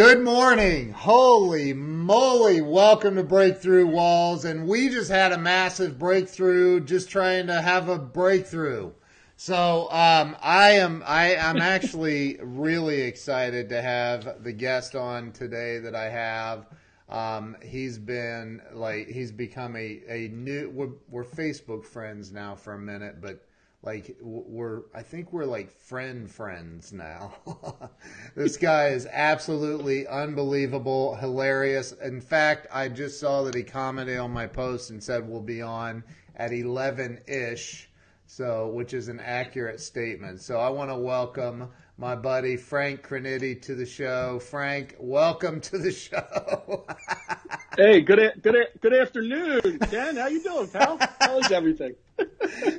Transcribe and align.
Good 0.00 0.22
morning. 0.22 0.92
Holy 0.92 1.74
moly. 1.74 2.62
Welcome 2.62 3.16
to 3.16 3.22
Breakthrough 3.22 3.86
Walls. 3.86 4.46
And 4.46 4.66
we 4.66 4.88
just 4.88 5.10
had 5.10 5.30
a 5.30 5.36
massive 5.36 5.98
breakthrough 5.98 6.80
just 6.80 7.10
trying 7.10 7.48
to 7.48 7.60
have 7.60 7.90
a 7.90 7.98
breakthrough. 7.98 8.92
So 9.36 9.90
um, 9.90 10.38
I 10.40 10.70
am 10.70 11.02
I 11.06 11.34
am 11.34 11.58
actually 11.60 12.38
really 12.40 13.02
excited 13.02 13.68
to 13.68 13.82
have 13.82 14.42
the 14.42 14.52
guest 14.54 14.96
on 14.96 15.32
today 15.32 15.80
that 15.80 15.94
I 15.94 16.08
have. 16.08 16.66
Um, 17.10 17.58
he's 17.62 17.98
been 17.98 18.62
like 18.72 19.06
he's 19.06 19.32
become 19.32 19.76
a, 19.76 20.00
a 20.08 20.28
new 20.28 20.70
we're, 20.70 20.92
we're 21.10 21.24
Facebook 21.24 21.84
friends 21.84 22.32
now 22.32 22.54
for 22.54 22.72
a 22.72 22.78
minute, 22.78 23.20
but 23.20 23.44
like 23.82 24.16
we're 24.20 24.82
I 24.94 25.02
think 25.02 25.32
we're 25.32 25.46
like 25.46 25.70
friend 25.70 26.30
friends 26.30 26.92
now. 26.92 27.34
this 28.34 28.56
guy 28.56 28.88
is 28.88 29.06
absolutely 29.10 30.06
unbelievable, 30.06 31.16
hilarious. 31.16 31.92
In 31.92 32.20
fact, 32.20 32.66
I 32.72 32.88
just 32.88 33.18
saw 33.18 33.42
that 33.42 33.54
he 33.54 33.62
commented 33.62 34.18
on 34.18 34.32
my 34.32 34.46
post 34.46 34.90
and 34.90 35.02
said 35.02 35.26
we'll 35.26 35.40
be 35.40 35.62
on 35.62 36.04
at 36.36 36.52
11 36.52 37.20
ish. 37.26 37.88
So, 38.26 38.68
which 38.68 38.94
is 38.94 39.08
an 39.08 39.18
accurate 39.18 39.80
statement. 39.80 40.40
So, 40.40 40.60
I 40.60 40.68
want 40.68 40.90
to 40.90 40.96
welcome 40.96 41.68
my 42.00 42.16
buddy 42.16 42.56
Frank 42.56 43.06
Criniti 43.06 43.60
to 43.62 43.74
the 43.74 43.84
show. 43.84 44.38
Frank, 44.38 44.96
welcome 44.98 45.60
to 45.60 45.76
the 45.76 45.92
show. 45.92 46.86
hey, 47.76 48.00
good 48.00 48.40
good 48.42 48.56
good 48.80 48.94
afternoon, 48.94 49.78
Ken. 49.80 50.16
How 50.16 50.28
you 50.28 50.42
doing, 50.42 50.68
pal? 50.68 50.98
How 51.20 51.38
is 51.38 51.52
everything? 51.52 51.94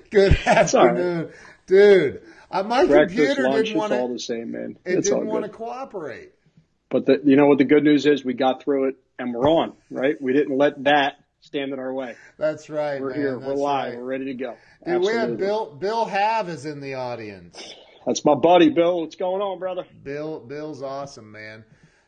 good 0.10 0.36
afternoon, 0.44 1.26
right. 1.26 1.34
dude. 1.68 2.24
Uh, 2.50 2.64
my 2.64 2.86
Breakfast, 2.86 3.16
computer 3.16 3.44
lunch, 3.44 3.68
didn't 3.68 3.78
want 3.78 3.94
to. 3.94 4.00
all 4.00 4.12
the 4.12 4.20
same, 4.20 4.52
man. 4.52 4.78
It 4.84 5.00
it's 5.00 5.10
didn't 5.10 5.28
want 5.28 5.46
to 5.46 5.52
cooperate. 5.52 6.32
But 6.90 7.06
the, 7.06 7.22
you 7.24 7.36
know 7.36 7.46
what 7.46 7.60
the 7.60 7.64
good 7.64 7.84
news 7.84 8.08
is? 8.08 8.26
We 8.26 8.34
got 8.34 8.64
through 8.64 8.90
it 8.90 8.96
and 9.20 9.34
we're 9.34 9.48
on. 9.48 9.74
Right? 9.92 10.20
We 10.20 10.34
didn't 10.34 10.58
let 10.58 10.84
that 10.84 11.14
stand 11.40 11.72
in 11.72 11.80
our 11.80 11.94
way. 11.94 12.16
That's 12.38 12.70
right. 12.70 13.00
We're 13.00 13.12
man. 13.12 13.20
here. 13.20 13.36
That's 13.36 13.46
we're 13.46 13.54
live. 13.54 13.94
Right. 13.94 14.00
We're 14.00 14.04
ready 14.04 14.26
to 14.26 14.34
go. 14.34 14.50
Dude, 14.84 14.96
Absolutely. 14.96 15.14
we 15.14 15.20
have 15.20 15.38
Bill. 15.38 15.76
Bill 15.76 16.06
Have 16.06 16.50
is 16.50 16.66
in 16.66 16.82
the 16.82 16.96
audience. 16.96 17.76
That's 18.06 18.26
my 18.26 18.36
buddy, 18.36 18.70
Bill. 18.70 19.02
What's 19.02 19.16
going 19.16 19.42
on, 19.42 19.60
brother? 19.60 19.86
Bill. 20.04 20.40
Bill's 20.40 20.82
awesome, 20.82 21.32
man. 21.32 21.64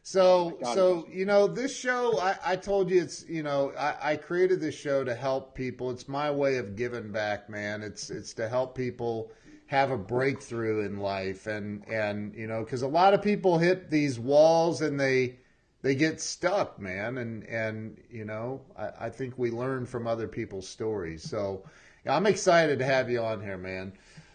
So, 0.05 0.57
so 0.73 1.07
you 1.09 1.25
know, 1.25 1.47
this 1.47 1.77
show, 1.77 2.19
I, 2.19 2.35
I 2.45 2.55
told 2.57 2.89
you, 2.89 3.01
it's 3.01 3.25
you 3.29 3.41
know, 3.41 3.71
I, 3.77 4.11
I 4.11 4.15
created 4.17 4.59
this 4.59 4.75
show 4.75 5.03
to 5.05 5.15
help 5.15 5.55
people. 5.55 5.91
It's 5.91 6.09
my 6.09 6.29
way 6.29 6.57
of 6.57 6.75
giving 6.75 7.11
back, 7.11 7.49
man. 7.49 7.81
It's 7.81 8.09
it's 8.09 8.33
to 8.33 8.49
help 8.49 8.75
people 8.75 9.31
have 9.67 9.91
a 9.91 9.97
breakthrough 9.97 10.85
in 10.85 10.97
life, 10.99 11.47
and 11.47 11.87
and 11.87 12.35
you 12.35 12.47
know, 12.47 12.63
because 12.63 12.81
a 12.81 12.87
lot 12.87 13.13
of 13.13 13.21
people 13.21 13.57
hit 13.57 13.89
these 13.89 14.19
walls 14.19 14.81
and 14.81 14.99
they 14.99 15.37
they 15.83 15.95
get 15.95 16.19
stuck, 16.19 16.79
man. 16.79 17.19
And 17.19 17.45
and 17.45 17.97
you 18.09 18.25
know, 18.25 18.61
I, 18.77 19.05
I 19.05 19.09
think 19.09 19.37
we 19.37 19.51
learn 19.51 19.85
from 19.85 20.05
other 20.05 20.27
people's 20.27 20.67
stories. 20.67 21.23
So, 21.23 21.63
I'm 22.05 22.25
excited 22.25 22.77
to 22.79 22.85
have 22.85 23.09
you 23.09 23.21
on 23.21 23.41
here, 23.41 23.57
man. 23.57 23.93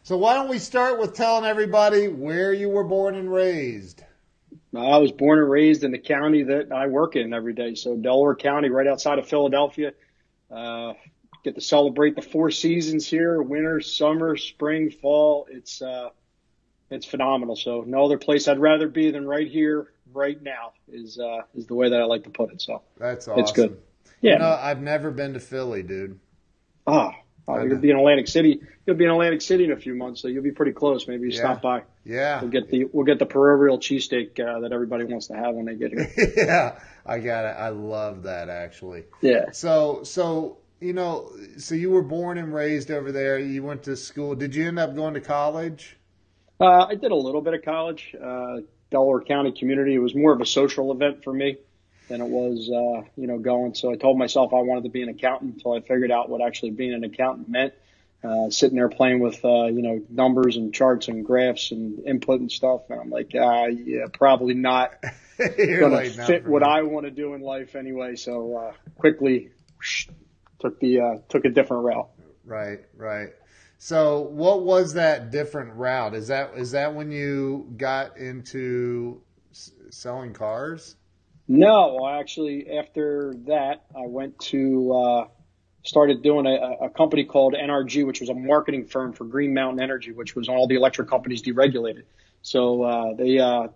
So 0.08 0.16
why 0.16 0.32
don't 0.32 0.48
we 0.48 0.58
start 0.58 0.98
with 0.98 1.12
telling 1.12 1.44
everybody 1.44 2.08
where 2.08 2.50
you 2.50 2.70
were 2.70 2.84
born 2.84 3.14
and 3.14 3.30
raised? 3.30 4.02
I 4.74 4.96
was 4.96 5.12
born 5.12 5.38
and 5.38 5.50
raised 5.50 5.84
in 5.84 5.90
the 5.90 5.98
county 5.98 6.44
that 6.44 6.72
I 6.72 6.86
work 6.86 7.14
in 7.14 7.34
every 7.34 7.52
day. 7.52 7.74
So 7.74 7.94
Delaware 7.94 8.34
County, 8.34 8.70
right 8.70 8.86
outside 8.86 9.18
of 9.18 9.28
Philadelphia. 9.28 9.92
Uh, 10.50 10.94
get 11.44 11.56
to 11.56 11.60
celebrate 11.60 12.16
the 12.16 12.22
four 12.22 12.50
seasons 12.50 13.06
here: 13.06 13.42
winter, 13.42 13.82
summer, 13.82 14.38
spring, 14.38 14.90
fall. 14.90 15.46
It's 15.50 15.82
uh, 15.82 16.08
it's 16.90 17.04
phenomenal. 17.04 17.54
So 17.54 17.84
no 17.86 18.06
other 18.06 18.16
place 18.16 18.48
I'd 18.48 18.60
rather 18.60 18.88
be 18.88 19.10
than 19.10 19.26
right 19.26 19.46
here, 19.46 19.88
right 20.14 20.42
now. 20.42 20.72
Is 20.90 21.18
uh, 21.18 21.42
is 21.54 21.66
the 21.66 21.74
way 21.74 21.90
that 21.90 22.00
I 22.00 22.04
like 22.04 22.24
to 22.24 22.30
put 22.30 22.50
it. 22.50 22.62
So 22.62 22.80
that's 22.96 23.28
awesome. 23.28 23.40
It's 23.42 23.52
good. 23.52 23.78
Yeah, 24.22 24.32
you 24.32 24.38
know, 24.38 24.58
I've 24.58 24.80
never 24.80 25.10
been 25.10 25.34
to 25.34 25.40
Philly, 25.40 25.82
dude. 25.82 26.18
Ah, 26.86 27.12
oh, 27.48 27.62
you'll 27.62 27.78
be 27.78 27.90
in 27.90 27.96
Atlantic 27.96 28.28
City. 28.28 28.60
You'll 28.86 28.96
be 28.96 29.04
in 29.04 29.10
Atlantic 29.10 29.40
City 29.42 29.64
in 29.64 29.72
a 29.72 29.76
few 29.76 29.94
months, 29.94 30.20
so 30.20 30.28
you'll 30.28 30.42
be 30.42 30.52
pretty 30.52 30.72
close. 30.72 31.08
Maybe 31.08 31.24
you 31.24 31.30
yeah. 31.30 31.40
stop 31.40 31.62
by. 31.62 31.82
Yeah. 32.04 32.40
We'll 32.40 32.50
get 32.50 32.68
the 32.68 32.84
we'll 32.92 33.06
get 33.06 33.18
the 33.18 33.26
proverbial 33.26 33.78
cheesesteak 33.78 34.38
uh, 34.38 34.60
that 34.60 34.72
everybody 34.72 35.04
wants 35.04 35.28
to 35.28 35.34
have 35.34 35.54
when 35.54 35.66
they 35.66 35.74
get 35.74 35.92
here. 35.92 36.10
yeah, 36.36 36.78
I 37.04 37.18
got 37.18 37.44
it. 37.46 37.56
I 37.58 37.70
love 37.70 38.24
that 38.24 38.48
actually. 38.48 39.04
Yeah. 39.20 39.50
So 39.52 40.02
so 40.04 40.58
you 40.80 40.92
know 40.92 41.32
so 41.56 41.74
you 41.74 41.90
were 41.90 42.02
born 42.02 42.38
and 42.38 42.52
raised 42.54 42.90
over 42.90 43.10
there. 43.12 43.38
You 43.38 43.62
went 43.62 43.84
to 43.84 43.96
school. 43.96 44.34
Did 44.34 44.54
you 44.54 44.68
end 44.68 44.78
up 44.78 44.94
going 44.94 45.14
to 45.14 45.20
college? 45.20 45.96
Uh, 46.60 46.86
I 46.86 46.96
did 46.96 47.12
a 47.12 47.16
little 47.16 47.40
bit 47.40 47.54
of 47.54 47.64
college. 47.64 48.14
Uh, 48.20 48.58
Delaware 48.90 49.20
County 49.20 49.52
Community. 49.52 49.94
It 49.94 49.98
was 49.98 50.14
more 50.14 50.32
of 50.32 50.40
a 50.40 50.46
social 50.46 50.92
event 50.92 51.22
for 51.22 51.32
me 51.32 51.58
than 52.08 52.20
it 52.20 52.28
was, 52.28 52.70
uh, 52.70 53.08
you 53.16 53.26
know, 53.26 53.38
going. 53.38 53.74
So 53.74 53.90
I 53.90 53.96
told 53.96 54.18
myself 54.18 54.52
I 54.52 54.60
wanted 54.60 54.84
to 54.84 54.90
be 54.90 55.02
an 55.02 55.08
accountant 55.08 55.54
until 55.54 55.72
I 55.72 55.80
figured 55.80 56.10
out 56.10 56.28
what 56.28 56.42
actually 56.42 56.70
being 56.70 56.94
an 56.94 57.04
accountant 57.04 57.48
meant 57.48 57.74
uh, 58.24 58.50
sitting 58.50 58.76
there 58.76 58.88
playing 58.88 59.20
with, 59.20 59.44
uh, 59.44 59.66
you 59.66 59.82
know, 59.82 60.02
numbers 60.10 60.56
and 60.56 60.74
charts 60.74 61.08
and 61.08 61.24
graphs 61.24 61.70
and 61.70 62.04
input 62.06 62.40
and 62.40 62.50
stuff. 62.50 62.82
And 62.90 63.00
I'm 63.00 63.10
like, 63.10 63.34
uh, 63.34 63.66
yeah, 63.66 64.06
probably 64.12 64.54
not 64.54 64.94
going 65.38 65.92
to 65.92 66.10
fit 66.26 66.46
what 66.46 66.62
me. 66.62 66.68
I 66.68 66.82
want 66.82 67.06
to 67.06 67.10
do 67.10 67.34
in 67.34 67.40
life 67.40 67.76
anyway. 67.76 68.16
So, 68.16 68.56
uh, 68.56 68.72
quickly 68.96 69.50
whoosh, 69.76 70.08
took 70.60 70.80
the, 70.80 71.00
uh, 71.00 71.14
took 71.28 71.44
a 71.44 71.50
different 71.50 71.84
route. 71.84 72.08
Right, 72.44 72.80
right. 72.96 73.28
So 73.78 74.22
what 74.22 74.64
was 74.64 74.94
that 74.94 75.30
different 75.30 75.74
route? 75.74 76.14
Is 76.14 76.28
that, 76.28 76.54
is 76.56 76.72
that 76.72 76.94
when 76.94 77.12
you 77.12 77.72
got 77.76 78.18
into 78.18 79.22
s- 79.52 79.70
selling 79.90 80.32
cars? 80.32 80.96
No, 81.48 82.06
actually 82.06 82.78
after 82.78 83.34
that, 83.46 83.86
I 83.96 84.06
went 84.06 84.38
to, 84.50 84.92
uh, 84.92 85.28
started 85.82 86.22
doing 86.22 86.46
a, 86.46 86.84
a, 86.84 86.90
company 86.90 87.24
called 87.24 87.54
NRG, 87.54 88.06
which 88.06 88.20
was 88.20 88.28
a 88.28 88.34
marketing 88.34 88.84
firm 88.84 89.14
for 89.14 89.24
Green 89.24 89.54
Mountain 89.54 89.82
Energy, 89.82 90.12
which 90.12 90.36
was 90.36 90.50
all 90.50 90.66
the 90.68 90.74
electric 90.74 91.08
companies 91.08 91.42
deregulated. 91.42 92.02
So 92.42 92.82
uh, 92.82 93.14
they 93.14 93.38
uh, 93.38 93.68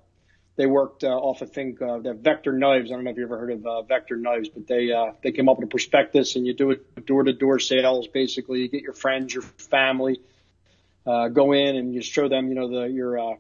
they 0.57 0.67
worked 0.67 1.03
uh, 1.03 1.09
off 1.09 1.41
a 1.41 1.47
thing 1.47 1.79
uh, 1.81 1.99
that 1.99 2.17
Vector 2.17 2.53
Knives. 2.53 2.91
I 2.91 2.95
don't 2.95 3.05
know 3.05 3.11
if 3.11 3.17
you 3.17 3.25
ever 3.25 3.39
heard 3.39 3.53
of 3.53 3.67
uh, 3.67 3.83
Vector 3.83 4.17
Knives, 4.17 4.51
but 4.51 4.67
they 4.67 4.93
uh, 4.93 5.13
they 5.23 5.33
came 5.33 5.49
up 5.49 5.59
with 5.59 5.67
a 5.67 5.71
prospectus, 5.71 6.37
and 6.37 6.47
you 6.47 6.53
do 6.53 6.73
it 6.73 7.07
door 7.07 7.25
to 7.25 7.33
door 7.33 7.59
sales. 7.59 8.07
Basically, 8.07 8.61
you 8.61 8.69
get 8.69 8.83
your 8.83 8.93
friends, 8.93 9.33
your 9.33 9.43
family, 9.43 10.21
uh, 11.07 11.29
go 11.29 11.53
in 11.53 11.77
and 11.77 11.95
you 11.95 12.03
show 12.03 12.29
them, 12.29 12.49
you 12.49 12.55
know, 12.55 12.69
the 12.69 12.85
your 12.89 13.19
uh, 13.19 13.35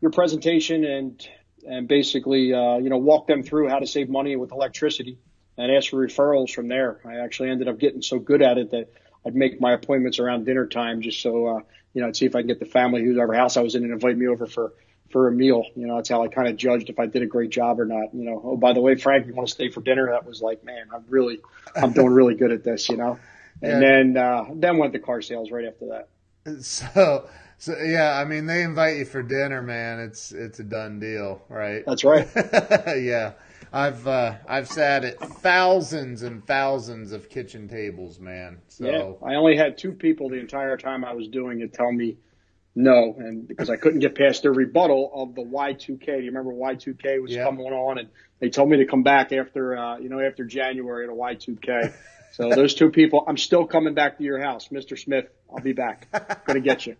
your 0.00 0.10
presentation 0.10 0.84
and 0.84 1.26
and 1.66 1.88
basically 1.88 2.52
uh, 2.52 2.78
you 2.78 2.90
know 2.90 2.98
walk 2.98 3.26
them 3.26 3.42
through 3.42 3.68
how 3.68 3.78
to 3.78 3.86
save 3.86 4.08
money 4.08 4.36
with 4.36 4.52
electricity 4.52 5.18
and 5.58 5.70
ask 5.70 5.90
for 5.90 6.06
referrals 6.06 6.50
from 6.52 6.68
there. 6.68 7.00
I 7.04 7.16
actually 7.16 7.50
ended 7.50 7.68
up 7.68 7.78
getting 7.78 8.02
so 8.02 8.18
good 8.18 8.42
at 8.42 8.58
it 8.58 8.70
that 8.70 8.92
I'd 9.24 9.34
make 9.34 9.60
my 9.60 9.72
appointments 9.72 10.18
around 10.18 10.44
dinner 10.44 10.66
time 10.66 11.02
just 11.02 11.20
so, 11.20 11.46
uh, 11.46 11.60
you 11.92 12.02
know, 12.02 12.08
I'd 12.08 12.16
see 12.16 12.26
if 12.26 12.34
I 12.34 12.40
can 12.40 12.48
get 12.48 12.58
the 12.58 12.66
family 12.66 13.04
whoever 13.04 13.34
house 13.34 13.56
I 13.56 13.62
was 13.62 13.74
in 13.74 13.84
and 13.84 13.92
invite 13.92 14.16
me 14.16 14.26
over 14.26 14.46
for, 14.46 14.72
for 15.10 15.28
a 15.28 15.32
meal. 15.32 15.64
You 15.76 15.86
know, 15.86 15.96
that's 15.96 16.08
how 16.08 16.22
I 16.22 16.28
kind 16.28 16.48
of 16.48 16.56
judged 16.56 16.90
if 16.90 16.98
I 16.98 17.06
did 17.06 17.22
a 17.22 17.26
great 17.26 17.50
job 17.50 17.78
or 17.78 17.84
not. 17.84 18.14
You 18.14 18.24
know, 18.24 18.40
oh, 18.42 18.56
by 18.56 18.72
the 18.72 18.80
way, 18.80 18.96
Frank, 18.96 19.26
you 19.26 19.34
want 19.34 19.48
to 19.48 19.54
stay 19.54 19.70
for 19.70 19.80
dinner? 19.80 20.10
That 20.10 20.26
was 20.26 20.40
like, 20.40 20.64
man, 20.64 20.86
I'm 20.92 21.04
really, 21.08 21.40
I'm 21.76 21.92
doing 21.92 22.12
really 22.12 22.34
good 22.34 22.50
at 22.50 22.64
this, 22.64 22.88
you 22.88 22.96
know? 22.96 23.18
And 23.60 23.82
yeah. 23.82 23.88
then, 23.88 24.16
uh, 24.16 24.44
then 24.54 24.78
went 24.78 24.92
to 24.94 24.98
car 24.98 25.22
sales 25.22 25.50
right 25.50 25.66
after 25.66 25.86
that. 25.88 26.08
So, 26.64 27.28
so 27.62 27.76
yeah, 27.78 28.18
I 28.18 28.24
mean, 28.24 28.46
they 28.46 28.64
invite 28.64 28.96
you 28.96 29.04
for 29.04 29.22
dinner, 29.22 29.62
man. 29.62 30.00
It's, 30.00 30.32
it's 30.32 30.58
a 30.58 30.64
done 30.64 30.98
deal, 30.98 31.40
right? 31.48 31.84
That's 31.86 32.02
right. 32.02 32.28
yeah. 33.00 33.34
I've 33.72 34.04
uh, 34.08 34.34
I've 34.48 34.66
sat 34.66 35.04
at 35.04 35.18
thousands 35.18 36.22
and 36.22 36.44
thousands 36.44 37.12
of 37.12 37.30
kitchen 37.30 37.68
tables, 37.68 38.18
man. 38.18 38.58
So 38.66 38.84
yeah, 38.84 39.26
I 39.26 39.36
only 39.36 39.56
had 39.56 39.78
two 39.78 39.92
people 39.92 40.28
the 40.28 40.40
entire 40.40 40.76
time 40.76 41.04
I 41.04 41.14
was 41.14 41.28
doing 41.28 41.60
it 41.60 41.72
tell 41.72 41.92
me 41.92 42.16
no, 42.74 43.14
and 43.16 43.46
because 43.46 43.70
I 43.70 43.76
couldn't 43.76 44.00
get 44.00 44.16
past 44.16 44.42
their 44.42 44.52
rebuttal 44.52 45.12
of 45.14 45.36
the 45.36 45.42
Y2K. 45.42 46.04
Do 46.04 46.12
you 46.20 46.32
remember 46.32 46.52
Y2K 46.52 47.22
was 47.22 47.30
yeah. 47.30 47.44
coming 47.44 47.64
on, 47.66 47.98
and 47.98 48.08
they 48.40 48.50
told 48.50 48.70
me 48.70 48.78
to 48.78 48.86
come 48.86 49.04
back 49.04 49.32
after 49.32 49.78
uh, 49.78 49.98
you 49.98 50.08
know 50.08 50.18
after 50.18 50.44
January 50.44 51.06
to 51.06 51.12
Y2K. 51.12 51.94
So 52.32 52.50
those 52.54 52.74
two 52.74 52.90
people, 52.90 53.24
I'm 53.24 53.36
still 53.36 53.66
coming 53.66 53.94
back 53.94 54.18
to 54.18 54.24
your 54.24 54.42
house, 54.42 54.68
Mr. 54.68 54.98
Smith. 54.98 55.26
I'll 55.48 55.62
be 55.62 55.74
back. 55.74 56.08
Gonna 56.44 56.58
get 56.58 56.86
you. 56.86 56.96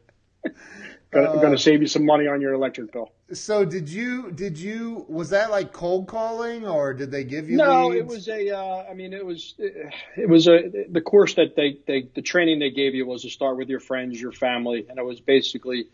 Gonna, 1.12 1.30
uh, 1.30 1.42
gonna 1.42 1.58
save 1.58 1.82
you 1.82 1.86
some 1.86 2.06
money 2.06 2.26
on 2.26 2.40
your 2.40 2.54
electric 2.54 2.90
bill. 2.90 3.12
So 3.34 3.66
did 3.66 3.88
you? 3.88 4.32
Did 4.32 4.56
you? 4.56 5.04
Was 5.08 5.30
that 5.30 5.50
like 5.50 5.70
cold 5.70 6.08
calling, 6.08 6.66
or 6.66 6.94
did 6.94 7.10
they 7.10 7.24
give 7.24 7.50
you? 7.50 7.58
No, 7.58 7.88
leads? 7.88 8.00
it 8.00 8.06
was 8.06 8.28
a. 8.28 8.56
Uh, 8.56 8.84
I 8.90 8.94
mean, 8.94 9.12
it 9.12 9.24
was. 9.24 9.54
It 9.58 10.28
was 10.28 10.48
a. 10.48 10.86
The 10.88 11.02
course 11.02 11.34
that 11.34 11.54
they, 11.54 11.78
they, 11.86 12.08
the 12.14 12.22
training 12.22 12.60
they 12.60 12.70
gave 12.70 12.94
you 12.94 13.04
was 13.04 13.22
to 13.22 13.30
start 13.30 13.58
with 13.58 13.68
your 13.68 13.80
friends, 13.80 14.18
your 14.18 14.32
family, 14.32 14.86
and 14.88 14.98
it 14.98 15.04
was 15.04 15.20
basically, 15.20 15.84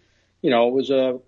you 0.41 0.51
know, 0.51 0.69
it 0.69 0.75
was 0.75 0.91
a 0.91 1.19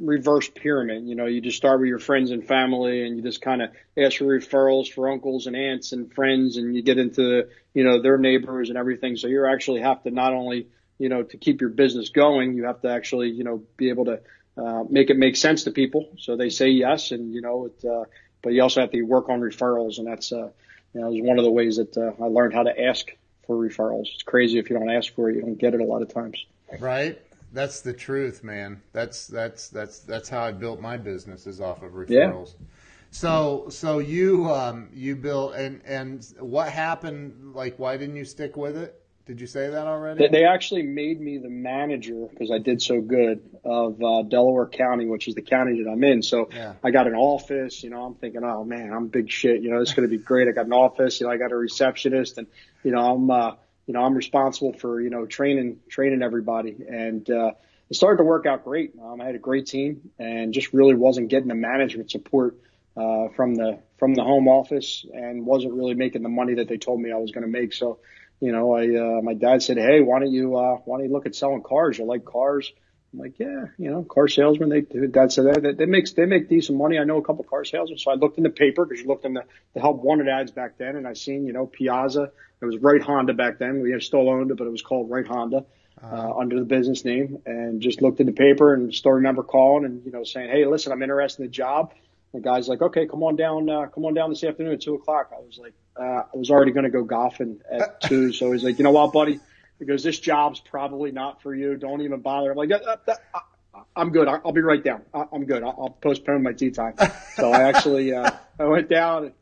reverse 0.00 0.48
pyramid. 0.48 1.06
You 1.06 1.14
know, 1.14 1.26
you 1.26 1.40
just 1.40 1.56
start 1.56 1.78
with 1.78 1.88
your 1.88 2.00
friends 2.00 2.32
and 2.32 2.44
family, 2.44 3.06
and 3.06 3.16
you 3.16 3.22
just 3.22 3.42
kind 3.42 3.62
of 3.62 3.70
ask 3.96 4.18
for 4.18 4.24
referrals 4.24 4.92
for 4.92 5.08
uncles 5.08 5.46
and 5.46 5.54
aunts 5.54 5.92
and 5.92 6.12
friends, 6.12 6.56
and 6.56 6.74
you 6.74 6.82
get 6.82 6.98
into, 6.98 7.44
you 7.74 7.84
know, 7.84 8.02
their 8.02 8.18
neighbors 8.18 8.70
and 8.70 8.76
everything. 8.76 9.16
So 9.16 9.28
you 9.28 9.46
actually 9.46 9.82
have 9.82 10.02
to 10.02 10.10
not 10.10 10.32
only 10.32 10.66
you 10.98 11.08
know, 11.08 11.22
to 11.22 11.36
keep 11.36 11.60
your 11.60 11.70
business 11.70 12.08
going, 12.08 12.54
you 12.54 12.64
have 12.64 12.80
to 12.82 12.88
actually, 12.88 13.30
you 13.30 13.44
know, 13.44 13.62
be 13.76 13.90
able 13.90 14.06
to, 14.06 14.20
uh, 14.56 14.84
make 14.88 15.10
it 15.10 15.18
make 15.18 15.36
sense 15.36 15.64
to 15.64 15.70
people. 15.70 16.08
So 16.18 16.36
they 16.36 16.48
say 16.48 16.68
yes, 16.68 17.10
and 17.10 17.34
you 17.34 17.42
know, 17.42 17.66
it, 17.66 17.84
uh, 17.84 18.04
but 18.42 18.52
you 18.52 18.62
also 18.62 18.80
have 18.80 18.90
to 18.92 19.02
work 19.02 19.28
on 19.28 19.40
referrals, 19.40 19.98
and 19.98 20.06
that's 20.06 20.32
uh, 20.32 20.50
you 20.94 21.00
know, 21.00 21.12
is 21.12 21.20
one 21.20 21.38
of 21.38 21.44
the 21.44 21.50
ways 21.50 21.76
that 21.76 21.96
uh, 21.96 22.12
I 22.22 22.28
learned 22.28 22.54
how 22.54 22.62
to 22.62 22.80
ask 22.80 23.06
for 23.46 23.56
referrals. 23.56 24.06
It's 24.14 24.22
crazy 24.22 24.58
if 24.58 24.70
you 24.70 24.78
don't 24.78 24.90
ask 24.90 25.14
for 25.14 25.30
it, 25.30 25.36
you 25.36 25.42
don't 25.42 25.58
get 25.58 25.74
it 25.74 25.80
a 25.80 25.84
lot 25.84 26.02
of 26.02 26.12
times. 26.12 26.44
Right. 26.80 27.20
That's 27.52 27.80
the 27.80 27.92
truth, 27.92 28.42
man. 28.42 28.82
That's 28.92 29.26
that's 29.26 29.68
that's 29.68 30.00
that's 30.00 30.28
how 30.28 30.42
I 30.42 30.52
built 30.52 30.80
my 30.80 30.96
business 30.96 31.46
is 31.46 31.60
off 31.60 31.82
of 31.82 31.92
referrals. 31.92 32.54
Yeah. 32.58 32.66
So 33.10 33.66
so 33.70 33.98
you 33.98 34.50
um 34.52 34.88
you 34.92 35.16
built 35.16 35.54
and 35.54 35.80
and 35.84 36.26
what 36.40 36.68
happened? 36.70 37.54
Like, 37.54 37.78
why 37.78 37.96
didn't 37.96 38.16
you 38.16 38.24
stick 38.24 38.56
with 38.56 38.76
it? 38.76 39.00
Did 39.26 39.40
you 39.40 39.48
say 39.48 39.70
that 39.70 39.86
already? 39.88 40.28
They 40.28 40.44
actually 40.44 40.82
made 40.82 41.20
me 41.20 41.38
the 41.38 41.48
manager 41.48 42.28
because 42.30 42.52
I 42.52 42.58
did 42.58 42.80
so 42.80 43.00
good 43.00 43.42
of 43.64 44.00
uh, 44.00 44.22
Delaware 44.22 44.66
County, 44.66 45.06
which 45.06 45.26
is 45.26 45.34
the 45.34 45.42
county 45.42 45.82
that 45.82 45.90
I'm 45.90 46.04
in. 46.04 46.22
So 46.22 46.48
yeah. 46.54 46.74
I 46.84 46.92
got 46.92 47.08
an 47.08 47.16
office. 47.16 47.82
You 47.82 47.90
know, 47.90 48.04
I'm 48.04 48.14
thinking, 48.14 48.44
oh 48.44 48.62
man, 48.62 48.92
I'm 48.92 49.08
big 49.08 49.28
shit. 49.28 49.62
You 49.62 49.70
know, 49.70 49.80
it's 49.80 49.94
going 49.94 50.08
to 50.08 50.16
be 50.16 50.22
great. 50.22 50.46
I 50.46 50.52
got 50.52 50.66
an 50.66 50.72
office. 50.72 51.18
You 51.18 51.26
know, 51.26 51.32
I 51.32 51.38
got 51.38 51.50
a 51.50 51.56
receptionist, 51.56 52.38
and 52.38 52.46
you 52.84 52.92
know, 52.92 53.00
I'm 53.00 53.28
uh, 53.28 53.54
you 53.86 53.94
know, 53.94 54.04
I'm 54.04 54.14
responsible 54.14 54.74
for 54.74 55.00
you 55.00 55.10
know 55.10 55.26
training 55.26 55.80
training 55.90 56.22
everybody, 56.22 56.76
and 56.88 57.28
uh, 57.28 57.50
it 57.90 57.96
started 57.96 58.18
to 58.18 58.24
work 58.24 58.46
out 58.46 58.62
great. 58.62 58.92
Um, 59.02 59.20
I 59.20 59.24
had 59.24 59.34
a 59.34 59.40
great 59.40 59.66
team, 59.66 60.10
and 60.20 60.54
just 60.54 60.72
really 60.72 60.94
wasn't 60.94 61.30
getting 61.30 61.48
the 61.48 61.56
management 61.56 62.12
support 62.12 62.58
uh, 62.96 63.26
from 63.34 63.56
the 63.56 63.80
from 63.98 64.14
the 64.14 64.22
home 64.22 64.46
office, 64.46 65.04
and 65.12 65.44
wasn't 65.44 65.74
really 65.74 65.94
making 65.94 66.22
the 66.22 66.28
money 66.28 66.54
that 66.54 66.68
they 66.68 66.76
told 66.76 67.00
me 67.00 67.10
I 67.10 67.16
was 67.16 67.32
going 67.32 67.42
to 67.44 67.50
make. 67.50 67.72
So 67.72 67.98
you 68.40 68.52
know, 68.52 68.74
I 68.74 68.84
uh, 68.84 69.22
my 69.22 69.34
dad 69.34 69.62
said, 69.62 69.78
"Hey, 69.78 70.00
why 70.00 70.18
don't 70.18 70.32
you 70.32 70.56
uh, 70.56 70.76
why 70.84 70.98
don't 70.98 71.06
you 71.06 71.12
look 71.12 71.26
at 71.26 71.34
selling 71.34 71.62
cars? 71.62 71.98
You 71.98 72.04
like 72.04 72.24
cars?" 72.24 72.72
I'm 73.12 73.20
like, 73.20 73.38
"Yeah, 73.38 73.66
you 73.78 73.90
know, 73.90 74.02
car 74.02 74.28
salesman." 74.28 74.68
They 74.68 74.80
dad 74.80 75.32
said 75.32 75.46
that 75.46 75.62
they, 75.62 75.72
they 75.72 75.86
make 75.86 76.14
they 76.14 76.26
make 76.26 76.48
decent 76.48 76.78
money. 76.78 76.98
I 76.98 77.04
know 77.04 77.18
a 77.18 77.22
couple 77.22 77.44
of 77.44 77.50
car 77.50 77.64
salesmen, 77.64 77.98
so 77.98 78.10
I 78.10 78.14
looked 78.14 78.36
in 78.36 78.44
the 78.44 78.50
paper 78.50 78.84
because 78.84 79.02
you 79.02 79.08
looked 79.08 79.24
in 79.24 79.34
the 79.34 79.44
the 79.74 79.80
help 79.80 80.02
wanted 80.02 80.28
ads 80.28 80.50
back 80.50 80.76
then, 80.78 80.96
and 80.96 81.06
I 81.06 81.14
seen 81.14 81.46
you 81.46 81.52
know 81.52 81.66
Piazza. 81.66 82.30
It 82.60 82.64
was 82.64 82.78
Right 82.78 83.02
Honda 83.02 83.34
back 83.34 83.58
then. 83.58 83.80
We 83.80 83.98
still 84.00 84.28
owned 84.30 84.50
it, 84.50 84.56
but 84.56 84.66
it 84.66 84.70
was 84.70 84.82
called 84.82 85.10
Right 85.10 85.26
Honda. 85.26 85.64
Uh, 86.02 86.06
uh, 86.06 86.34
under 86.38 86.58
the 86.58 86.66
business 86.66 87.06
name 87.06 87.38
and 87.46 87.80
just 87.80 88.02
looked 88.02 88.20
in 88.20 88.26
the 88.26 88.32
paper 88.32 88.74
and 88.74 88.94
still 88.94 89.12
remember 89.12 89.42
calling 89.42 89.86
and 89.86 90.04
you 90.04 90.12
know 90.12 90.24
saying, 90.24 90.50
"Hey, 90.50 90.66
listen, 90.66 90.92
I'm 90.92 91.02
interested 91.02 91.40
in 91.42 91.48
the 91.48 91.52
job." 91.52 91.94
The 92.34 92.40
guy's 92.40 92.68
like, 92.68 92.82
"Okay, 92.82 93.06
come 93.06 93.22
on 93.22 93.36
down, 93.36 93.70
uh, 93.70 93.86
come 93.86 94.04
on 94.04 94.12
down 94.12 94.28
this 94.28 94.44
afternoon 94.44 94.74
at 94.74 94.82
two 94.82 94.94
o'clock." 94.94 95.30
I 95.34 95.40
was 95.40 95.58
like, 95.58 95.72
uh, 95.98 96.22
I 96.32 96.36
was 96.36 96.50
already 96.50 96.72
going 96.72 96.84
to 96.84 96.90
go 96.90 97.04
golfing 97.04 97.60
at 97.70 98.00
two. 98.02 98.32
So 98.32 98.52
he's 98.52 98.64
like, 98.64 98.78
you 98.78 98.84
know 98.84 98.90
what, 98.90 99.12
buddy? 99.12 99.40
He 99.78 99.84
goes, 99.84 100.02
this 100.02 100.18
job's 100.18 100.60
probably 100.60 101.12
not 101.12 101.42
for 101.42 101.54
you. 101.54 101.76
Don't 101.76 102.00
even 102.00 102.20
bother. 102.20 102.50
I'm 102.50 102.56
like, 102.56 102.70
uh, 102.70 102.96
uh, 103.06 103.14
uh, 103.34 103.80
I'm 103.94 104.10
good. 104.10 104.26
I'll 104.26 104.52
be 104.52 104.62
right 104.62 104.82
down. 104.82 105.02
I'm 105.12 105.44
good. 105.44 105.62
I'll 105.62 105.96
postpone 106.00 106.42
my 106.42 106.52
tea 106.52 106.70
time. 106.70 106.94
So 107.34 107.52
I 107.52 107.62
actually, 107.64 108.14
uh, 108.14 108.30
I 108.58 108.64
went 108.64 108.88
down. 108.88 109.24
And 109.24 109.32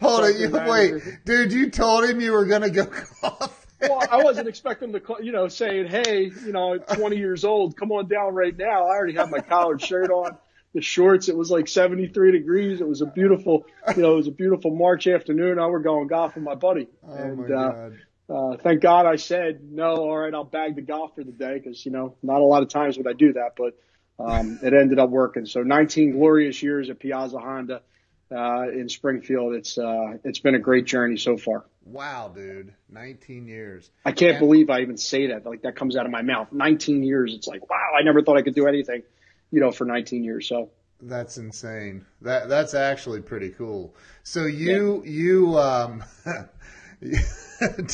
Hold 0.00 0.24
on. 0.24 0.38
You, 0.38 0.50
wait, 0.50 1.24
dude, 1.24 1.52
you 1.52 1.70
told 1.70 2.08
him 2.08 2.20
you 2.20 2.32
were 2.32 2.46
going 2.46 2.62
to 2.62 2.70
go 2.70 2.86
golf. 3.22 3.66
well, 3.80 4.02
I 4.10 4.22
wasn't 4.22 4.48
expecting 4.48 4.92
to, 4.92 5.02
you 5.20 5.32
know, 5.32 5.48
saying, 5.48 5.88
hey, 5.88 6.30
you 6.44 6.52
know, 6.52 6.78
20 6.78 7.16
years 7.16 7.44
old, 7.44 7.76
come 7.76 7.92
on 7.92 8.08
down 8.08 8.34
right 8.34 8.56
now. 8.56 8.86
I 8.86 8.96
already 8.96 9.14
have 9.14 9.30
my 9.30 9.40
collared 9.40 9.82
shirt 9.82 10.10
on 10.10 10.38
the 10.74 10.80
shorts. 10.80 11.28
It 11.28 11.36
was 11.36 11.50
like 11.50 11.68
73 11.68 12.32
degrees. 12.32 12.80
It 12.80 12.88
was 12.88 13.02
a 13.02 13.06
beautiful, 13.06 13.66
you 13.96 14.02
know, 14.02 14.14
it 14.14 14.16
was 14.16 14.28
a 14.28 14.32
beautiful 14.32 14.74
March 14.74 15.06
afternoon. 15.06 15.58
I 15.58 15.66
were 15.66 15.80
going 15.80 16.08
golf 16.08 16.34
with 16.34 16.44
my 16.44 16.54
buddy. 16.54 16.88
Oh 17.06 17.14
and, 17.14 17.38
my 17.38 17.54
uh, 17.54 17.90
Uh, 18.28 18.56
thank 18.56 18.80
God 18.80 19.04
I 19.04 19.16
said, 19.16 19.60
no, 19.62 19.96
all 19.96 20.16
right, 20.16 20.32
I'll 20.32 20.44
bag 20.44 20.76
the 20.76 20.82
golf 20.82 21.14
for 21.14 21.24
the 21.24 21.32
day 21.32 21.54
because, 21.58 21.84
you 21.84 21.92
know, 21.92 22.14
not 22.22 22.40
a 22.40 22.44
lot 22.44 22.62
of 22.62 22.68
times 22.70 22.96
would 22.96 23.06
I 23.06 23.12
do 23.12 23.34
that, 23.34 23.56
but, 23.56 23.76
um, 24.18 24.58
it 24.62 24.72
ended 24.72 24.98
up 24.98 25.10
working. 25.10 25.44
So 25.44 25.62
19 25.62 26.12
glorious 26.12 26.62
years 26.62 26.88
at 26.88 26.98
Piazza 26.98 27.38
Honda, 27.38 27.82
uh, 28.30 28.70
in 28.70 28.88
Springfield. 28.88 29.54
It's, 29.54 29.76
uh, 29.76 30.16
it's 30.24 30.38
been 30.38 30.54
a 30.54 30.58
great 30.58 30.86
journey 30.86 31.18
so 31.18 31.36
far. 31.36 31.66
Wow, 31.84 32.32
dude. 32.34 32.72
19 32.88 33.46
years. 33.46 33.90
I 34.06 34.12
can't 34.12 34.36
and- 34.36 34.40
believe 34.40 34.70
I 34.70 34.80
even 34.80 34.96
say 34.96 35.26
that. 35.26 35.44
Like 35.44 35.62
that 35.62 35.76
comes 35.76 35.96
out 35.96 36.06
of 36.06 36.12
my 36.12 36.22
mouth. 36.22 36.52
19 36.52 37.02
years. 37.02 37.34
It's 37.34 37.46
like, 37.46 37.68
wow, 37.68 37.90
I 37.98 38.02
never 38.02 38.22
thought 38.22 38.38
I 38.38 38.42
could 38.42 38.54
do 38.54 38.66
anything 38.66 39.02
you 39.52 39.60
know, 39.60 39.70
for 39.70 39.84
19 39.84 40.24
years. 40.24 40.48
So 40.48 40.70
that's 41.00 41.36
insane. 41.38 42.04
That 42.22 42.48
that's 42.48 42.74
actually 42.74 43.20
pretty 43.20 43.50
cool. 43.50 43.94
So 44.24 44.46
you 44.46 45.02
yeah. 45.04 45.10
you 45.10 45.58
um 45.58 46.04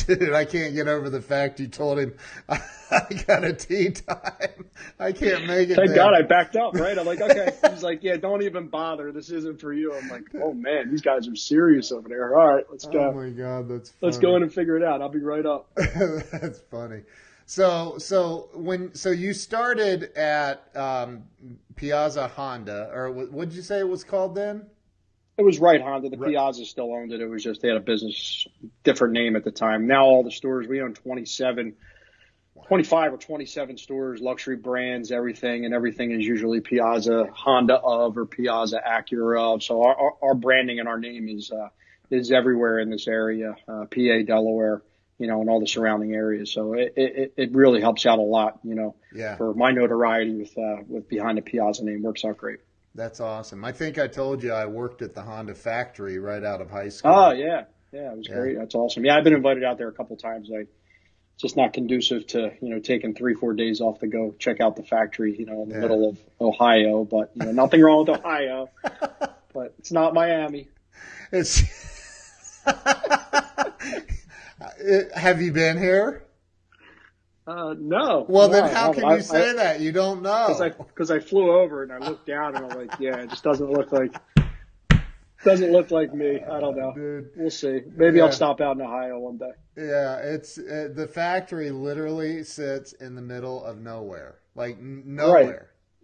dude, 0.07 0.33
I 0.33 0.45
can't 0.45 0.73
get 0.73 0.87
over 0.87 1.09
the 1.09 1.21
fact 1.21 1.59
you 1.59 1.67
told 1.67 1.99
him 1.99 2.13
I, 2.49 3.01
got 3.27 3.43
a 3.43 3.53
tea 3.53 3.91
time. 3.91 4.65
I 4.99 5.11
can't 5.11 5.45
make 5.45 5.69
it. 5.69 5.75
Thank 5.75 5.95
God 5.95 6.13
I 6.15 6.23
backed 6.23 6.55
up, 6.55 6.73
right? 6.75 6.97
I'm 6.97 7.05
like, 7.05 7.21
okay. 7.21 7.53
He's 7.69 7.83
like, 7.83 8.03
yeah, 8.03 8.17
don't 8.17 8.41
even 8.41 8.67
bother. 8.67 9.11
This 9.11 9.29
isn't 9.29 9.59
for 9.59 9.73
you. 9.73 9.93
I'm 9.93 10.09
like, 10.09 10.23
oh 10.41 10.53
man, 10.53 10.89
these 10.89 11.01
guys 11.01 11.27
are 11.27 11.35
serious 11.35 11.91
over 11.91 12.09
there. 12.09 12.35
All 12.35 12.55
right, 12.55 12.65
let's 12.71 12.85
go. 12.85 12.99
Oh 12.99 13.13
my 13.13 13.29
God, 13.29 13.69
that's 13.69 13.89
funny. 13.89 13.99
let's 14.01 14.17
go 14.17 14.35
in 14.35 14.43
and 14.43 14.53
figure 14.53 14.75
it 14.75 14.83
out. 14.83 15.01
I'll 15.01 15.09
be 15.09 15.19
right 15.19 15.45
up. 15.45 15.69
that's 15.75 16.59
funny. 16.71 17.01
So 17.49 17.97
so 17.97 18.49
when 18.53 18.93
so 18.93 19.09
you 19.09 19.33
started 19.33 20.15
at 20.15 20.69
um, 20.77 21.23
Piazza 21.75 22.27
Honda, 22.27 22.91
or 22.93 23.11
what 23.11 23.49
did 23.49 23.55
you 23.55 23.63
say 23.63 23.79
it 23.79 23.89
was 23.89 24.03
called 24.03 24.35
then? 24.35 24.67
It 25.35 25.41
was 25.41 25.57
Right 25.57 25.81
Honda. 25.81 26.09
The 26.09 26.17
right. 26.17 26.29
Piazza 26.29 26.63
still 26.65 26.93
owned 26.93 27.11
it. 27.11 27.21
It 27.21 27.25
was 27.25 27.43
just 27.43 27.63
they 27.63 27.69
had 27.69 27.77
a 27.77 27.79
business 27.79 28.45
different 28.83 29.15
name 29.15 29.35
at 29.35 29.43
the 29.43 29.49
time. 29.49 29.87
Now 29.87 30.05
all 30.05 30.23
the 30.23 30.29
stores 30.29 30.67
we 30.67 30.79
own 30.79 30.93
27, 30.93 31.73
25 32.67 33.13
or 33.13 33.17
27 33.17 33.77
stores, 33.79 34.21
luxury 34.21 34.57
brands, 34.57 35.11
everything, 35.11 35.65
and 35.65 35.73
everything 35.73 36.11
is 36.11 36.23
usually 36.23 36.61
Piazza 36.61 37.29
Honda 37.33 37.77
of 37.77 38.15
or 38.15 38.27
Piazza 38.27 38.79
Acura 38.87 39.55
of. 39.55 39.63
So 39.63 39.81
our, 39.81 39.95
our, 39.99 40.13
our 40.21 40.35
branding 40.35 40.79
and 40.79 40.87
our 40.87 40.99
name 40.99 41.27
is 41.27 41.51
uh, 41.51 41.69
is 42.11 42.31
everywhere 42.31 42.77
in 42.77 42.91
this 42.91 43.07
area, 43.07 43.55
uh, 43.67 43.85
PA, 43.85 44.21
Delaware 44.23 44.83
you 45.19 45.27
know, 45.27 45.41
and 45.41 45.49
all 45.49 45.59
the 45.59 45.67
surrounding 45.67 46.13
areas. 46.13 46.51
So 46.51 46.73
it, 46.73 46.93
it, 46.95 47.33
it 47.37 47.51
really 47.53 47.81
helps 47.81 48.05
out 48.05 48.17
a 48.17 48.23
lot, 48.23 48.59
you 48.63 48.73
know, 48.73 48.95
yeah. 49.13 49.35
for 49.35 49.53
my 49.53 49.71
notoriety 49.71 50.33
with, 50.33 50.57
uh, 50.57 50.77
with 50.87 51.07
behind 51.07 51.37
the 51.37 51.41
Piazza 51.41 51.83
name 51.83 52.01
works 52.01 52.25
out 52.25 52.37
great. 52.37 52.59
That's 52.95 53.19
awesome. 53.19 53.63
I 53.63 53.71
think 53.71 53.99
I 53.99 54.07
told 54.07 54.41
you 54.41 54.51
I 54.51 54.65
worked 54.65 55.01
at 55.01 55.13
the 55.13 55.21
Honda 55.21 55.53
factory 55.53 56.17
right 56.17 56.43
out 56.43 56.61
of 56.61 56.71
high 56.71 56.89
school. 56.89 57.13
Oh 57.13 57.31
yeah. 57.31 57.65
Yeah. 57.91 58.11
It 58.11 58.17
was 58.17 58.27
yeah. 58.27 58.35
great. 58.35 58.57
That's 58.57 58.73
awesome. 58.73 59.05
Yeah. 59.05 59.17
I've 59.17 59.23
been 59.23 59.35
invited 59.35 59.63
out 59.63 59.77
there 59.77 59.89
a 59.89 59.93
couple 59.93 60.15
times. 60.17 60.49
I, 60.51 60.65
just 61.39 61.55
not 61.55 61.71
conducive 61.71 62.27
to, 62.27 62.51
you 62.61 62.69
know, 62.69 62.79
taking 62.79 63.15
three, 63.15 63.33
four 63.33 63.53
days 63.53 63.79
off 63.79 63.99
to 63.99 64.07
go 64.07 64.35
check 64.37 64.59
out 64.59 64.75
the 64.75 64.83
factory, 64.83 65.37
you 65.39 65.45
know, 65.45 65.63
in 65.63 65.69
the 65.69 65.75
yeah. 65.75 65.81
middle 65.81 66.09
of 66.09 66.17
Ohio, 66.41 67.05
but 67.05 67.31
you 67.33 67.45
know, 67.45 67.51
nothing 67.53 67.81
wrong 67.81 68.05
with 68.05 68.19
Ohio, 68.19 68.69
but 69.53 69.73
it's 69.79 69.91
not 69.91 70.13
Miami. 70.13 70.67
It's, 71.31 71.63
have 75.15 75.41
you 75.41 75.51
been 75.51 75.77
here? 75.77 76.25
Uh, 77.47 77.73
no. 77.79 78.25
Well, 78.29 78.47
no, 78.47 78.53
then 78.53 78.73
how 78.73 78.93
can 78.93 79.05
I, 79.05 79.15
you 79.15 79.21
say 79.21 79.51
I, 79.51 79.53
that? 79.53 79.79
You 79.79 79.91
don't 79.91 80.21
know. 80.21 80.47
Because 80.47 80.61
I, 80.61 80.69
cause 80.69 81.09
I 81.09 81.19
flew 81.19 81.51
over 81.51 81.81
and 81.81 81.91
I 81.91 81.97
looked 81.97 82.27
down 82.27 82.55
and 82.55 82.65
I'm 82.65 82.77
like, 82.77 82.99
yeah, 82.99 83.17
it 83.17 83.29
just 83.29 83.43
doesn't 83.43 83.71
look 83.71 83.91
like 83.91 84.15
doesn't 85.43 85.71
look 85.71 85.91
like 85.91 86.13
me. 86.13 86.41
I 86.41 86.59
don't 86.59 86.77
know. 86.77 86.93
Dude. 86.93 87.29
We'll 87.35 87.49
see. 87.49 87.81
Maybe 87.95 88.17
yeah. 88.17 88.25
I'll 88.25 88.31
stop 88.31 88.61
out 88.61 88.75
in 88.75 88.81
Ohio 88.81 89.19
one 89.19 89.37
day. 89.37 89.51
Yeah, 89.77 90.17
it's 90.17 90.57
uh, 90.57 90.89
the 90.93 91.07
factory 91.07 91.71
literally 91.71 92.43
sits 92.43 92.93
in 92.93 93.15
the 93.15 93.21
middle 93.21 93.63
of 93.63 93.79
nowhere, 93.79 94.39
like 94.55 94.79
nowhere. 94.79 95.43
Right. 95.45 95.59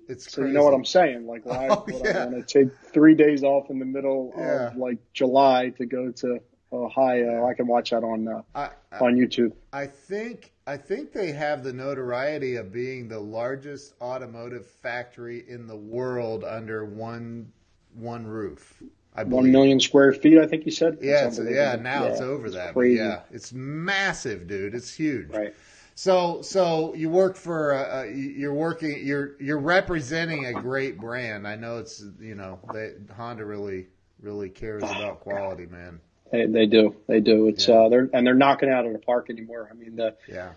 It's 0.07 0.31
so 0.31 0.41
you 0.41 0.53
know 0.53 0.63
what 0.63 0.73
I'm 0.73 0.85
saying? 0.85 1.25
Like, 1.25 1.45
why 1.45 1.67
oh, 1.71 1.83
would 1.85 2.05
yeah. 2.05 2.23
I 2.23 2.25
want 2.27 2.47
to 2.47 2.63
take 2.65 2.73
three 2.93 3.15
days 3.15 3.43
off 3.43 3.69
in 3.69 3.79
the 3.79 3.85
middle 3.85 4.33
yeah. 4.37 4.67
of 4.67 4.77
like 4.77 4.99
July 5.13 5.69
to 5.77 5.85
go 5.85 6.11
to 6.11 6.39
Ohio. 6.75 7.47
I 7.47 7.53
can 7.53 7.67
watch 7.67 7.91
that 7.91 8.03
on 8.03 8.27
uh, 8.27 8.41
I, 8.53 8.69
I, 8.91 8.99
on 8.99 9.15
YouTube. 9.15 9.53
I 9.73 9.85
think 9.85 10.51
I 10.67 10.77
think 10.77 11.13
they 11.13 11.31
have 11.31 11.63
the 11.63 11.73
notoriety 11.73 12.55
of 12.55 12.71
being 12.71 13.07
the 13.07 13.19
largest 13.19 13.93
automotive 14.01 14.65
factory 14.65 15.45
in 15.47 15.67
the 15.67 15.75
world 15.75 16.43
under 16.43 16.85
one 16.85 17.51
one 17.93 18.25
roof. 18.25 18.81
I 19.15 19.23
believe. 19.23 19.43
One 19.43 19.51
million 19.51 19.79
square 19.79 20.11
feet, 20.11 20.37
I 20.37 20.45
think 20.45 20.65
you 20.65 20.71
said. 20.71 20.97
Yeah, 21.01 21.27
it's, 21.27 21.39
yeah. 21.39 21.77
Now 21.77 22.03
yeah, 22.03 22.11
it's 22.11 22.21
over 22.21 22.47
it's 22.47 22.55
that. 22.55 22.73
Crazy. 22.73 22.97
yeah, 22.97 23.21
it's 23.31 23.53
massive, 23.53 24.47
dude. 24.47 24.75
It's 24.75 24.93
huge. 24.93 25.29
Right. 25.29 25.55
So, 25.97 26.41
so 26.41 26.93
you 26.93 27.09
work 27.09 27.37
for, 27.37 27.73
uh, 27.73 28.01
uh 28.01 28.03
you're 28.03 28.53
working, 28.53 28.99
you're 29.01 29.41
you're 29.41 29.59
representing 29.59 30.47
a 30.47 30.53
great 30.53 30.97
brand. 30.99 31.47
I 31.47 31.55
know 31.55 31.77
it's, 31.77 32.03
you 32.19 32.35
know, 32.35 32.59
they, 32.73 32.95
Honda 33.15 33.45
really 33.45 33.87
really 34.21 34.49
cares 34.49 34.83
about 34.83 35.21
quality, 35.21 35.65
man. 35.67 36.01
They, 36.31 36.45
they 36.45 36.65
do. 36.65 36.95
They 37.07 37.19
do. 37.19 37.47
It's 37.47 37.67
yeah. 37.67 37.75
uh, 37.75 37.89
they're 37.89 38.09
and 38.13 38.25
they're 38.25 38.33
knocking 38.33 38.69
out 38.69 38.85
of 38.85 38.93
the 38.93 38.99
park 38.99 39.29
anymore. 39.29 39.69
I 39.71 39.75
mean 39.75 39.95
the 39.95 40.15
yeah. 40.27 40.51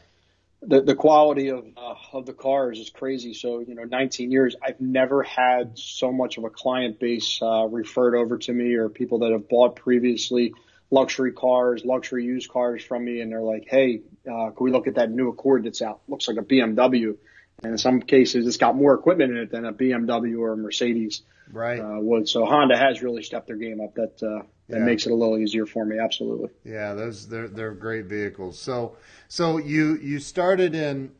The, 0.61 0.81
the 0.81 0.97
quality 0.97 1.51
of 1.51 1.65
uh, 1.77 1.95
of 2.13 2.27
the 2.27 2.33
cars 2.33 2.81
is 2.81 2.91
crazy. 2.91 3.33
So 3.33 3.61
you 3.61 3.77
know, 3.77 3.85
19 3.85 4.33
years, 4.33 4.57
I've 4.61 4.81
never 4.81 5.23
had 5.23 5.79
so 5.79 6.11
much 6.11 6.37
of 6.37 6.43
a 6.43 6.51
client 6.51 6.99
base 6.99 7.41
uh, 7.41 7.67
referred 7.67 8.17
over 8.17 8.39
to 8.39 8.53
me, 8.53 8.75
or 8.75 8.89
people 8.89 9.21
that 9.21 9.31
have 9.31 9.49
bought 9.49 9.77
previously 9.77 10.55
luxury 10.91 11.33
cars, 11.33 11.85
luxury 11.85 12.25
used 12.25 12.51
cars 12.51 12.83
from 12.83 13.05
me, 13.05 13.21
and 13.21 13.31
they're 13.31 13.41
like, 13.41 13.67
"Hey, 13.69 14.01
uh, 14.29 14.51
can 14.51 14.65
we 14.65 14.73
look 14.73 14.89
at 14.89 14.97
that 14.97 15.13
new 15.13 15.29
Accord 15.29 15.63
that's 15.63 15.81
out? 15.81 16.01
Looks 16.09 16.27
like 16.27 16.39
a 16.39 16.43
BMW." 16.43 17.17
and 17.63 17.73
in 17.73 17.79
some 17.79 18.01
cases, 18.01 18.47
it's 18.47 18.57
got 18.57 18.77
more 18.77 18.95
equipment 18.95 19.33
in 19.33 19.39
it 19.39 19.51
than 19.51 19.65
a 19.65 19.73
BMW 19.73 20.39
or 20.39 20.53
a 20.53 20.57
Mercedes 20.57 21.23
right. 21.51 21.81
uh, 21.81 21.99
would. 22.01 22.29
So 22.29 22.45
Honda 22.45 22.77
has 22.77 23.03
really 23.03 23.23
stepped 23.23 23.49
their 23.49 23.57
game 23.57 23.81
up. 23.81 23.95
That 23.95 24.23
uh, 24.23 24.47
that 24.69 24.79
Yeah. 24.79 24.85
makes 24.85 25.07
it 25.07 25.13
a 25.13 25.15
little 25.15 25.39
easier 25.39 25.67
for 25.67 25.85
me. 25.85 25.99
Absolutely. 25.99 26.51
Yeah, 26.65 26.95
those 26.95 27.29
they're 27.29 27.49
they're 27.49 27.75
great 27.75 28.07
vehicles. 28.07 28.59
So 28.59 28.97
so 29.29 29.59
you 29.59 29.97
you 29.97 30.19
started 30.19 30.75
in 30.75 31.13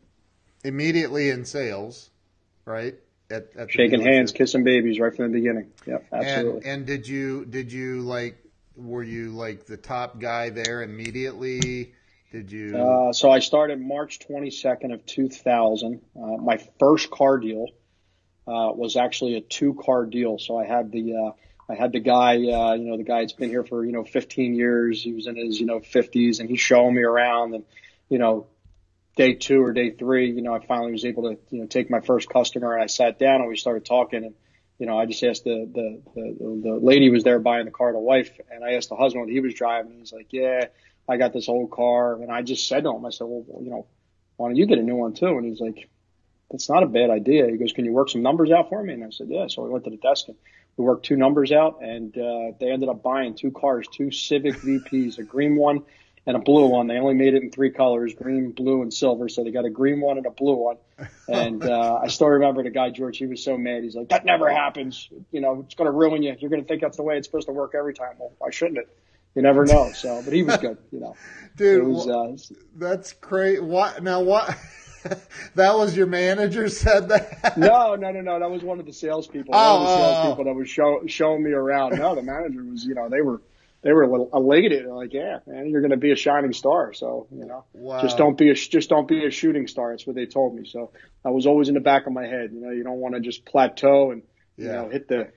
immediately 0.65 1.31
in 1.31 1.45
sales, 1.45 2.11
right? 2.65 2.95
At, 3.31 3.49
at 3.57 3.71
Shaking 3.71 4.01
hands, 4.01 4.33
kissing 4.33 4.65
babies 4.65 4.99
right 4.99 5.15
from 5.15 5.31
the 5.31 5.39
beginning. 5.39 5.71
Yep, 5.87 6.07
absolutely. 6.13 6.61
And 6.63 6.67
and 6.67 6.87
did 6.87 7.07
you 7.07 7.45
did 7.45 7.73
you 7.73 8.01
like 8.01 8.39
were 8.77 9.03
you 9.03 9.31
like 9.31 9.67
the 9.67 9.77
top 9.77 10.19
guy 10.21 10.51
there 10.51 10.83
immediately? 10.83 11.93
Did 12.31 12.53
you? 12.53 12.77
Uh, 12.77 13.13
so 13.13 13.31
I 13.31 13.39
started 13.39 13.81
March 13.81 14.19
22nd 14.21 14.93
of 14.93 15.05
2000. 15.07 16.01
Uh, 16.15 16.21
my 16.37 16.59
first 16.79 17.11
car 17.11 17.39
deal 17.39 17.69
uh, 18.47 18.73
was 18.75 18.97
actually 18.97 19.37
a 19.37 19.41
two 19.41 19.75
car 19.75 20.05
deal. 20.07 20.39
So 20.39 20.59
I 20.59 20.67
had 20.67 20.93
the 20.93 21.15
uh, 21.15 21.33
I 21.69 21.75
had 21.75 21.93
the 21.93 22.01
guy, 22.01 22.35
uh, 22.35 22.75
you 22.75 22.91
know, 22.91 22.97
the 22.97 23.05
guy 23.05 23.21
that's 23.21 23.35
been 23.35 23.51
here 23.51 23.65
for 23.65 23.85
you 23.85 23.93
know 23.93 24.05
15 24.05 24.55
years. 24.55 25.03
He 25.03 25.13
was 25.13 25.27
in 25.27 25.37
his 25.37 25.61
you 25.61 25.67
know 25.67 25.81
50s, 25.81 26.41
and 26.41 26.49
he's 26.49 26.61
showing 26.61 26.95
me 26.95 27.03
around. 27.03 27.55
And 27.55 27.65
you 28.09 28.19
know, 28.19 28.47
day 29.17 29.35
two 29.35 29.63
or 29.63 29.73
day 29.73 29.91
three, 29.91 30.31
you 30.31 30.43
know, 30.43 30.55
I 30.55 30.65
finally 30.65 30.93
was 30.93 31.05
able 31.05 31.25
to 31.25 31.39
you 31.51 31.61
know 31.61 31.67
take 31.67 31.91
my 31.91 32.01
first 32.01 32.29
customer, 32.29 32.75
and 32.75 32.83
I 32.83 32.87
sat 32.87 33.19
down 33.19 33.41
and 33.41 33.49
we 33.49 33.57
started 33.57 33.85
talking. 33.85 34.25
And 34.25 34.35
you 34.79 34.87
know, 34.87 34.99
I 34.99 35.07
just 35.07 35.23
asked 35.23 35.45
the 35.45 35.69
the 35.73 36.03
the, 36.15 36.61
the 36.63 36.79
lady 36.81 37.11
was 37.11 37.23
there 37.23 37.39
buying 37.39 37.67
the 37.67 37.71
car, 37.71 37.93
the 37.93 37.99
wife, 37.99 38.31
and 38.51 38.65
I 38.65 38.75
asked 38.75 38.89
the 38.89 38.97
husband 38.97 39.25
what 39.25 39.33
he 39.33 39.41
was 39.41 39.55
driving. 39.55 39.99
He's 39.99 40.13
like, 40.13 40.33
yeah. 40.33 40.67
I 41.11 41.17
got 41.17 41.33
this 41.33 41.49
old 41.49 41.71
car, 41.71 42.21
and 42.21 42.31
I 42.31 42.43
just 42.43 42.69
said 42.69 42.85
to 42.85 42.91
him, 42.91 43.07
I 43.07 43.09
said, 43.09 43.27
well, 43.27 43.63
you 43.63 43.71
know, 43.71 43.87
why 44.37 44.49
don't 44.49 44.57
you 44.57 44.67
get 44.67 44.79
a 44.79 44.83
new 44.83 44.97
one 44.97 45.15
too? 45.15 45.27
And 45.27 45.47
he's 45.47 45.59
like, 45.59 45.89
that's 46.51 46.69
not 46.69 46.83
a 46.83 46.87
bad 46.87 47.11
idea. 47.11 47.47
He 47.49 47.57
goes, 47.57 47.73
can 47.73 47.85
you 47.85 47.93
work 47.93 48.09
some 48.09 48.23
numbers 48.23 48.51
out 48.51 48.69
for 48.69 48.83
me? 48.83 48.95
And 48.95 49.05
I 49.05 49.11
said, 49.11 49.29
yeah. 49.29 49.49
So 49.49 49.63
we 49.63 49.71
went 49.71 49.85
to 49.85 49.91
the 49.91 49.97
desk 49.97 50.29
and 50.29 50.37
we 50.77 50.85
worked 50.85 51.05
two 51.05 51.17
numbers 51.17 51.51
out, 51.51 51.83
and 51.83 52.17
uh, 52.17 52.53
they 52.61 52.71
ended 52.71 52.89
up 52.89 53.03
buying 53.03 53.35
two 53.35 53.51
cars, 53.51 53.87
two 53.93 54.11
Civic 54.13 54.55
VPs, 54.55 55.19
a 55.19 55.25
green 55.25 55.57
one 55.57 55.83
and 56.29 56.37
a 56.37 56.41
blue 56.41 56.67
one. 56.67 56.87
They 56.87 56.99
only 56.99 57.15
made 57.15 57.35
it 57.35 57.43
in 57.43 57.51
three 57.51 57.71
colors, 57.71 58.15
green, 58.15 58.53
blue, 58.53 58.83
and 58.83 58.93
silver. 58.93 59.31
So 59.31 59.43
they 59.45 59.51
got 59.51 59.65
a 59.65 59.71
green 59.71 60.01
one 60.01 60.19
and 60.19 60.27
a 60.27 60.31
blue 60.31 60.57
one. 60.57 60.77
And 61.27 61.65
uh, 61.65 62.01
I 62.03 62.09
still 62.09 62.29
remember 62.29 62.63
the 62.63 62.71
guy, 62.71 62.91
George, 62.91 63.17
he 63.17 63.27
was 63.27 63.43
so 63.43 63.57
mad. 63.57 63.83
He's 63.83 63.97
like, 63.97 64.11
that 64.11 64.27
never 64.27 64.51
happens. 64.51 65.09
You 65.33 65.41
know, 65.41 65.65
it's 65.65 65.75
going 65.75 65.87
to 65.87 65.91
ruin 65.91 66.23
you. 66.23 66.37
You're 66.39 66.51
going 66.51 66.63
to 66.63 66.69
think 66.69 66.83
that's 66.83 66.99
the 66.99 67.03
way 67.03 67.17
it's 67.17 67.27
supposed 67.27 67.47
to 67.47 67.53
work 67.53 67.75
every 67.75 67.95
time. 67.95 68.15
Well, 68.19 68.33
why 68.39 68.51
shouldn't 68.51 68.79
it? 68.79 68.95
You 69.35 69.43
never 69.43 69.65
know. 69.65 69.91
So, 69.93 70.21
but 70.23 70.35
he 70.35 70.43
was 70.43 70.59
good, 70.59 70.77
you 70.91 71.01
know. 71.01 71.17
Dude, 71.57 71.87
was, 71.87 72.09
uh, 72.09 72.57
that's 72.77 73.15
great. 73.15 73.63
What 73.63 74.03
now? 74.03 74.21
What? 74.21 74.55
that 75.55 75.77
was 75.77 75.97
your 75.97 76.07
manager 76.07 76.69
said 76.69 77.09
that. 77.09 77.57
no, 77.59 77.95
no, 77.95 78.11
no, 78.11 78.21
no. 78.21 78.39
That 78.39 78.51
was 78.51 78.63
one 78.63 78.81
of 78.81 78.87
the 78.87 78.93
salespeople. 78.93 79.55
Oh, 79.55 79.81
one 79.81 79.83
of 79.83 79.89
the 79.89 79.93
oh, 79.93 79.97
oh, 79.97 80.03
oh. 80.03 80.13
salespeople 80.15 80.45
that 80.45 80.55
was 80.55 80.69
show, 80.71 81.03
showing 81.07 81.43
me 81.43 81.53
around. 81.53 81.99
No, 81.99 82.15
the 82.15 82.23
manager 82.23 82.63
was, 82.65 82.85
you 82.85 82.95
know, 82.95 83.09
they 83.09 83.21
were, 83.21 83.43
they 83.83 83.93
were 83.93 84.03
a 84.03 84.11
little 84.11 84.29
elated. 84.33 84.85
They're 84.85 84.93
like, 84.95 85.13
yeah, 85.13 85.39
man, 85.47 85.69
you're 85.69 85.81
going 85.81 85.93
to 85.93 85.97
be 85.97 86.11
a 86.13 86.17
shining 86.17 86.53
star. 86.53 86.93
So, 86.93 87.27
you 87.31 87.45
know, 87.45 87.65
Wow. 87.73 88.01
just 88.03 88.17
don't 88.17 88.37
be 88.37 88.51
a, 88.51 88.55
just 88.55 88.89
don't 88.89 89.07
be 89.09 89.25
a 89.25 89.31
shooting 89.31 89.67
star. 89.67 89.93
That's 89.93 90.07
what 90.07 90.17
they 90.17 90.27
told 90.27 90.55
me. 90.55 90.67
So 90.67 90.91
I 91.25 91.31
was 91.31 91.47
always 91.47 91.69
in 91.69 91.75
the 91.75 91.81
back 91.81 92.07
of 92.07 92.13
my 92.13 92.27
head. 92.27 92.51
You 92.53 92.61
know, 92.61 92.71
you 92.71 92.83
don't 92.85 92.99
want 92.99 93.15
to 93.15 93.21
just 93.21 93.45
plateau 93.45 94.11
and, 94.11 94.23
you 94.57 94.67
know, 94.67 94.89
hit 94.89 95.07
the, 95.09 95.31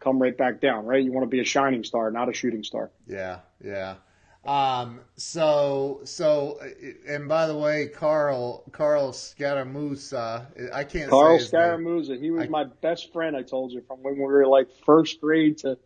come 0.00 0.18
right 0.20 0.36
back 0.36 0.60
down, 0.60 0.86
right? 0.86 1.04
You 1.04 1.12
want 1.12 1.24
to 1.24 1.28
be 1.28 1.40
a 1.40 1.44
shining 1.44 1.84
star, 1.84 2.10
not 2.10 2.28
a 2.30 2.32
shooting 2.32 2.64
star. 2.64 2.90
Yeah, 3.06 3.40
yeah. 3.62 3.96
Um, 4.44 5.00
so, 5.16 6.00
so, 6.04 6.58
uh, 6.62 6.68
and 7.06 7.28
by 7.28 7.46
the 7.46 7.56
way, 7.56 7.88
Carl, 7.88 8.64
Carl 8.72 9.12
Scaramuza, 9.12 10.46
I 10.72 10.84
can't 10.84 11.10
Carl 11.10 11.38
say 11.38 11.44
his 11.44 11.52
name. 11.52 11.62
Scaramuza, 11.62 12.18
he 12.18 12.30
was 12.30 12.44
I- 12.44 12.48
my 12.48 12.64
best 12.64 13.12
friend. 13.12 13.36
I 13.36 13.42
told 13.42 13.72
you 13.72 13.82
from 13.82 13.98
when 14.02 14.16
we 14.16 14.22
were 14.22 14.46
like 14.46 14.68
first 14.84 15.20
grade 15.20 15.58
to 15.58 15.78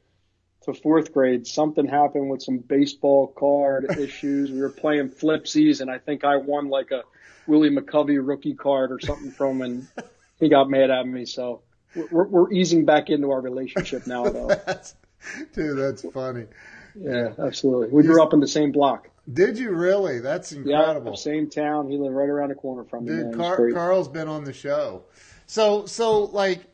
to 0.64 0.74
fourth 0.74 1.12
grade. 1.12 1.46
Something 1.46 1.86
happened 1.86 2.30
with 2.30 2.42
some 2.42 2.58
baseball 2.58 3.26
card 3.26 3.90
issues. 3.98 4.50
We 4.50 4.60
were 4.60 4.70
playing 4.70 5.10
flipsies, 5.10 5.80
and 5.80 5.90
I 5.90 5.98
think 5.98 6.24
I 6.24 6.36
won 6.36 6.68
like 6.68 6.90
a 6.90 7.02
Willie 7.46 7.70
McCovey 7.70 8.24
rookie 8.24 8.54
card 8.54 8.92
or 8.92 9.00
something 9.00 9.30
from, 9.30 9.60
him, 9.60 9.62
and 9.62 9.88
he 10.40 10.48
got 10.48 10.70
mad 10.70 10.90
at 10.90 11.06
me. 11.06 11.26
So 11.26 11.62
we're, 11.94 12.26
we're 12.26 12.52
easing 12.52 12.84
back 12.84 13.10
into 13.10 13.30
our 13.30 13.40
relationship 13.40 14.06
now, 14.06 14.24
though. 14.24 14.48
That's, 14.66 14.94
dude, 15.54 15.78
that's 15.78 16.02
funny. 16.10 16.46
Yeah, 16.94 17.32
absolutely. 17.38 17.88
We 17.88 18.02
grew 18.02 18.22
up 18.22 18.32
in 18.32 18.40
the 18.40 18.48
same 18.48 18.72
block. 18.72 19.08
Did 19.32 19.58
you 19.58 19.70
really? 19.70 20.20
That's 20.20 20.52
incredible. 20.52 21.12
Yeah, 21.12 21.16
same 21.16 21.48
town. 21.48 21.88
He 21.88 21.96
lived 21.96 22.14
right 22.14 22.28
around 22.28 22.50
the 22.50 22.54
corner 22.54 22.84
from 22.84 23.06
me. 23.06 23.10
Dude, 23.12 23.34
Car- 23.34 23.70
Carl's 23.72 24.08
been 24.08 24.28
on 24.28 24.44
the 24.44 24.52
show. 24.52 25.04
So, 25.46 25.86
so 25.86 26.24
like, 26.24 26.64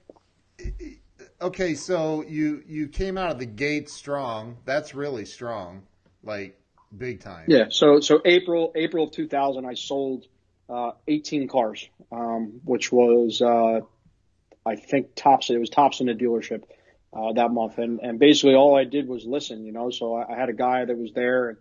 okay, 1.40 1.74
so 1.74 2.22
you 2.22 2.62
you 2.66 2.88
came 2.88 3.16
out 3.16 3.30
of 3.30 3.38
the 3.38 3.46
gate 3.46 3.88
strong. 3.88 4.56
That's 4.64 4.94
really 4.94 5.24
strong, 5.24 5.82
like 6.24 6.58
big 6.96 7.20
time. 7.20 7.44
Yeah. 7.48 7.66
So 7.70 8.00
so 8.00 8.20
April 8.24 8.72
April 8.74 9.04
of 9.04 9.12
2000, 9.12 9.64
I 9.64 9.74
sold 9.74 10.26
uh, 10.68 10.92
18 11.06 11.48
cars, 11.48 11.88
um, 12.10 12.60
which 12.64 12.90
was 12.90 13.40
uh, 13.40 13.80
I 14.66 14.76
think 14.76 15.14
tops. 15.14 15.50
It 15.50 15.58
was 15.58 15.70
tops 15.70 16.00
in 16.00 16.06
the 16.06 16.14
dealership 16.14 16.64
uh, 17.12 17.32
that 17.32 17.50
month, 17.50 17.78
and 17.78 18.00
and 18.00 18.18
basically 18.18 18.54
all 18.54 18.76
I 18.76 18.84
did 18.84 19.08
was 19.08 19.24
listen. 19.24 19.64
You 19.64 19.72
know, 19.72 19.90
so 19.90 20.14
I, 20.14 20.32
I 20.32 20.36
had 20.36 20.48
a 20.48 20.54
guy 20.54 20.84
that 20.84 20.96
was 20.96 21.12
there, 21.12 21.48
and 21.50 21.58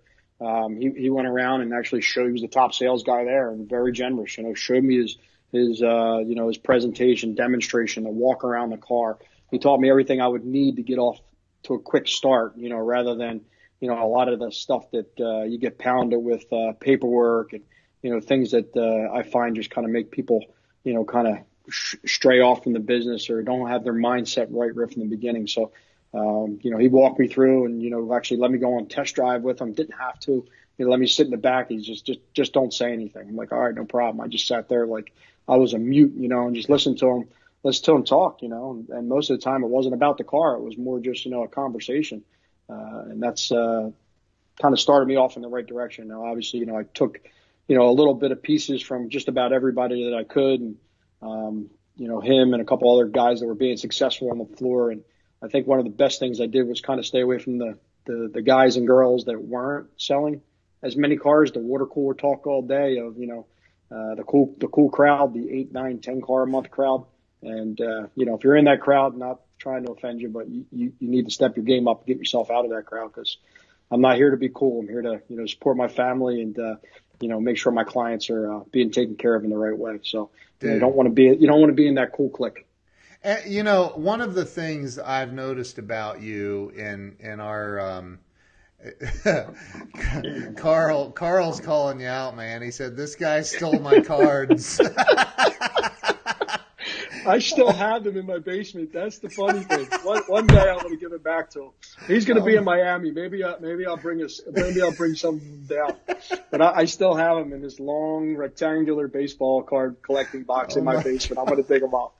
um, 0.48 0.76
he 0.78 0.92
he 0.92 1.10
went 1.10 1.28
around 1.28 1.62
and 1.62 1.74
actually 1.74 2.02
showed. 2.02 2.28
He 2.28 2.34
was 2.34 2.42
the 2.42 2.48
top 2.48 2.74
sales 2.74 3.04
guy 3.04 3.24
there, 3.24 3.50
and 3.50 3.68
very 3.68 3.92
generous. 3.92 4.38
You 4.38 4.44
know, 4.44 4.54
showed 4.54 4.84
me 4.84 4.98
his 4.98 5.18
his 5.52 5.82
uh, 5.82 6.20
you 6.20 6.36
know 6.36 6.48
his 6.48 6.58
presentation, 6.58 7.36
demonstration, 7.36 8.04
the 8.04 8.10
walk 8.10 8.44
around 8.44 8.70
the 8.70 8.78
car. 8.78 9.18
He 9.52 9.60
taught 9.60 9.80
me 9.80 9.90
everything 9.90 10.22
I 10.22 10.28
would 10.28 10.46
need 10.46 10.76
to 10.76 10.84
get 10.84 11.00
off 11.00 11.20
to 11.64 11.74
a 11.74 11.80
quick 11.80 12.08
start. 12.08 12.58
You 12.58 12.70
know, 12.70 12.78
rather 12.78 13.16
than 13.16 13.42
you 13.80 13.88
know, 13.88 14.04
a 14.04 14.08
lot 14.08 14.28
of 14.28 14.40
the 14.40 14.52
stuff 14.52 14.92
that 14.92 15.20
uh, 15.20 15.44
you 15.44 15.58
get 15.58 15.78
pounded 15.78 16.22
with 16.22 16.52
uh, 16.52 16.74
paperwork 16.80 17.54
and, 17.54 17.64
you 18.02 18.12
know, 18.12 18.20
things 18.20 18.52
that 18.52 18.76
uh, 18.76 19.14
I 19.16 19.24
find 19.24 19.56
just 19.56 19.70
kind 19.70 19.86
of 19.86 19.92
make 19.92 20.12
people, 20.12 20.44
you 20.84 20.94
know, 20.94 21.06
kind 21.06 21.28
of 21.28 21.38
sh- 21.70 21.96
stray 22.06 22.42
off 22.42 22.64
from 22.64 22.74
the 22.74 22.80
business 22.80 23.30
or 23.30 23.42
don't 23.44 23.70
have 23.70 23.84
their 23.84 23.94
mindset 23.94 24.48
right 24.50 24.76
right 24.76 24.92
from 24.92 25.02
the 25.02 25.08
beginning. 25.08 25.48
So, 25.48 25.72
um, 26.14 26.60
you 26.62 26.72
know, 26.72 26.78
he 26.78 26.88
walked 26.88 27.20
me 27.20 27.28
through 27.28 27.66
and, 27.66 27.82
you 27.82 27.90
know, 27.90 28.14
actually 28.14 28.38
let 28.38 28.52
me 28.52 28.58
go 28.58 28.78
on 28.78 28.88
test 28.88 29.16
drive 29.16 29.42
with 29.44 29.62
him. 29.62 29.74
Didn't 29.74 30.00
have 30.00 30.20
to. 30.22 30.46
You 30.78 30.86
know, 30.86 30.92
let 30.92 31.00
me 31.00 31.08
sit 31.08 31.26
in 31.26 31.32
the 31.32 31.38
back. 31.38 31.70
He's 31.70 31.86
just, 31.86 32.06
just, 32.06 32.20
just 32.34 32.54
don't 32.54 32.74
say 32.74 32.94
anything. 32.94 33.28
I'm 33.28 33.36
like, 33.36 33.52
all 33.52 33.60
right, 33.60 33.76
no 33.76 33.86
problem. 33.86 34.22
I 34.22 34.28
just 34.28 34.48
sat 34.48 34.70
there 34.70 34.88
like 34.88 35.14
I 35.48 35.58
was 35.58 35.74
a 35.74 35.78
mute, 35.78 36.14
you 36.16 36.30
know, 36.30 36.48
and 36.48 36.56
just 36.56 36.70
listened 36.70 37.00
to 37.00 37.08
him, 37.08 37.30
listen 37.64 37.84
to 37.86 37.96
him 37.96 38.04
talk, 38.06 38.42
you 38.42 38.48
know, 38.48 38.72
and, 38.72 38.90
and 38.90 39.10
most 39.10 39.30
of 39.30 39.38
the 39.38 39.44
time 39.44 39.64
it 39.64 39.70
wasn't 39.70 39.94
about 39.94 40.18
the 40.18 40.24
car. 40.24 40.56
It 40.56 40.62
was 40.62 40.78
more 40.78 41.00
just, 41.00 41.26
you 41.26 41.32
know, 41.32 41.44
a 41.44 41.48
conversation. 41.48 42.24
Uh, 42.70 43.04
and 43.10 43.22
that's 43.22 43.52
uh, 43.52 43.90
kind 44.62 44.74
of 44.74 44.80
started 44.80 45.08
me 45.08 45.16
off 45.16 45.36
in 45.36 45.42
the 45.42 45.50
right 45.50 45.66
direction. 45.66 46.08
Now, 46.08 46.26
obviously, 46.26 46.60
you 46.60 46.66
know, 46.66 46.78
I 46.78 46.84
took, 46.84 47.20
you 47.68 47.76
know, 47.76 47.90
a 47.90 47.92
little 47.92 48.14
bit 48.14 48.32
of 48.32 48.42
pieces 48.42 48.82
from 48.82 49.10
just 49.10 49.28
about 49.28 49.54
everybody 49.54 50.10
that 50.10 50.16
I 50.16 50.24
could, 50.24 50.60
and 50.62 50.78
um, 51.22 51.70
you 51.96 52.08
know, 52.08 52.22
him 52.22 52.54
and 52.54 52.62
a 52.62 52.66
couple 52.66 52.94
other 52.94 53.08
guys 53.08 53.40
that 53.40 53.48
were 53.48 53.56
being 53.56 53.78
successful 53.78 54.32
on 54.32 54.38
the 54.38 54.46
floor. 54.58 54.92
And 54.92 55.04
I 55.44 55.48
think 55.48 55.68
one 55.68 55.80
of 55.80 55.86
the 55.86 55.92
best 55.92 56.20
things 56.20 56.40
I 56.40 56.46
did 56.46 56.68
was 56.68 56.82
kind 56.82 57.00
of 57.00 57.06
stay 57.06 57.22
away 57.22 57.40
from 57.40 57.58
the 57.58 57.78
the, 58.06 58.30
the 58.34 58.42
guys 58.42 58.78
and 58.78 58.88
girls 58.88 59.26
that 59.26 59.40
weren't 59.40 59.90
selling 59.98 60.42
as 60.82 60.96
many 60.96 61.18
cars. 61.18 61.52
The 61.52 61.60
water 61.60 61.86
cooler 61.86 62.14
talk 62.14 62.48
all 62.48 62.62
day 62.62 62.98
of 62.98 63.18
you 63.18 63.28
know 63.28 63.46
uh, 63.92 64.16
the 64.16 64.24
cool 64.24 64.56
the 64.60 64.68
cool 64.68 64.90
crowd, 64.90 65.34
the 65.34 65.52
eight, 65.52 65.72
nine, 65.72 66.00
ten 66.00 66.22
car 66.22 66.44
a 66.44 66.48
month 66.48 66.72
crowd. 66.72 67.06
And 67.42 67.80
uh, 67.80 68.08
you 68.16 68.26
know, 68.26 68.36
if 68.36 68.44
you're 68.44 68.56
in 68.56 68.66
that 68.66 68.82
crowd, 68.82 69.18
not 69.18 69.42
trying 69.58 69.86
to 69.86 69.92
offend 69.92 70.22
you, 70.22 70.30
but 70.30 70.50
you, 70.50 70.66
you, 70.72 70.94
you 71.00 71.10
need 71.10 71.26
to 71.26 71.32
step 71.32 71.56
your 71.58 71.66
game 71.66 71.88
up 71.88 72.00
and 72.00 72.08
get 72.08 72.18
yourself 72.18 72.50
out 72.50 72.66
of 72.66 72.72
that 72.72 72.86
crowd 72.86 73.12
because 73.14 73.38
I'm 73.92 74.02
not 74.02 74.16
here 74.16 74.32
to 74.32 74.38
be 74.38 74.50
cool. 74.50 74.82
I'm 74.82 74.88
here 74.88 75.02
to 75.02 75.22
you 75.28 75.38
know 75.38 75.46
support 75.46 75.78
my 75.78 75.88
family 75.88 76.42
and 76.42 76.58
uh, 76.58 76.76
you 77.20 77.30
know 77.30 77.40
make 77.40 77.58
sure 77.58 77.72
my 77.72 77.84
clients 77.84 78.30
are 78.30 78.54
uh, 78.54 78.60
being 78.72 78.92
taken 78.92 79.16
care 79.16 79.36
of 79.36 79.44
in 79.44 79.50
the 79.50 79.58
right 79.58 79.78
way. 79.78 80.00
So 80.04 80.30
you, 80.62 80.68
know, 80.68 80.74
you 80.76 80.80
don't 80.80 80.96
want 80.96 81.08
to 81.08 81.14
be 81.14 81.24
you 81.24 81.48
don't 81.48 81.60
want 81.60 81.70
to 81.70 81.76
be 81.76 81.88
in 81.88 81.96
that 81.96 82.14
cool 82.14 82.30
clique. 82.30 82.66
And, 83.22 83.52
you 83.52 83.64
know, 83.64 83.92
one 83.96 84.22
of 84.22 84.34
the 84.34 84.46
things 84.46 84.98
I've 84.98 85.34
noticed 85.34 85.78
about 85.78 86.22
you 86.22 86.72
in 86.76 87.18
in 87.20 87.40
our 87.40 87.80
um, 87.80 88.20
Carl 90.56 91.12
Carl's 91.12 91.60
calling 91.60 92.00
you 92.00 92.08
out, 92.08 92.38
man. 92.38 92.62
He 92.62 92.72
said 92.72 92.96
this 92.96 93.16
guy 93.16 93.42
stole 93.42 93.80
my 93.80 94.00
cards. 94.02 94.80
I 97.26 97.40
still 97.40 97.72
have 97.72 98.04
them 98.04 98.18
in 98.18 98.26
my 98.26 98.40
basement. 98.40 98.92
That's 98.94 99.20
the 99.20 99.30
funny 99.30 99.62
thing. 99.62 99.88
One, 100.04 100.22
one 100.28 100.48
day 100.48 100.70
I'm 100.70 100.80
going 100.80 100.94
to 100.94 101.00
give 101.00 101.14
it 101.14 101.24
back 101.24 101.50
to 101.52 101.64
him. 101.64 101.72
He's 102.08 102.26
going 102.26 102.38
to 102.38 102.44
be 102.44 102.56
in 102.56 102.64
Miami. 102.64 103.12
Maybe 103.12 103.44
I, 103.44 103.56
maybe 103.60 103.86
I'll 103.86 103.98
bring 103.98 104.22
us. 104.24 104.42
Maybe 104.52 104.82
I'll 104.82 104.92
bring 104.94 105.16
some 105.16 105.40
down. 105.68 105.96
But 106.52 106.62
I, 106.62 106.72
I 106.78 106.86
still 106.86 107.16
have 107.16 107.38
them 107.38 107.54
in 107.54 107.62
this 107.62 107.80
long 107.80 108.36
rectangular 108.36 109.08
baseball 109.08 109.64
card 109.64 109.98
collecting 110.02 110.44
box 110.44 110.76
in 110.76 110.84
my 110.84 111.02
basement. 111.02 111.40
I'm 111.40 111.46
going 111.46 111.64
to 111.64 111.68
dig 111.68 111.82
them 111.82 111.94
out. 111.94 112.14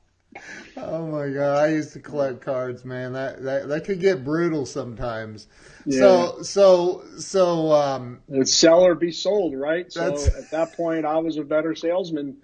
oh 0.78 1.08
my 1.08 1.28
god, 1.30 1.58
I 1.58 1.70
used 1.70 1.94
to 1.94 2.00
collect 2.00 2.42
cards, 2.42 2.86
man. 2.86 3.14
That 3.14 3.42
that 3.42 3.68
that 3.68 3.86
could 3.86 4.00
get 4.00 4.24
brutal 4.24 4.68
sometimes. 4.68 5.48
Yeah. 5.86 6.00
So 6.00 6.42
so 6.44 7.04
so 7.18 7.72
um 7.72 8.20
It's 8.30 8.54
sell 8.54 8.82
or 8.82 8.94
be 8.94 9.12
sold, 9.12 9.56
right? 9.56 9.92
So 9.92 10.14
at 10.14 10.52
that 10.52 10.74
point, 10.74 11.06
I 11.06 11.18
was 11.18 11.38
a 11.38 11.44
better 11.44 11.74
salesman 11.74 12.38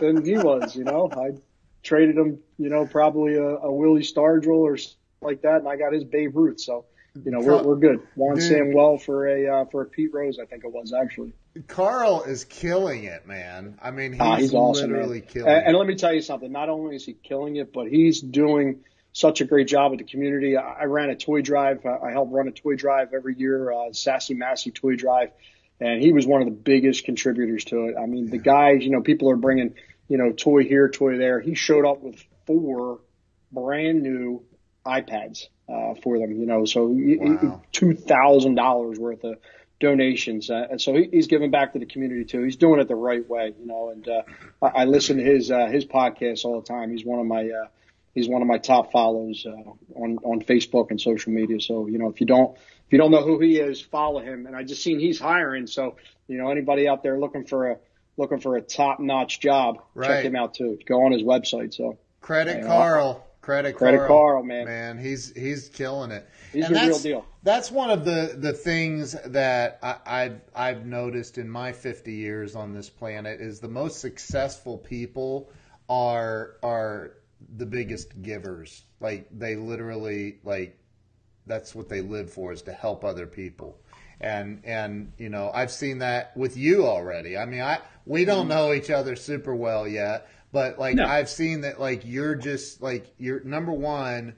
than 0.00 0.24
he 0.24 0.36
was. 0.36 0.74
You 0.74 0.82
know, 0.82 1.08
I 1.12 1.38
traded 1.82 2.16
him, 2.16 2.38
you 2.58 2.68
know, 2.68 2.86
probably 2.86 3.34
a, 3.34 3.42
a 3.42 3.72
Willie 3.72 4.02
Stargell 4.02 4.60
or 4.60 4.76
something 4.76 4.96
like 5.20 5.42
that, 5.42 5.56
and 5.56 5.68
I 5.68 5.76
got 5.76 5.92
his 5.92 6.04
Babe 6.04 6.36
Ruth. 6.36 6.60
So, 6.60 6.84
you 7.24 7.30
know, 7.30 7.40
we're, 7.40 7.62
we're 7.62 7.76
good. 7.76 8.00
Juan 8.14 8.36
Dude. 8.36 8.44
Samuel 8.44 8.98
for 8.98 9.26
a 9.26 9.46
uh, 9.46 9.64
for 9.66 9.82
a 9.82 9.86
Pete 9.86 10.12
Rose, 10.12 10.38
I 10.38 10.46
think 10.46 10.64
it 10.64 10.72
was 10.72 10.92
actually. 10.92 11.32
Carl 11.66 12.22
is 12.22 12.44
killing 12.44 13.04
it, 13.04 13.26
man. 13.26 13.78
I 13.82 13.90
mean, 13.90 14.16
ah, 14.20 14.36
he's, 14.36 14.36
uh, 14.36 14.40
he's 14.42 14.54
awesome, 14.54 14.90
literally 14.92 15.20
man. 15.20 15.28
killing 15.28 15.48
and, 15.48 15.56
it. 15.62 15.66
And 15.66 15.76
let 15.76 15.86
me 15.86 15.96
tell 15.96 16.12
you 16.12 16.20
something. 16.20 16.52
Not 16.52 16.68
only 16.68 16.94
is 16.94 17.04
he 17.04 17.14
killing 17.14 17.56
it, 17.56 17.72
but 17.72 17.88
he's 17.88 18.20
doing 18.20 18.80
such 19.12 19.40
a 19.40 19.44
great 19.44 19.66
job 19.66 19.90
with 19.90 19.98
the 19.98 20.06
community. 20.06 20.56
I, 20.56 20.82
I 20.82 20.84
ran 20.84 21.10
a 21.10 21.16
toy 21.16 21.42
drive. 21.42 21.84
I, 21.84 22.08
I 22.08 22.10
help 22.12 22.28
run 22.30 22.46
a 22.46 22.52
toy 22.52 22.76
drive 22.76 23.12
every 23.12 23.34
year, 23.36 23.72
uh, 23.72 23.92
Sassy 23.92 24.34
Massy 24.34 24.70
Toy 24.70 24.94
Drive, 24.94 25.30
and 25.80 26.00
he 26.00 26.12
was 26.12 26.26
one 26.26 26.40
of 26.42 26.46
the 26.46 26.54
biggest 26.54 27.04
contributors 27.04 27.64
to 27.64 27.86
it. 27.86 27.96
I 28.00 28.06
mean, 28.06 28.30
the 28.30 28.38
guys, 28.38 28.84
you 28.84 28.90
know, 28.90 29.00
people 29.00 29.30
are 29.30 29.36
bringing, 29.36 29.74
you 30.08 30.18
know, 30.18 30.32
toy 30.32 30.64
here, 30.64 30.88
toy 30.88 31.18
there. 31.18 31.40
He 31.40 31.54
showed 31.54 31.86
up 31.86 32.02
with 32.02 32.22
four 32.46 33.00
brand 33.52 34.02
new 34.02 34.44
iPads 34.86 35.44
uh, 35.68 35.94
for 36.02 36.18
them, 36.18 36.32
you 36.32 36.46
know, 36.46 36.64
so 36.64 36.86
wow. 36.88 37.62
two 37.72 37.94
thousand 37.94 38.54
dollars 38.54 38.98
worth 38.98 39.22
of 39.24 39.36
donations, 39.80 40.50
uh, 40.50 40.66
and 40.70 40.80
so 40.80 40.94
he, 40.94 41.08
he's 41.12 41.26
giving 41.26 41.50
back 41.50 41.74
to 41.74 41.78
the 41.78 41.86
community 41.86 42.24
too. 42.24 42.42
He's 42.42 42.56
doing 42.56 42.80
it 42.80 42.88
the 42.88 42.96
right 42.96 43.26
way, 43.28 43.54
you 43.58 43.66
know, 43.66 43.90
and 43.90 44.08
uh, 44.08 44.22
I, 44.62 44.82
I 44.82 44.84
listen 44.84 45.18
to 45.18 45.22
his 45.22 45.50
uh, 45.50 45.66
his 45.66 45.84
podcast 45.84 46.44
all 46.44 46.60
the 46.60 46.66
time. 46.66 46.90
He's 46.90 47.04
one 47.04 47.20
of 47.20 47.26
my 47.26 47.42
uh, 47.44 47.68
he's 48.14 48.28
one 48.28 48.42
of 48.42 48.48
my 48.48 48.58
top 48.58 48.92
follows 48.92 49.46
uh, 49.46 50.00
on 50.00 50.18
on 50.24 50.40
Facebook 50.40 50.90
and 50.90 51.00
social 51.00 51.32
media. 51.32 51.60
So 51.60 51.86
you 51.86 51.98
know, 51.98 52.08
if 52.08 52.20
you 52.20 52.26
don't 52.26 52.56
if 52.56 52.92
you 52.92 52.98
don't 52.98 53.10
know 53.10 53.22
who 53.22 53.38
he 53.38 53.58
is, 53.58 53.80
follow 53.80 54.20
him. 54.20 54.46
And 54.46 54.56
I 54.56 54.62
just 54.62 54.82
seen 54.82 54.98
he's 54.98 55.20
hiring, 55.20 55.66
so 55.66 55.96
you 56.26 56.38
know, 56.38 56.50
anybody 56.50 56.88
out 56.88 57.02
there 57.02 57.18
looking 57.18 57.44
for 57.44 57.72
a 57.72 57.76
looking 58.18 58.40
for 58.40 58.56
a 58.56 58.60
top 58.60 59.00
notch 59.00 59.40
job, 59.40 59.82
right. 59.94 60.08
check 60.08 60.24
him 60.24 60.36
out 60.36 60.54
too. 60.54 60.78
Go 60.86 61.04
on 61.04 61.12
his 61.12 61.22
website. 61.22 61.74
So 61.74 61.98
credit 62.20 62.66
Carl. 62.66 63.24
Credit, 63.40 63.76
Credit 63.76 63.96
Carl, 63.96 64.08
Carl, 64.08 64.42
man. 64.42 64.66
Man, 64.66 64.98
he's 64.98 65.34
he's 65.34 65.70
killing 65.70 66.10
it. 66.10 66.28
He's 66.52 66.66
and 66.66 66.76
a 66.76 66.86
real 66.86 66.98
deal. 66.98 67.26
That's 67.42 67.70
one 67.70 67.88
of 67.88 68.04
the, 68.04 68.36
the 68.36 68.52
things 68.52 69.16
that 69.24 69.78
I, 69.82 69.96
I've 70.04 70.40
I've 70.54 70.84
noticed 70.84 71.38
in 71.38 71.48
my 71.48 71.72
50 71.72 72.12
years 72.12 72.54
on 72.54 72.74
this 72.74 72.90
planet 72.90 73.40
is 73.40 73.58
the 73.58 73.68
most 73.68 74.00
successful 74.00 74.76
people 74.76 75.50
are 75.88 76.56
are 76.62 77.14
the 77.56 77.64
biggest 77.64 78.20
givers. 78.20 78.84
Like 79.00 79.28
they 79.32 79.56
literally 79.56 80.40
like 80.44 80.78
that's 81.46 81.74
what 81.74 81.88
they 81.88 82.02
live 82.02 82.30
for 82.30 82.52
is 82.52 82.60
to 82.62 82.72
help 82.72 83.02
other 83.02 83.26
people. 83.26 83.80
And 84.20 84.60
and 84.64 85.12
you 85.18 85.28
know, 85.28 85.50
I've 85.54 85.70
seen 85.70 85.98
that 85.98 86.36
with 86.36 86.56
you 86.56 86.86
already. 86.86 87.36
I 87.36 87.46
mean, 87.46 87.60
I 87.60 87.78
we 88.04 88.24
don't 88.24 88.40
mm-hmm. 88.40 88.48
know 88.48 88.72
each 88.72 88.90
other 88.90 89.14
super 89.16 89.54
well 89.54 89.86
yet, 89.86 90.28
but 90.52 90.78
like 90.78 90.96
no. 90.96 91.06
I've 91.06 91.28
seen 91.28 91.60
that 91.60 91.80
like 91.80 92.02
you're 92.04 92.34
just 92.34 92.82
like 92.82 93.12
you're 93.18 93.40
number 93.44 93.72
one 93.72 94.34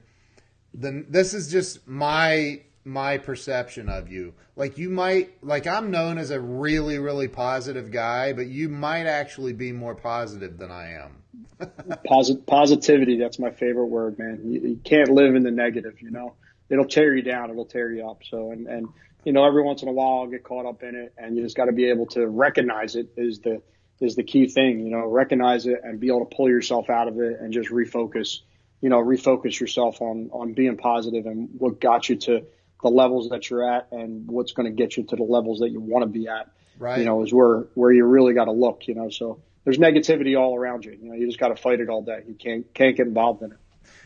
then 0.73 1.05
this 1.09 1.33
is 1.33 1.51
just 1.51 1.87
my 1.87 2.61
my 2.83 3.17
perception 3.17 3.89
of 3.89 4.11
you. 4.11 4.33
Like 4.55 4.77
you 4.77 4.89
might 4.89 5.43
like 5.43 5.67
I'm 5.67 5.91
known 5.91 6.17
as 6.17 6.31
a 6.31 6.39
really 6.39 6.97
really 6.97 7.27
positive 7.27 7.91
guy, 7.91 8.33
but 8.33 8.47
you 8.47 8.69
might 8.69 9.05
actually 9.05 9.53
be 9.53 9.71
more 9.71 9.95
positive 9.95 10.57
than 10.57 10.71
I 10.71 10.93
am. 10.93 11.17
Posit- 12.05 12.47
positivity, 12.47 13.19
that's 13.19 13.37
my 13.37 13.51
favorite 13.51 13.85
word, 13.85 14.17
man. 14.17 14.41
You, 14.43 14.61
you, 14.61 14.79
can't 14.83 15.09
live 15.09 15.35
in 15.35 15.43
the 15.43 15.51
negative, 15.51 16.01
you 16.01 16.09
know. 16.09 16.33
It'll 16.69 16.87
tear 16.87 17.15
you 17.15 17.21
down, 17.21 17.51
it'll 17.51 17.65
tear 17.65 17.91
you 17.91 18.09
up. 18.09 18.21
So 18.27 18.51
and 18.51 18.67
and 18.67 18.87
you 19.23 19.33
know, 19.33 19.45
every 19.45 19.63
once 19.63 19.81
in 19.81 19.87
a 19.87 19.91
while 19.91 20.21
I'll 20.21 20.27
get 20.27 20.43
caught 20.43 20.65
up 20.65 20.83
in 20.83 20.95
it 20.95 21.13
and 21.17 21.35
you 21.35 21.43
just 21.43 21.55
got 21.55 21.65
to 21.65 21.71
be 21.71 21.89
able 21.89 22.07
to 22.07 22.27
recognize 22.27 22.95
it 22.95 23.09
is 23.17 23.39
the 23.39 23.61
is 23.99 24.15
the 24.15 24.23
key 24.23 24.47
thing, 24.47 24.79
you 24.79 24.89
know, 24.89 25.05
recognize 25.05 25.67
it 25.67 25.79
and 25.83 25.99
be 25.99 26.07
able 26.07 26.25
to 26.25 26.35
pull 26.35 26.49
yourself 26.49 26.89
out 26.89 27.07
of 27.07 27.19
it 27.19 27.39
and 27.39 27.53
just 27.53 27.69
refocus, 27.69 28.39
you 28.81 28.89
know, 28.89 28.97
refocus 28.97 29.59
yourself 29.59 30.01
on 30.01 30.29
on 30.33 30.53
being 30.53 30.77
positive 30.77 31.25
and 31.25 31.49
what 31.57 31.79
got 31.79 32.09
you 32.09 32.15
to 32.15 32.43
the 32.81 32.89
levels 32.89 33.29
that 33.29 33.49
you're 33.49 33.63
at 33.63 33.87
and 33.91 34.27
what's 34.27 34.53
going 34.53 34.65
to 34.65 34.71
get 34.71 34.97
you 34.97 35.03
to 35.03 35.15
the 35.15 35.23
levels 35.23 35.59
that 35.59 35.69
you 35.69 35.79
want 35.79 36.03
to 36.03 36.07
be 36.07 36.27
at. 36.27 36.49
Right. 36.79 36.99
You 36.99 37.05
know, 37.05 37.23
is 37.23 37.31
where 37.31 37.67
where 37.75 37.91
you 37.91 38.05
really 38.05 38.33
got 38.33 38.45
to 38.45 38.51
look. 38.51 38.87
You 38.87 38.95
know, 38.95 39.09
so 39.09 39.39
there's 39.63 39.77
negativity 39.77 40.39
all 40.39 40.55
around 40.55 40.85
you. 40.85 40.97
You 40.99 41.09
know, 41.09 41.13
you 41.13 41.27
just 41.27 41.39
got 41.39 41.49
to 41.49 41.55
fight 41.55 41.79
it 41.79 41.89
all 41.89 42.01
day. 42.01 42.23
You 42.27 42.33
can't 42.33 42.73
can't 42.73 42.97
get 42.97 43.05
involved 43.05 43.43
in 43.43 43.51
it. 43.51 43.57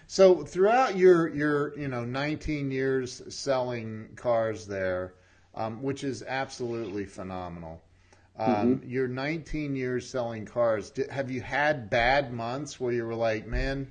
So 0.08 0.44
throughout 0.44 0.98
your 0.98 1.28
your 1.34 1.78
you 1.78 1.88
know 1.88 2.06
19 2.06 2.72
years 2.72 3.22
selling 3.30 4.10
cars 4.16 4.68
there, 4.68 5.14
um, 5.56 5.82
which 5.82 6.04
is 6.04 6.24
absolutely 6.24 7.06
phenomenal. 7.06 7.82
Um, 8.38 8.80
mm-hmm. 8.80 8.90
Your 8.90 9.08
19 9.08 9.76
years 9.76 10.10
selling 10.10 10.46
cars. 10.46 10.90
Did, 10.90 11.10
have 11.10 11.32
you 11.32 11.42
had 11.42 11.90
bad 11.90 12.34
months 12.34 12.80
where 12.80 12.92
you 12.92 13.06
were 13.06 13.16
like, 13.16 13.48
man, 13.48 13.90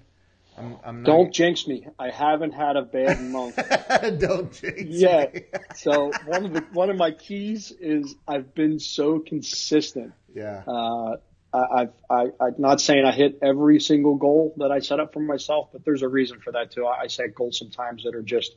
I'm, 0.59 0.77
I'm 0.85 1.03
not... 1.03 1.07
Don't 1.07 1.33
jinx 1.33 1.67
me. 1.67 1.87
I 1.99 2.11
haven't 2.11 2.53
had 2.53 2.77
a 2.77 2.83
bad 2.83 3.23
month. 3.23 3.57
Don't 4.21 4.53
jinx 4.53 4.83
me. 4.83 4.87
yeah. 4.87 5.27
me. 5.33 5.43
so 5.75 6.13
one 6.27 6.45
of 6.45 6.53
the 6.53 6.61
one 6.73 6.91
of 6.91 6.97
my 6.97 7.11
keys 7.11 7.73
is 7.73 8.15
I've 8.29 8.55
been 8.55 8.79
so 8.79 9.19
consistent. 9.19 10.13
Yeah. 10.35 10.63
Uh, 10.67 11.17
I, 11.55 11.83
I've, 11.83 11.93
I, 12.11 12.23
I'm 12.41 12.55
not 12.59 12.81
saying 12.81 13.05
I 13.05 13.13
hit 13.13 13.39
every 13.41 13.81
single 13.81 14.17
goal 14.17 14.55
that 14.59 14.73
I 14.73 14.81
set 14.81 14.99
up 14.99 15.13
for 15.13 15.21
myself, 15.21 15.69
but 15.73 15.85
there's 15.85 16.03
a 16.03 16.09
reason 16.09 16.41
for 16.41 16.53
that 16.53 16.73
too. 16.73 16.85
I, 16.85 17.03
I 17.03 17.07
set 17.07 17.35
goals 17.35 17.59
sometimes 17.59 18.03
that 18.05 18.15
are 18.15 18.23
just 18.23 18.57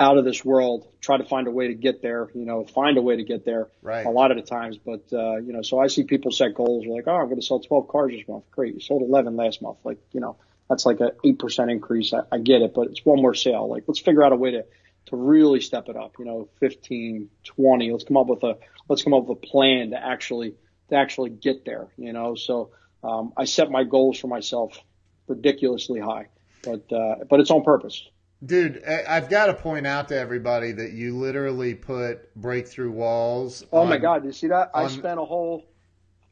out 0.00 0.16
of 0.16 0.24
this 0.24 0.44
world. 0.44 0.86
Try 1.00 1.16
to 1.18 1.24
find 1.24 1.48
a 1.48 1.50
way 1.50 1.68
to 1.68 1.74
get 1.74 2.00
there. 2.00 2.28
You 2.34 2.44
know, 2.44 2.64
find 2.64 2.96
a 2.96 3.02
way 3.02 3.16
to 3.16 3.24
get 3.24 3.44
there. 3.44 3.68
Right. 3.82 4.06
A 4.06 4.10
lot 4.10 4.30
of 4.30 4.36
the 4.36 4.44
times, 4.44 4.78
but 4.78 5.04
uh, 5.12 5.36
you 5.38 5.52
know, 5.52 5.62
so 5.62 5.80
I 5.80 5.88
see 5.88 6.04
people 6.04 6.30
set 6.30 6.54
goals. 6.54 6.84
They're 6.84 6.94
like, 6.94 7.08
oh, 7.08 7.16
I'm 7.16 7.24
going 7.24 7.40
to 7.40 7.46
sell 7.46 7.60
12 7.60 7.88
cars 7.88 8.12
this 8.12 8.28
month. 8.28 8.44
Great, 8.52 8.74
you 8.74 8.80
sold 8.80 9.02
11 9.02 9.36
last 9.36 9.60
month. 9.60 9.78
Like, 9.82 9.98
you 10.12 10.20
know, 10.20 10.36
that's 10.68 10.86
like 10.86 11.00
an 11.00 11.10
eight 11.24 11.38
percent 11.38 11.70
increase. 11.70 12.12
I, 12.12 12.20
I 12.30 12.38
get 12.38 12.62
it, 12.62 12.72
but 12.74 12.88
it's 12.88 13.04
one 13.04 13.20
more 13.20 13.34
sale. 13.34 13.68
Like, 13.68 13.84
let's 13.88 14.00
figure 14.00 14.22
out 14.22 14.32
a 14.32 14.36
way 14.36 14.52
to 14.52 14.64
to 15.06 15.16
really 15.16 15.60
step 15.60 15.88
it 15.88 15.96
up. 15.96 16.14
You 16.18 16.26
know, 16.26 16.48
15, 16.60 17.30
20. 17.44 17.90
Let's 17.90 18.04
come 18.04 18.16
up 18.16 18.26
with 18.28 18.44
a 18.44 18.58
let's 18.88 19.02
come 19.02 19.14
up 19.14 19.26
with 19.26 19.38
a 19.38 19.46
plan 19.46 19.90
to 19.90 19.96
actually 19.96 20.54
to 20.88 20.96
actually 20.96 21.30
get 21.30 21.64
there. 21.64 21.88
You 21.96 22.12
know, 22.12 22.34
so 22.34 22.70
um, 23.02 23.32
I 23.36 23.44
set 23.44 23.70
my 23.70 23.84
goals 23.84 24.18
for 24.18 24.28
myself 24.28 24.78
ridiculously 25.26 26.00
high, 26.00 26.28
but 26.62 26.92
uh, 26.92 27.24
but 27.28 27.40
it's 27.40 27.50
on 27.50 27.62
purpose. 27.62 28.08
Dude, 28.44 28.84
I've 28.84 29.28
got 29.28 29.46
to 29.46 29.54
point 29.54 29.84
out 29.84 30.08
to 30.08 30.16
everybody 30.16 30.70
that 30.70 30.92
you 30.92 31.16
literally 31.16 31.74
put 31.74 32.32
breakthrough 32.36 32.92
walls. 32.92 33.64
Oh 33.72 33.80
on, 33.80 33.88
my 33.88 33.98
God! 33.98 34.22
Did 34.22 34.28
you 34.28 34.32
see 34.32 34.46
that? 34.48 34.70
On... 34.74 34.84
I 34.84 34.88
spent 34.88 35.18
a 35.18 35.24
whole 35.24 35.64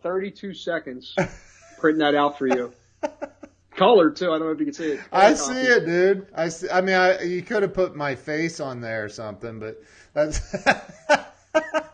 32 0.02 0.54
seconds 0.54 1.16
printing 1.78 2.00
that 2.00 2.14
out 2.14 2.38
for 2.38 2.46
you. 2.46 2.72
Color 3.74 4.10
too. 4.10 4.26
I 4.26 4.38
don't 4.38 4.46
know 4.46 4.52
if 4.52 4.60
you 4.60 4.66
can 4.66 4.74
see 4.74 4.92
it. 4.92 5.00
I 5.12 5.34
see 5.34 5.60
it, 5.60 5.84
dude. 5.84 6.28
I 6.34 6.48
see. 6.48 6.70
I 6.70 6.80
mean, 6.80 6.94
I, 6.94 7.22
you 7.22 7.42
could 7.42 7.62
have 7.62 7.74
put 7.74 7.96
my 7.96 8.14
face 8.14 8.60
on 8.60 8.80
there 8.80 9.04
or 9.04 9.08
something, 9.08 9.58
but 9.58 9.82
that's. 10.14 10.40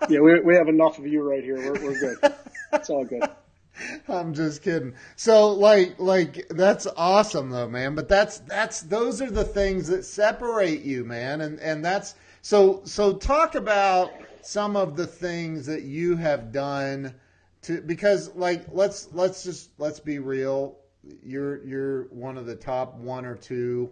yeah, 0.08 0.20
we 0.20 0.40
we 0.40 0.56
have 0.56 0.68
enough 0.68 0.98
of 0.98 1.06
you 1.06 1.22
right 1.22 1.42
here. 1.42 1.56
We're 1.56 1.82
we're 1.82 1.98
good. 1.98 2.34
It's 2.72 2.90
all 2.90 3.04
good. 3.04 3.22
I'm 4.08 4.34
just 4.34 4.62
kidding. 4.62 4.94
So 5.16 5.52
like 5.52 5.98
like 5.98 6.46
that's 6.50 6.86
awesome 6.96 7.50
though, 7.50 7.68
man. 7.68 7.94
But 7.94 8.08
that's 8.08 8.38
that's 8.40 8.82
those 8.82 9.20
are 9.22 9.30
the 9.30 9.44
things 9.44 9.88
that 9.88 10.04
separate 10.04 10.82
you, 10.82 11.04
man. 11.04 11.40
And 11.40 11.58
and 11.60 11.84
that's 11.84 12.14
so 12.42 12.82
so 12.84 13.14
talk 13.14 13.54
about 13.54 14.12
some 14.42 14.76
of 14.76 14.96
the 14.96 15.06
things 15.06 15.66
that 15.66 15.82
you 15.82 16.16
have 16.16 16.52
done 16.52 17.14
to 17.62 17.80
because 17.80 18.34
like 18.34 18.66
let's 18.72 19.08
let's 19.12 19.44
just 19.44 19.70
let's 19.78 20.00
be 20.00 20.18
real. 20.18 20.78
You're 21.22 21.64
you're 21.64 22.04
one 22.04 22.36
of 22.36 22.46
the 22.46 22.56
top 22.56 22.96
one 22.96 23.24
or 23.24 23.34
two 23.34 23.90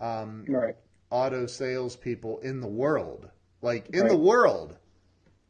um, 0.00 0.44
right. 0.48 0.74
auto 1.10 1.46
salespeople 1.46 2.38
in 2.38 2.60
the 2.60 2.68
world. 2.68 3.28
Like 3.62 3.90
in 3.90 4.02
right. 4.02 4.10
the 4.10 4.16
world. 4.16 4.76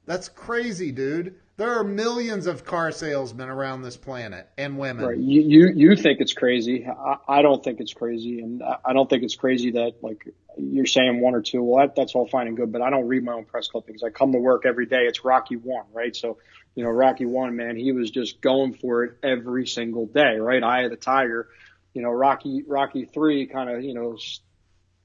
That's 0.08 0.30
crazy, 0.30 0.90
dude. 0.90 1.34
There 1.58 1.78
are 1.78 1.84
millions 1.84 2.46
of 2.46 2.64
car 2.64 2.92
salesmen 2.92 3.50
around 3.50 3.82
this 3.82 3.98
planet 3.98 4.48
and 4.56 4.78
women. 4.78 5.04
Right. 5.04 5.18
You 5.18 5.42
you, 5.42 5.72
you 5.76 5.96
think 5.96 6.20
it's 6.20 6.32
crazy. 6.32 6.86
I, 6.86 7.16
I 7.28 7.42
don't 7.42 7.62
think 7.62 7.78
it's 7.78 7.92
crazy, 7.92 8.40
and 8.40 8.62
I 8.62 8.94
don't 8.94 9.10
think 9.10 9.22
it's 9.22 9.36
crazy 9.36 9.72
that 9.72 9.96
like 10.00 10.32
you're 10.56 10.86
saying 10.86 11.20
one 11.20 11.34
or 11.34 11.42
two. 11.42 11.62
Well, 11.62 11.86
that, 11.86 11.94
that's 11.94 12.14
all 12.14 12.26
fine 12.26 12.46
and 12.46 12.56
good, 12.56 12.72
but 12.72 12.80
I 12.80 12.88
don't 12.88 13.06
read 13.06 13.22
my 13.22 13.32
own 13.32 13.44
press 13.44 13.68
clippings. 13.68 14.02
I 14.02 14.08
come 14.08 14.32
to 14.32 14.38
work 14.38 14.64
every 14.64 14.86
day. 14.86 15.02
It's 15.02 15.26
Rocky 15.26 15.56
one, 15.56 15.84
right? 15.92 16.16
So 16.16 16.38
you 16.74 16.84
know, 16.84 16.90
Rocky 16.90 17.26
one, 17.26 17.54
man, 17.54 17.76
he 17.76 17.92
was 17.92 18.10
just 18.10 18.40
going 18.40 18.72
for 18.72 19.04
it 19.04 19.18
every 19.22 19.66
single 19.66 20.06
day, 20.06 20.38
right? 20.38 20.62
Eye 20.62 20.84
of 20.84 20.90
the 20.90 20.96
tiger. 20.96 21.48
You 21.92 22.00
know, 22.00 22.10
Rocky 22.10 22.62
Rocky 22.66 23.04
three 23.04 23.46
kind 23.46 23.68
of 23.68 23.84
you 23.84 23.92
know 23.92 24.16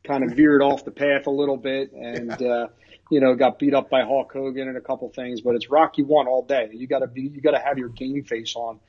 kind 0.05 0.23
of 0.23 0.31
veered 0.37 0.61
off 0.61 0.85
the 0.85 0.91
path 0.91 1.27
a 1.27 1.31
little 1.31 1.57
bit 1.57 1.91
and. 1.91 2.37
Yeah. 2.39 2.47
uh 2.47 2.67
you 3.09 3.19
know, 3.19 3.35
got 3.35 3.59
beat 3.59 3.73
up 3.73 3.89
by 3.89 4.03
Hulk 4.03 4.31
Hogan 4.31 4.67
and 4.67 4.77
a 4.77 4.81
couple 4.81 5.09
things, 5.09 5.41
but 5.41 5.55
it's 5.55 5.69
Rocky 5.69 6.03
one 6.03 6.27
all 6.27 6.43
day. 6.43 6.69
You 6.71 6.87
gotta 6.87 7.07
be, 7.07 7.21
you 7.21 7.41
gotta 7.41 7.59
have 7.59 7.77
your 7.77 7.89
game 7.89 8.23
face 8.23 8.55
on 8.55 8.79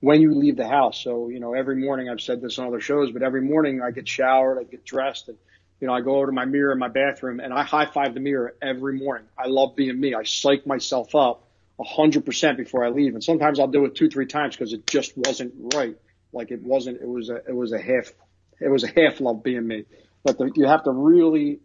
when 0.00 0.20
you 0.20 0.34
leave 0.34 0.56
the 0.56 0.66
house. 0.66 1.02
So, 1.02 1.28
you 1.28 1.40
know, 1.40 1.54
every 1.54 1.76
morning 1.76 2.08
I've 2.08 2.20
said 2.20 2.40
this 2.40 2.58
on 2.58 2.66
other 2.66 2.80
shows, 2.80 3.12
but 3.12 3.22
every 3.22 3.40
morning 3.40 3.80
I 3.80 3.92
get 3.92 4.08
showered, 4.08 4.58
I 4.58 4.64
get 4.64 4.84
dressed 4.84 5.28
and, 5.28 5.38
you 5.80 5.86
know, 5.86 5.94
I 5.94 6.00
go 6.00 6.16
over 6.16 6.26
to 6.26 6.32
my 6.32 6.44
mirror 6.44 6.72
in 6.72 6.78
my 6.78 6.88
bathroom 6.88 7.40
and 7.40 7.52
I 7.52 7.62
high 7.62 7.86
five 7.86 8.14
the 8.14 8.20
mirror 8.20 8.54
every 8.60 8.98
morning. 8.98 9.26
I 9.38 9.46
love 9.46 9.76
being 9.76 9.98
me. 9.98 10.14
I 10.14 10.24
psych 10.24 10.66
myself 10.66 11.14
up 11.14 11.44
a 11.80 11.84
hundred 11.84 12.26
percent 12.26 12.58
before 12.58 12.84
I 12.84 12.90
leave. 12.90 13.14
And 13.14 13.24
sometimes 13.24 13.58
I'll 13.58 13.68
do 13.68 13.84
it 13.84 13.94
two, 13.94 14.08
three 14.08 14.26
times 14.26 14.56
because 14.56 14.72
it 14.72 14.86
just 14.86 15.16
wasn't 15.16 15.54
right. 15.74 15.96
Like 16.32 16.50
it 16.50 16.62
wasn't, 16.62 17.00
it 17.00 17.08
was 17.08 17.30
a, 17.30 17.36
it 17.36 17.54
was 17.54 17.72
a 17.72 17.80
half, 17.80 18.12
it 18.60 18.68
was 18.68 18.84
a 18.84 18.88
half 18.88 19.20
love 19.20 19.42
being 19.42 19.66
me. 19.66 19.84
But 20.24 20.38
the, 20.38 20.50
you 20.54 20.66
have 20.66 20.84
to 20.84 20.90
really 20.90 21.60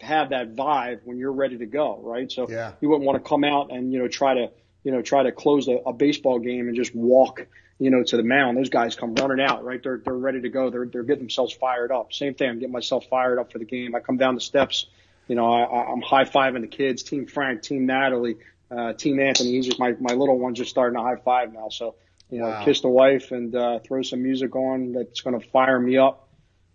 have 0.00 0.30
that 0.30 0.54
vibe 0.54 1.00
when 1.04 1.18
you're 1.18 1.32
ready 1.32 1.58
to 1.58 1.66
go, 1.66 2.00
right? 2.02 2.30
So 2.30 2.48
yeah. 2.48 2.72
you 2.80 2.88
wouldn't 2.88 3.06
want 3.06 3.22
to 3.22 3.28
come 3.28 3.44
out 3.44 3.70
and, 3.70 3.92
you 3.92 3.98
know, 3.98 4.08
try 4.08 4.34
to, 4.34 4.50
you 4.82 4.92
know, 4.92 5.02
try 5.02 5.22
to 5.24 5.32
close 5.32 5.68
a, 5.68 5.76
a 5.86 5.92
baseball 5.92 6.38
game 6.38 6.68
and 6.68 6.76
just 6.76 6.94
walk, 6.94 7.46
you 7.78 7.90
know, 7.90 8.02
to 8.02 8.16
the 8.16 8.22
mound. 8.22 8.56
Those 8.56 8.70
guys 8.70 8.96
come 8.96 9.14
running 9.14 9.44
out, 9.44 9.64
right? 9.64 9.82
They're, 9.82 9.98
they're 9.98 10.14
ready 10.14 10.40
to 10.40 10.48
go. 10.48 10.70
They're, 10.70 10.86
they're 10.86 11.02
getting 11.02 11.24
themselves 11.24 11.52
fired 11.52 11.92
up. 11.92 12.12
Same 12.12 12.34
thing. 12.34 12.48
I'm 12.48 12.58
getting 12.58 12.72
myself 12.72 13.06
fired 13.10 13.38
up 13.38 13.52
for 13.52 13.58
the 13.58 13.64
game. 13.64 13.94
I 13.94 14.00
come 14.00 14.16
down 14.16 14.34
the 14.34 14.40
steps, 14.40 14.86
you 15.28 15.36
know, 15.36 15.52
I, 15.52 15.92
I'm 15.92 16.00
high 16.00 16.24
fiving 16.24 16.62
the 16.62 16.66
kids, 16.66 17.02
Team 17.02 17.26
Frank, 17.26 17.62
Team 17.62 17.86
Natalie, 17.86 18.36
uh, 18.70 18.94
Team 18.94 19.20
Anthony. 19.20 19.52
He's 19.52 19.66
just 19.66 19.78
my, 19.78 19.92
my 20.00 20.14
little 20.14 20.38
one 20.38 20.54
just 20.54 20.70
starting 20.70 20.96
to 20.96 21.02
high 21.02 21.16
five 21.16 21.52
now. 21.52 21.68
So, 21.68 21.94
you 22.30 22.38
know, 22.38 22.48
Wow. 22.48 22.64
kiss 22.64 22.80
the 22.80 22.88
wife 22.88 23.32
and, 23.32 23.54
uh, 23.54 23.80
throw 23.80 24.02
some 24.02 24.22
music 24.22 24.56
on 24.56 24.92
that's 24.92 25.20
going 25.20 25.38
to 25.38 25.46
fire 25.48 25.78
me 25.78 25.98
up 25.98 26.28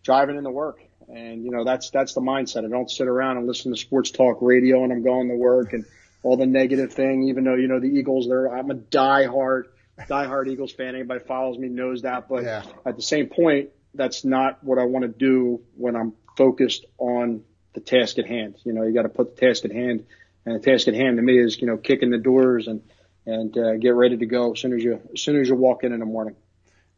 driving 0.03 0.35
into 0.37 0.51
work. 0.51 0.79
And, 1.07 1.43
you 1.43 1.51
know, 1.51 1.63
that's, 1.63 1.89
that's 1.91 2.13
the 2.13 2.21
mindset. 2.21 2.65
I 2.65 2.69
don't 2.69 2.89
sit 2.89 3.07
around 3.07 3.37
and 3.37 3.47
listen 3.47 3.71
to 3.71 3.77
sports 3.77 4.11
talk 4.11 4.39
radio 4.41 4.83
and 4.83 4.91
I'm 4.91 5.03
going 5.03 5.29
to 5.29 5.35
work 5.35 5.73
and 5.73 5.85
all 6.23 6.37
the 6.37 6.47
negative 6.47 6.93
thing, 6.93 7.29
even 7.29 7.43
though, 7.43 7.55
you 7.55 7.67
know, 7.67 7.79
the 7.79 7.87
Eagles, 7.87 8.27
they're, 8.27 8.47
I'm 8.47 8.71
a 8.71 8.75
diehard, 8.75 9.65
diehard 10.09 10.47
Eagles 10.47 10.71
fan. 10.73 10.95
Anybody 10.95 11.23
follows 11.23 11.57
me 11.57 11.67
knows 11.67 12.01
that. 12.01 12.27
But 12.27 12.43
Yeah. 12.43 12.63
at 12.85 12.95
the 12.95 13.03
same 13.03 13.27
point, 13.27 13.69
that's 13.93 14.25
not 14.25 14.63
what 14.63 14.79
I 14.79 14.85
want 14.85 15.03
to 15.03 15.09
do 15.09 15.61
when 15.77 15.95
I'm 15.95 16.13
focused 16.35 16.85
on 16.97 17.43
the 17.73 17.79
task 17.81 18.17
at 18.17 18.25
hand. 18.25 18.55
You 18.63 18.73
know, 18.73 18.83
you 18.83 18.93
got 18.93 19.03
to 19.03 19.09
put 19.09 19.35
the 19.35 19.45
task 19.47 19.65
at 19.65 19.71
hand 19.71 20.05
and 20.45 20.55
the 20.55 20.59
task 20.59 20.87
at 20.87 20.95
hand 20.95 21.17
to 21.17 21.23
me 21.23 21.37
is, 21.39 21.59
you 21.61 21.67
know, 21.67 21.77
kicking 21.77 22.09
the 22.09 22.17
doors 22.17 22.67
and, 22.67 22.81
and, 23.25 23.55
uh, 23.57 23.75
get 23.77 23.93
ready 23.93 24.17
to 24.17 24.25
go 24.25 24.53
as 24.53 24.59
soon 24.59 24.73
as 24.73 24.83
you, 24.83 24.99
as 25.13 25.21
soon 25.21 25.39
as 25.39 25.47
you 25.47 25.55
walk 25.55 25.83
in 25.83 25.93
in 25.93 25.99
the 25.99 26.05
morning. 26.05 26.35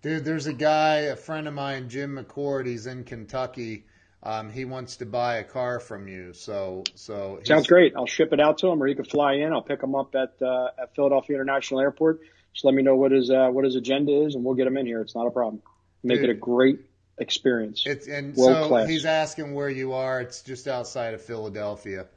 Dude, 0.02 0.24
there's 0.24 0.48
a 0.48 0.54
guy, 0.54 1.00
a 1.00 1.15
friend 1.15 1.48
of 1.48 1.54
mine, 1.54 1.89
Jim 1.89 2.15
McCord. 2.17 2.65
He's 2.65 2.86
in 2.86 3.04
Kentucky. 3.04 3.86
Um, 4.28 4.52
he 4.52 4.66
wants 4.66 4.98
to 4.98 5.06
buy 5.06 5.38
a 5.38 5.44
car 5.46 5.80
from 5.80 6.10
you. 6.10 6.34
So, 6.34 6.84
so 6.96 7.40
Sounds 7.46 7.66
great. 7.66 7.94
I'll 7.96 8.06
ship 8.06 8.34
it 8.34 8.42
out 8.42 8.58
to 8.58 8.68
him, 8.68 8.84
or 8.84 8.88
he 8.88 8.94
can 8.94 9.06
fly 9.06 9.36
in. 9.36 9.54
I'll 9.54 9.62
pick 9.62 9.82
him 9.82 9.96
up 9.96 10.13
at 10.16 10.34
uh, 10.42 10.68
at 10.78 10.94
Philadelphia 10.96 11.38
International 11.38 11.80
Airport. 11.80 12.20
Just 12.54 12.66
let 12.66 12.74
me 12.74 12.84
know 12.84 12.98
what 12.98 13.13
his 13.13 13.32
uh, 13.32 13.48
what 13.48 13.63
his 13.63 13.78
agenda 13.78 14.12
is, 14.26 14.36
and 14.36 14.44
we'll 14.44 14.56
get 14.56 14.68
him 14.68 14.76
in 14.76 14.86
here. 14.86 15.00
It's 15.00 15.16
not 15.16 15.28
a 15.28 15.32
problem. 15.32 15.62
Make 16.04 16.20
Dude. 16.20 16.30
it 16.30 16.34
a 16.34 16.36
great 16.36 16.80
experience. 17.18 17.84
It's 17.86 18.08
and 18.08 18.36
World 18.36 18.66
so 18.66 18.68
class. 18.68 18.90
he's 18.90 19.06
asking 19.06 19.54
where 19.54 19.70
you 19.70 19.94
are. 19.94 20.20
It's 20.20 20.42
just 20.42 20.68
outside 20.68 21.13
of 21.13 21.22
Philadelphia. 21.22 22.08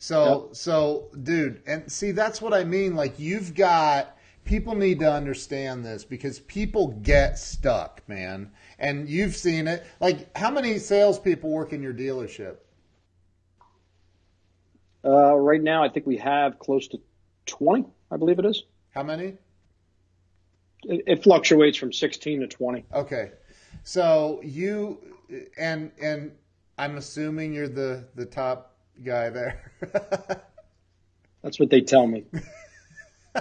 So 0.00 0.48
so 0.52 1.08
dude, 1.22 1.62
and 1.68 1.92
see 1.92 2.10
that's 2.10 2.42
what 2.42 2.52
I 2.52 2.64
mean. 2.64 2.96
Like 2.96 3.20
you've 3.20 3.54
got 3.54 4.16
people 4.44 4.74
need 4.74 5.00
to 5.00 5.10
understand 5.10 5.84
this 5.84 6.04
because 6.04 6.40
people 6.40 6.88
get 7.02 7.38
stuck, 7.38 8.02
man. 8.08 8.50
And 8.78 9.08
you've 9.08 9.36
seen 9.36 9.68
it. 9.68 9.86
Like 10.00 10.36
how 10.36 10.50
many 10.50 10.78
salespeople 10.78 11.50
work 11.50 11.72
in 11.72 11.82
your 11.82 11.94
dealership? 11.94 12.56
Uh, 15.04 15.34
right 15.34 15.62
now, 15.62 15.82
I 15.82 15.88
think 15.88 16.06
we 16.06 16.18
have 16.18 16.58
close 16.58 16.88
to 16.88 17.00
20, 17.46 17.86
I 18.10 18.16
believe 18.16 18.38
it 18.38 18.44
is. 18.44 18.64
How 18.94 19.02
many? 19.02 19.38
It, 20.84 21.04
it 21.06 21.22
fluctuates 21.22 21.78
from 21.78 21.92
16 21.92 22.40
to 22.40 22.46
20. 22.46 22.84
Okay. 22.92 23.32
So 23.82 24.40
you 24.42 24.98
and 25.56 25.92
and 26.00 26.32
I'm 26.78 26.96
assuming 26.96 27.52
you're 27.52 27.68
the 27.68 28.04
the 28.14 28.26
top 28.26 28.76
guy 29.02 29.30
there. 29.30 29.72
That's 31.42 31.58
what 31.58 31.70
they 31.70 31.80
tell 31.80 32.06
me. 32.06 32.24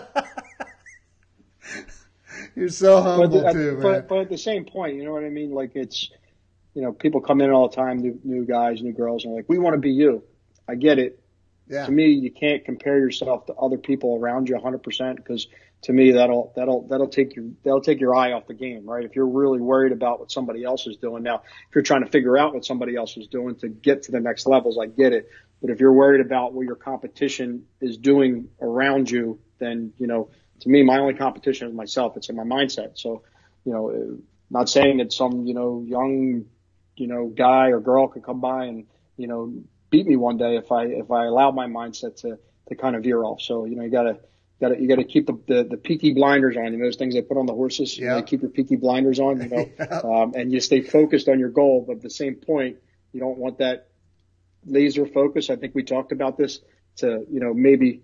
you're 2.59 2.69
so 2.69 3.01
But, 3.01 3.03
humble 3.03 3.39
the- 3.41 3.47
uh, 3.47 3.53
too, 3.53 3.71
man. 3.73 3.81
but, 3.81 4.07
but 4.07 4.17
at 4.19 4.29
the 4.29 4.37
same 4.37 4.65
point, 4.65 4.95
you 4.95 5.03
know 5.05 5.13
what 5.13 5.23
I 5.23 5.29
mean? 5.29 5.51
Like 5.51 5.71
it's, 5.75 6.09
you 6.73 6.81
know, 6.81 6.91
people 6.93 7.21
come 7.21 7.41
in 7.41 7.49
all 7.51 7.69
the 7.69 7.75
time, 7.75 7.97
new, 7.99 8.19
new 8.23 8.45
guys, 8.45 8.81
new 8.81 8.93
girls, 8.93 9.25
and 9.25 9.33
like, 9.33 9.45
we 9.47 9.57
want 9.57 9.73
to 9.75 9.79
be 9.79 9.91
you. 9.91 10.23
I 10.67 10.75
get 10.75 10.99
it. 10.99 11.19
yeah. 11.67 11.85
to 11.85 11.91
me, 11.91 12.09
you 12.11 12.31
can't 12.31 12.63
compare 12.65 12.97
yourself 12.99 13.45
to 13.47 13.53
other 13.55 13.77
people 13.77 14.15
around 14.17 14.49
you 14.49 14.55
100% 14.55 15.15
because 15.15 15.47
to 15.81 15.93
me 15.93 16.11
that'll 16.11 16.51
that'll 16.57 16.85
that'll 16.89 17.07
take 17.07 17.35
your 17.37 17.45
that'll 17.63 17.79
take 17.81 18.01
your 18.01 18.13
eye 18.13 18.33
off 18.33 18.47
the 18.47 18.53
game, 18.53 18.85
right? 18.85 19.05
If 19.05 19.15
you're 19.15 19.27
really 19.27 19.61
worried 19.61 19.93
about 19.93 20.19
what 20.19 20.29
somebody 20.31 20.63
else 20.65 20.85
is 20.87 20.97
doing 20.97 21.23
now, 21.23 21.35
if 21.69 21.73
you're 21.75 21.83
trying 21.83 22.03
to 22.03 22.09
figure 22.11 22.37
out 22.37 22.53
what 22.53 22.65
somebody 22.65 22.95
else 22.97 23.15
is 23.17 23.27
doing 23.27 23.55
to 23.57 23.69
get 23.69 24.03
to 24.03 24.11
the 24.11 24.19
next 24.19 24.45
levels, 24.45 24.77
I 24.81 24.87
get 24.87 25.13
it. 25.13 25.29
But 25.61 25.71
if 25.71 25.79
you're 25.79 25.93
worried 25.93 26.19
about 26.21 26.53
what 26.53 26.65
your 26.65 26.75
competition 26.75 27.63
is 27.81 27.97
doing 27.97 28.49
around 28.61 29.09
you, 29.09 29.39
then 29.59 29.93
you 29.97 30.07
know, 30.07 30.29
to 30.61 30.69
me, 30.69 30.83
my 30.83 30.97
only 30.99 31.13
competition 31.13 31.67
is 31.67 31.73
myself. 31.73 32.17
It's 32.17 32.29
in 32.29 32.35
my 32.35 32.43
mindset. 32.43 32.97
So, 32.97 33.23
you 33.65 33.71
know, 33.73 34.17
not 34.49 34.69
saying 34.69 34.97
that 34.97 35.13
some 35.13 35.45
you 35.45 35.53
know 35.53 35.83
young 35.85 36.45
you 36.95 37.07
know 37.07 37.27
guy 37.27 37.67
or 37.69 37.79
girl 37.79 38.07
could 38.07 38.23
come 38.23 38.41
by 38.41 38.65
and 38.65 38.85
you 39.17 39.27
know 39.27 39.53
beat 39.89 40.05
me 40.05 40.15
one 40.17 40.37
day 40.37 40.57
if 40.57 40.71
I 40.71 40.85
if 40.85 41.11
I 41.11 41.25
allow 41.25 41.51
my 41.51 41.67
mindset 41.67 42.17
to 42.21 42.37
to 42.69 42.75
kind 42.75 42.95
of 42.95 43.03
veer 43.03 43.23
off. 43.23 43.41
So 43.41 43.65
you 43.65 43.75
know 43.75 43.83
you 43.83 43.89
gotta 43.91 44.19
gotta 44.59 44.79
you 44.79 44.87
gotta 44.87 45.03
keep 45.03 45.27
the 45.27 45.37
the, 45.47 45.63
the 45.71 45.77
peaky 45.77 46.13
blinders 46.13 46.57
on. 46.57 46.71
You 46.71 46.77
know 46.79 46.85
those 46.85 46.95
things 46.97 47.13
they 47.13 47.21
put 47.21 47.37
on 47.37 47.45
the 47.45 47.53
horses. 47.53 47.97
You 47.97 48.05
Yeah. 48.05 48.15
know, 48.15 48.21
keep 48.23 48.41
your 48.41 48.51
peaky 48.51 48.75
blinders 48.75 49.19
on. 49.19 49.41
You 49.41 49.49
know, 49.49 49.71
Yeah. 49.79 50.01
um, 50.03 50.33
and 50.35 50.51
you 50.51 50.59
stay 50.59 50.81
focused 50.81 51.27
on 51.29 51.39
your 51.39 51.49
goal. 51.49 51.83
But 51.87 51.97
at 51.97 52.01
the 52.01 52.09
same 52.09 52.35
point, 52.35 52.77
you 53.13 53.19
don't 53.19 53.37
want 53.37 53.59
that 53.59 53.87
laser 54.65 55.05
focus. 55.05 55.49
I 55.49 55.55
think 55.55 55.75
we 55.75 55.83
talked 55.83 56.11
about 56.11 56.37
this 56.37 56.59
to 56.97 57.25
you 57.31 57.39
know 57.39 57.53
maybe 57.53 58.01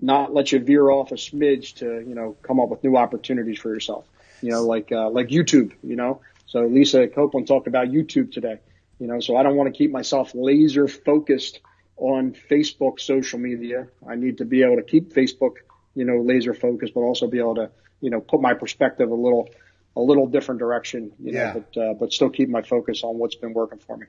not 0.00 0.32
let 0.34 0.52
you 0.52 0.58
veer 0.60 0.88
off 0.90 1.10
a 1.12 1.16
smidge 1.16 1.76
to 1.76 1.86
you 2.06 2.14
know 2.14 2.36
come 2.42 2.60
up 2.60 2.68
with 2.68 2.82
new 2.84 2.96
opportunities 2.96 3.58
for 3.58 3.72
yourself. 3.72 4.06
You 4.40 4.50
know, 4.50 4.62
like 4.64 4.92
uh, 4.92 5.10
like 5.10 5.28
YouTube. 5.28 5.72
You 5.82 5.96
know, 5.96 6.20
so 6.46 6.66
Lisa 6.66 7.08
Copeland 7.08 7.46
talked 7.48 7.66
about 7.66 7.88
YouTube 7.88 8.32
today. 8.32 8.58
You 9.00 9.06
know, 9.06 9.20
so 9.20 9.36
I 9.36 9.42
don't 9.42 9.56
want 9.56 9.72
to 9.72 9.76
keep 9.76 9.90
myself 9.92 10.32
laser 10.34 10.88
focused 10.88 11.60
on 11.96 12.32
Facebook 12.50 13.00
social 13.00 13.38
media. 13.38 13.88
I 14.08 14.14
need 14.14 14.38
to 14.38 14.44
be 14.44 14.62
able 14.62 14.76
to 14.76 14.82
keep 14.82 15.12
Facebook, 15.12 15.54
you 15.94 16.04
know, 16.04 16.20
laser 16.20 16.54
focused, 16.54 16.94
but 16.94 17.00
also 17.00 17.26
be 17.26 17.38
able 17.38 17.56
to, 17.56 17.70
you 18.00 18.10
know, 18.10 18.20
put 18.20 18.40
my 18.40 18.54
perspective 18.54 19.10
a 19.10 19.14
little, 19.14 19.48
a 19.96 20.00
little 20.00 20.26
different 20.28 20.60
direction, 20.60 21.12
you 21.20 21.32
Yeah. 21.32 21.52
know, 21.52 21.64
but, 21.74 21.80
uh, 21.80 21.94
but 21.94 22.12
still 22.12 22.30
keep 22.30 22.48
my 22.48 22.62
focus 22.62 23.02
on 23.02 23.18
what's 23.18 23.34
been 23.34 23.52
working 23.52 23.78
for 23.80 23.96
me. 23.96 24.06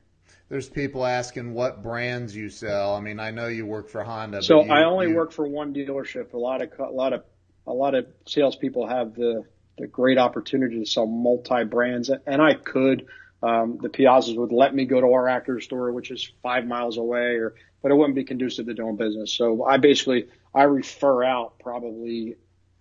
There's 0.50 0.68
people 0.68 1.06
asking 1.06 1.54
what 1.54 1.84
brands 1.84 2.36
you 2.36 2.50
sell. 2.50 2.96
I 2.96 3.00
mean, 3.02 3.20
I 3.20 3.30
know 3.30 3.48
you 3.48 3.68
work 3.68 3.88
for 3.88 4.04
Honda. 4.04 4.42
So 4.42 4.58
but 4.60 4.66
you- 4.66 4.74
I 4.74 4.84
only 4.84 5.10
you- 5.10 5.16
work 5.16 5.32
for 5.32 5.48
one 5.48 5.74
dealership. 5.74 6.34
A 6.34 6.38
lot 6.38 6.62
of, 6.62 6.72
a 6.80 6.92
lot 6.92 7.14
of, 7.14 7.24
a 7.68 7.74
lot 7.74 7.94
of 7.94 8.08
salespeople 8.28 8.88
have 8.88 9.14
the, 9.14 9.44
the 9.78 9.86
great 9.88 10.18
opportunity 10.18 10.80
to 10.80 10.86
sell 10.86 11.06
multi 11.06 11.64
brands 11.66 12.10
and 12.10 12.42
I 12.42 12.56
could, 12.56 13.06
um, 13.44 13.78
the 13.82 13.90
Piazzas 13.90 14.36
would 14.36 14.52
let 14.52 14.74
me 14.74 14.86
go 14.86 15.00
to 15.00 15.08
our 15.08 15.26
Acura 15.26 15.62
store, 15.62 15.94
which 15.94 16.10
is 16.10 16.32
five 16.42 16.66
miles 16.66 16.98
away 16.98 17.36
or, 17.38 17.54
but 17.82 17.92
it 17.92 17.96
wouldn't 17.96 18.16
be 18.16 18.24
conducive 18.26 18.66
to 18.66 18.74
doing 18.74 18.98
business. 18.98 19.32
So 19.32 19.64
I 19.64 19.78
basically, 19.78 20.26
I 20.54 20.64
refer 20.64 21.24
out 21.24 21.60
probably 21.60 22.36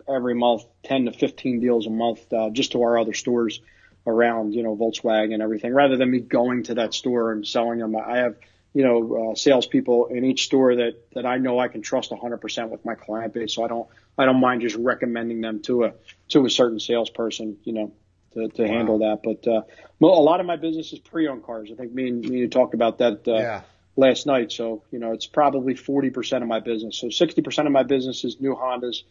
every 0.08 0.34
month, 0.34 0.64
10 0.84 1.04
to 1.04 1.12
15 1.12 1.60
deals 1.60 1.86
a 1.86 1.90
month, 1.90 2.32
uh, 2.32 2.48
just 2.50 2.72
to 2.72 2.82
our 2.82 2.98
other 2.98 3.12
stores 3.12 3.60
around, 4.08 4.54
you 4.54 4.62
know, 4.62 4.74
Volkswagen 4.76 5.34
and 5.34 5.42
everything 5.42 5.72
rather 5.74 5.96
than 5.96 6.10
me 6.10 6.20
going 6.20 6.64
to 6.64 6.74
that 6.74 6.94
store 6.94 7.32
and 7.32 7.46
selling 7.46 7.78
them. 7.78 7.94
I 7.94 8.18
have, 8.18 8.36
you 8.74 8.82
know, 8.84 9.30
uh, 9.30 9.34
salespeople 9.34 10.06
in 10.06 10.24
each 10.24 10.44
store 10.46 10.74
that, 10.76 10.94
that 11.14 11.26
I 11.26 11.38
know 11.38 11.58
I 11.58 11.68
can 11.68 11.82
trust 11.82 12.10
100% 12.10 12.68
with 12.70 12.84
my 12.84 12.94
client 12.94 13.34
base. 13.34 13.54
So 13.54 13.64
I 13.64 13.68
don't, 13.68 13.88
I 14.16 14.24
don't 14.24 14.40
mind 14.40 14.62
just 14.62 14.76
recommending 14.76 15.40
them 15.40 15.60
to 15.62 15.84
a, 15.84 15.92
to 16.28 16.46
a 16.46 16.50
certain 16.50 16.80
salesperson, 16.80 17.58
you 17.64 17.72
know, 17.74 17.92
to, 18.34 18.48
to 18.48 18.62
Wow. 18.62 18.68
handle 18.68 18.98
that. 19.00 19.20
But, 19.22 19.46
uh, 19.50 19.62
well, 20.00 20.14
a 20.14 20.20
lot 20.22 20.40
of 20.40 20.46
my 20.46 20.56
business 20.56 20.92
is 20.92 20.98
pre-owned 20.98 21.44
cars. 21.44 21.70
I 21.72 21.76
think 21.76 21.92
me 21.92 22.08
and 22.08 22.20
me 22.20 22.28
and 22.28 22.38
you 22.38 22.48
talked 22.48 22.74
about 22.74 22.98
that, 22.98 23.28
uh, 23.28 23.34
Yeah. 23.34 23.62
last 23.96 24.26
night. 24.26 24.52
So, 24.52 24.84
you 24.90 24.98
know, 24.98 25.12
it's 25.12 25.26
probably 25.26 25.74
40% 25.74 26.42
of 26.42 26.48
my 26.48 26.60
business. 26.60 26.98
So 26.98 27.08
60% 27.08 27.66
of 27.66 27.72
my 27.72 27.82
business 27.82 28.24
is 28.24 28.40
new 28.40 28.54
Hondas, 28.54 29.02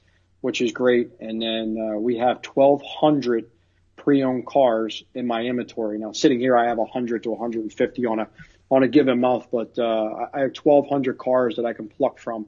which 0.42 0.62
is 0.62 0.72
great. 0.72 1.12
And 1.20 1.42
then, 1.42 1.78
uh, 1.78 1.98
we 2.00 2.18
have 2.18 2.42
1200 2.44 3.50
pre-owned 4.08 4.46
cars 4.46 5.04
in 5.16 5.28
my 5.28 5.42
inventory. 5.42 6.00
Now 6.00 6.14
sitting 6.14 6.40
here, 6.40 6.58
I 6.58 6.70
have 6.70 6.78
100 6.78 7.24
to 7.24 7.32
150 7.32 8.06
on 8.06 8.20
a, 8.22 8.28
on 8.72 8.84
a 8.84 8.88
given 8.88 9.20
month, 9.20 9.48
but, 9.52 9.78
uh, 9.78 10.28
I 10.34 10.40
have 10.40 10.56
1200 10.56 11.18
cars 11.18 11.58
that 11.58 11.66
I 11.66 11.74
can 11.74 11.90
pluck 11.90 12.18
from, 12.18 12.46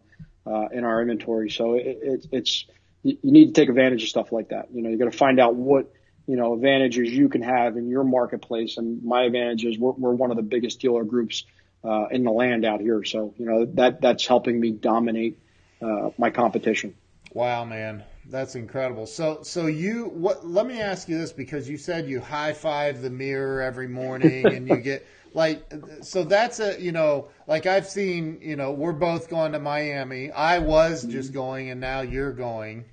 uh, 0.47 0.69
in 0.71 0.85
our 0.85 1.01
inventory. 1.01 1.49
So 1.49 1.73
it, 1.73 1.99
it, 2.01 2.25
it's, 2.31 2.65
you 3.03 3.17
need 3.23 3.47
to 3.47 3.51
take 3.51 3.67
advantage 3.67 4.03
of 4.03 4.07
stuff 4.07 4.31
like 4.31 4.49
that. 4.49 4.69
You 4.73 4.81
know, 4.81 4.89
you 4.89 4.97
got 4.97 5.11
to 5.11 5.17
find 5.17 5.37
out 5.37 5.53
what, 5.53 5.91
you 6.27 6.37
know, 6.37 6.53
advantages 6.53 7.11
you 7.11 7.27
can 7.27 7.41
have 7.41 7.75
in 7.75 7.89
your 7.89 8.05
marketplace. 8.05 8.77
And 8.77 9.03
my 9.03 9.23
advantage 9.23 9.65
is 9.65 9.77
we're, 9.77 9.91
we're 9.91 10.13
one 10.13 10.31
of 10.31 10.37
the 10.37 10.43
biggest 10.43 10.79
dealer 10.79 11.03
groups 11.03 11.43
uh, 11.83 12.05
in 12.09 12.23
the 12.23 12.31
land 12.31 12.63
out 12.63 12.79
here. 12.79 13.03
So, 13.03 13.33
you 13.37 13.45
know, 13.45 13.65
that, 13.73 13.99
that's 13.99 14.25
helping 14.25 14.57
me 14.57 14.71
dominate, 14.71 15.39
uh, 15.81 16.11
my 16.17 16.29
competition. 16.29 16.95
Wow, 17.33 17.65
man, 17.65 18.05
that's 18.29 18.55
incredible. 18.55 19.07
So, 19.07 19.39
so 19.43 19.65
you 19.65 20.05
what? 20.05 20.45
Let 20.45 20.67
me 20.67 20.79
ask 20.79 21.09
you 21.09 21.17
this 21.17 21.31
because 21.31 21.67
you 21.67 21.77
said 21.77 22.07
you 22.07 22.19
high 22.21 22.53
five 22.53 23.01
the 23.01 23.09
mirror 23.09 23.61
every 23.61 23.87
morning 23.87 24.45
and 24.45 24.67
you 24.67 24.77
get 24.77 25.05
like, 25.33 25.63
so 26.01 26.23
that's 26.23 26.59
a 26.59 26.79
you 26.79 26.91
know, 26.91 27.29
like 27.47 27.65
I've 27.65 27.87
seen, 27.87 28.39
you 28.41 28.55
know, 28.55 28.71
we're 28.71 28.93
both 28.93 29.29
going 29.29 29.53
to 29.53 29.59
Miami. 29.59 30.31
I 30.31 30.59
was 30.59 31.03
just 31.03 31.29
mm-hmm. 31.29 31.39
going, 31.39 31.69
and 31.71 31.81
now 31.81 32.01
you're 32.01 32.31
going. 32.31 32.85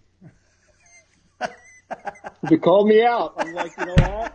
you 2.50 2.58
called 2.58 2.88
me 2.88 3.04
out. 3.04 3.34
I'm 3.36 3.52
like, 3.52 3.72
you 3.78 3.86
know 3.86 3.94
what? 3.94 4.32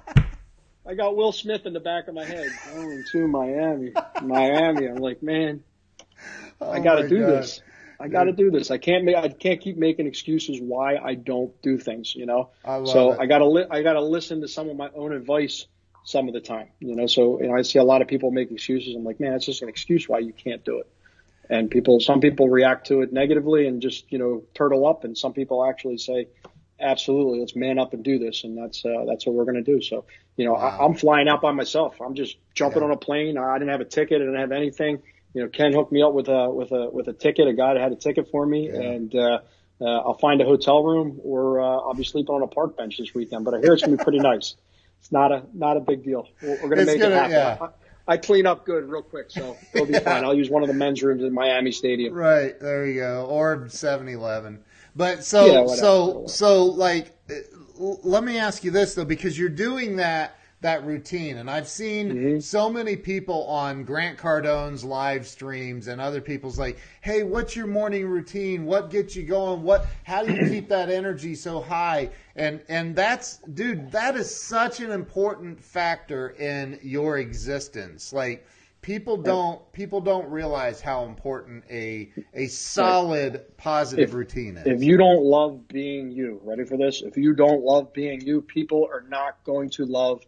I 0.85 0.93
got 0.93 1.15
Will 1.15 1.31
Smith 1.31 1.65
in 1.65 1.73
the 1.73 1.79
back 1.79 2.07
of 2.07 2.15
my 2.15 2.25
head 2.25 2.49
going 2.73 3.03
to 3.11 3.27
Miami, 3.27 3.93
Miami. 4.23 4.87
I'm 4.87 4.97
like, 4.97 5.23
man, 5.23 5.63
oh 6.59 6.71
I 6.71 6.79
got 6.79 6.95
to 6.95 7.07
do 7.07 7.21
God. 7.21 7.29
this. 7.29 7.61
I 8.01 8.07
got 8.07 8.23
to 8.23 8.31
do 8.31 8.49
this. 8.49 8.71
I 8.71 8.77
can't 8.77 9.03
make, 9.03 9.15
I 9.15 9.29
can't 9.29 9.61
keep 9.61 9.77
making 9.77 10.07
excuses 10.07 10.59
why 10.59 10.97
I 10.97 11.13
don't 11.13 11.59
do 11.61 11.77
things, 11.77 12.15
you 12.15 12.25
know? 12.25 12.49
I 12.65 12.83
so 12.85 13.13
it. 13.13 13.19
I 13.19 13.25
got 13.27 13.39
to, 13.39 13.47
li- 13.47 13.67
I 13.69 13.83
got 13.83 13.93
to 13.93 14.01
listen 14.01 14.41
to 14.41 14.47
some 14.47 14.69
of 14.69 14.75
my 14.75 14.89
own 14.95 15.13
advice 15.13 15.67
some 16.03 16.27
of 16.27 16.33
the 16.33 16.41
time, 16.41 16.69
you 16.79 16.95
know? 16.95 17.05
So, 17.05 17.39
you 17.41 17.47
know, 17.47 17.55
I 17.55 17.61
see 17.61 17.77
a 17.77 17.83
lot 17.83 18.01
of 18.01 18.07
people 18.07 18.31
make 18.31 18.51
excuses. 18.51 18.95
I'm 18.95 19.03
like, 19.03 19.19
man, 19.19 19.33
it's 19.33 19.45
just 19.45 19.61
an 19.61 19.69
excuse 19.69 20.09
why 20.09 20.19
you 20.19 20.33
can't 20.33 20.65
do 20.65 20.79
it. 20.79 20.89
And 21.49 21.69
people, 21.69 21.99
some 21.99 22.21
people 22.21 22.49
react 22.49 22.87
to 22.87 23.01
it 23.01 23.13
negatively 23.13 23.67
and 23.67 23.81
just, 23.81 24.11
you 24.11 24.17
know, 24.17 24.43
turtle 24.55 24.87
up. 24.87 25.03
And 25.03 25.17
some 25.17 25.33
people 25.33 25.63
actually 25.63 25.97
say, 25.97 26.27
absolutely, 26.79 27.39
let's 27.39 27.55
man 27.55 27.77
up 27.77 27.93
and 27.93 28.03
do 28.03 28.17
this. 28.17 28.43
And 28.43 28.57
that's, 28.57 28.83
uh, 28.83 29.05
that's 29.07 29.27
what 29.27 29.35
we're 29.35 29.45
going 29.45 29.63
to 29.63 29.71
do. 29.71 29.81
So, 29.81 30.05
you 30.37 30.45
know, 30.45 30.53
wow. 30.53 30.77
I, 30.79 30.85
am 30.85 30.95
flying 30.95 31.27
out 31.27 31.41
by 31.41 31.51
myself. 31.51 32.01
I'm 32.01 32.15
just 32.15 32.37
jumping 32.55 32.81
yeah. 32.81 32.87
on 32.87 32.93
a 32.93 32.97
plane. 32.97 33.37
I 33.37 33.59
didn't 33.59 33.71
have 33.71 33.81
a 33.81 33.85
ticket. 33.85 34.21
I 34.21 34.25
didn't 34.25 34.39
have 34.39 34.51
anything 34.51 35.01
you 35.33 35.41
know, 35.41 35.49
Ken 35.49 35.73
hooked 35.73 35.91
me 35.91 36.01
up 36.01 36.13
with 36.13 36.27
a 36.27 36.49
with 36.49 36.71
a 36.71 36.89
with 36.89 37.07
a 37.07 37.13
ticket, 37.13 37.47
a 37.47 37.53
guy 37.53 37.73
that 37.73 37.81
had 37.81 37.91
a 37.91 37.95
ticket 37.95 38.29
for 38.31 38.45
me, 38.45 38.69
yeah. 38.69 38.81
and 38.81 39.15
uh, 39.15 39.39
uh, 39.79 39.85
I'll 39.85 40.17
find 40.17 40.41
a 40.41 40.45
hotel 40.45 40.83
room 40.83 41.19
or 41.23 41.61
uh, 41.61 41.65
I'll 41.65 41.93
be 41.93 42.03
sleeping 42.03 42.35
on 42.35 42.41
a 42.41 42.47
park 42.47 42.77
bench 42.77 42.97
this 42.97 43.13
weekend. 43.13 43.45
But 43.45 43.55
I 43.55 43.59
hear 43.59 43.73
it's 43.73 43.83
gonna 43.83 43.97
be 43.97 44.03
pretty 44.03 44.19
nice. 44.31 44.55
It's 44.99 45.11
not 45.11 45.31
a 45.31 45.43
not 45.53 45.77
a 45.77 45.79
big 45.79 46.03
deal. 46.03 46.27
We're, 46.41 46.61
we're 46.61 46.69
gonna 46.69 46.81
it's 46.81 46.91
make 46.91 47.01
gonna, 47.01 47.15
it 47.15 47.17
happen. 47.17 47.31
Yeah. 47.31 47.67
I, 48.07 48.13
I, 48.13 48.17
clean 48.17 48.45
up 48.45 48.65
good 48.65 48.89
real 48.89 49.01
quick, 49.01 49.31
so 49.31 49.57
it'll 49.73 49.87
be 49.87 49.93
yeah. 49.93 49.99
fine. 49.99 50.23
I'll 50.25 50.35
use 50.35 50.49
one 50.49 50.63
of 50.63 50.67
the 50.67 50.73
men's 50.73 51.01
rooms 51.01 51.23
in 51.23 51.33
Miami 51.33 51.71
Stadium. 51.71 52.13
Right 52.13 52.59
there 52.59 52.85
you 52.85 52.99
go, 52.99 53.25
or 53.25 53.57
7-Eleven. 53.57 54.59
But 54.95 55.23
so 55.23 55.45
yeah, 55.45 55.73
so 55.73 56.27
so 56.27 56.65
like, 56.65 57.17
let 57.79 58.23
me 58.23 58.37
ask 58.37 58.63
you 58.63 58.71
this 58.71 58.95
though, 58.95 59.05
because 59.05 59.39
you're 59.39 59.49
doing 59.49 59.95
that 59.95 60.35
that 60.61 60.85
routine. 60.85 61.37
And 61.37 61.49
I've 61.49 61.67
seen 61.67 62.09
mm-hmm. 62.09 62.39
so 62.39 62.69
many 62.69 62.95
people 62.95 63.45
on 63.45 63.83
Grant 63.83 64.17
Cardone's 64.17 64.83
live 64.83 65.27
streams 65.27 65.87
and 65.87 65.99
other 65.99 66.21
people's 66.21 66.57
like, 66.57 66.77
"Hey, 67.01 67.23
what's 67.23 67.55
your 67.55 67.67
morning 67.67 68.07
routine? 68.07 68.65
What 68.65 68.89
gets 68.89 69.15
you 69.15 69.23
going? 69.23 69.63
What 69.63 69.87
how 70.03 70.23
do 70.23 70.33
you 70.33 70.47
keep 70.47 70.69
that 70.69 70.89
energy 70.89 71.35
so 71.35 71.59
high?" 71.61 72.11
And 72.35 72.61
and 72.69 72.95
that's 72.95 73.37
dude, 73.37 73.91
that 73.91 74.15
is 74.15 74.33
such 74.33 74.79
an 74.79 74.91
important 74.91 75.59
factor 75.59 76.29
in 76.29 76.79
your 76.83 77.17
existence. 77.17 78.13
Like 78.13 78.45
people 78.81 79.17
don't 79.17 79.71
people 79.73 80.01
don't 80.01 80.29
realize 80.29 80.81
how 80.81 81.05
important 81.05 81.63
a 81.69 82.11
a 82.33 82.47
solid 82.47 83.45
positive 83.57 84.09
if, 84.09 84.13
routine 84.13 84.57
is. 84.57 84.67
If 84.67 84.83
you 84.83 84.97
don't 84.97 85.23
love 85.23 85.67
being 85.67 86.11
you, 86.11 86.39
ready 86.43 86.65
for 86.65 86.77
this? 86.77 87.01
If 87.01 87.17
you 87.17 87.33
don't 87.33 87.63
love 87.63 87.93
being 87.93 88.21
you, 88.21 88.41
people 88.41 88.87
are 88.91 89.05
not 89.09 89.43
going 89.43 89.69
to 89.71 89.85
love 89.85 90.23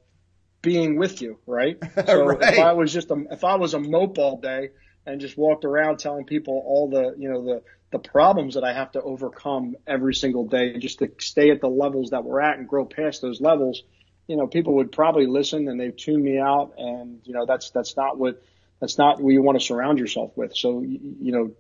being 0.63 0.97
with 0.97 1.21
you, 1.21 1.38
right? 1.45 1.78
So 2.08 2.26
right. 2.26 2.54
if 2.54 2.60
I 2.60 2.73
was 2.73 2.91
just 2.91 3.12
a, 3.12 3.26
if 3.30 3.43
I 3.43 3.56
was 3.56 3.76
a 3.76 3.80
mope 3.80 4.17
all 4.17 4.39
day 4.39 4.69
and 5.06 5.21
just 5.21 5.38
walked 5.38 5.65
around 5.65 5.99
telling 5.99 6.26
people 6.26 6.63
all 6.65 6.89
the, 6.89 7.13
you 7.17 7.30
know, 7.30 7.43
the, 7.43 7.62
the 7.91 7.99
problems 7.99 8.56
that 8.56 8.63
I 8.63 8.73
have 8.73 8.91
to 8.93 9.02
overcome 9.02 9.76
every 9.86 10.15
single 10.15 10.47
day 10.47 10.80
just 10.80 10.99
to 10.99 11.12
stay 11.19 11.52
at 11.52 11.62
the 11.62 11.67
levels 11.67 12.10
that 12.10 12.23
we're 12.23 12.41
at 12.41 12.58
and 12.58 12.67
grow 12.67 12.86
past 12.86 13.21
those 13.21 13.39
levels, 13.39 13.84
you 14.28 14.36
know, 14.36 14.47
people 14.47 14.76
would 14.76 14.91
probably 14.91 15.28
listen 15.28 15.67
and 15.67 15.80
they 15.80 15.91
tune 15.91 16.23
me 16.23 16.39
out. 16.39 16.73
And, 16.78 17.19
you 17.23 17.34
know, 17.34 17.45
that's, 17.45 17.69
that's 17.69 17.95
not 17.95 18.17
what, 18.17 18.41
that's 18.80 18.97
not 18.97 19.21
what 19.21 19.32
you 19.32 19.43
want 19.43 19.60
to 19.60 19.65
surround 19.65 19.99
yourself 19.99 20.32
with. 20.36 20.56
So, 20.56 20.82
you, 20.82 21.32
know, 21.32 21.52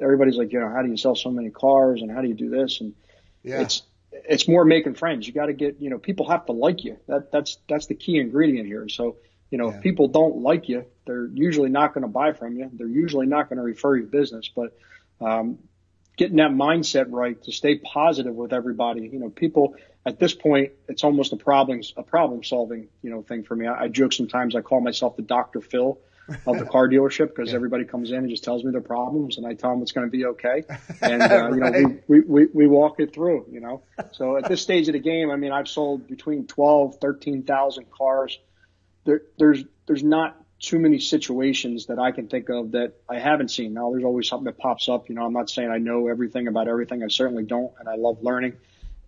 everybody's 0.00 0.36
like, 0.36 0.52
you 0.52 0.60
know, 0.60 0.70
how 0.74 0.82
do 0.82 0.88
you 0.88 0.96
sell 0.96 1.14
so 1.14 1.30
many 1.30 1.50
cars 1.50 2.00
and 2.00 2.10
how 2.10 2.22
do 2.22 2.28
you 2.28 2.34
do 2.34 2.48
this? 2.48 2.80
And 2.80 2.94
yeah. 3.42 3.60
it's, 3.60 3.82
it's 4.12 4.46
more 4.46 4.64
making 4.64 4.94
friends. 4.94 5.26
You 5.26 5.32
got 5.32 5.46
to 5.46 5.52
get, 5.52 5.80
you 5.80 5.90
know, 5.90 5.98
people 5.98 6.28
have 6.28 6.46
to 6.46 6.52
like 6.52 6.84
you. 6.84 6.98
That 7.08 7.32
that's 7.32 7.58
that's 7.68 7.86
the 7.86 7.94
key 7.94 8.18
ingredient 8.18 8.66
here. 8.66 8.88
So, 8.88 9.16
you 9.50 9.58
know, 9.58 9.70
yeah. 9.70 9.76
if 9.76 9.82
people 9.82 10.08
don't 10.08 10.38
like 10.38 10.68
you, 10.68 10.86
they're 11.06 11.26
usually 11.26 11.70
not 11.70 11.94
going 11.94 12.02
to 12.02 12.08
buy 12.08 12.32
from 12.32 12.56
you. 12.56 12.70
They're 12.72 12.86
usually 12.86 13.26
not 13.26 13.48
going 13.48 13.56
to 13.56 13.62
refer 13.62 13.96
you 13.96 14.04
business. 14.04 14.50
But 14.54 14.76
um, 15.20 15.58
getting 16.16 16.36
that 16.36 16.50
mindset 16.50 17.06
right 17.08 17.42
to 17.44 17.52
stay 17.52 17.78
positive 17.78 18.34
with 18.34 18.52
everybody. 18.52 19.08
You 19.12 19.18
know, 19.18 19.30
people 19.30 19.76
at 20.04 20.18
this 20.18 20.34
point, 20.34 20.72
it's 20.88 21.04
almost 21.04 21.32
a 21.32 21.36
problem 21.36 21.80
a 21.96 22.02
problem 22.02 22.42
solving 22.44 22.88
you 23.02 23.10
know 23.10 23.22
thing 23.22 23.44
for 23.44 23.56
me. 23.56 23.66
I, 23.66 23.84
I 23.84 23.88
joke 23.88 24.12
sometimes. 24.12 24.54
I 24.54 24.60
call 24.60 24.80
myself 24.80 25.16
the 25.16 25.22
Doctor 25.22 25.60
Phil 25.60 25.98
of 26.46 26.58
the 26.58 26.66
car 26.66 26.88
dealership 26.88 27.28
because 27.28 27.50
yeah. 27.50 27.56
everybody 27.56 27.84
comes 27.84 28.10
in 28.10 28.18
and 28.18 28.30
just 28.30 28.44
tells 28.44 28.64
me 28.64 28.70
their 28.70 28.80
problems 28.80 29.38
and 29.38 29.46
I 29.46 29.54
tell 29.54 29.70
them 29.70 29.82
it's 29.82 29.92
going 29.92 30.06
to 30.06 30.10
be 30.10 30.26
okay. 30.26 30.64
And, 31.00 31.22
uh, 31.22 31.50
you 31.52 31.60
know, 31.60 32.00
we, 32.06 32.20
we, 32.20 32.46
we 32.52 32.66
walk 32.66 33.00
it 33.00 33.12
through, 33.12 33.46
you 33.50 33.60
know. 33.60 33.82
So 34.12 34.36
at 34.36 34.48
this 34.48 34.62
stage 34.62 34.88
of 34.88 34.92
the 34.92 35.00
game, 35.00 35.30
I 35.30 35.36
mean, 35.36 35.52
I've 35.52 35.68
sold 35.68 36.06
between 36.06 36.46
12, 36.46 36.98
13,000 37.00 37.86
cars. 37.90 38.38
There, 39.04 39.22
there's, 39.36 39.64
there's 39.86 40.04
not 40.04 40.36
too 40.60 40.78
many 40.78 41.00
situations 41.00 41.86
that 41.86 41.98
I 41.98 42.12
can 42.12 42.28
think 42.28 42.48
of 42.48 42.72
that 42.72 42.94
I 43.08 43.18
haven't 43.18 43.50
seen. 43.50 43.74
Now, 43.74 43.90
there's 43.90 44.04
always 44.04 44.28
something 44.28 44.44
that 44.44 44.58
pops 44.58 44.88
up. 44.88 45.08
You 45.08 45.16
know, 45.16 45.24
I'm 45.24 45.32
not 45.32 45.50
saying 45.50 45.70
I 45.70 45.78
know 45.78 46.06
everything 46.08 46.46
about 46.46 46.68
everything. 46.68 47.02
I 47.02 47.08
certainly 47.08 47.42
don't. 47.42 47.72
And 47.80 47.88
I 47.88 47.96
love 47.96 48.22
learning 48.22 48.54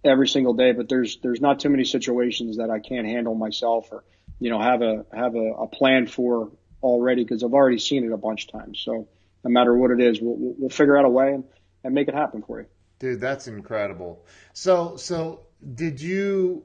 every 0.04 0.26
single 0.26 0.54
day, 0.54 0.72
but 0.72 0.88
there's, 0.88 1.18
there's 1.18 1.40
not 1.40 1.60
too 1.60 1.70
many 1.70 1.84
situations 1.84 2.56
that 2.56 2.70
I 2.70 2.80
can't 2.80 3.06
handle 3.06 3.36
myself 3.36 3.88
or, 3.92 4.02
you 4.40 4.50
know, 4.50 4.60
have 4.60 4.82
a, 4.82 5.06
have 5.12 5.36
a, 5.36 5.52
a 5.52 5.66
plan 5.68 6.08
for 6.08 6.50
already 6.84 7.24
because 7.24 7.42
I've 7.42 7.54
already 7.54 7.78
seen 7.78 8.04
it 8.04 8.12
a 8.12 8.16
bunch 8.16 8.46
of 8.46 8.52
times. 8.52 8.80
So 8.80 9.08
no 9.42 9.50
matter 9.50 9.76
what 9.76 9.90
it 9.90 10.00
is, 10.00 10.20
we'll, 10.20 10.36
we'll 10.36 10.70
figure 10.70 10.96
out 10.96 11.04
a 11.04 11.08
way 11.08 11.34
and, 11.34 11.44
and 11.82 11.94
make 11.94 12.08
it 12.08 12.14
happen 12.14 12.42
for 12.42 12.60
you. 12.60 12.66
Dude, 12.98 13.20
that's 13.20 13.48
incredible. 13.48 14.24
So, 14.52 14.96
so 14.96 15.40
did 15.74 16.00
you, 16.00 16.64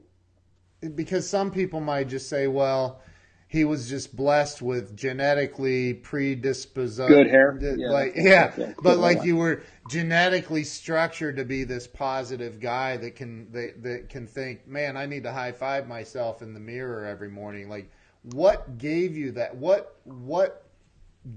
because 0.94 1.28
some 1.28 1.50
people 1.50 1.80
might 1.80 2.08
just 2.08 2.28
say, 2.28 2.46
well, 2.46 3.00
he 3.48 3.64
was 3.64 3.88
just 3.88 4.14
blessed 4.14 4.62
with 4.62 4.96
genetically 4.96 5.92
predisposed 5.92 6.98
good 7.08 7.26
hair 7.26 7.58
like 7.90 8.12
yeah, 8.14 8.52
yeah. 8.56 8.72
but 8.80 8.98
like 8.98 9.24
you 9.24 9.36
were 9.36 9.64
genetically 9.88 10.62
structured 10.62 11.36
to 11.36 11.44
be 11.44 11.64
this 11.64 11.88
positive 11.88 12.60
guy 12.60 12.96
that 12.96 13.16
can 13.16 13.50
that, 13.50 13.82
that 13.82 14.08
can 14.08 14.28
think 14.28 14.68
man 14.68 14.96
i 14.96 15.04
need 15.04 15.24
to 15.24 15.32
high 15.32 15.50
five 15.50 15.88
myself 15.88 16.42
in 16.42 16.54
the 16.54 16.60
mirror 16.60 17.04
every 17.04 17.28
morning 17.28 17.68
like 17.68 17.90
what 18.22 18.78
gave 18.78 19.16
you 19.16 19.32
that? 19.32 19.56
What 19.56 19.96
what 20.04 20.66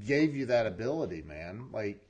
gave 0.06 0.36
you 0.36 0.46
that 0.48 0.66
ability, 0.66 1.22
man? 1.22 1.68
Like, 1.72 2.02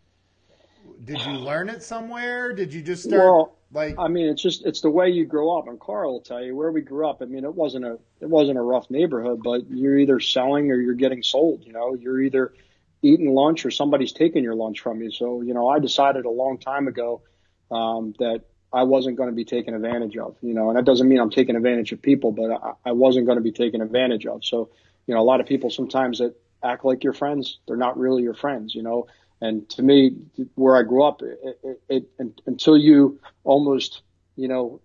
did 1.04 1.20
you 1.26 1.34
learn 1.34 1.70
it 1.70 1.84
somewhere? 1.84 2.54
Did 2.54 2.74
you 2.74 2.82
just 2.82 3.04
start? 3.04 3.22
Well, 3.22 3.56
like, 3.72 3.96
I 3.98 4.08
mean, 4.08 4.28
it's 4.28 4.42
just 4.42 4.66
it's 4.66 4.82
the 4.82 4.90
way 4.90 5.10
you 5.10 5.26
grow 5.26 5.58
up. 5.58 5.68
And 5.68 5.80
Carl 5.80 6.14
will 6.14 6.22
tell 6.22 6.44
you 6.44 6.56
where 6.56 6.72
we 6.72 6.82
grew 6.82 7.08
up. 7.08 7.22
I 7.22 7.26
mean, 7.26 7.44
it 7.44 7.54
wasn't 7.54 7.86
a 7.86 7.98
it 8.20 8.30
wasn't 8.30 8.58
a 8.58 8.62
rough 8.62 8.90
neighborhood, 8.90 9.42
but 9.44 9.70
you're 9.70 9.98
either 9.98 10.20
selling 10.20 10.72
or 10.72 10.76
you're 10.76 10.94
getting 10.94 11.24
sold. 11.24 11.64
You 11.66 11.74
know, 11.74 11.96
you're 11.96 12.22
either 12.22 12.54
eating 13.02 13.34
lunch 13.34 13.66
or 13.66 13.72
somebody's 13.72 14.14
taking 14.14 14.44
your 14.44 14.56
lunch 14.56 14.80
from 14.80 15.02
you. 15.02 15.12
So, 15.12 15.42
you 15.42 15.54
know, 15.54 15.68
I 15.68 15.80
decided 15.80 16.26
a 16.26 16.30
long 16.30 16.58
time 16.58 16.88
ago 16.88 17.22
um, 17.70 18.16
that 18.20 18.44
I 18.74 18.84
wasn't 18.84 19.18
going 19.18 19.30
to 19.30 19.36
be 19.36 19.46
taken 19.46 19.76
advantage 19.76 20.18
of, 20.18 20.36
you 20.42 20.54
know, 20.54 20.70
and 20.70 20.78
that 20.78 20.86
doesn't 20.86 21.08
mean 21.08 21.20
I'm 21.20 21.30
taking 21.30 21.56
advantage 21.56 21.92
of 21.92 22.02
people, 22.02 22.32
but 22.32 22.52
I, 22.52 22.90
I 22.90 22.92
wasn't 22.94 23.28
going 23.28 23.38
to 23.38 23.44
be 23.44 23.52
taken 23.52 23.82
advantage 23.82 24.26
of. 24.26 24.44
So, 24.44 24.70
you 25.06 25.14
know, 25.14 25.22
a 25.22 25.24
lot 25.24 25.40
of 25.42 25.46
people 25.46 25.70
sometimes 25.70 26.18
that 26.18 26.36
act 26.64 26.84
like 26.84 27.04
your 27.04 27.14
friends, 27.14 27.60
they're 27.68 27.78
not 27.78 27.98
really 27.98 28.24
your 28.24 28.34
friends, 28.34 28.74
you 28.74 28.82
know. 28.82 29.08
And 29.42 29.70
to 29.72 29.84
me, 29.84 30.16
where 30.56 30.76
I 30.76 30.84
grew 30.84 31.04
up, 31.04 31.22
it, 31.22 31.60
it, 31.90 32.10
it, 32.18 32.42
until 32.46 32.78
you 32.78 33.20
almost, 33.44 34.02
you 34.36 34.48
know, 34.48 34.82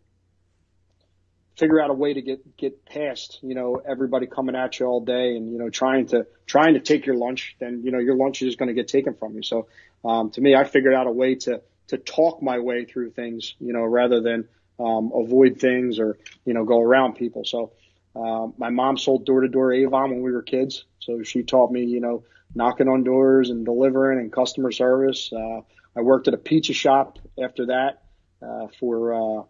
figure 1.56 1.80
out 1.80 1.90
a 1.90 1.94
way 1.94 2.14
to 2.14 2.22
get 2.22 2.56
get 2.56 2.84
past, 2.84 3.38
you 3.42 3.54
know, 3.54 3.80
everybody 3.88 4.26
coming 4.26 4.54
at 4.54 4.78
you 4.78 4.86
all 4.86 5.00
day 5.00 5.36
and 5.36 5.50
you 5.50 5.58
know 5.58 5.70
trying 5.70 6.06
to 6.06 6.26
trying 6.46 6.74
to 6.74 6.80
take 6.80 7.06
your 7.06 7.16
lunch, 7.16 7.56
then 7.58 7.82
you 7.84 7.90
know 7.90 7.98
your 7.98 8.16
lunch 8.16 8.42
is 8.42 8.56
going 8.56 8.68
to 8.68 8.74
get 8.74 8.88
taken 8.88 9.14
from 9.14 9.34
you. 9.34 9.42
So 9.42 9.68
um, 10.04 10.30
to 10.32 10.40
me, 10.40 10.54
I 10.54 10.64
figured 10.64 10.94
out 10.94 11.06
a 11.06 11.12
way 11.12 11.36
to 11.36 11.62
to 11.88 11.98
talk 11.98 12.42
my 12.42 12.58
way 12.58 12.84
through 12.84 13.10
things, 13.10 13.54
you 13.58 13.72
know, 13.72 13.82
rather 13.82 14.20
than 14.20 14.48
um, 14.78 15.10
avoid 15.14 15.60
things 15.60 15.98
or 15.98 16.18
you 16.44 16.54
know 16.54 16.64
go 16.64 16.80
around 16.80 17.14
people. 17.14 17.44
So 17.44 17.72
uh, 18.14 18.48
my 18.56 18.70
mom 18.70 18.96
sold 18.96 19.26
door 19.26 19.40
to 19.40 19.48
door 19.48 19.72
Avon 19.72 20.10
when 20.10 20.22
we 20.22 20.32
were 20.32 20.42
kids, 20.42 20.84
so 21.00 21.22
she 21.22 21.42
taught 21.42 21.70
me, 21.70 21.84
you 21.84 22.00
know, 22.00 22.24
knocking 22.54 22.88
on 22.88 23.04
doors 23.04 23.50
and 23.50 23.64
delivering 23.64 24.18
and 24.18 24.32
customer 24.32 24.70
service. 24.70 25.30
Uh, 25.32 25.60
I 25.96 26.00
worked 26.00 26.28
at 26.28 26.34
a 26.34 26.38
pizza 26.38 26.72
shop 26.72 27.18
after 27.42 27.66
that 27.66 28.02
uh, 28.42 28.68
for 28.78 29.14
uh, 29.14 29.42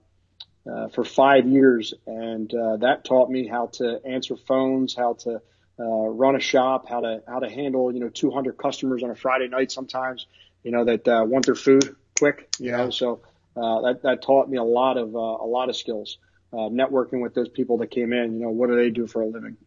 uh, 0.70 0.88
for 0.88 1.04
five 1.04 1.46
years, 1.46 1.94
and 2.06 2.52
uh, 2.54 2.76
that 2.78 3.04
taught 3.04 3.30
me 3.30 3.46
how 3.46 3.66
to 3.66 4.00
answer 4.04 4.36
phones, 4.36 4.94
how 4.94 5.14
to 5.14 5.40
uh, 5.80 5.84
run 5.84 6.36
a 6.36 6.40
shop, 6.40 6.88
how 6.88 7.00
to 7.00 7.22
how 7.26 7.38
to 7.38 7.48
handle 7.48 7.92
you 7.92 8.00
know 8.00 8.08
200 8.08 8.56
customers 8.56 9.02
on 9.02 9.10
a 9.10 9.14
Friday 9.14 9.48
night 9.48 9.70
sometimes, 9.72 10.26
you 10.62 10.70
know 10.70 10.84
that 10.84 11.06
uh, 11.06 11.24
want 11.24 11.46
their 11.46 11.54
food 11.54 11.96
quick, 12.18 12.48
you 12.58 12.70
yeah. 12.70 12.76
know. 12.78 12.90
So 12.90 13.20
uh, 13.56 13.80
that 13.82 14.02
that 14.02 14.22
taught 14.22 14.48
me 14.48 14.58
a 14.58 14.64
lot 14.64 14.96
of 14.96 15.14
uh, 15.14 15.18
a 15.18 15.46
lot 15.46 15.68
of 15.68 15.76
skills. 15.76 16.18
Uh, 16.50 16.70
networking 16.70 17.20
with 17.20 17.34
those 17.34 17.50
people 17.50 17.76
that 17.76 17.90
came 17.90 18.10
in, 18.10 18.32
you 18.32 18.46
know, 18.46 18.48
what 18.48 18.70
do 18.70 18.76
they 18.76 18.88
do 18.88 19.06
for 19.06 19.20
a 19.20 19.26
living? 19.26 19.58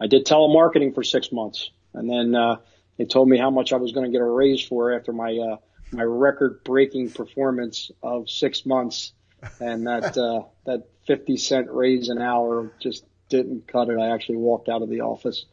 I 0.00 0.06
did 0.06 0.24
telemarketing 0.24 0.94
for 0.94 1.02
six 1.02 1.30
months, 1.30 1.70
and 1.92 2.08
then 2.08 2.34
uh, 2.34 2.56
they 2.96 3.04
told 3.04 3.28
me 3.28 3.36
how 3.36 3.50
much 3.50 3.74
I 3.74 3.76
was 3.76 3.92
going 3.92 4.06
to 4.06 4.12
get 4.12 4.22
a 4.22 4.24
raise 4.24 4.62
for 4.62 4.94
after 4.94 5.12
my 5.12 5.36
uh, 5.36 5.56
my 5.92 6.02
record 6.02 6.64
breaking 6.64 7.10
performance 7.10 7.90
of 8.02 8.30
six 8.30 8.64
months, 8.64 9.12
and 9.60 9.86
that 9.86 10.16
uh, 10.18 10.44
that 10.64 10.84
fifty 11.06 11.36
cent 11.36 11.68
raise 11.70 12.08
an 12.08 12.20
hour 12.20 12.72
just 12.80 13.04
didn't 13.28 13.68
cut 13.68 13.90
it. 13.90 13.98
I 13.98 14.14
actually 14.14 14.38
walked 14.38 14.68
out 14.68 14.82
of 14.82 14.88
the 14.88 15.02
office 15.02 15.44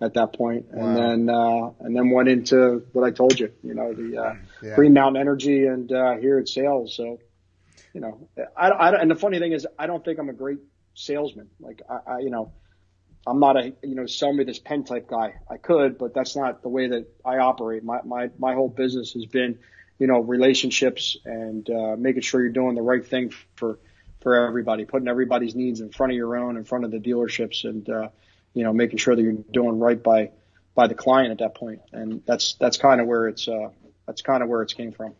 at 0.00 0.14
that 0.14 0.32
point, 0.34 0.66
wow. 0.70 0.86
and 0.86 0.96
then 0.96 1.34
uh, 1.34 1.70
and 1.80 1.94
then 1.94 2.10
went 2.10 2.28
into 2.28 2.86
what 2.92 3.04
I 3.04 3.10
told 3.10 3.38
you, 3.38 3.52
you 3.62 3.74
know, 3.74 3.92
the 3.92 4.16
uh, 4.16 4.34
yeah. 4.62 4.74
Green 4.74 4.94
Mountain 4.94 5.20
Energy 5.20 5.66
and 5.66 5.90
uh, 5.92 6.16
here 6.16 6.38
at 6.38 6.48
sales. 6.48 6.96
So, 6.96 7.18
you 7.92 8.00
know, 8.00 8.28
I, 8.56 8.68
I 8.68 9.00
and 9.00 9.10
the 9.10 9.16
funny 9.16 9.38
thing 9.38 9.52
is, 9.52 9.66
I 9.78 9.86
don't 9.86 10.04
think 10.04 10.18
I'm 10.18 10.28
a 10.28 10.34
great 10.34 10.58
salesman. 10.94 11.50
Like 11.60 11.82
I, 11.88 12.12
I 12.14 12.18
you 12.20 12.30
know. 12.30 12.52
I'm 13.26 13.38
not 13.38 13.58
a 13.58 13.74
you 13.82 13.94
know 13.94 14.06
sell 14.06 14.32
me 14.32 14.44
this 14.44 14.58
pen 14.58 14.82
type 14.84 15.06
guy. 15.06 15.34
I 15.46 15.58
could, 15.58 15.98
but 15.98 16.14
that's 16.14 16.34
not 16.34 16.62
the 16.62 16.70
way 16.70 16.88
that 16.88 17.06
I 17.22 17.36
operate. 17.36 17.84
My 17.84 18.00
my 18.02 18.30
my 18.38 18.54
whole 18.54 18.70
business 18.70 19.12
has 19.12 19.26
been, 19.26 19.58
you 19.98 20.06
know, 20.06 20.20
relationships 20.20 21.18
and 21.26 21.68
uh, 21.68 21.96
making 21.98 22.22
sure 22.22 22.40
you're 22.40 22.50
doing 22.50 22.76
the 22.76 22.82
right 22.82 23.06
thing 23.06 23.30
for 23.56 23.78
for 24.22 24.46
everybody, 24.46 24.86
putting 24.86 25.06
everybody's 25.06 25.54
needs 25.54 25.80
in 25.82 25.90
front 25.90 26.12
of 26.12 26.16
your 26.16 26.34
own, 26.34 26.56
in 26.56 26.64
front 26.64 26.86
of 26.86 26.90
the 26.90 26.98
dealerships, 26.98 27.64
and 27.64 27.88
uh, 27.90 28.08
you 28.54 28.64
know, 28.64 28.72
making 28.72 28.98
sure 28.98 29.14
that 29.14 29.22
you're 29.22 29.44
doing 29.52 29.78
right 29.78 30.02
by 30.02 30.30
by 30.74 30.86
the 30.86 30.94
client 30.94 31.30
at 31.32 31.38
that 31.38 31.54
point. 31.54 31.80
And 31.92 32.22
that's 32.26 32.54
that's 32.54 32.76
kind 32.76 33.00
of 33.00 33.06
where 33.06 33.28
it's 33.28 33.48
uh, 33.48 33.70
that's 34.06 34.22
kind 34.22 34.42
of 34.42 34.48
where 34.48 34.62
it's 34.62 34.74
came 34.74 34.92
from. 34.92 35.14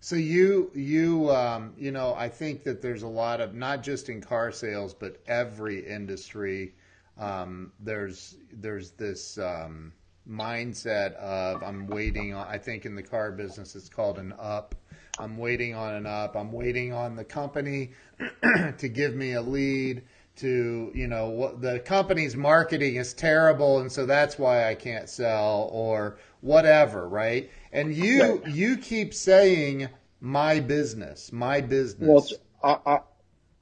So 0.00 0.16
you 0.16 0.70
you 0.74 1.30
um, 1.30 1.74
you 1.76 1.92
know, 1.92 2.14
I 2.14 2.28
think 2.28 2.64
that 2.64 2.82
there's 2.82 3.02
a 3.02 3.08
lot 3.08 3.40
of 3.40 3.54
not 3.54 3.82
just 3.82 4.08
in 4.08 4.20
car 4.20 4.52
sales, 4.52 4.94
but 4.94 5.20
every 5.26 5.86
industry. 5.86 6.74
Um, 7.18 7.72
there's 7.78 8.36
there's 8.52 8.92
this 8.92 9.38
um, 9.38 9.92
mindset 10.28 11.14
of 11.16 11.62
I'm 11.62 11.86
waiting 11.86 12.34
on. 12.34 12.46
I 12.46 12.58
think 12.58 12.86
in 12.86 12.94
the 12.94 13.02
car 13.02 13.32
business, 13.32 13.76
it's 13.76 13.88
called 13.88 14.18
an 14.18 14.34
up 14.38 14.74
I'm 15.18 15.36
waiting 15.36 15.74
on 15.74 15.94
an 15.94 16.06
up. 16.06 16.36
I'm 16.36 16.52
waiting 16.52 16.92
on 16.92 17.16
the 17.16 17.24
company 17.24 17.90
to 18.78 18.88
give 18.88 19.14
me 19.14 19.32
a 19.34 19.42
lead 19.42 20.02
to, 20.36 20.90
you 20.94 21.06
know, 21.06 21.28
what 21.28 21.60
the 21.60 21.80
company's 21.80 22.36
marketing 22.36 22.96
is 22.96 23.12
terrible 23.12 23.80
and 23.80 23.90
so 23.90 24.06
that's 24.06 24.38
why 24.38 24.68
I 24.68 24.74
can't 24.74 25.08
sell 25.08 25.68
or 25.72 26.18
whatever, 26.40 27.08
right? 27.08 27.50
And 27.72 27.94
you 27.94 28.22
right. 28.22 28.46
you 28.46 28.76
keep 28.76 29.14
saying 29.14 29.88
my 30.20 30.60
business, 30.60 31.32
my 31.32 31.60
business. 31.60 32.34
Well, 32.62 32.80
I, 32.86 33.00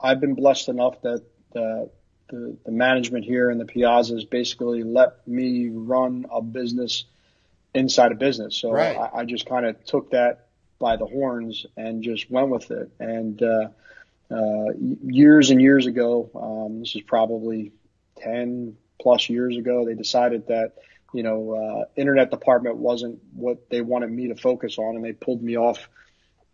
I 0.00 0.08
have 0.10 0.20
been 0.20 0.34
blessed 0.34 0.68
enough 0.68 1.00
that 1.02 1.24
the, 1.52 1.90
the 2.28 2.56
the 2.64 2.72
management 2.72 3.24
here 3.24 3.50
in 3.50 3.58
the 3.58 3.64
Piazzas 3.64 4.28
basically 4.28 4.82
let 4.82 5.26
me 5.26 5.68
run 5.68 6.26
a 6.30 6.40
business 6.40 7.04
inside 7.74 8.12
a 8.12 8.16
business. 8.16 8.56
So 8.56 8.72
right. 8.72 8.96
I, 8.96 9.20
I 9.20 9.24
just 9.24 9.46
kind 9.46 9.66
of 9.66 9.84
took 9.84 10.10
that 10.10 10.46
by 10.78 10.96
the 10.96 11.06
horns 11.06 11.66
and 11.76 12.02
just 12.02 12.30
went 12.30 12.48
with 12.48 12.70
it. 12.70 12.90
And 12.98 13.42
uh, 13.42 13.68
uh, 14.30 14.72
years 15.02 15.50
and 15.50 15.60
years 15.60 15.86
ago, 15.86 16.30
um, 16.34 16.80
this 16.80 16.94
is 16.94 17.02
probably 17.02 17.72
10 18.18 18.76
plus 19.00 19.28
years 19.28 19.56
ago, 19.56 19.84
they 19.86 19.94
decided 19.94 20.48
that, 20.48 20.74
you 21.12 21.22
know, 21.22 21.54
uh, 21.54 21.84
internet 21.96 22.30
department 22.30 22.76
wasn't 22.76 23.18
what 23.34 23.68
they 23.70 23.80
wanted 23.80 24.10
me 24.10 24.28
to 24.28 24.36
focus 24.36 24.78
on, 24.78 24.96
and 24.96 25.04
they 25.04 25.12
pulled 25.12 25.42
me 25.42 25.56
off 25.56 25.88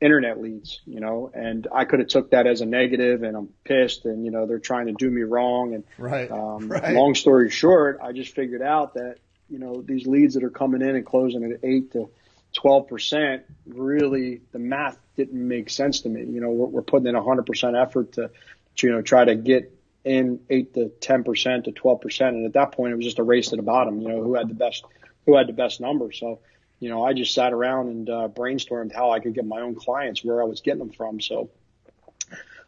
internet 0.01 0.41
leads, 0.41 0.81
you 0.87 1.01
know, 1.01 1.31
and 1.33 1.67
I 1.73 1.85
could 1.85 2.01
have 2.01 2.09
took 2.09 2.31
that 2.31 2.47
as 2.47 2.61
a 2.61 2.67
negative 2.67 3.23
and 3.23 3.37
I'm 3.37 3.49
pissed 3.65 4.05
and, 4.05 4.25
you 4.25 4.31
know, 4.31 4.47
they're 4.47 4.59
trying 4.59 4.87
to 4.87 4.93
do 4.93 5.11
me 5.11 5.23
wrong. 5.23 5.75
And, 5.75 5.85
right, 5.97 6.31
um, 6.31 6.69
right. 6.71 6.95
long 6.95 7.15
story 7.15 7.51
short, 7.51 7.99
I 8.03 8.12
just 8.12 8.35
figured 8.35 8.62
out 8.62 8.95
that, 8.95 9.17
you 9.49 9.59
know, 9.59 9.83
these 9.83 10.07
leads 10.07 10.35
that 10.35 10.45
are 10.45 10.51
coming 10.51 10.83
in 10.83 10.97
and 10.97 11.07
closing 11.07 11.45
at 11.51 11.61
eight 11.62 11.93
to 11.93 12.11
12% 12.57 13.42
really 13.66 14.40
the 14.53 14.59
math 14.59 14.99
didn't 15.16 15.47
make 15.47 15.71
sense 15.71 16.01
to 16.01 16.09
me. 16.09 16.25
You 16.25 16.40
know, 16.40 16.51
we're, 16.51 16.66
we're 16.66 16.83
putting 16.83 17.07
in 17.07 17.14
100% 17.14 17.83
effort 17.83 18.12
to, 18.12 18.31
to, 18.77 18.87
you 18.87 18.92
know, 18.92 19.03
try 19.03 19.25
to 19.25 19.35
get 19.35 19.73
in 20.05 20.40
8 20.49 20.75
to 20.75 20.92
10% 21.01 21.64
to 21.64 21.73
12%. 21.73 22.29
And 22.29 22.47
at 22.47 22.53
that 22.55 22.73
point, 22.73 22.92
it 22.92 22.97
was 22.97 23.05
just 23.05 23.19
a 23.19 23.23
race 23.23 23.49
to 23.49 23.57
the 23.57 23.62
bottom, 23.62 24.01
you 24.01 24.09
know, 24.09 24.23
who 24.23 24.35
had 24.35 24.49
the 24.49 24.55
best, 24.55 24.85
who 25.25 25.37
had 25.37 25.49
the 25.49 25.53
best 25.53 25.81
number. 25.81 26.12
So, 26.12 26.40
you 26.79 26.88
know, 26.88 27.05
I 27.05 27.12
just 27.12 27.35
sat 27.35 27.53
around 27.53 27.88
and 27.88 28.11
uh, 28.11 28.29
brainstormed 28.29 28.95
how 28.95 29.11
I 29.11 29.21
could 29.21 29.35
get 29.35 29.45
my 29.45 29.61
own 29.61 29.75
clients 29.75 30.25
where 30.25 30.42
I 30.42 30.45
was 30.45 30.61
getting 30.61 30.81
them 30.81 30.92
from. 30.92 31.21
So 31.21 31.51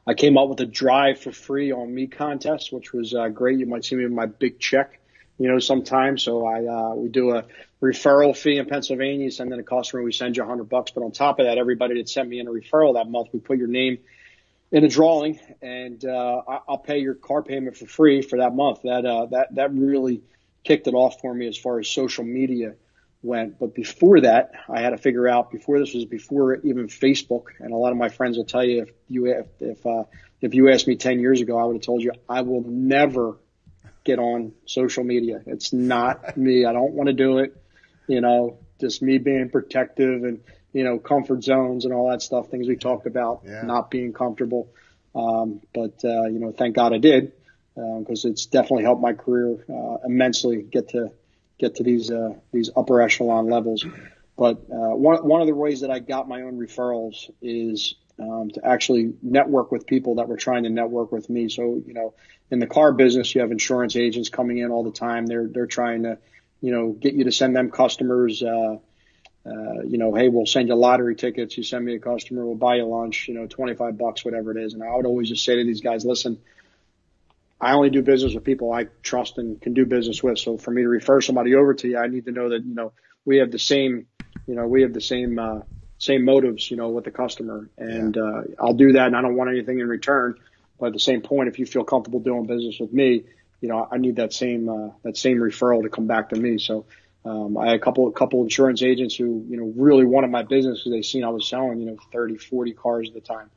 I 0.07 0.14
came 0.14 0.38
up 0.38 0.48
with 0.48 0.61
a 0.61 0.66
drive 0.66 1.20
for 1.20 1.33
free 1.33 1.72
on 1.72 1.94
me 1.94 2.07
contest, 2.07 2.72
which 2.72 2.92
was 2.92 3.14
uh, 3.14 3.29
great. 3.29 3.59
You 3.59 3.66
might 3.66 3.85
see 3.85 3.96
me 3.96 4.05
with 4.05 4.12
my 4.12 4.27
big 4.27 4.59
check 4.59 4.98
you 5.38 5.48
know, 5.48 5.59
sometimes. 5.59 6.22
So 6.22 6.46
I, 6.46 6.66
uh, 6.66 6.94
we 6.94 7.09
do 7.09 7.31
a 7.31 7.44
referral 7.81 8.37
fee 8.37 8.59
in 8.59 8.67
Pennsylvania. 8.67 9.25
You 9.25 9.31
send 9.31 9.53
in 9.53 9.59
a 9.59 9.64
customer, 9.64 10.03
we 10.03 10.12
send 10.12 10.37
you 10.37 10.43
a 10.43 10.47
hundred 10.47 10.69
bucks. 10.69 10.91
But 10.91 11.05
on 11.05 11.12
top 11.12 11.38
of 11.38 11.47
that, 11.47 11.59
everybody 11.59 11.95
that 11.99 12.09
sent 12.09 12.29
me 12.29 12.41
in 12.41 12.49
a 12.49 12.51
referral 12.51 12.95
that 12.95 13.09
month, 13.09 13.29
we 13.33 13.41
put 13.41 13.59
your 13.59 13.69
name 13.69 13.99
in 14.71 14.85
a 14.85 14.88
drawing 14.88 15.41
and, 15.62 16.05
uh, 16.05 16.43
I'll 16.69 16.79
pay 16.79 16.99
your 16.99 17.14
car 17.14 17.43
payment 17.43 17.77
for 17.77 17.87
free 17.87 18.23
for 18.23 18.38
that 18.38 18.55
month. 18.55 18.83
That, 18.83 19.07
uh, 19.07 19.27
that, 19.27 19.55
that 19.55 19.73
really 19.73 20.23
kicked 20.64 20.87
it 20.87 20.95
off 20.95 21.21
for 21.21 21.33
me 21.33 21.47
as 21.47 21.57
far 21.57 21.79
as 21.79 21.88
social 21.88 22.25
media 22.25 22.75
went. 23.23 23.59
But 23.59 23.75
before 23.75 24.21
that, 24.21 24.53
I 24.69 24.81
had 24.81 24.91
to 24.91 24.99
figure 24.99 25.29
out 25.29 25.51
before 25.51 25.79
this 25.79 25.95
was 25.95 26.05
before 26.05 26.57
even 26.57 26.88
Facebook. 26.88 27.45
And 27.61 27.73
a 27.73 27.77
lot 27.77 27.93
of 27.93 27.99
my 27.99 28.09
friends 28.09 28.37
will 28.37 28.45
tell 28.45 28.64
you 28.64 28.83
if 28.83 28.91
you, 29.09 29.27
if, 29.27 29.47
if, 29.61 29.87
uh, 29.87 30.05
if 30.41 30.55
you 30.55 30.71
asked 30.71 30.87
me 30.87 30.97
10 30.97 31.21
years 31.21 31.41
ago, 31.41 31.59
I 31.59 31.64
would 31.64 31.77
have 31.77 31.83
told 31.83 32.03
you 32.03 32.12
I 32.29 32.43
will 32.43 32.62
never 32.67 33.37
get 34.05 34.19
on 34.19 34.53
social 34.67 35.05
media. 35.05 35.43
It's 35.47 35.73
not 35.73 36.37
me. 36.37 36.64
I 36.64 36.73
don't 36.73 36.93
want 36.93 37.09
to 37.09 37.12
do 37.12 37.38
it. 37.38 37.57
You 38.09 38.21
know, 38.21 38.59
just 38.81 39.03
me 39.03 39.18
being 39.18 39.51
protective 39.51 40.25
and, 40.25 40.40
you 40.73 40.85
know, 40.85 40.99
comfort 40.99 41.44
zones 41.44 41.85
and 41.85 41.92
all 41.92 42.11
that 42.11 42.23
stuff, 42.23 42.49
things 42.49 42.66
we 42.66 42.77
talked 42.77 43.07
about, 43.07 43.42
yeah. 43.44 43.62
not 43.62 43.90
being 43.90 44.12
comfortable. 44.12 44.71
Um, 45.14 45.61
but, 45.75 46.03
uh, 46.05 46.25
you 46.25 46.38
know, 46.38 46.53
thank 46.53 46.77
God 46.77 46.92
I 46.94 46.99
did, 46.99 47.33
because 47.75 48.25
um, 48.25 48.31
it's 48.31 48.47
definitely 48.47 48.85
helped 48.85 49.03
my 49.03 49.12
career, 49.12 49.64
uh, 49.68 49.97
immensely 50.07 50.62
get 50.62 50.90
to, 50.90 51.11
get 51.59 51.77
to 51.77 51.83
these, 51.83 52.11
uh, 52.11 52.35
these 52.53 52.71
upper 52.77 53.01
echelon 53.01 53.49
levels. 53.51 53.85
But, 54.37 54.59
uh, 54.71 54.94
one, 54.94 55.27
one 55.27 55.40
of 55.40 55.49
the 55.49 55.55
ways 55.55 55.81
that 55.81 55.90
I 55.90 55.99
got 55.99 56.29
my 56.29 56.42
own 56.42 56.59
referrals 56.59 57.31
is, 57.42 57.94
um, 58.21 58.51
to 58.55 58.64
actually 58.64 59.14
network 59.23 59.71
with 59.71 59.87
people 59.87 60.16
that 60.16 60.29
were 60.29 60.37
trying 60.37 60.62
to 60.64 60.71
network 60.71 61.12
with 61.12 61.29
me. 61.29 61.49
So, 61.49 61.83
you 61.85 61.94
know, 61.94 62.14
in 62.51 62.59
the 62.59 62.66
car 62.66 62.92
business, 62.92 63.35
you 63.35 63.40
have 63.40 63.51
insurance 63.51 63.97
agents 63.97 64.29
coming 64.29 64.59
in 64.59 64.71
all 64.71 64.85
the 64.85 64.92
time. 64.92 65.27
They're, 65.27 65.49
they're 65.49 65.66
trying 65.66 66.05
to, 66.05 66.18
you 66.61 66.73
know, 66.73 66.92
get 66.92 67.14
you 67.14 67.25
to 67.25 67.33
send 67.33 67.55
them 67.55 67.71
customers, 67.71 68.42
uh, 68.42 68.77
uh, 69.47 69.83
you 69.87 69.99
know, 69.99 70.14
hey, 70.14 70.29
we'll 70.29 70.47
send 70.47 70.68
you 70.68 70.75
lottery 70.75 71.14
tickets. 71.14 71.57
You 71.57 71.62
send 71.62 71.85
me 71.85 71.94
a 71.94 71.99
customer, 71.99 72.44
we'll 72.44 72.57
buy 72.57 72.77
you 72.77 72.87
lunch, 72.87 73.29
you 73.29 73.35
know, 73.35 73.47
25 73.47 73.97
bucks, 73.97 74.25
whatever 74.25 74.57
it 74.57 74.62
is. 74.62 74.75
And 74.75 74.83
I 74.83 74.94
would 74.94 75.07
always 75.07 75.29
just 75.29 75.44
say 75.44 75.57
to 75.57 75.64
these 75.64 75.81
guys, 75.81 76.05
listen, 76.05 76.38
I 77.61 77.73
only 77.73 77.90
do 77.90 78.03
business 78.03 78.35
with 78.35 78.44
people 78.44 78.73
I 78.73 78.87
trust 79.03 79.38
and 79.38 79.61
can 79.61 79.75
do 79.75 79.87
business 79.87 80.23
with. 80.23 80.38
So 80.38 80.59
for 80.59 80.71
me 80.71 80.83
to 80.83 80.88
refer 80.88 81.21
somebody 81.21 81.55
over 81.55 81.75
to 81.75 81.88
you, 81.88 81.99
I 81.99 82.09
need 82.09 82.27
to 82.27 82.33
know 82.33 82.50
that, 82.50 82.65
you 82.65 82.75
know, 82.75 82.92
we 83.25 83.38
have 83.38 83.50
the 83.50 83.59
same, 83.59 84.06
you 84.46 84.54
know, 84.54 84.67
we 84.67 84.83
have 84.83 84.92
the 84.92 85.00
same, 85.00 85.38
uh, 85.38 85.61
same 85.98 86.25
motives, 86.25 86.71
you 86.71 86.77
know, 86.77 86.90
with 86.90 87.04
the 87.04 87.11
customer. 87.11 87.69
And, 87.77 88.17
yeah. 88.17 88.23
uh, 88.23 88.42
I'll 88.61 88.75
do 88.75 88.92
that 88.92 89.06
and 89.06 89.17
I 89.17 89.23
don't 89.23 89.37
want 89.37 89.50
anything 89.50 89.81
in 89.81 89.88
return. 89.88 90.35
But 90.79 90.88
at 90.88 90.92
the 90.92 91.00
same 91.00 91.23
point, 91.23 91.48
if 91.48 91.59
you 91.59 91.67
feel 91.67 91.83
comfortable 91.83 92.21
doing 92.21 92.46
business 92.46 92.79
with 92.79 92.92
me, 92.92 93.25
you 93.61 93.69
know, 93.69 93.87
I 93.90 93.98
need 93.98 94.17
that 94.17 94.33
same, 94.33 94.69
uh, 94.69 94.90
that 95.02 95.17
same 95.17 95.38
referral 95.38 95.83
to 95.83 95.88
come 95.88 96.06
back 96.06 96.31
to 96.31 96.37
me. 96.37 96.59
So, 96.59 96.87
um, 97.25 97.59
I 97.59 97.67
had 97.67 97.77
a 97.77 97.79
couple, 97.81 98.09
a 98.09 98.13
couple 98.13 98.42
insurance 98.42 98.83
agents 98.83 99.15
who, 99.15 99.44
you 99.48 99.56
know, 99.56 99.73
really 99.77 100.04
wanted 100.04 100.31
my 100.31 100.42
business 100.42 100.79
because 100.79 100.92
they 100.92 101.02
seen 101.02 101.25
I 101.25 101.29
was 101.29 101.48
selling, 101.48 101.81
you 101.81 101.87
know, 101.87 101.96
30, 102.13 102.37
40 102.37 102.73
cars 102.73 103.09
at 103.09 103.15
the 103.15 103.21
time. 103.21 103.50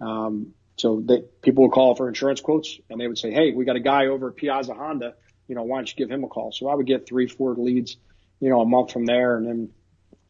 Um, 0.00 0.54
so 0.76 1.02
they, 1.04 1.22
people 1.42 1.64
would 1.64 1.72
call 1.72 1.94
for 1.94 2.08
insurance 2.08 2.40
quotes 2.40 2.78
and 2.90 3.00
they 3.00 3.08
would 3.08 3.18
say, 3.18 3.32
Hey, 3.32 3.52
we 3.52 3.64
got 3.64 3.76
a 3.76 3.80
guy 3.80 4.06
over 4.06 4.28
at 4.28 4.36
Piazza 4.36 4.74
Honda, 4.74 5.14
you 5.48 5.54
know, 5.54 5.62
why 5.62 5.78
don't 5.78 5.88
you 5.88 5.96
give 5.96 6.10
him 6.10 6.24
a 6.24 6.28
call? 6.28 6.52
So 6.52 6.68
I 6.68 6.74
would 6.74 6.86
get 6.86 7.08
three, 7.08 7.26
four 7.26 7.54
leads, 7.54 7.96
you 8.40 8.50
know, 8.50 8.60
a 8.60 8.66
month 8.66 8.92
from 8.92 9.06
there. 9.06 9.36
And 9.36 9.46
then 9.46 9.70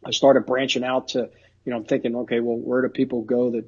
I 0.05 0.13
started 0.13 0.47
branching 0.47 0.85
out 0.85 1.09
to, 1.09 1.31
you 1.65 1.73
know, 1.73 1.77
I'm 1.79 1.85
thinking, 1.85 2.15
okay, 2.17 2.41
well, 2.41 2.57
where 2.57 2.83
do 2.83 2.89
people 2.89 3.23
go 3.23 3.51
that 3.51 3.65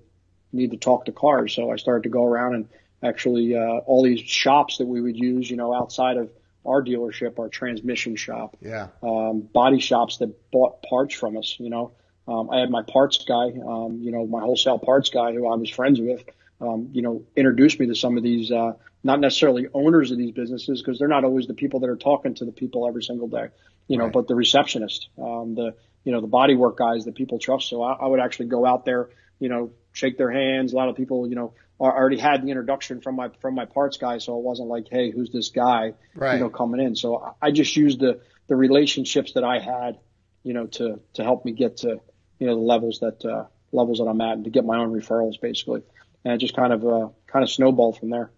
need 0.53 0.71
to 0.71 0.77
talk 0.77 1.07
to 1.07 1.13
cars? 1.13 1.55
So 1.55 1.71
I 1.71 1.77
started 1.77 2.05
to 2.05 2.11
go 2.11 2.25
around 2.25 2.55
and 2.55 2.69
actually, 3.03 3.57
uh, 3.57 3.81
all 3.87 4.03
these 4.03 4.21
shops 4.21 4.79
that 4.79 4.87
we 4.87 5.01
would 5.01 5.17
use, 5.17 5.51
you 5.51 5.57
know, 5.57 5.75
outside 5.75 6.17
of 6.17 6.31
our 6.67 6.83
dealership, 6.83 7.39
our 7.39 7.49
transmission 7.49 8.17
shop, 8.17 8.57
yeah, 8.61 8.89
um, 9.03 9.41
body 9.41 9.81
shops 9.81 10.19
that 10.19 10.51
bought 10.51 10.83
parts 10.83 11.15
from 11.15 11.37
us, 11.37 11.57
you 11.59 11.71
know, 11.71 11.93
um, 12.29 12.51
I 12.51 12.61
had 12.61 12.71
my 12.71 12.83
parts 12.83 13.25
guy, 13.25 13.53
um, 13.67 14.01
you 14.03 14.13
know, 14.13 14.27
my 14.27 14.41
wholesale 14.41 14.79
parts 14.79 15.09
guy 15.09 15.33
who 15.33 15.51
I 15.51 15.57
was 15.57 15.71
friends 15.71 15.99
with, 15.99 16.23
um, 16.61 16.91
you 16.93 17.01
know, 17.01 17.25
introduced 17.35 17.81
me 17.81 17.87
to 17.87 17.95
some 17.95 18.19
of 18.19 18.23
these, 18.23 18.53
uh, 18.53 18.73
not 19.03 19.19
necessarily 19.21 19.67
owners 19.73 20.11
of 20.11 20.19
these 20.19 20.33
businesses 20.33 20.83
because 20.83 20.99
they're 20.99 21.09
not 21.09 21.25
always 21.25 21.47
the 21.47 21.55
people 21.55 21.81
that 21.81 21.89
are 21.89 21.97
talking 21.97 22.35
to 22.35 22.45
the 22.45 22.53
people 22.53 22.87
every 22.87 23.03
single 23.03 23.29
day, 23.29 23.49
you 23.87 23.97
know, 23.97 24.05
right. 24.05 24.13
but 24.13 24.29
the 24.29 24.35
receptionist, 24.35 25.09
um, 25.19 25.55
the, 25.55 25.75
you 26.05 26.13
know, 26.13 26.21
the 26.21 26.29
bodywork 26.29 26.77
guys 26.77 27.07
that 27.07 27.15
people 27.15 27.39
trust. 27.39 27.69
So 27.71 27.83
I, 27.83 27.95
I 27.95 28.07
would 28.07 28.21
actually 28.21 28.47
go 28.47 28.67
out 28.67 28.85
there, 28.85 29.09
you 29.39 29.49
know, 29.49 29.71
shake 29.99 30.17
their 30.17 30.31
hands. 30.31 30.73
A 30.73 30.77
lot 30.77 30.89
of 30.89 30.97
people, 30.97 31.29
you 31.29 31.35
know, 31.35 31.55
already 31.81 32.19
had 32.19 32.43
the 32.43 32.49
introduction 32.49 33.01
from 33.01 33.17
my 33.17 33.31
from 33.41 33.55
my 33.55 33.65
parts 33.65 33.97
guy, 33.97 34.19
so 34.19 34.39
it 34.39 34.43
wasn't 34.43 34.69
like, 34.69 34.87
hey, 34.91 35.11
who's 35.11 35.31
this 35.31 35.49
guy, 35.51 35.95
right. 36.15 36.35
you 36.35 36.41
know, 36.41 36.51
coming 36.51 36.81
in. 36.81 36.95
So 36.95 37.35
I 37.43 37.51
just 37.51 37.77
used 37.77 38.01
the 38.01 38.21
the 38.47 38.57
relationships 38.57 39.33
that 39.33 39.45
I 39.45 39.59
had, 39.59 39.99
you 40.45 40.55
know, 40.55 40.67
to 40.67 41.01
to 41.15 41.23
help 41.23 41.45
me 41.45 41.53
get 41.53 41.79
to 41.79 42.01
you 42.39 42.47
know 42.47 42.55
the 42.55 42.61
levels 42.61 43.01
that 43.01 43.25
uh, 43.25 43.47
levels 43.73 43.99
that 43.99 44.05
I'm 44.05 44.21
at 44.21 44.35
and 44.35 44.45
to 44.45 44.51
get 44.51 44.65
my 44.65 44.79
own 44.79 44.93
referrals 44.93 45.41
basically, 45.41 45.83
and 46.25 46.35
it 46.35 46.39
just 46.39 46.55
kind 46.55 46.73
of 46.73 46.87
uh, 46.87 47.09
kind 47.27 47.43
of 47.43 47.51
snowballed 47.51 47.99
from 47.99 48.11
there. 48.11 48.31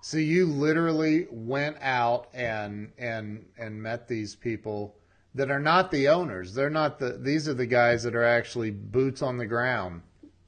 So 0.00 0.18
you 0.18 0.46
literally 0.46 1.26
went 1.30 1.78
out 1.80 2.28
and 2.32 2.92
and 2.98 3.46
and 3.58 3.82
met 3.82 4.06
these 4.06 4.36
people 4.36 4.96
that 5.34 5.50
are 5.50 5.60
not 5.60 5.90
the 5.90 6.08
owners. 6.08 6.54
They're 6.54 6.70
not 6.70 6.98
the. 6.98 7.18
These 7.20 7.48
are 7.48 7.54
the 7.54 7.66
guys 7.66 8.04
that 8.04 8.14
are 8.14 8.24
actually 8.24 8.70
boots 8.70 9.22
on 9.22 9.38
the 9.38 9.46
ground. 9.46 10.02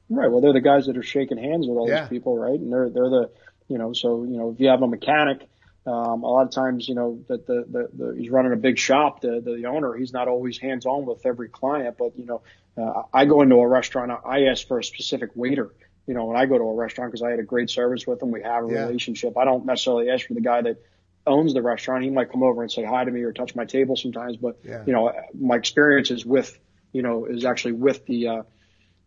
Right. 0.08 0.30
Well, 0.30 0.40
they're 0.40 0.52
the 0.52 0.60
guys 0.60 0.86
that 0.86 0.96
are 0.96 1.02
shaking 1.02 1.38
hands 1.38 1.66
with 1.66 1.76
all 1.78 1.88
yeah. 1.88 2.02
these 2.02 2.10
people, 2.10 2.38
right? 2.38 2.58
And 2.58 2.72
they're 2.72 2.90
they're 2.90 3.10
the 3.10 3.30
you 3.68 3.78
know 3.78 3.92
so 3.92 4.24
you 4.24 4.36
know 4.36 4.50
if 4.50 4.60
you 4.60 4.68
have 4.68 4.82
a 4.82 4.86
mechanic 4.86 5.48
um, 5.86 6.24
a 6.24 6.26
lot 6.26 6.42
of 6.42 6.50
times, 6.50 6.88
you 6.88 6.96
know, 6.96 7.20
that 7.28 7.46
the, 7.46 7.64
the, 7.68 7.88
the, 7.92 8.14
he's 8.18 8.28
running 8.28 8.52
a 8.52 8.56
big 8.56 8.76
shop, 8.76 9.20
the, 9.20 9.40
the 9.40 9.66
owner, 9.66 9.94
he's 9.94 10.12
not 10.12 10.26
always 10.26 10.58
hands 10.58 10.84
on 10.84 11.06
with 11.06 11.24
every 11.24 11.48
client, 11.48 11.96
but, 11.96 12.18
you 12.18 12.26
know, 12.26 12.42
uh, 12.76 13.02
I 13.14 13.24
go 13.24 13.40
into 13.42 13.54
a 13.56 13.66
restaurant, 13.66 14.10
I 14.26 14.46
ask 14.46 14.66
for 14.66 14.80
a 14.80 14.84
specific 14.84 15.30
waiter, 15.36 15.72
you 16.08 16.14
know, 16.14 16.24
when 16.24 16.36
I 16.36 16.46
go 16.46 16.58
to 16.58 16.64
a 16.64 16.74
restaurant 16.74 17.12
because 17.12 17.22
I 17.22 17.30
had 17.30 17.38
a 17.38 17.44
great 17.44 17.70
service 17.70 18.04
with 18.04 18.20
him. 18.20 18.32
We 18.32 18.42
have 18.42 18.64
a 18.64 18.72
yeah. 18.72 18.80
relationship. 18.80 19.38
I 19.38 19.44
don't 19.44 19.64
necessarily 19.64 20.10
ask 20.10 20.26
for 20.26 20.34
the 20.34 20.40
guy 20.40 20.60
that 20.62 20.82
owns 21.24 21.54
the 21.54 21.62
restaurant. 21.62 22.02
He 22.02 22.10
might 22.10 22.32
come 22.32 22.42
over 22.42 22.62
and 22.62 22.70
say 22.70 22.82
hi 22.82 23.04
to 23.04 23.10
me 23.10 23.22
or 23.22 23.32
touch 23.32 23.54
my 23.54 23.64
table 23.64 23.94
sometimes, 23.94 24.36
but, 24.36 24.58
yeah. 24.64 24.82
you 24.86 24.92
know, 24.92 25.12
my 25.38 25.54
experience 25.54 26.10
is 26.10 26.26
with, 26.26 26.58
you 26.92 27.02
know, 27.02 27.26
is 27.26 27.44
actually 27.44 27.72
with 27.72 28.04
the, 28.06 28.26
uh, 28.28 28.42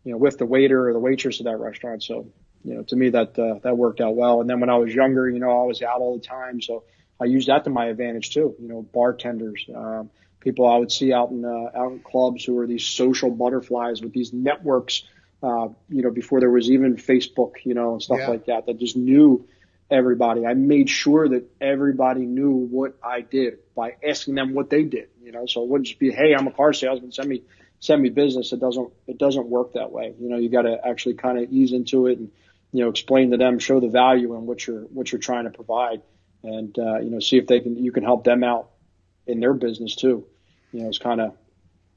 you 0.04 0.12
know, 0.12 0.18
with 0.18 0.38
the 0.38 0.46
waiter 0.46 0.88
or 0.88 0.92
the 0.92 0.98
waitress 0.98 1.40
of 1.40 1.44
that 1.44 1.58
restaurant. 1.58 2.02
So, 2.02 2.26
you 2.64 2.74
know, 2.74 2.82
to 2.84 2.96
me 2.96 3.10
that 3.10 3.38
uh, 3.38 3.58
that 3.62 3.76
worked 3.76 4.00
out 4.00 4.16
well. 4.16 4.40
And 4.40 4.48
then 4.48 4.60
when 4.60 4.70
I 4.70 4.76
was 4.76 4.94
younger, 4.94 5.28
you 5.28 5.38
know, 5.38 5.62
I 5.62 5.66
was 5.66 5.82
out 5.82 6.00
all 6.00 6.16
the 6.16 6.24
time, 6.24 6.60
so 6.60 6.84
I 7.20 7.24
used 7.24 7.48
that 7.48 7.64
to 7.64 7.70
my 7.70 7.86
advantage 7.86 8.30
too. 8.30 8.54
You 8.60 8.68
know, 8.68 8.82
bartenders, 8.82 9.66
um, 9.74 10.10
people 10.40 10.66
I 10.68 10.76
would 10.76 10.92
see 10.92 11.12
out 11.12 11.30
in 11.30 11.44
uh, 11.44 11.78
out 11.78 11.92
in 11.92 12.00
clubs 12.00 12.44
who 12.44 12.54
were 12.54 12.66
these 12.66 12.84
social 12.84 13.30
butterflies 13.30 14.00
with 14.02 14.12
these 14.12 14.32
networks. 14.32 15.04
Uh, 15.42 15.68
you 15.88 16.02
know, 16.02 16.10
before 16.10 16.40
there 16.40 16.50
was 16.50 16.70
even 16.70 16.96
Facebook, 16.96 17.52
you 17.64 17.72
know, 17.72 17.92
and 17.92 18.02
stuff 18.02 18.18
yeah. 18.20 18.28
like 18.28 18.46
that, 18.46 18.66
that 18.66 18.78
just 18.78 18.94
knew 18.94 19.46
everybody. 19.90 20.46
I 20.46 20.52
made 20.52 20.90
sure 20.90 21.28
that 21.30 21.50
everybody 21.60 22.26
knew 22.26 22.52
what 22.52 22.98
I 23.02 23.22
did 23.22 23.58
by 23.74 23.96
asking 24.06 24.34
them 24.34 24.52
what 24.52 24.68
they 24.68 24.84
did. 24.84 25.08
You 25.22 25.32
know, 25.32 25.46
so 25.46 25.62
it 25.62 25.68
wouldn't 25.68 25.86
just 25.86 25.98
be, 25.98 26.10
hey, 26.10 26.34
I'm 26.36 26.46
a 26.46 26.52
car 26.52 26.74
salesman, 26.74 27.12
send 27.12 27.28
me 27.28 27.42
send 27.80 28.02
me 28.02 28.10
business. 28.10 28.52
It 28.52 28.60
doesn't 28.60 28.90
it 29.06 29.18
doesn't 29.18 29.46
work 29.46 29.72
that 29.74 29.90
way. 29.90 30.14
You 30.18 30.28
know, 30.28 30.36
you 30.36 30.48
got 30.48 30.62
to 30.62 30.78
actually 30.86 31.14
kind 31.14 31.38
of 31.38 31.50
ease 31.50 31.72
into 31.72 32.06
it 32.06 32.18
and 32.18 32.30
you 32.72 32.84
know, 32.84 32.90
explain 32.90 33.30
to 33.32 33.36
them, 33.36 33.58
show 33.58 33.80
the 33.80 33.88
value 33.88 34.34
in 34.36 34.46
what 34.46 34.66
you're 34.66 34.82
what 34.82 35.10
you're 35.10 35.20
trying 35.20 35.44
to 35.44 35.50
provide, 35.50 36.02
and 36.42 36.78
uh, 36.78 36.98
you 36.98 37.10
know, 37.10 37.20
see 37.20 37.36
if 37.36 37.46
they 37.46 37.60
can 37.60 37.82
you 37.82 37.92
can 37.92 38.04
help 38.04 38.24
them 38.24 38.44
out 38.44 38.70
in 39.26 39.40
their 39.40 39.54
business 39.54 39.96
too. 39.96 40.24
You 40.72 40.82
know, 40.82 40.88
it's 40.88 40.98
kind 40.98 41.20
of 41.20 41.36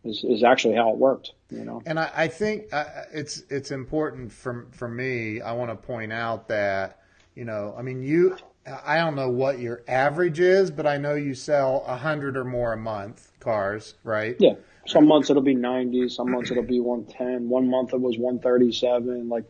is, 0.03 0.23
is 0.23 0.43
actually 0.43 0.75
how 0.75 0.91
it 0.91 0.97
worked. 0.97 1.31
You 1.51 1.63
know, 1.63 1.81
and 1.85 1.99
I, 1.99 2.11
I 2.15 2.27
think 2.27 2.73
uh, 2.73 2.85
it's 3.13 3.43
it's 3.49 3.71
important 3.71 4.31
for 4.31 4.67
for 4.71 4.87
me. 4.87 5.41
I 5.41 5.51
want 5.53 5.69
to 5.69 5.75
point 5.75 6.11
out 6.11 6.47
that 6.47 6.99
you 7.35 7.45
know, 7.45 7.75
I 7.77 7.81
mean, 7.81 8.01
you. 8.01 8.37
I 8.65 8.95
don't 8.95 9.15
know 9.15 9.27
what 9.27 9.59
your 9.59 9.83
average 9.89 10.39
is, 10.39 10.71
but 10.71 10.87
I 10.87 10.95
know 10.95 11.15
you 11.15 11.33
sell 11.33 11.83
a 11.85 11.97
hundred 11.97 12.37
or 12.37 12.45
more 12.45 12.71
a 12.71 12.77
month 12.77 13.33
cars, 13.41 13.95
right? 14.05 14.37
Yeah. 14.39 14.53
Some 14.85 15.07
months 15.07 15.29
it'll 15.29 15.41
be 15.41 15.55
90, 15.55 16.09
some 16.09 16.31
months 16.31 16.51
it'll 16.51 16.63
be 16.63 16.79
110. 16.79 17.49
One 17.49 17.69
month 17.69 17.93
it 17.93 18.01
was 18.01 18.17
137. 18.17 19.29
Like 19.29 19.45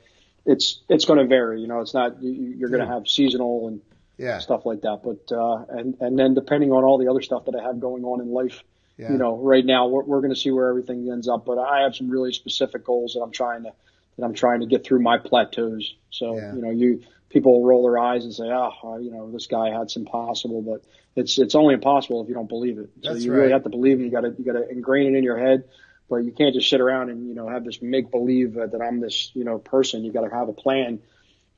it's 0.45 0.81
it's 0.89 1.05
going 1.05 1.19
to 1.19 1.25
vary. 1.25 1.61
You 1.61 1.67
know, 1.67 1.81
it's 1.81 1.93
not 1.93 2.21
you're 2.21 2.69
going 2.69 2.85
to 2.85 2.91
have 2.91 3.07
seasonal 3.07 3.67
and 3.67 3.81
yeah. 4.17 4.39
stuff 4.39 4.65
like 4.65 4.81
that. 4.81 5.01
But 5.03 5.35
uh, 5.35 5.65
and 5.69 5.97
and 5.99 6.17
then 6.19 6.33
depending 6.33 6.71
on 6.71 6.83
all 6.83 6.97
the 6.97 7.09
other 7.09 7.21
stuff 7.21 7.45
that 7.45 7.55
I 7.55 7.63
have 7.63 7.79
going 7.79 8.03
on 8.03 8.21
in 8.21 8.31
life, 8.31 8.63
yeah. 8.97 9.11
you 9.11 9.17
know, 9.17 9.37
right 9.37 9.65
now 9.65 9.87
we're, 9.87 10.03
we're 10.03 10.21
going 10.21 10.33
to 10.33 10.39
see 10.39 10.51
where 10.51 10.69
everything 10.69 11.09
ends 11.11 11.27
up. 11.27 11.45
But 11.45 11.57
I 11.57 11.81
have 11.81 11.95
some 11.95 12.09
really 12.09 12.33
specific 12.33 12.83
goals 12.83 13.13
that 13.13 13.21
I'm 13.21 13.31
trying 13.31 13.63
to 13.63 13.73
that 14.17 14.25
I'm 14.25 14.33
trying 14.33 14.59
to 14.59 14.67
get 14.67 14.83
through 14.83 15.01
my 15.01 15.17
plateaus. 15.17 15.95
So 16.09 16.35
yeah. 16.37 16.53
you 16.53 16.61
know, 16.61 16.71
you 16.71 17.03
people 17.33 17.65
roll 17.65 17.83
their 17.83 17.99
eyes 17.99 18.23
and 18.23 18.33
say, 18.33 18.45
oh, 18.45 18.97
you 19.01 19.11
know, 19.11 19.29
this 19.31 19.47
guy 19.47 19.71
had 19.71 19.91
some 19.91 20.05
possible, 20.05 20.61
but 20.61 20.83
it's 21.15 21.37
it's 21.37 21.55
only 21.55 21.73
impossible 21.73 22.21
if 22.21 22.29
you 22.29 22.35
don't 22.35 22.47
believe 22.47 22.77
it. 22.77 22.89
So 23.01 23.13
That's 23.13 23.25
you 23.25 23.31
right. 23.31 23.39
really 23.39 23.51
have 23.51 23.63
to 23.63 23.69
believe 23.69 23.99
it. 23.99 24.03
You 24.03 24.11
got 24.11 24.21
to 24.21 24.35
you 24.37 24.45
got 24.45 24.53
to 24.53 24.69
ingrain 24.69 25.13
it 25.13 25.17
in 25.17 25.23
your 25.23 25.37
head 25.37 25.65
but 26.09 26.17
you 26.17 26.31
can't 26.31 26.53
just 26.53 26.69
sit 26.69 26.81
around 26.81 27.09
and 27.09 27.27
you 27.27 27.33
know 27.33 27.47
have 27.47 27.63
this 27.63 27.81
make 27.81 28.11
believe 28.11 28.57
uh, 28.57 28.67
that 28.67 28.81
I'm 28.81 28.99
this 28.99 29.31
you 29.33 29.43
know 29.43 29.57
person. 29.57 30.03
You 30.03 30.11
got 30.11 30.21
to 30.21 30.29
have 30.29 30.47
a 30.47 30.53
plan 30.53 30.99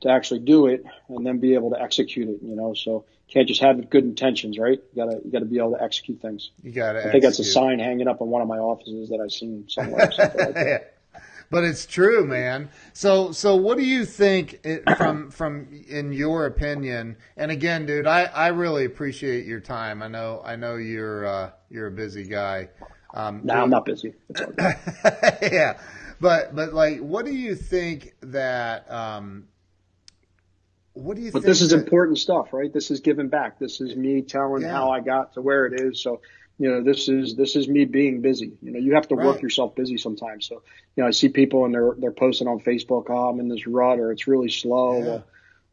to 0.01 0.09
actually 0.09 0.41
do 0.41 0.67
it 0.67 0.85
and 1.09 1.25
then 1.25 1.39
be 1.39 1.55
able 1.55 1.71
to 1.71 1.81
execute 1.81 2.29
it. 2.29 2.39
You 2.41 2.55
know, 2.55 2.73
so 2.73 3.05
you 3.27 3.33
can't 3.33 3.47
just 3.47 3.61
have 3.61 3.89
good 3.89 4.03
intentions, 4.03 4.57
right? 4.57 4.81
You 4.93 5.05
gotta 5.05 5.21
you 5.23 5.31
gotta 5.31 5.45
be 5.45 5.57
able 5.57 5.71
to 5.71 5.83
execute 5.83 6.21
things. 6.21 6.51
You 6.63 6.71
gotta. 6.71 7.07
I 7.07 7.11
think 7.11 7.23
that's 7.23 7.39
a 7.39 7.43
sign 7.43 7.79
hanging 7.79 8.07
up 8.07 8.21
in 8.21 8.27
one 8.27 8.41
of 8.41 8.47
my 8.47 8.57
offices 8.57 9.09
that 9.09 9.19
I've 9.19 9.31
seen 9.31 9.65
somewhere. 9.67 10.09
like 10.17 10.93
But 11.49 11.63
it's 11.63 11.85
true, 11.85 12.25
man. 12.25 12.69
So, 12.93 13.31
so 13.31 13.55
what 13.55 13.77
do 13.77 13.83
you 13.83 14.05
think 14.05 14.59
it, 14.63 14.83
from 14.97 15.31
from 15.31 15.67
in 15.87 16.11
your 16.11 16.45
opinion? 16.45 17.17
And 17.37 17.51
again, 17.51 17.85
dude, 17.85 18.07
I, 18.07 18.23
I 18.23 18.47
really 18.47 18.85
appreciate 18.85 19.45
your 19.45 19.59
time. 19.59 20.01
I 20.01 20.07
know 20.07 20.41
I 20.43 20.55
know 20.55 20.75
you're 20.75 21.25
uh, 21.25 21.51
you're 21.69 21.87
a 21.87 21.91
busy 21.91 22.23
guy. 22.23 22.69
Um, 23.13 23.41
no, 23.43 23.55
nah, 23.55 23.63
I'm 23.63 23.69
not 23.69 23.85
busy. 23.85 24.13
yeah, 24.59 25.79
but 26.19 26.55
but 26.55 26.73
like, 26.73 26.99
what 26.99 27.25
do 27.25 27.33
you 27.33 27.55
think 27.55 28.13
that? 28.21 28.91
Um, 28.91 29.47
what 30.93 31.15
do 31.15 31.21
you? 31.21 31.31
But 31.31 31.43
this 31.43 31.61
is 31.61 31.69
that, 31.69 31.79
important 31.79 32.17
stuff, 32.17 32.53
right? 32.53 32.71
This 32.71 32.91
is 32.91 32.99
giving 33.01 33.27
back. 33.27 33.59
This 33.59 33.81
is 33.81 33.95
me 33.95 34.21
telling 34.21 34.63
yeah. 34.63 34.71
how 34.71 34.91
I 34.91 35.01
got 35.01 35.33
to 35.33 35.41
where 35.41 35.65
it 35.65 35.79
is. 35.79 36.01
So 36.01 36.21
you 36.57 36.69
know, 36.69 36.81
this 36.81 37.09
is 37.09 37.35
this 37.35 37.55
is 37.55 37.67
me 37.67 37.85
being 37.85 38.21
busy. 38.21 38.53
You 38.61 38.71
know, 38.71 38.79
you 38.79 38.95
have 38.95 39.07
to 39.09 39.15
right. 39.15 39.25
work 39.25 39.41
yourself 39.41 39.75
busy 39.75 39.97
sometimes. 39.97 40.47
So 40.47 40.63
you 40.95 41.03
know, 41.03 41.07
I 41.07 41.11
see 41.11 41.29
people 41.29 41.65
and 41.65 41.73
they're 41.73 41.95
they're 41.97 42.11
posting 42.11 42.47
on 42.47 42.59
Facebook, 42.59 43.05
oh, 43.09 43.29
I'm 43.29 43.39
in 43.39 43.49
this 43.49 43.67
rut 43.67 43.99
or 43.99 44.11
it's 44.11 44.27
really 44.27 44.49
slow. 44.49 44.99
Yeah. 44.99 45.05
Well, 45.05 45.25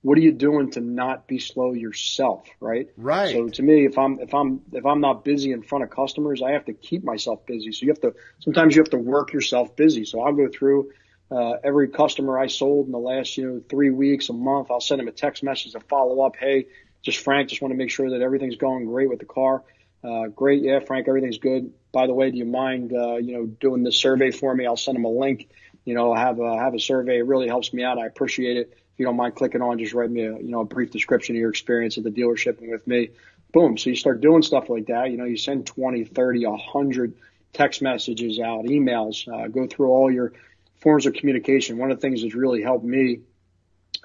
what 0.03 0.19
are 0.19 0.21
you 0.21 0.33
doing 0.33 0.73
to 0.73 0.81
not 0.81 1.29
be 1.29 1.39
slow 1.39 1.73
yourself, 1.73 2.49
right? 2.59 2.89
Right. 2.97 3.33
So 3.33 3.49
to 3.49 3.63
me, 3.63 3.87
if 3.87 3.97
I'm 3.97 4.19
if 4.19 4.35
I'm 4.35 4.61
if 4.73 4.85
I'm 4.85 5.01
not 5.01 5.25
busy 5.25 5.53
in 5.53 5.63
front 5.63 5.85
of 5.85 5.91
customers, 5.91 6.43
I 6.43 6.51
have 6.51 6.65
to 6.65 6.73
keep 6.73 7.05
myself 7.05 7.47
busy. 7.47 7.71
So 7.71 7.87
you 7.87 7.93
have 7.93 8.01
to 8.01 8.15
sometimes 8.41 8.75
you 8.75 8.83
have 8.83 8.91
to 8.91 8.99
work 8.99 9.33
yourself 9.33 9.77
busy. 9.77 10.05
So 10.05 10.21
I'll 10.23 10.33
go 10.33 10.49
through 10.49 10.91
uh, 11.31 11.53
every 11.63 11.89
customer 11.89 12.39
I 12.39 12.49
sold 12.49 12.87
in 12.87 12.93
the 12.93 12.99
last 12.99 13.39
you 13.39 13.47
know 13.47 13.63
three 13.69 13.91
weeks, 13.91 14.29
a 14.29 14.33
month. 14.33 14.73
I'll 14.73 14.81
send 14.81 14.99
them 14.99 15.07
a 15.07 15.13
text 15.13 15.45
message 15.45 15.73
to 15.73 15.81
follow 15.81 16.21
up. 16.23 16.35
Hey, 16.35 16.67
just 17.03 17.19
Frank, 17.19 17.51
just 17.51 17.63
want 17.63 17.71
to 17.71 17.79
make 17.79 17.91
sure 17.91 18.11
that 18.11 18.23
everything's 18.23 18.57
going 18.57 18.87
great 18.87 19.09
with 19.09 19.21
the 19.21 19.25
car. 19.25 19.63
Uh, 20.05 20.27
great, 20.29 20.63
yeah, 20.63 20.81
Frank, 20.81 21.09
everything's 21.09 21.39
good. 21.39 21.73
By 21.93 22.07
the 22.07 22.15
way, 22.15 22.31
do 22.31 22.39
you 22.39 22.45
mind 22.45 22.93
uh, 22.93 23.17
you 23.17 23.35
know 23.35 23.47
doing 23.47 23.83
this 23.83 23.97
survey 23.97 24.31
for 24.31 24.55
me? 24.55 24.67
I'll 24.67 24.77
send 24.77 24.97
them 24.97 25.05
a 25.05 25.11
link. 25.11 25.49
You 25.85 25.95
know, 25.95 26.15
have 26.15 26.41
a 26.41 26.57
have 26.57 26.75
a 26.75 26.81
survey. 26.81 27.19
It 27.19 27.27
really 27.27 27.49
helps 27.49 27.73
me 27.73 27.85
out. 27.85 27.99
I 27.99 28.07
appreciate 28.07 28.57
it 28.57 28.79
if 28.93 29.01
you 29.01 29.07
don't 29.07 29.17
mind 29.17 29.35
clicking 29.35 29.63
on, 29.63 29.79
just 29.79 29.95
write 29.95 30.11
me 30.11 30.25
a, 30.25 30.37
you 30.37 30.51
know, 30.51 30.61
a 30.61 30.65
brief 30.65 30.91
description 30.91 31.35
of 31.35 31.41
your 31.41 31.49
experience 31.49 31.97
at 31.97 32.05
the 32.05 32.11
dealership 32.11 32.61
and 32.61 32.71
with 32.71 32.87
me. 32.87 33.09
Boom. 33.53 33.79
So 33.79 33.91
you 33.91 33.97
start 33.97 34.21
doing 34.21 34.43
stuff 34.43 34.69
like 34.69 34.87
that. 34.87 35.11
You 35.11 35.17
know, 35.17 35.25
you 35.25 35.37
send 35.37 35.67
20, 35.67 36.05
30, 36.05 36.47
100 36.47 37.15
text 37.55 37.81
messages 37.81 38.39
out, 38.39 38.65
emails, 38.67 39.27
uh, 39.29 39.49
go 39.49 39.67
through 39.67 39.89
all 39.89 40.11
your 40.11 40.33
forms 40.81 41.07
of 41.07 41.15
communication. 41.15 41.79
One 41.79 41.91
of 41.91 41.99
the 41.99 42.03
things 42.03 42.23
that's 42.23 42.35
really 42.35 42.63
helped 42.63 42.85
me, 42.85 43.21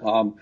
um, 0.00 0.36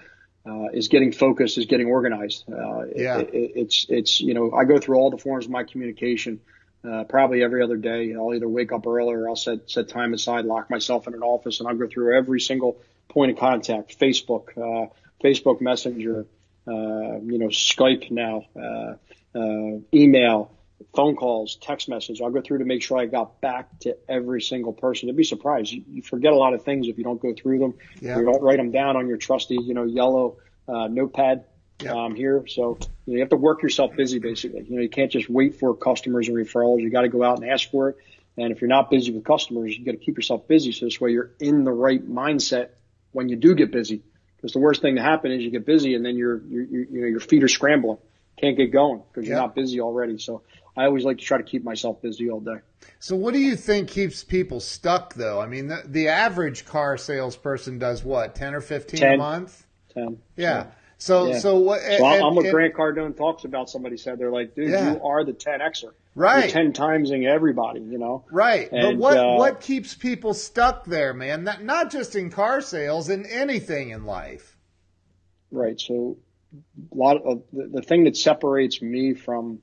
uh, 0.47 0.69
is 0.73 0.89
getting 0.89 1.13
focused, 1.13 1.59
is 1.59 1.67
getting 1.67 1.89
organized. 1.89 2.45
Uh, 2.51 2.85
yeah. 2.95 3.19
It, 3.19 3.35
it, 3.35 3.53
it's, 3.57 3.87
it's, 3.89 4.21
you 4.21 4.35
know, 4.35 4.53
I 4.53 4.65
go 4.65 4.79
through 4.79 4.97
all 4.97 5.11
the 5.11 5.19
forms 5.19 5.47
of 5.47 5.51
my 5.51 5.65
communication, 5.65 6.41
uh, 6.89 7.05
probably 7.05 7.43
every 7.43 7.63
other 7.63 7.77
day. 7.77 8.15
I'll 8.15 8.35
either 8.35 8.49
wake 8.49 8.73
up 8.73 8.87
early 8.87 9.15
or 9.15 9.29
I'll 9.29 9.37
set, 9.37 9.71
set 9.71 9.89
time 9.89 10.15
aside, 10.15 10.45
lock 10.45 10.71
myself 10.71 11.07
in 11.07 11.15
an 11.15 11.23
office 11.23 11.61
and 11.61 11.69
I'll 11.69 11.75
go 11.75 11.89
through 11.89 12.17
every 12.17 12.41
single 12.41 12.81
point 13.09 13.33
of 13.33 13.39
contact, 13.39 13.99
Facebook, 13.99 14.51
uh, 14.57 14.89
Facebook 15.23 15.61
Messenger, 15.61 16.27
uh, 16.69 17.21
you 17.23 17.39
know, 17.39 17.49
Skype 17.49 18.11
now, 18.11 18.45
uh, 18.57 18.95
uh, 19.39 19.79
email, 19.93 20.51
phone 20.95 21.17
calls, 21.17 21.57
text 21.57 21.89
message. 21.89 22.21
I'll 22.21 22.31
go 22.31 22.41
through 22.41 22.59
to 22.59 22.65
make 22.65 22.83
sure 22.83 22.99
I 22.99 23.07
got 23.07 23.41
back 23.41 23.79
to 23.81 23.97
every 24.09 24.43
single 24.43 24.73
person. 24.73 25.09
You'd 25.09 25.17
be 25.17 25.25
surprised. 25.25 25.73
You, 25.73 25.85
you 25.89 26.03
forget 26.03 26.33
a 26.33 26.37
lot 26.37 26.55
of 26.55 26.65
things 26.65 26.89
if 26.89 26.99
you 26.99 27.05
don't 27.05 27.21
go 27.21 27.35
through 27.35 27.59
them. 27.59 27.75
Yeah. 28.01 28.19
You 28.19 28.25
don't 28.25 28.43
write 28.43 28.59
them 28.59 28.71
down 28.71 28.97
on 28.97 29.09
your 29.09 29.17
trusty, 29.17 29.59
you 29.61 29.75
know, 29.75 29.85
yellow 29.85 30.39
uh, 30.69 30.89
notepad 30.89 31.45
yeah. 31.83 31.93
um, 31.93 32.15
here. 32.15 32.45
So 32.47 32.79
you, 33.07 33.13
know, 33.13 33.15
you 33.15 33.21
have 33.21 33.31
to 33.31 33.37
work 33.37 33.63
yourself 33.63 33.97
busy, 33.97 34.19
basically. 34.19 34.65
You 34.69 34.77
know, 34.77 34.83
you 34.83 34.89
can't 34.89 35.11
just 35.11 35.29
wait 35.29 35.59
for 35.59 35.75
customers 35.75 36.29
and 36.29 36.37
referrals. 36.37 36.81
You 36.81 36.91
got 36.91 37.03
to 37.03 37.09
go 37.09 37.23
out 37.23 37.41
and 37.41 37.51
ask 37.51 37.71
for 37.71 37.91
it. 37.91 37.97
And 38.39 38.53
if 38.53 38.61
you're 38.61 38.69
not 38.69 38.91
busy 38.91 39.13
with 39.13 39.25
customers, 39.25 39.77
you 39.77 39.85
got 39.85 39.93
to 39.93 39.97
keep 39.99 40.17
yourself 40.17 40.47
busy. 40.47 40.73
So 40.73 40.87
this 40.87 41.01
way 41.01 41.13
you're 41.13 41.31
in 41.41 41.65
the 41.65 41.73
right 41.73 42.07
mindset 42.07 42.71
when 43.13 43.29
you 43.29 43.37
do 43.37 43.55
get 43.55 43.73
busy. 43.73 44.03
Because 44.37 44.53
the 44.53 44.59
worst 44.59 44.83
thing 44.83 44.97
to 44.97 45.03
happen 45.03 45.33
is 45.33 45.43
you 45.43 45.51
get 45.51 45.65
busy 45.65 45.95
and 45.95 46.05
then 46.05 46.17
your 46.17 46.43
your 46.47 46.63
you 46.63 47.01
know 47.01 47.07
your 47.07 47.21
feet 47.21 47.43
are 47.43 47.49
scrambling, 47.49 47.97
can't 48.39 48.57
get 48.57 48.73
going 48.73 49.03
because 49.13 49.29
you're 49.29 49.37
not 49.37 49.55
busy 49.55 49.81
already. 49.81 50.19
So 50.19 50.43
I 50.77 50.85
always 50.85 51.05
like 51.05 51.19
to 51.19 51.25
try 51.25 51.39
to 51.39 51.45
keep 51.45 51.65
myself 51.65 52.03
busy 52.03 52.31
all 52.31 52.41
day. 52.41 52.59
So, 52.99 53.17
what 53.17 53.35
do 53.35 53.41
you 53.41 53.57
think 53.57 53.89
keeps 53.89 54.23
people 54.23 54.61
stuck, 54.61 55.15
though? 55.15 55.41
I 55.41 55.47
mean, 55.47 55.69
the, 55.69 55.83
the 55.87 56.09
average 56.09 56.65
car 56.67 56.97
salesperson 56.97 57.79
does 57.79 58.05
what, 58.05 58.35
ten 58.35 58.55
or 58.55 58.61
fifteen 58.61 59.01
10. 59.01 59.15
a 59.15 59.17
month? 59.17 59.67
Ten. 59.93 60.19
Yeah. 60.37 60.67
So, 60.99 61.29
Yeah. 61.29 61.39
so 61.39 61.59
what? 61.59 61.81
So 61.81 61.89
and- 61.89 62.23
I'm 62.25 62.35
what 62.35 62.45
and- 62.45 62.53
Grant 62.55 62.75
Cardone 62.75 63.17
talks 63.17 63.45
about. 63.45 63.69
Somebody 63.71 63.97
said 63.97 64.19
they're 64.19 64.31
like, 64.31 64.55
dude, 64.55 64.71
Yeah. 64.71 64.93
you 64.93 65.03
are 65.03 65.25
the 65.25 65.33
10xer. 65.33 65.93
Right. 66.15 66.45
You're 66.45 66.71
10 66.71 66.73
timesing 66.73 67.27
everybody, 67.27 67.81
you 67.81 67.99
know? 67.99 68.25
Right, 68.31 68.71
but 68.71 68.97
what 68.97 69.19
uh, 69.19 69.35
what 69.35 69.61
keeps 69.61 69.95
people 69.95 70.33
stuck 70.33 70.87
there, 70.87 71.13
man? 71.13 71.45
Not 71.45 71.63
not 71.63 71.91
just 71.91 72.17
in 72.17 72.31
car 72.31 72.63
sales, 72.63 73.11
in 73.11 73.27
anything 73.27 73.91
in 73.91 74.05
life. 74.07 74.57
Right. 75.51 75.79
So 75.79 76.17
lot 76.93 77.23
of 77.23 77.43
the, 77.53 77.69
the 77.75 77.83
thing 77.83 78.05
that 78.05 78.17
separates 78.17 78.81
me 78.81 79.15
from 79.15 79.61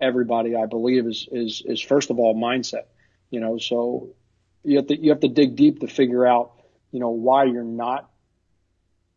everybody, 0.00 0.56
I 0.56 0.66
believe, 0.66 1.06
is 1.06 1.28
is 1.30 1.62
is 1.64 1.80
first 1.80 2.10
of 2.10 2.18
all 2.18 2.34
mindset. 2.34 2.84
You 3.30 3.40
know, 3.40 3.58
so 3.58 4.10
you 4.62 4.76
have 4.76 4.86
to 4.88 5.00
you 5.00 5.10
have 5.10 5.20
to 5.20 5.28
dig 5.28 5.56
deep 5.56 5.80
to 5.80 5.86
figure 5.86 6.26
out, 6.26 6.52
you 6.90 7.00
know, 7.00 7.10
why 7.10 7.44
you're 7.44 7.64
not 7.64 8.10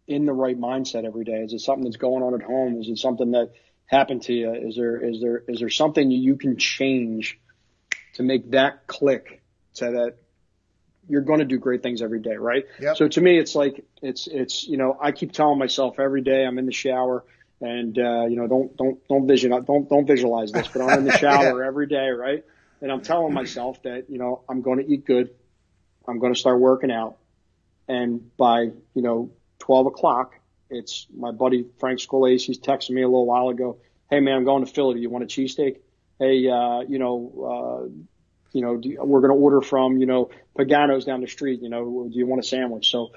in 0.08 0.26
the 0.26 0.34
right 0.34 0.60
mindset 0.60 1.06
every 1.06 1.24
day. 1.24 1.44
Is 1.44 1.54
it 1.54 1.60
something 1.60 1.84
that's 1.84 1.98
going 1.98 2.24
on 2.24 2.34
at 2.34 2.42
home? 2.42 2.80
Is 2.80 2.90
it 2.90 2.98
something 2.98 3.32
that 3.32 3.52
happened 3.86 4.24
to 4.24 4.34
you? 4.34 4.54
Is 4.54 4.76
there 4.76 4.98
is 4.98 5.22
there 5.22 5.44
is 5.48 5.60
there 5.60 5.70
something 5.70 6.12
you 6.12 6.36
can 6.36 6.58
change 6.58 7.40
to 8.14 8.24
make 8.24 8.52
that 8.52 8.88
click 8.88 9.42
so 9.74 9.92
that 9.92 10.16
you're 11.10 11.22
going 11.22 11.40
to 11.40 11.46
do 11.46 11.58
great 11.58 11.84
things 11.84 12.02
every 12.02 12.20
day, 12.20 12.36
right? 12.36 12.66
Yep. 12.80 12.98
So 12.98 13.08
to 13.08 13.22
me, 13.22 13.38
it's 13.38 13.56
like 13.56 13.84
it's 14.02 14.28
it's 14.28 14.68
you 14.68 14.78
know 14.78 14.98
I 15.02 15.12
keep 15.12 15.32
telling 15.32 15.60
myself 15.60 16.00
every 16.00 16.22
day 16.22 16.46
I'm 16.46 16.58
in 16.58 16.66
the 16.66 16.72
shower 16.72 17.26
and 17.62 17.98
uh, 17.98 18.26
you 18.26 18.36
know 18.36 18.48
don't 18.48 18.78
don't 18.78 19.08
don't 19.08 19.28
vision 19.28 19.52
don't 19.66 19.90
don't 19.90 20.06
visualize 20.06 20.52
this, 20.52 20.68
but 20.68 20.82
I'm 20.82 21.00
in 21.00 21.06
the 21.06 21.18
shower 21.18 21.64
every 21.64 21.88
day, 21.88 22.10
right? 22.10 22.44
And 22.82 22.92
I'm 22.92 23.02
telling 23.02 23.34
myself 23.34 23.82
that 23.84 24.10
you 24.10 24.18
know 24.18 24.44
I'm 24.48 24.62
going 24.62 24.80
to 24.80 24.88
eat 24.88 25.06
good, 25.06 25.32
I'm 26.08 26.20
going 26.20 26.34
to 26.34 26.40
start 26.40 26.60
working 26.60 26.92
out, 26.92 27.18
and 27.88 28.36
by 28.38 28.70
you 28.94 29.02
know 29.02 29.32
12 29.60 29.88
o'clock, 29.88 30.36
it's 30.70 31.08
my 31.16 31.32
buddy 31.32 31.66
Frank 31.80 32.00
Scolace. 32.00 32.46
He's 32.46 32.60
texting 32.60 32.92
me 32.92 33.02
a 33.02 33.08
little 33.08 33.26
while 33.26 33.50
ago. 33.50 33.78
Hey 34.10 34.20
man, 34.22 34.38
I'm 34.38 34.46
going 34.46 34.66
to 34.66 34.72
Philly. 34.72 34.96
Do 34.96 35.02
you 35.02 35.10
want 35.10 35.26
a 35.26 35.28
cheesesteak? 35.28 35.80
Hey, 36.18 36.50
uh, 36.50 36.82
you 36.82 37.00
know, 37.00 37.90
uh, 37.90 38.10
you 38.52 38.62
know, 38.62 38.78
do, 38.78 38.98
we're 39.04 39.22
going 39.22 39.32
to 39.32 39.38
order 39.38 39.62
from, 39.62 39.98
you 39.98 40.06
know, 40.06 40.30
Pagano's 40.58 41.06
down 41.06 41.22
the 41.22 41.28
street. 41.28 41.62
You 41.62 41.70
know, 41.70 42.08
do 42.12 42.18
you 42.18 42.26
want 42.26 42.44
a 42.44 42.48
sandwich? 42.48 42.90
So 42.90 43.12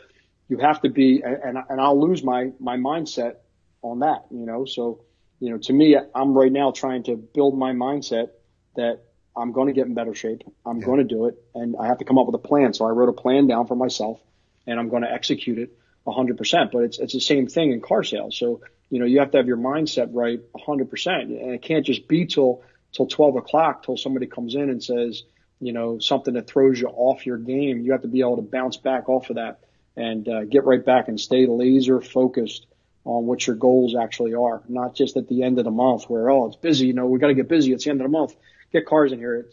you 0.48 0.58
have 0.58 0.82
to 0.82 0.90
be, 0.90 1.22
and, 1.22 1.58
and 1.68 1.80
I'll 1.80 2.00
lose 2.00 2.22
my, 2.22 2.50
my 2.60 2.76
mindset 2.76 3.36
on 3.82 4.00
that, 4.00 4.26
you 4.30 4.44
know? 4.46 4.64
So, 4.64 5.04
you 5.40 5.50
know, 5.50 5.58
to 5.58 5.72
me, 5.72 5.96
I'm 6.14 6.34
right 6.34 6.52
now 6.52 6.70
trying 6.70 7.04
to 7.04 7.16
build 7.16 7.58
my 7.58 7.72
mindset 7.72 8.28
that 8.76 9.00
I'm 9.36 9.52
going 9.52 9.68
to 9.68 9.72
get 9.72 9.86
in 9.86 9.94
better 9.94 10.14
shape. 10.14 10.42
I'm 10.66 10.78
Yeah. 10.78 10.86
going 10.86 10.98
to 10.98 11.04
do 11.04 11.26
it 11.26 11.42
and 11.54 11.76
I 11.76 11.86
have 11.86 11.98
to 11.98 12.04
come 12.04 12.18
up 12.18 12.26
with 12.26 12.34
a 12.34 12.46
plan. 12.46 12.74
So 12.74 12.84
I 12.86 12.90
wrote 12.90 13.08
a 13.08 13.14
plan 13.14 13.46
down 13.46 13.66
for 13.66 13.74
myself 13.74 14.20
and 14.66 14.78
I'm 14.78 14.88
going 14.88 15.02
to 15.02 15.10
execute 15.10 15.58
it 15.58 15.76
100%. 16.06 16.70
But 16.70 16.84
it's, 16.84 16.98
it's 16.98 17.12
the 17.14 17.20
same 17.20 17.46
thing 17.46 17.72
in 17.72 17.80
car 17.80 18.02
sales. 18.02 18.36
So, 18.38 18.60
you 18.90 18.98
know, 18.98 19.06
you 19.06 19.20
have 19.20 19.30
to 19.30 19.38
have 19.38 19.46
your 19.46 19.56
mindset 19.56 20.10
right 20.12 20.40
100%. 20.54 21.06
And 21.22 21.54
it 21.54 21.62
can't 21.62 21.86
just 21.86 22.06
be 22.06 22.26
till, 22.26 22.62
till 22.92 23.06
12 23.06 23.36
o'clock 23.36 23.84
till 23.84 23.96
somebody 23.96 24.26
comes 24.26 24.54
in 24.54 24.70
and 24.70 24.82
says, 24.82 25.22
you 25.60 25.72
know, 25.72 25.98
something 25.98 26.34
that 26.34 26.46
throws 26.46 26.80
you 26.80 26.88
off 26.88 27.24
your 27.26 27.38
game. 27.38 27.80
You 27.82 27.92
have 27.92 28.02
to 28.02 28.08
be 28.08 28.20
able 28.20 28.36
to 28.36 28.42
bounce 28.42 28.76
back 28.76 29.08
off 29.08 29.30
of 29.30 29.36
that 29.36 29.60
and 29.96 30.28
uh, 30.28 30.44
get 30.44 30.64
right 30.64 30.84
back 30.84 31.08
and 31.08 31.20
stay 31.20 31.46
laser 31.46 32.00
focused 32.00 32.66
on 33.04 33.26
what 33.26 33.46
your 33.46 33.56
goals 33.56 33.94
actually 33.96 34.34
are, 34.34 34.62
not 34.68 34.94
just 34.94 35.16
at 35.16 35.28
the 35.28 35.42
end 35.42 35.58
of 35.58 35.64
the 35.64 35.70
month 35.70 36.04
where, 36.08 36.30
oh, 36.30 36.46
it's 36.46 36.56
busy. 36.56 36.86
You 36.86 36.92
know, 36.92 37.06
we 37.06 37.18
got 37.18 37.28
to 37.28 37.34
get 37.34 37.48
busy. 37.48 37.72
It's 37.72 37.84
the 37.84 37.90
end 37.90 38.00
of 38.00 38.04
the 38.04 38.10
month. 38.16 38.34
Get 38.72 38.86
cars 38.86 39.12
in 39.12 39.18
here. 39.18 39.46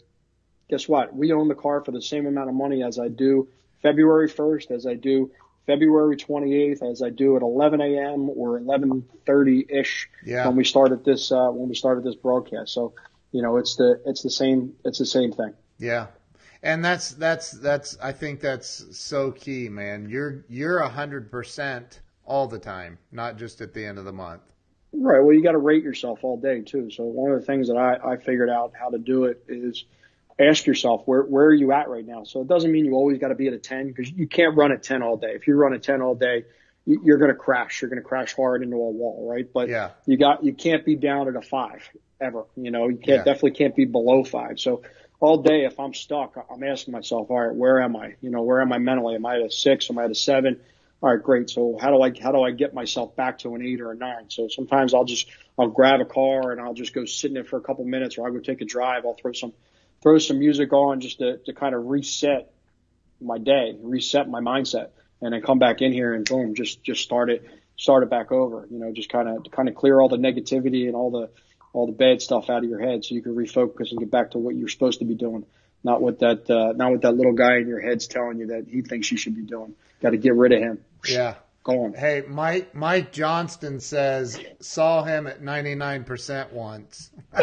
Guess 0.68 0.88
what? 0.88 1.14
We 1.14 1.32
own 1.32 1.48
the 1.48 1.54
car 1.54 1.82
for 1.84 1.90
the 1.90 2.00
same 2.02 2.26
amount 2.26 2.48
of 2.48 2.54
money 2.54 2.82
as 2.82 2.98
I 2.98 3.08
do 3.08 3.48
February 3.82 4.28
1st, 4.28 4.70
as 4.70 4.86
I 4.86 4.94
do 4.94 5.30
February 5.66 6.16
28th, 6.16 6.82
as 6.90 7.02
I 7.02 7.10
do 7.10 7.36
at 7.36 7.42
11 7.42 7.80
a.m. 7.80 8.30
or 8.30 8.58
11:30 8.60 9.66
ish 9.70 10.08
Yeah. 10.24 10.46
when 10.46 10.56
we 10.56 10.64
started 10.64 11.04
this 11.04 11.30
uh, 11.32 11.48
when 11.50 11.68
we 11.68 11.74
started 11.74 12.04
this 12.04 12.14
broadcast. 12.14 12.72
So, 12.72 12.94
you 13.32 13.42
know, 13.42 13.56
it's 13.56 13.76
the 13.76 14.00
it's 14.06 14.22
the 14.22 14.30
same 14.30 14.74
it's 14.84 14.98
the 14.98 15.06
same 15.06 15.32
thing. 15.32 15.54
Yeah. 15.78 16.06
And 16.62 16.84
that's 16.84 17.12
that's 17.12 17.52
that's 17.52 17.96
I 18.02 18.12
think 18.12 18.40
that's 18.40 18.98
so 18.98 19.30
key, 19.30 19.68
man. 19.68 20.08
You're 20.08 20.44
you're 20.48 20.78
a 20.78 20.88
hundred 20.88 21.30
percent 21.30 22.00
all 22.24 22.46
the 22.46 22.58
time, 22.58 22.98
not 23.12 23.36
just 23.36 23.60
at 23.60 23.72
the 23.72 23.84
end 23.84 23.98
of 23.98 24.04
the 24.04 24.12
month. 24.12 24.42
Right. 24.92 25.20
Well, 25.20 25.32
you 25.32 25.42
got 25.42 25.52
to 25.52 25.58
rate 25.58 25.84
yourself 25.84 26.20
all 26.22 26.36
day 26.36 26.60
too. 26.62 26.90
So 26.90 27.04
one 27.04 27.30
of 27.30 27.40
the 27.40 27.46
things 27.46 27.68
that 27.68 27.76
I, 27.76 28.12
I 28.12 28.16
figured 28.16 28.50
out 28.50 28.72
how 28.78 28.90
to 28.90 28.98
do 28.98 29.24
it 29.24 29.42
is 29.48 29.84
ask 30.38 30.66
yourself 30.66 31.02
where 31.06 31.22
where 31.22 31.46
are 31.46 31.54
you 31.54 31.72
at 31.72 31.88
right 31.88 32.06
now. 32.06 32.24
So 32.24 32.40
it 32.40 32.48
doesn't 32.48 32.70
mean 32.70 32.84
you 32.84 32.94
always 32.94 33.18
got 33.18 33.28
to 33.28 33.34
be 33.34 33.46
at 33.46 33.54
a 33.54 33.58
ten 33.58 33.88
because 33.88 34.10
you 34.10 34.26
can't 34.26 34.56
run 34.56 34.72
at 34.72 34.82
ten 34.82 35.02
all 35.02 35.16
day. 35.16 35.32
If 35.34 35.46
you 35.46 35.54
run 35.54 35.72
at 35.72 35.82
ten 35.82 36.02
all 36.02 36.14
day, 36.14 36.44
you're 36.86 37.18
going 37.18 37.30
to 37.30 37.36
crash. 37.36 37.80
You're 37.82 37.90
going 37.90 38.02
to 38.02 38.08
crash 38.08 38.34
hard 38.34 38.62
into 38.62 38.76
a 38.76 38.90
wall, 38.90 39.28
right? 39.30 39.46
But 39.52 39.68
Yeah. 39.68 39.90
you 40.06 40.16
got 40.16 40.44
you 40.44 40.54
can't 40.54 40.84
be 40.84 40.96
down 40.96 41.28
at 41.28 41.36
a 41.36 41.42
five 41.42 41.88
ever. 42.20 42.44
You 42.56 42.70
know, 42.70 42.88
you 42.88 42.96
can't 42.96 43.18
Yeah. 43.18 43.24
definitely 43.24 43.52
can't 43.52 43.76
be 43.76 43.84
below 43.84 44.24
five. 44.24 44.58
So 44.58 44.82
all 45.20 45.42
day, 45.42 45.64
if 45.64 45.78
I'm 45.78 45.92
stuck, 45.92 46.34
I'm 46.50 46.62
asking 46.62 46.92
myself, 46.92 47.30
all 47.30 47.38
right, 47.40 47.54
where 47.54 47.80
am 47.80 47.94
I? 47.96 48.14
You 48.20 48.30
know, 48.30 48.42
where 48.42 48.60
am 48.60 48.72
I 48.72 48.78
mentally? 48.78 49.14
Am 49.14 49.26
I 49.26 49.36
at 49.36 49.42
a 49.42 49.50
six? 49.50 49.90
Am 49.90 49.98
I 49.98 50.04
at 50.04 50.10
a 50.10 50.14
seven? 50.14 50.60
All 51.02 51.10
right, 51.14 51.22
great. 51.22 51.48
So 51.48 51.78
how 51.80 51.90
do 51.90 52.02
I 52.02 52.12
how 52.20 52.32
do 52.32 52.42
I 52.42 52.50
get 52.50 52.74
myself 52.74 53.16
back 53.16 53.38
to 53.40 53.54
an 53.54 53.62
eight 53.62 53.80
or 53.80 53.92
a 53.92 53.96
nine? 53.96 54.28
So 54.28 54.48
sometimes 54.48 54.92
I'll 54.94 55.04
just 55.04 55.28
I'll 55.58 55.68
grab 55.68 56.00
a 56.00 56.04
car 56.04 56.52
and 56.52 56.60
I'll 56.60 56.74
just 56.74 56.94
go 56.94 57.04
sit 57.04 57.30
in 57.30 57.36
it 57.36 57.48
for 57.48 57.56
a 57.56 57.62
couple 57.62 57.84
minutes, 57.84 58.18
or 58.18 58.26
I'll 58.26 58.32
go 58.32 58.40
take 58.40 58.60
a 58.60 58.66
drive. 58.66 59.04
I'll 59.06 59.16
throw 59.20 59.32
some 59.32 59.52
throw 60.02 60.18
some 60.18 60.38
music 60.38 60.72
on 60.72 61.00
just 61.00 61.18
to 61.18 61.38
to 61.46 61.52
kind 61.54 61.74
of 61.74 61.86
reset 61.86 62.52
my 63.20 63.38
day, 63.38 63.76
reset 63.80 64.28
my 64.28 64.40
mindset, 64.40 64.90
and 65.20 65.32
then 65.32 65.42
come 65.42 65.58
back 65.58 65.82
in 65.82 65.92
here 65.92 66.14
and 66.14 66.24
boom, 66.24 66.54
just 66.54 66.82
just 66.82 67.02
start 67.02 67.30
it 67.30 67.44
start 67.76 68.02
it 68.02 68.10
back 68.10 68.30
over. 68.32 68.66
You 68.70 68.78
know, 68.78 68.92
just 68.92 69.08
kind 69.10 69.28
of 69.28 69.50
kind 69.50 69.68
of 69.68 69.74
clear 69.74 70.00
all 70.00 70.08
the 70.08 70.16
negativity 70.16 70.86
and 70.86 70.94
all 70.94 71.10
the 71.10 71.30
all 71.72 71.86
the 71.86 71.92
bad 71.92 72.20
stuff 72.20 72.50
out 72.50 72.64
of 72.64 72.70
your 72.70 72.80
head, 72.80 73.04
so 73.04 73.14
you 73.14 73.22
can 73.22 73.34
refocus 73.34 73.90
and 73.90 73.98
get 73.98 74.10
back 74.10 74.32
to 74.32 74.38
what 74.38 74.56
you're 74.56 74.68
supposed 74.68 74.98
to 74.98 75.04
be 75.04 75.14
doing, 75.14 75.46
not 75.84 76.02
what 76.02 76.18
that 76.20 76.50
uh, 76.50 76.72
not 76.74 76.90
what 76.90 77.02
that 77.02 77.16
little 77.16 77.32
guy 77.32 77.58
in 77.58 77.68
your 77.68 77.80
head's 77.80 78.06
telling 78.06 78.38
you 78.38 78.48
that 78.48 78.66
he 78.68 78.82
thinks 78.82 79.10
you 79.10 79.16
should 79.16 79.36
be 79.36 79.42
doing. 79.42 79.74
Got 80.02 80.10
to 80.10 80.16
get 80.16 80.34
rid 80.34 80.52
of 80.52 80.60
him. 80.60 80.84
Yeah. 81.06 81.34
Go 81.62 81.84
on. 81.84 81.92
Hey, 81.92 82.24
Mike 82.26 82.74
Mike 82.74 83.12
Johnston 83.12 83.80
says 83.80 84.40
saw 84.60 85.04
him 85.04 85.26
at 85.26 85.42
ninety 85.42 85.74
nine 85.74 86.04
percent 86.04 86.52
once. 86.52 87.10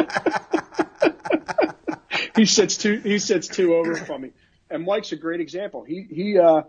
he 2.35 2.45
sits 2.45 2.77
two 2.77 2.99
he 2.99 3.19
sits 3.19 3.47
two 3.47 3.75
over 3.75 3.95
from 3.95 4.21
me. 4.23 4.31
And 4.69 4.85
Mike's 4.85 5.11
a 5.11 5.15
great 5.15 5.39
example. 5.39 5.83
He 5.83 6.07
he 6.09 6.39
uh 6.39 6.63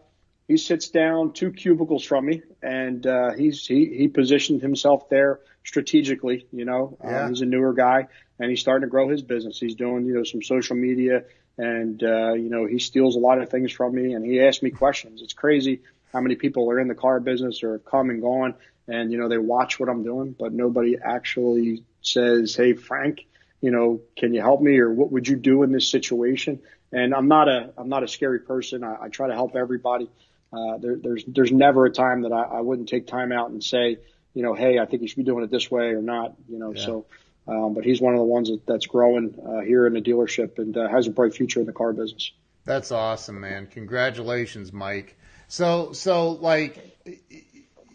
he 0.48 0.56
sits 0.56 0.88
down 0.88 1.32
two 1.32 1.52
cubicles 1.52 2.02
from 2.02 2.26
me 2.26 2.42
and 2.62 3.06
uh 3.06 3.32
he's 3.34 3.66
he 3.66 3.86
he 3.86 4.08
positioned 4.08 4.62
himself 4.62 5.08
there 5.10 5.40
strategically, 5.64 6.46
you 6.50 6.64
know. 6.64 6.96
Yeah. 7.04 7.24
Uh, 7.24 7.28
he's 7.28 7.42
a 7.42 7.46
newer 7.46 7.74
guy 7.74 8.08
and 8.40 8.50
he's 8.50 8.60
starting 8.60 8.86
to 8.86 8.90
grow 8.90 9.08
his 9.08 9.22
business. 9.22 9.60
He's 9.60 9.74
doing, 9.74 10.06
you 10.06 10.14
know, 10.14 10.24
some 10.24 10.42
social 10.42 10.74
media 10.74 11.24
and 11.58 12.02
uh 12.02 12.32
you 12.32 12.48
know, 12.48 12.64
he 12.66 12.78
steals 12.78 13.14
a 13.14 13.20
lot 13.20 13.40
of 13.40 13.50
things 13.50 13.70
from 13.70 13.94
me 13.94 14.14
and 14.14 14.24
he 14.24 14.40
asks 14.40 14.62
me 14.62 14.70
questions. 14.70 15.20
It's 15.22 15.34
crazy 15.34 15.82
how 16.12 16.20
many 16.20 16.34
people 16.34 16.68
are 16.70 16.80
in 16.80 16.88
the 16.88 16.94
car 16.94 17.20
business 17.20 17.62
or 17.62 17.72
have 17.72 17.84
come 17.84 18.10
and 18.10 18.22
gone 18.22 18.54
and 18.88 19.12
you 19.12 19.18
know, 19.18 19.28
they 19.28 19.38
watch 19.38 19.78
what 19.78 19.90
I'm 19.90 20.02
doing, 20.02 20.34
but 20.36 20.54
nobody 20.54 20.96
actually 20.98 21.84
says, 22.00 22.56
"Hey 22.56 22.72
Frank, 22.72 23.26
you 23.60 23.70
know, 23.70 24.00
can 24.16 24.32
you 24.32 24.40
help 24.40 24.62
me 24.62 24.78
or 24.78 24.90
what 24.90 25.12
would 25.12 25.28
you 25.28 25.36
do 25.36 25.62
in 25.62 25.72
this 25.72 25.88
situation? 25.88 26.60
And 26.90 27.14
I'm 27.14 27.28
not 27.28 27.48
a, 27.48 27.70
I'm 27.76 27.90
not 27.90 28.02
a 28.02 28.08
scary 28.08 28.40
person. 28.40 28.82
I, 28.82 28.96
I 29.02 29.08
try 29.08 29.28
to 29.28 29.34
help 29.34 29.56
everybody. 29.56 30.10
Uh, 30.52 30.78
there, 30.78 30.96
there's, 30.96 31.24
there's 31.26 31.52
never 31.52 31.84
a 31.84 31.90
time 31.92 32.22
that 32.22 32.32
I, 32.32 32.42
I 32.42 32.60
wouldn't 32.60 32.88
take 32.88 33.06
time 33.06 33.32
out 33.32 33.50
and 33.50 33.62
say, 33.62 33.98
you 34.34 34.42
know, 34.42 34.54
Hey, 34.54 34.78
I 34.78 34.86
think 34.86 35.02
you 35.02 35.08
should 35.08 35.18
be 35.18 35.24
doing 35.24 35.44
it 35.44 35.50
this 35.50 35.70
way 35.70 35.86
or 35.86 36.02
not, 36.02 36.34
you 36.48 36.58
know, 36.58 36.72
Yeah. 36.74 36.84
so, 36.86 37.06
um, 37.46 37.74
but 37.74 37.84
he's 37.84 38.00
one 38.00 38.14
of 38.14 38.18
the 38.18 38.24
ones 38.24 38.48
that, 38.48 38.66
that's 38.66 38.86
growing, 38.86 39.34
uh, 39.46 39.60
here 39.60 39.86
in 39.86 39.92
the 39.94 40.00
dealership 40.00 40.58
and 40.58 40.76
uh, 40.76 40.88
has 40.88 41.06
a 41.06 41.10
bright 41.10 41.34
future 41.34 41.60
in 41.60 41.66
the 41.66 41.72
car 41.72 41.92
business. 41.92 42.30
That's 42.64 42.92
awesome, 42.92 43.40
man. 43.40 43.66
Congratulations, 43.66 44.72
Mike. 44.72 45.16
So 45.48 45.92
so 45.92 46.32
like 46.32 46.98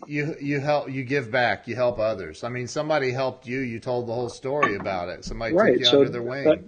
you 0.08 0.36
you 0.42 0.60
help 0.60 0.90
you 0.90 1.04
give 1.04 1.30
back, 1.30 1.68
you 1.68 1.76
help 1.76 2.00
others. 2.00 2.44
I 2.44 2.50
mean, 2.50 2.68
somebody 2.68 3.12
helped 3.12 3.46
you, 3.48 3.60
you 3.60 3.80
told 3.80 4.08
the 4.08 4.14
whole 4.14 4.30
story 4.30 4.76
about 4.76 5.10
it. 5.10 5.24
Somebody 5.26 5.54
took 5.56 5.80
you 5.80 5.88
under 5.88 6.10
their 6.10 6.22
wing. 6.24 6.44
that- 6.46 6.64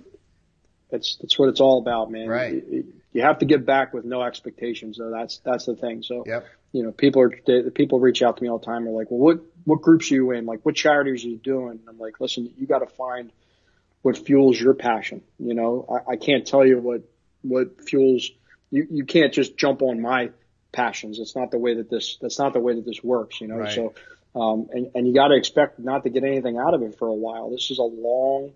that's, 0.91 1.17
that's 1.19 1.37
what 1.39 1.49
it's 1.49 1.59
all 1.59 1.79
about, 1.79 2.11
man. 2.11 2.27
Right. 2.29 2.53
You, 2.53 2.93
you 3.15 3.21
have 3.21 3.39
to 3.39 3.45
give 3.45 3.65
back 3.65 3.93
with 3.93 4.03
no 4.03 4.21
expectations 4.21 4.97
though. 4.97 5.09
That's, 5.09 5.37
that's 5.37 5.65
the 5.65 5.75
thing. 5.75 6.03
So, 6.03 6.25
Yep. 6.27 6.45
you 6.73 6.83
know, 6.83 6.91
people 6.91 7.21
are, 7.21 7.31
the 7.45 7.71
people 7.73 8.01
reach 8.01 8.21
out 8.21 8.35
to 8.35 8.43
me 8.43 8.49
all 8.49 8.59
the 8.59 8.65
time. 8.65 8.83
They're 8.83 8.93
like, 8.93 9.09
well, 9.09 9.21
what, 9.21 9.39
what 9.63 9.81
groups 9.81 10.11
are 10.11 10.15
you 10.15 10.31
in? 10.31 10.45
Like, 10.45 10.65
what 10.65 10.75
charities 10.75 11.23
are 11.23 11.29
you 11.29 11.37
doing? 11.37 11.79
And 11.79 11.87
I'm 11.87 11.97
like, 11.97 12.19
listen, 12.19 12.53
you 12.57 12.67
got 12.67 12.79
to 12.79 12.87
find 12.87 13.31
what 14.01 14.17
fuels 14.17 14.59
your 14.59 14.73
passion. 14.73 15.21
You 15.39 15.53
know, 15.53 15.87
I, 15.89 16.11
I 16.11 16.15
can't 16.17 16.45
tell 16.45 16.65
you 16.65 16.79
what, 16.79 17.03
what 17.41 17.87
fuels, 17.87 18.29
you, 18.69 18.85
you 18.91 19.05
can't 19.05 19.31
just 19.33 19.57
jump 19.57 19.81
on 19.81 20.01
my 20.01 20.31
passions. 20.73 21.17
It's 21.19 21.37
not 21.37 21.51
the 21.51 21.57
way 21.57 21.75
that 21.75 21.89
this, 21.89 22.17
that's 22.19 22.37
not 22.37 22.51
the 22.51 22.59
way 22.59 22.75
that 22.75 22.85
this 22.85 23.01
works, 23.01 23.39
you 23.39 23.47
know? 23.47 23.59
Right. 23.59 23.73
So, 23.73 23.93
um, 24.35 24.67
and, 24.73 24.91
and 24.93 25.07
you 25.07 25.13
got 25.13 25.29
to 25.29 25.37
expect 25.37 25.79
not 25.79 26.03
to 26.03 26.09
get 26.09 26.25
anything 26.25 26.57
out 26.57 26.73
of 26.73 26.81
it 26.81 26.99
for 26.99 27.07
a 27.07 27.13
while. 27.15 27.49
This 27.49 27.71
is 27.71 27.79
a 27.79 27.83
long 27.83 28.51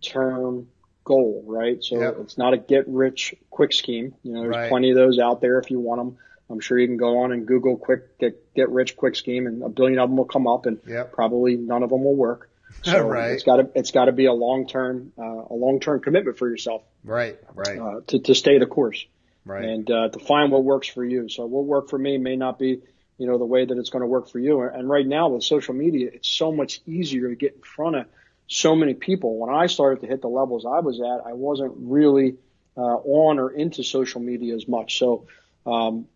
term 0.00 0.66
goal, 1.04 1.44
right? 1.46 1.82
So 1.82 2.00
Yep. 2.00 2.16
it's 2.20 2.38
not 2.38 2.54
a 2.54 2.58
get 2.58 2.86
rich 2.88 3.34
quick 3.50 3.72
scheme. 3.72 4.14
You 4.22 4.32
know, 4.32 4.42
there's 4.42 4.56
Right. 4.56 4.68
plenty 4.68 4.90
of 4.90 4.96
those 4.96 5.18
out 5.18 5.40
there 5.40 5.58
if 5.58 5.70
you 5.70 5.80
want 5.80 6.00
them. 6.00 6.18
I'm 6.50 6.60
sure 6.60 6.78
you 6.78 6.86
can 6.86 6.96
go 6.98 7.18
on 7.18 7.32
and 7.32 7.46
Google 7.46 7.76
quick 7.76 8.18
get 8.18 8.54
get 8.54 8.68
rich 8.70 8.96
quick 8.96 9.16
scheme, 9.16 9.46
and 9.46 9.62
a 9.62 9.68
billion 9.68 9.98
of 9.98 10.08
them 10.10 10.16
will 10.16 10.26
come 10.26 10.46
up, 10.46 10.66
and 10.66 10.78
Yep. 10.86 11.12
probably 11.12 11.56
none 11.56 11.82
of 11.82 11.90
them 11.90 12.04
will 12.04 12.16
work. 12.16 12.48
So 12.84 13.00
Right. 13.06 13.30
it's 13.32 13.42
got 13.42 13.56
to 13.56 13.70
it's 13.74 13.90
got 13.90 14.06
to 14.06 14.12
be 14.12 14.26
a 14.26 14.32
long 14.32 14.66
term 14.66 15.12
uh, 15.18 15.22
a 15.50 15.54
long 15.54 15.78
term 15.80 16.00
commitment 16.00 16.38
for 16.38 16.48
yourself 16.48 16.82
Right. 17.04 17.38
Right. 17.54 17.78
uh, 17.78 18.00
to 18.08 18.18
to 18.20 18.34
stay 18.34 18.58
the 18.58 18.66
course 18.66 19.06
right. 19.44 19.64
and 19.64 19.90
uh, 19.90 20.08
to 20.08 20.18
find 20.18 20.50
what 20.52 20.64
works 20.64 20.88
for 20.88 21.04
you. 21.04 21.28
So 21.28 21.46
what 21.46 21.64
worked 21.64 21.90
for 21.90 21.98
me 21.98 22.18
may 22.18 22.36
not 22.36 22.58
be, 22.58 22.80
you 23.18 23.26
know, 23.26 23.38
the 23.38 23.44
way 23.46 23.64
that 23.64 23.76
it's 23.78 23.90
going 23.90 24.02
to 24.02 24.06
work 24.08 24.28
for 24.30 24.38
you. 24.40 24.60
And 24.62 24.88
right 24.88 25.06
now 25.06 25.28
with 25.28 25.44
social 25.44 25.74
media, 25.74 26.10
it's 26.12 26.28
so 26.28 26.50
much 26.52 26.80
easier 26.86 27.28
to 27.28 27.36
get 27.36 27.54
in 27.54 27.62
front 27.62 27.96
of 27.96 28.06
so 28.46 28.74
many 28.76 28.94
people. 28.94 29.38
When 29.38 29.54
I 29.54 29.66
started 29.66 30.00
to 30.02 30.06
hit 30.06 30.20
the 30.20 30.28
levels 30.28 30.64
I 30.66 30.80
was 30.80 31.00
at, 31.00 31.26
I 31.26 31.32
wasn't 31.32 31.72
really 31.76 32.36
uh, 32.76 32.80
on 32.80 33.38
or 33.38 33.50
into 33.50 33.82
social 33.82 34.20
media 34.20 34.54
as 34.54 34.66
much. 34.68 34.98
So 34.98 35.26
um, 35.66 36.06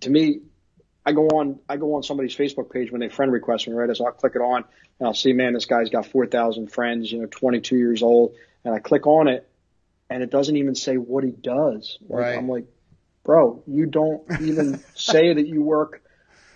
to 0.00 0.10
me, 0.10 0.40
I 1.04 1.12
go 1.12 1.28
on 1.28 1.60
I 1.68 1.76
go 1.76 1.94
on 1.94 2.02
somebody's 2.02 2.36
Facebook 2.36 2.72
page 2.72 2.90
when 2.90 3.00
they 3.00 3.08
friend 3.08 3.32
request 3.32 3.68
me, 3.68 3.74
right? 3.74 3.94
So 3.96 4.06
I'll 4.06 4.12
click 4.12 4.32
it 4.34 4.40
on 4.40 4.64
and 4.98 5.06
I'll 5.06 5.14
see, 5.14 5.32
man, 5.32 5.52
this 5.52 5.66
guy's 5.66 5.90
got 5.90 6.06
4,000 6.06 6.72
friends, 6.72 7.10
you 7.12 7.20
know, 7.20 7.26
22 7.26 7.76
years 7.76 8.02
old. 8.02 8.34
And 8.64 8.74
I 8.74 8.80
click 8.80 9.06
on 9.06 9.28
it 9.28 9.48
and 10.10 10.22
it 10.22 10.30
doesn't 10.30 10.56
even 10.56 10.74
say 10.74 10.96
what 10.96 11.22
he 11.22 11.30
does. 11.30 11.98
Like, 12.08 12.20
Right. 12.20 12.38
I'm 12.38 12.48
like, 12.48 12.64
bro, 13.24 13.62
you 13.66 13.86
don't 13.86 14.24
even 14.40 14.82
say 14.94 15.34
that 15.34 15.46
you 15.46 15.62
work 15.62 16.02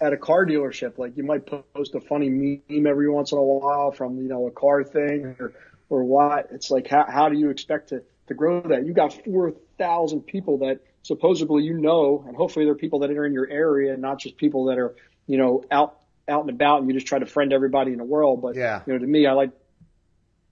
at 0.00 0.12
a 0.12 0.16
car 0.16 0.46
dealership. 0.46 0.98
Like 0.98 1.16
you 1.16 1.22
might 1.24 1.46
post 1.46 1.94
a 1.94 2.00
funny 2.00 2.28
meme 2.28 2.86
every 2.86 3.08
once 3.10 3.32
in 3.32 3.38
a 3.38 3.42
while 3.42 3.92
from, 3.92 4.16
you 4.18 4.28
know, 4.28 4.46
a 4.46 4.50
car 4.50 4.82
thing 4.82 5.36
or, 5.38 5.52
or 5.88 6.04
what. 6.04 6.48
It's 6.52 6.70
like, 6.70 6.88
how, 6.88 7.04
how 7.08 7.28
do 7.28 7.38
you 7.38 7.50
expect 7.50 7.90
to, 7.90 8.02
to 8.28 8.34
grow 8.34 8.62
that? 8.62 8.86
You 8.86 8.94
got 8.94 9.12
4,000 9.12 10.22
people 10.22 10.58
that 10.58 10.80
supposedly 11.02 11.64
you 11.64 11.74
know, 11.74 12.24
and 12.26 12.36
hopefully 12.36 12.64
they're 12.64 12.74
people 12.74 13.00
that 13.00 13.10
are 13.10 13.26
in 13.26 13.32
your 13.32 13.48
area, 13.48 13.92
and 13.92 14.02
not 14.02 14.18
just 14.20 14.36
people 14.36 14.66
that 14.66 14.78
are, 14.78 14.94
you 15.26 15.38
know, 15.38 15.64
out, 15.70 15.98
out 16.28 16.42
and 16.42 16.50
about 16.50 16.80
and 16.80 16.88
you 16.88 16.94
just 16.94 17.06
try 17.06 17.18
to 17.18 17.26
friend 17.26 17.52
everybody 17.52 17.92
in 17.92 17.98
the 17.98 18.04
world. 18.04 18.40
But, 18.42 18.56
Yeah. 18.56 18.82
you 18.86 18.92
know, 18.92 18.98
to 18.98 19.06
me, 19.06 19.26
I 19.26 19.32
like 19.32 19.50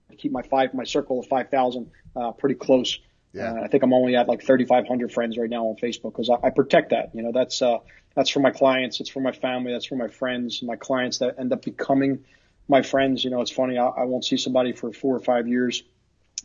to 0.09 0.15
keep 0.15 0.31
my 0.31 0.41
five, 0.43 0.73
my 0.73 0.83
circle 0.83 1.19
of 1.19 1.27
5,000, 1.27 1.91
uh, 2.15 2.31
pretty 2.31 2.55
close. 2.55 2.99
Yeah. 3.33 3.53
Uh, 3.53 3.63
I 3.63 3.67
think 3.67 3.83
I'm 3.83 3.93
only 3.93 4.15
at 4.15 4.27
like 4.27 4.43
3,500 4.43 5.11
friends 5.13 5.37
right 5.37 5.49
now 5.49 5.65
on 5.67 5.75
Facebook 5.75 6.11
because 6.13 6.29
I, 6.29 6.47
I 6.47 6.49
protect 6.49 6.89
that. 6.89 7.13
You 7.13 7.21
know, 7.23 7.31
that's, 7.31 7.61
uh, 7.61 7.77
that's 8.15 8.29
for 8.29 8.39
my 8.39 8.51
clients. 8.51 8.99
It's 8.99 9.09
for 9.09 9.21
my 9.21 9.31
family. 9.31 9.71
That's 9.71 9.85
for 9.85 9.95
my 9.95 10.07
friends, 10.07 10.61
my 10.61 10.75
clients 10.75 11.19
that 11.19 11.35
end 11.39 11.53
up 11.53 11.63
becoming 11.63 12.25
my 12.67 12.81
friends. 12.81 13.23
You 13.23 13.29
know, 13.29 13.41
it's 13.41 13.51
funny. 13.51 13.77
I, 13.77 13.87
I 13.87 14.03
won't 14.05 14.25
see 14.25 14.37
somebody 14.37 14.73
for 14.73 14.91
four 14.91 15.15
or 15.15 15.19
five 15.19 15.47
years. 15.47 15.83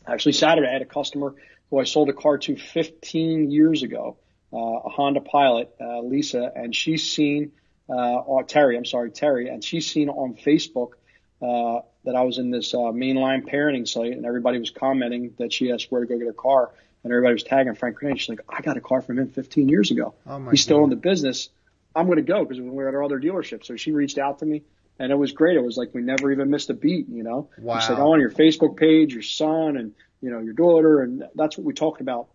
Actually, 0.06 0.32
Saturday, 0.32 0.68
I 0.68 0.72
had 0.72 0.82
a 0.82 0.86
customer 0.86 1.34
who 1.70 1.80
I 1.80 1.84
sold 1.84 2.08
a 2.10 2.12
car 2.12 2.38
to 2.38 2.56
15 2.56 3.50
years 3.50 3.82
ago, 3.82 4.18
uh, 4.52 4.56
a 4.56 4.88
Honda 4.88 5.20
Pilot, 5.20 5.74
uh, 5.80 6.00
Lisa, 6.00 6.52
and 6.54 6.74
she's 6.74 7.10
seen, 7.10 7.52
uh, 7.88 8.42
Terry, 8.46 8.76
I'm 8.76 8.84
sorry, 8.84 9.10
Terry, 9.10 9.48
and 9.48 9.64
she's 9.64 9.90
seen 9.90 10.08
on 10.10 10.34
Facebook, 10.34 10.92
uh, 11.40 11.80
that 12.04 12.14
I 12.14 12.22
was 12.22 12.38
in 12.38 12.50
this, 12.50 12.74
uh, 12.74 12.92
mainline 12.92 13.50
parenting 13.50 13.88
site 13.88 14.12
and 14.12 14.26
everybody 14.26 14.58
was 14.58 14.70
commenting 14.70 15.34
that 15.38 15.52
she 15.52 15.72
asked 15.72 15.90
where 15.90 16.02
to 16.02 16.06
go 16.06 16.18
get 16.18 16.26
her 16.26 16.32
car 16.32 16.70
and 17.04 17.12
everybody 17.12 17.34
was 17.34 17.42
tagging 17.42 17.74
Frank 17.74 17.98
Crinite. 18.00 18.18
She's 18.18 18.30
like, 18.30 18.40
I 18.48 18.62
got 18.62 18.76
a 18.76 18.80
car 18.80 19.02
from 19.02 19.18
him 19.18 19.28
15 19.28 19.68
years 19.68 19.90
ago. 19.90 20.14
Oh 20.26 20.38
my 20.38 20.50
He's 20.50 20.62
still 20.62 20.82
in 20.84 20.90
the 20.90 20.96
business. 20.96 21.50
I'm 21.94 22.06
going 22.06 22.16
to 22.16 22.22
go 22.22 22.44
because 22.44 22.60
we 22.60 22.68
were 22.68 22.88
at 22.88 22.94
our 22.94 23.04
other 23.04 23.20
dealership. 23.20 23.64
So 23.64 23.76
she 23.76 23.92
reached 23.92 24.18
out 24.18 24.40
to 24.40 24.46
me 24.46 24.62
and 24.98 25.12
it 25.12 25.16
was 25.16 25.32
great. 25.32 25.56
It 25.56 25.62
was 25.62 25.76
like 25.76 25.94
we 25.94 26.02
never 26.02 26.32
even 26.32 26.50
missed 26.50 26.70
a 26.70 26.74
beat, 26.74 27.08
you 27.08 27.22
know. 27.22 27.50
Wow. 27.58 27.78
She 27.78 27.86
said, 27.86 27.98
oh, 27.98 28.12
on 28.12 28.20
your 28.20 28.30
Facebook 28.30 28.76
page, 28.76 29.12
your 29.12 29.22
son 29.22 29.76
and, 29.76 29.92
you 30.20 30.30
know, 30.30 30.40
your 30.40 30.54
daughter. 30.54 31.02
And 31.02 31.24
that's 31.34 31.56
what 31.58 31.64
we 31.64 31.74
talked 31.74 32.00
about 32.00 32.28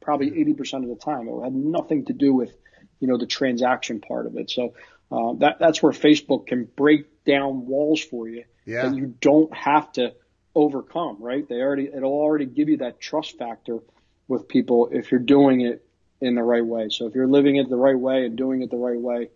probably 0.00 0.30
80% 0.30 0.82
of 0.82 0.88
the 0.88 0.96
time. 0.96 1.28
It 1.28 1.42
had 1.42 1.54
nothing 1.54 2.06
to 2.06 2.12
do 2.12 2.32
with, 2.32 2.54
you 3.00 3.08
know, 3.08 3.18
the 3.18 3.26
transaction 3.26 4.00
part 4.00 4.26
of 4.26 4.36
it. 4.36 4.50
So 4.50 4.74
uh, 5.10 5.34
that, 5.38 5.58
that's 5.58 5.82
where 5.82 5.92
Facebook 5.92 6.46
can 6.46 6.64
break 6.64 7.24
down 7.24 7.66
walls 7.66 8.00
for 8.02 8.28
you 8.28 8.44
Yeah. 8.64 8.88
that 8.88 8.96
you 8.96 9.14
don't 9.20 9.54
have 9.54 9.92
to 9.92 10.14
overcome, 10.54 11.18
right? 11.20 11.46
They 11.48 11.56
already, 11.56 11.88
it'll 11.94 12.12
already 12.12 12.46
give 12.46 12.68
you 12.68 12.78
that 12.78 13.00
trust 13.00 13.38
factor 13.38 13.78
with 14.32 14.48
people 14.48 14.88
if 14.90 15.12
you're 15.12 15.20
doing 15.20 15.60
it 15.60 15.84
in 16.20 16.34
the 16.34 16.42
right 16.42 16.64
way. 16.64 16.88
So 16.88 17.06
if 17.06 17.14
you're 17.14 17.28
living 17.28 17.56
it 17.56 17.68
the 17.68 17.76
right 17.76 17.98
way 17.98 18.24
and 18.24 18.34
doing 18.34 18.62
it 18.62 18.70
the 18.70 18.78
right 18.78 18.98
way, 18.98 19.28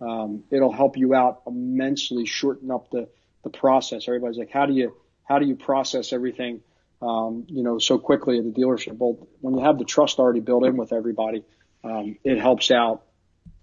um, 0.00 0.44
it'll 0.50 0.72
help 0.72 0.96
you 0.96 1.14
out 1.14 1.42
immensely, 1.46 2.24
shorten 2.24 2.70
up 2.70 2.90
the, 2.90 3.08
the 3.42 3.50
process. 3.50 4.06
Everybody's 4.06 4.38
like, 4.38 4.50
how 4.50 4.66
do 4.66 4.72
you, 4.72 4.96
how 5.24 5.38
do 5.40 5.46
you 5.46 5.56
process 5.56 6.12
everything, 6.12 6.60
um, 7.02 7.46
you 7.48 7.64
know, 7.64 7.78
so 7.78 7.98
quickly 7.98 8.38
at 8.38 8.44
the 8.44 8.52
dealership? 8.52 8.96
Well, 8.96 9.26
when 9.40 9.56
you 9.56 9.64
have 9.64 9.78
the 9.78 9.84
trust 9.84 10.18
already 10.20 10.40
built 10.40 10.64
in 10.64 10.76
with 10.76 10.92
everybody, 10.92 11.44
um, 11.82 12.16
it 12.22 12.38
helps 12.38 12.70
out 12.70 13.02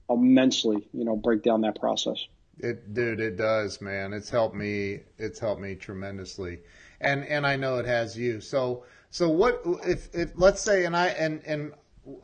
immensely, 0.10 0.90
you 0.94 1.06
know, 1.06 1.16
break 1.16 1.42
down 1.42 1.62
that 1.62 1.80
process. 1.80 2.18
It, 2.60 2.94
dude, 2.94 3.22
it 3.22 3.38
does, 3.38 3.80
man. 3.80 4.12
It's 4.14 4.30
helped 4.30 4.56
me. 4.56 5.02
It's 5.18 5.40
helped 5.40 5.62
me 5.62 5.76
tremendously, 5.76 6.60
and 7.00 7.26
and 7.26 7.48
I 7.48 7.56
know 7.56 7.78
it 7.78 7.88
has 7.88 8.16
you. 8.16 8.40
So 8.40 8.84
so 9.12 9.30
what 9.30 9.62
if 9.86 10.14
if 10.16 10.32
let's 10.36 10.62
say 10.62 10.86
and 10.86 10.96
I 10.96 11.08
and 11.10 11.42
and 11.46 11.74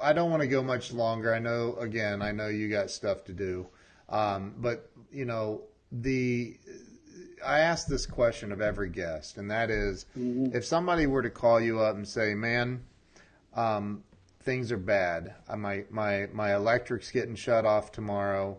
I 0.02 0.14
don't 0.14 0.32
want 0.32 0.42
to 0.42 0.48
go 0.48 0.64
much 0.64 0.92
longer. 0.92 1.34
I 1.34 1.40
know 1.40 1.76
again. 1.76 2.22
I 2.22 2.32
know 2.32 2.48
you 2.48 2.70
got 2.70 2.90
stuff 2.90 3.24
to 3.26 3.34
do, 3.34 3.68
um, 4.10 4.56
but 4.58 4.90
you 5.12 5.26
know 5.26 5.62
the. 5.92 6.58
I 7.46 7.60
ask 7.60 7.88
this 7.88 8.08
question 8.08 8.52
of 8.52 8.62
every 8.62 8.90
guest, 8.90 9.38
and 9.38 9.52
that 9.52 9.70
is, 9.70 10.08
if 10.16 10.66
somebody 10.66 11.06
were 11.06 11.22
to 11.22 11.30
call 11.30 11.62
you 11.62 11.80
up 11.80 11.96
and 11.96 12.08
say, 12.08 12.34
"Man, 12.34 12.84
um, 13.54 14.04
things 14.42 14.72
are 14.72 14.78
bad. 14.78 15.36
My 15.56 15.84
my 15.90 16.28
my 16.34 16.56
electric's 16.56 17.12
getting 17.12 17.36
shut 17.36 17.66
off 17.66 17.92
tomorrow. 17.92 18.58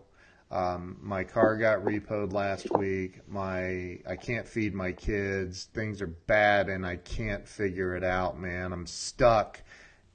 Um, 0.51 0.97
my 1.01 1.23
car 1.23 1.57
got 1.57 1.79
repoed 1.85 2.33
last 2.33 2.71
week. 2.71 3.19
My 3.27 3.99
I 4.07 4.15
can't 4.19 4.47
feed 4.47 4.73
my 4.73 4.91
kids. 4.91 5.65
Things 5.73 6.01
are 6.01 6.07
bad, 6.07 6.69
and 6.69 6.85
I 6.85 6.95
can't 6.97 7.47
figure 7.47 7.95
it 7.95 8.03
out, 8.03 8.39
man. 8.39 8.73
I'm 8.73 8.87
stuck. 8.87 9.61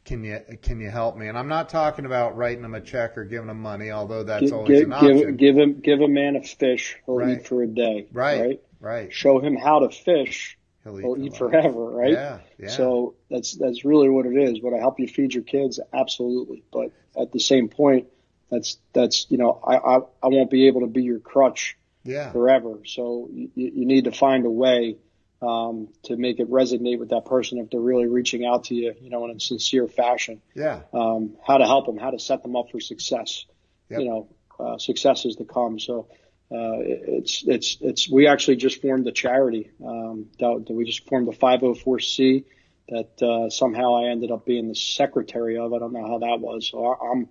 Can 0.04 0.24
you 0.24 0.40
can 0.62 0.80
you 0.80 0.90
help 0.90 1.16
me? 1.16 1.28
And 1.28 1.38
I'm 1.38 1.48
not 1.48 1.68
talking 1.68 2.04
about 2.04 2.36
writing 2.36 2.62
them 2.62 2.74
a 2.74 2.80
check 2.80 3.16
or 3.16 3.24
giving 3.24 3.46
them 3.46 3.60
money, 3.62 3.90
although 3.90 4.24
that's 4.24 4.50
Give, 4.50 4.52
always 4.52 4.68
give, 4.78 4.86
an 4.86 4.92
option. 4.92 5.16
give, 5.18 5.36
give 5.36 5.56
him, 5.58 5.80
give 5.80 6.00
a 6.00 6.08
man 6.08 6.36
a 6.36 6.42
fish, 6.42 6.96
he'll 7.06 7.14
Right. 7.16 7.38
eat 7.38 7.46
for 7.46 7.62
a 7.62 7.66
day. 7.66 8.06
right, 8.12 8.40
right? 8.40 8.60
right. 8.80 9.12
Show 9.12 9.38
him 9.40 9.56
how 9.56 9.80
to 9.80 9.90
fish, 9.90 10.58
He'll 10.82 10.96
he'll 10.96 11.16
eat 11.18 11.36
forever, 11.36 11.90
right? 11.90 12.12
Yeah, 12.12 12.40
yeah. 12.58 12.68
So 12.68 13.14
that's 13.30 13.54
that's 13.56 13.84
really 13.84 14.08
what 14.10 14.26
it 14.26 14.36
is. 14.36 14.60
Would 14.60 14.74
I 14.74 14.78
help 14.78 15.00
you 15.00 15.08
feed 15.08 15.32
your 15.34 15.44
kids? 15.44 15.80
Absolutely. 15.92 16.64
But 16.72 16.92
at 17.18 17.32
the 17.32 17.40
same 17.40 17.68
point, 17.68 18.08
that's 18.54 18.78
that's 18.92 19.26
you 19.30 19.38
know 19.38 19.60
I 19.66 19.76
I, 19.76 19.96
I 20.22 20.28
won't 20.28 20.50
be 20.50 20.68
able 20.68 20.82
to 20.82 20.86
be 20.86 21.02
your 21.02 21.18
crutch 21.18 21.76
yeah, 22.04 22.30
forever. 22.32 22.80
So 22.86 23.28
you, 23.32 23.50
you 23.54 23.86
need 23.86 24.04
to 24.04 24.12
find 24.12 24.44
a 24.46 24.50
way 24.50 24.98
um, 25.42 25.88
to 26.04 26.16
make 26.16 26.38
it 26.38 26.50
resonate 26.50 26.98
with 26.98 27.10
that 27.10 27.24
person 27.24 27.58
if 27.58 27.70
they're 27.70 27.80
really 27.80 28.06
reaching 28.06 28.44
out 28.44 28.64
to 28.64 28.74
you, 28.74 28.94
you 29.00 29.10
know, 29.10 29.24
in 29.24 29.36
a 29.36 29.40
sincere 29.40 29.88
fashion. 29.88 30.40
yeah, 30.54 30.80
Um, 30.92 31.36
how 31.46 31.58
to 31.58 31.66
help 31.66 31.86
them, 31.86 31.96
how 31.96 32.10
to 32.10 32.18
set 32.18 32.42
them 32.42 32.56
up 32.56 32.70
for 32.70 32.80
success. 32.80 33.46
Yep. 33.90 34.00
You 34.00 34.06
know, 34.06 34.28
uh, 34.58 34.78
successes 34.78 35.36
to 35.36 35.44
come. 35.44 35.78
So. 35.78 36.08
Uh, 36.52 36.76
it's, 36.78 37.42
it's, 37.46 37.78
it's, 37.80 38.08
we 38.08 38.28
actually 38.28 38.54
just 38.54 38.80
formed 38.80 39.08
a 39.08 39.12
charity. 39.12 39.70
Um, 39.84 40.26
that, 40.38 40.64
that 40.68 40.72
we 40.72 40.84
just 40.84 41.08
formed 41.08 41.26
a 41.26 41.32
504C 41.32 42.44
that, 42.90 43.22
uh, 43.22 43.50
somehow 43.50 43.96
I 43.96 44.10
ended 44.10 44.30
up 44.30 44.44
being 44.44 44.68
the 44.68 44.74
secretary 44.74 45.58
of. 45.58 45.72
I 45.72 45.78
don't 45.78 45.92
know 45.92 46.06
how 46.06 46.18
that 46.18 46.38
was. 46.40 46.68
So 46.68 46.84
I, 46.84 47.10
I'm, 47.10 47.28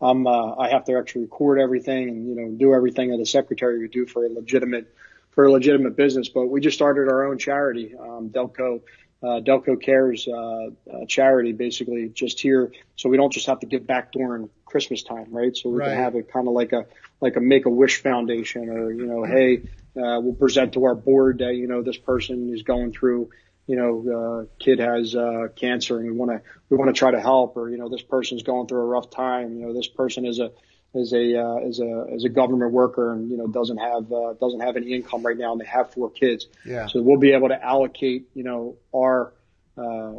I'm, 0.00 0.26
uh, 0.26 0.54
I 0.56 0.70
have 0.70 0.84
to 0.84 0.96
actually 0.98 1.22
record 1.22 1.60
everything 1.60 2.08
and, 2.08 2.28
you 2.28 2.34
know, 2.34 2.48
do 2.56 2.74
everything 2.74 3.10
that 3.10 3.20
a 3.20 3.26
secretary 3.26 3.80
would 3.80 3.90
do 3.90 4.06
for 4.06 4.24
a 4.24 4.28
legitimate, 4.28 4.94
for 5.30 5.44
a 5.44 5.52
legitimate 5.52 5.96
business. 5.96 6.28
But 6.28 6.46
we 6.46 6.60
just 6.60 6.76
started 6.76 7.08
our 7.08 7.26
own 7.26 7.38
charity, 7.38 7.94
um, 7.98 8.30
Delco, 8.30 8.80
uh, 9.22 9.40
Delco 9.40 9.80
Cares, 9.80 10.26
uh, 10.26 10.68
uh, 10.90 11.04
charity 11.06 11.52
basically 11.52 12.08
just 12.08 12.40
here. 12.40 12.72
So 12.96 13.08
we 13.10 13.18
don't 13.18 13.32
just 13.32 13.46
have 13.46 13.60
to 13.60 13.66
give 13.66 13.86
back 13.86 14.12
during 14.12 14.48
Christmas 14.64 15.02
time, 15.02 15.26
right? 15.30 15.54
So 15.54 15.68
we 15.68 15.78
Right. 15.78 15.90
can 15.90 15.98
have 15.98 16.14
it 16.14 16.32
kind 16.32 16.48
of 16.48 16.54
like 16.54 16.72
a, 16.72 16.86
like 17.20 17.36
a 17.36 17.40
make 17.40 17.66
a 17.66 17.70
wish 17.70 18.02
foundation 18.02 18.70
or, 18.70 18.90
you 18.92 19.04
know, 19.06 19.24
hey, 19.24 19.58
uh, 19.96 20.20
we'll 20.20 20.34
present 20.34 20.72
to 20.74 20.84
our 20.84 20.94
board 20.94 21.38
that, 21.38 21.54
you 21.54 21.66
know, 21.66 21.82
this 21.82 21.98
person 21.98 22.50
is 22.54 22.62
going 22.62 22.92
through, 22.92 23.28
you 23.66 23.76
know, 23.76 24.46
uh, 24.48 24.62
kid 24.62 24.78
has, 24.78 25.14
uh, 25.14 25.48
cancer 25.54 25.98
and 25.98 26.06
we 26.06 26.12
want 26.12 26.30
to, 26.30 26.42
we 26.68 26.76
want 26.76 26.94
to 26.94 26.98
try 26.98 27.10
to 27.10 27.20
help 27.20 27.56
or, 27.56 27.70
you 27.70 27.78
know, 27.78 27.88
this 27.88 28.02
person's 28.02 28.42
going 28.42 28.66
through 28.66 28.80
a 28.80 28.86
rough 28.86 29.10
time. 29.10 29.58
You 29.58 29.66
know, 29.66 29.74
this 29.74 29.86
person 29.86 30.26
is 30.26 30.40
a, 30.40 30.50
is 30.94 31.12
a, 31.12 31.40
uh, 31.40 31.56
is 31.68 31.78
a, 31.78 32.06
is 32.14 32.24
a 32.24 32.28
government 32.28 32.72
worker 32.72 33.12
and, 33.12 33.30
you 33.30 33.36
know, 33.36 33.46
doesn't 33.46 33.78
have, 33.78 34.12
uh, 34.12 34.32
doesn't 34.40 34.60
have 34.60 34.76
any 34.76 34.92
income 34.92 35.24
right 35.24 35.36
now 35.36 35.52
and 35.52 35.60
they 35.60 35.66
have 35.66 35.92
four 35.92 36.10
kids. 36.10 36.46
yeah, 36.64 36.86
So 36.86 37.00
we'll 37.00 37.20
be 37.20 37.32
able 37.32 37.48
to 37.48 37.64
allocate, 37.64 38.28
you 38.34 38.42
know, 38.42 38.76
our, 38.94 39.32
uh, 39.76 40.14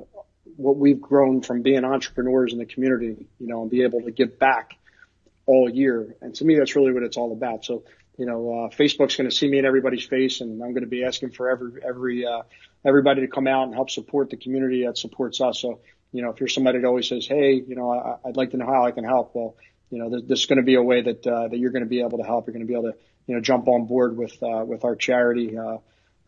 what 0.56 0.78
we've 0.78 1.02
grown 1.02 1.42
from 1.42 1.62
being 1.62 1.84
entrepreneurs 1.84 2.54
in 2.54 2.60
the 2.60 2.66
community, 2.66 3.28
you 3.40 3.48
know, 3.48 3.62
and 3.64 3.72
be 3.72 3.84
able 3.84 4.02
to 4.02 4.12
give 4.12 4.40
back 4.40 4.78
all 5.46 5.70
year. 5.70 6.16
And 6.22 6.34
to 6.36 6.46
me, 6.46 6.58
that's 6.58 6.76
really 6.76 6.94
what 6.94 7.04
it's 7.04 7.18
all 7.18 7.32
about. 7.32 7.66
So 7.66 7.84
you 8.22 8.28
know, 8.28 8.54
uh, 8.54 8.70
Facebook's 8.70 9.16
going 9.16 9.28
to 9.28 9.36
see 9.36 9.50
me 9.50 9.58
in 9.58 9.66
everybody's 9.66 10.06
face, 10.06 10.42
and 10.42 10.62
I'm 10.62 10.74
going 10.74 10.84
to 10.84 10.88
be 10.88 11.04
asking 11.04 11.32
for 11.32 11.50
every 11.50 11.82
every 11.84 12.24
uh, 12.24 12.44
everybody 12.86 13.22
to 13.22 13.28
come 13.28 13.48
out 13.48 13.64
and 13.64 13.74
help 13.74 13.90
support 13.90 14.30
the 14.30 14.38
community 14.38 14.86
that 14.86 14.96
supports 14.96 15.42
us. 15.42 15.60
So, 15.60 15.80
you 16.12 16.22
know, 16.22 16.30
if 16.30 16.40
you're 16.40 16.48
somebody 16.48 16.78
that 16.78 16.86
always 16.86 17.08
says, 17.08 17.26
"Hey, 17.26 17.54
you 17.54 17.76
know, 17.76 17.90
I, 17.92 18.30
I'd 18.30 18.38
like 18.38 18.52
to 18.52 18.58
know 18.58 18.68
how 18.68 18.86
I 18.86 18.92
can 18.92 19.06
help," 19.06 19.32
well, 19.34 19.56
you 19.90 19.98
know, 19.98 20.12
there's, 20.12 20.24
there's 20.28 20.46
going 20.46 20.58
to 20.58 20.64
be 20.64 20.76
a 20.76 20.84
way 20.84 21.02
that 21.02 21.26
uh, 21.26 21.48
that 21.48 21.58
you're 21.58 21.72
going 21.72 21.84
to 21.84 21.90
be 21.90 22.02
able 22.02 22.20
to 22.20 22.24
help. 22.24 22.46
You're 22.46 22.54
going 22.54 22.68
to 22.68 22.72
be 22.72 22.78
able 22.78 22.92
to, 22.92 22.98
you 23.26 23.34
know, 23.34 23.42
jump 23.42 23.68
on 23.68 23.88
board 23.88 24.16
with 24.16 24.38
uh, 24.44 24.66
with 24.68 24.86
our 24.86 24.96
charity. 24.96 25.58
Uh, 25.58 25.78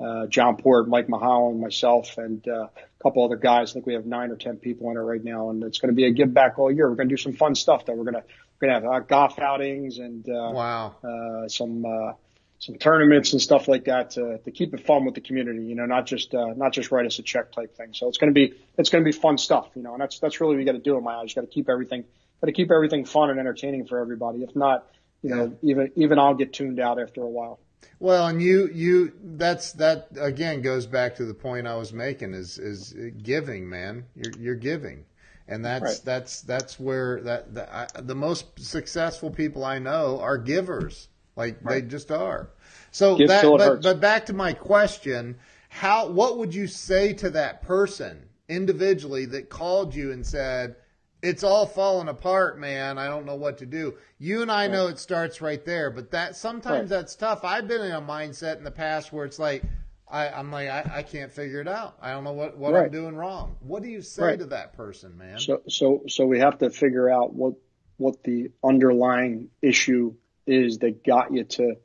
uh, 0.03 0.27
John 0.27 0.57
Port, 0.57 0.87
Mike 0.87 1.07
Mahalan, 1.07 1.59
myself, 1.59 2.17
and 2.17 2.45
uh, 2.47 2.67
a 2.67 3.03
couple 3.03 3.23
other 3.23 3.37
guys. 3.37 3.71
I 3.71 3.73
think 3.73 3.85
we 3.85 3.93
have 3.93 4.05
nine 4.05 4.31
or 4.31 4.35
ten 4.35 4.57
people 4.57 4.91
in 4.91 4.97
it 4.97 5.01
right 5.01 5.23
now, 5.23 5.49
and 5.49 5.63
it's 5.63 5.79
going 5.79 5.91
to 5.91 5.95
be 5.95 6.05
a 6.05 6.11
give 6.11 6.33
back 6.33 6.59
all 6.59 6.71
year. 6.71 6.89
We're 6.89 6.95
going 6.95 7.09
to 7.09 7.15
do 7.15 7.21
some 7.21 7.33
fun 7.33 7.55
stuff. 7.55 7.85
That 7.85 7.95
we're 7.95 8.03
going 8.03 8.21
to 8.21 8.23
we're 8.59 8.67
going 8.67 8.81
to 8.81 8.87
have 8.87 8.95
uh, 8.95 8.99
golf 9.05 9.39
outings 9.39 9.97
and 9.97 10.27
uh, 10.27 10.51
wow, 10.53 10.95
uh, 11.03 11.47
some 11.47 11.85
uh, 11.85 12.13
some 12.59 12.75
tournaments 12.75 13.33
and 13.33 13.41
stuff 13.41 13.67
like 13.67 13.85
that 13.85 14.11
to, 14.11 14.39
to 14.39 14.51
keep 14.51 14.73
it 14.73 14.85
fun 14.85 15.05
with 15.05 15.15
the 15.15 15.21
community. 15.21 15.63
You 15.63 15.75
know, 15.75 15.85
not 15.85 16.05
just 16.05 16.33
uh, 16.33 16.53
not 16.55 16.73
just 16.73 16.91
write 16.91 17.05
us 17.05 17.19
a 17.19 17.23
check 17.23 17.51
type 17.51 17.75
thing. 17.75 17.89
So 17.93 18.07
it's 18.07 18.17
going 18.17 18.33
to 18.33 18.39
be 18.39 18.53
it's 18.77 18.89
going 18.89 19.03
to 19.03 19.07
be 19.09 19.17
fun 19.17 19.37
stuff. 19.37 19.69
You 19.75 19.83
know, 19.83 19.93
and 19.93 20.01
that's 20.01 20.19
that's 20.19 20.41
really 20.41 20.55
what 20.55 20.59
you 20.59 20.65
got 20.65 20.73
to 20.73 20.79
do 20.79 20.97
in 20.97 21.03
my 21.03 21.15
eyes. 21.15 21.29
You 21.29 21.41
got 21.41 21.47
to 21.49 21.53
keep 21.53 21.69
everything 21.69 22.05
got 22.41 22.47
to 22.47 22.53
keep 22.53 22.71
everything 22.71 23.05
fun 23.05 23.29
and 23.29 23.39
entertaining 23.39 23.85
for 23.85 23.99
everybody. 23.99 24.43
If 24.43 24.55
not, 24.55 24.85
you 25.21 25.29
know, 25.29 25.57
even 25.61 25.91
even 25.95 26.19
I'll 26.19 26.35
get 26.35 26.53
tuned 26.53 26.79
out 26.79 27.01
after 27.01 27.21
a 27.21 27.29
while. 27.29 27.59
Well, 27.99 28.27
and 28.27 28.41
you 28.41 28.69
you 28.73 29.13
that's 29.23 29.73
that 29.73 30.09
again 30.19 30.61
goes 30.61 30.85
back 30.85 31.15
to 31.15 31.25
the 31.25 31.33
point 31.33 31.67
I 31.67 31.75
was 31.75 31.93
making 31.93 32.33
is 32.33 32.57
is 32.57 32.93
giving, 33.21 33.69
man. 33.69 34.05
You're 34.15 34.33
you're 34.39 34.55
giving. 34.55 35.05
And 35.47 35.63
that's 35.63 35.83
right. 35.83 36.01
that's 36.05 36.41
that's 36.41 36.79
where 36.79 37.21
that 37.21 37.53
the, 37.53 37.75
I, 37.75 37.87
the 38.01 38.15
most 38.15 38.59
successful 38.59 39.29
people 39.29 39.65
I 39.65 39.79
know 39.79 40.19
are 40.21 40.37
givers. 40.37 41.09
Like 41.35 41.57
right. 41.61 41.81
they 41.81 41.87
just 41.87 42.11
are. 42.11 42.49
So 42.91 43.17
Give 43.17 43.27
that 43.27 43.43
but, 43.43 43.81
but 43.81 43.99
back 43.99 44.25
to 44.27 44.33
my 44.33 44.53
question, 44.53 45.37
how 45.69 46.07
what 46.07 46.37
would 46.37 46.53
you 46.53 46.67
say 46.67 47.13
to 47.13 47.29
that 47.31 47.61
person 47.63 48.29
individually 48.47 49.25
that 49.25 49.49
called 49.49 49.95
you 49.95 50.11
and 50.11 50.25
said, 50.25 50.75
it's 51.23 51.41
all 51.41 51.65
falling 51.65 52.09
apart, 52.09 52.59
man. 52.59 52.97
I 52.97 53.07
don't 53.07 53.25
know 53.25 53.35
what 53.35 53.57
to 53.59 53.65
do. 53.65 53.95
You 54.19 54.41
and 54.41 54.51
I 54.51 54.63
right. 54.63 54.71
know 54.71 54.87
it 54.87 54.99
starts 54.99 55.41
right 55.41 55.63
there, 55.63 55.89
but 55.89 56.11
that 56.11 56.35
sometimes 56.35 56.91
right. 56.91 56.99
that's 56.99 57.15
tough. 57.15 57.45
I've 57.45 57.67
been 57.67 57.81
in 57.81 57.93
a 57.93 58.01
mindset 58.01 58.57
in 58.57 58.65
the 58.65 58.71
past 58.71 59.13
where 59.13 59.25
it's 59.25 59.39
like 59.39 59.63
I, 60.07 60.27
am 60.27 60.51
like 60.51 60.67
I, 60.67 60.97
I, 60.97 61.03
can't 61.03 61.31
figure 61.31 61.61
it 61.61 61.67
out. 61.67 61.95
I 62.01 62.11
don't 62.11 62.25
know 62.25 62.33
what, 62.33 62.57
what 62.57 62.73
right. 62.73 62.85
I'm 62.85 62.91
doing 62.91 63.15
wrong. 63.15 63.55
What 63.61 63.83
do 63.83 63.89
you 63.89 64.01
say 64.01 64.35
to 64.35 64.45
that 64.47 64.73
person, 64.73 65.17
man? 65.17 65.39
So 65.39 65.61
so 65.69 66.03
so 66.09 66.25
we 66.25 66.39
have 66.39 66.59
to 66.59 66.69
figure 66.69 67.09
out 67.09 67.33
what 67.33 67.53
what 67.95 68.21
the 68.23 68.51
underlying 68.61 69.49
issue 69.61 70.15
is 70.45 70.79
that 70.79 71.05
got 71.05 71.33
you 71.33 71.45
to 71.45 71.77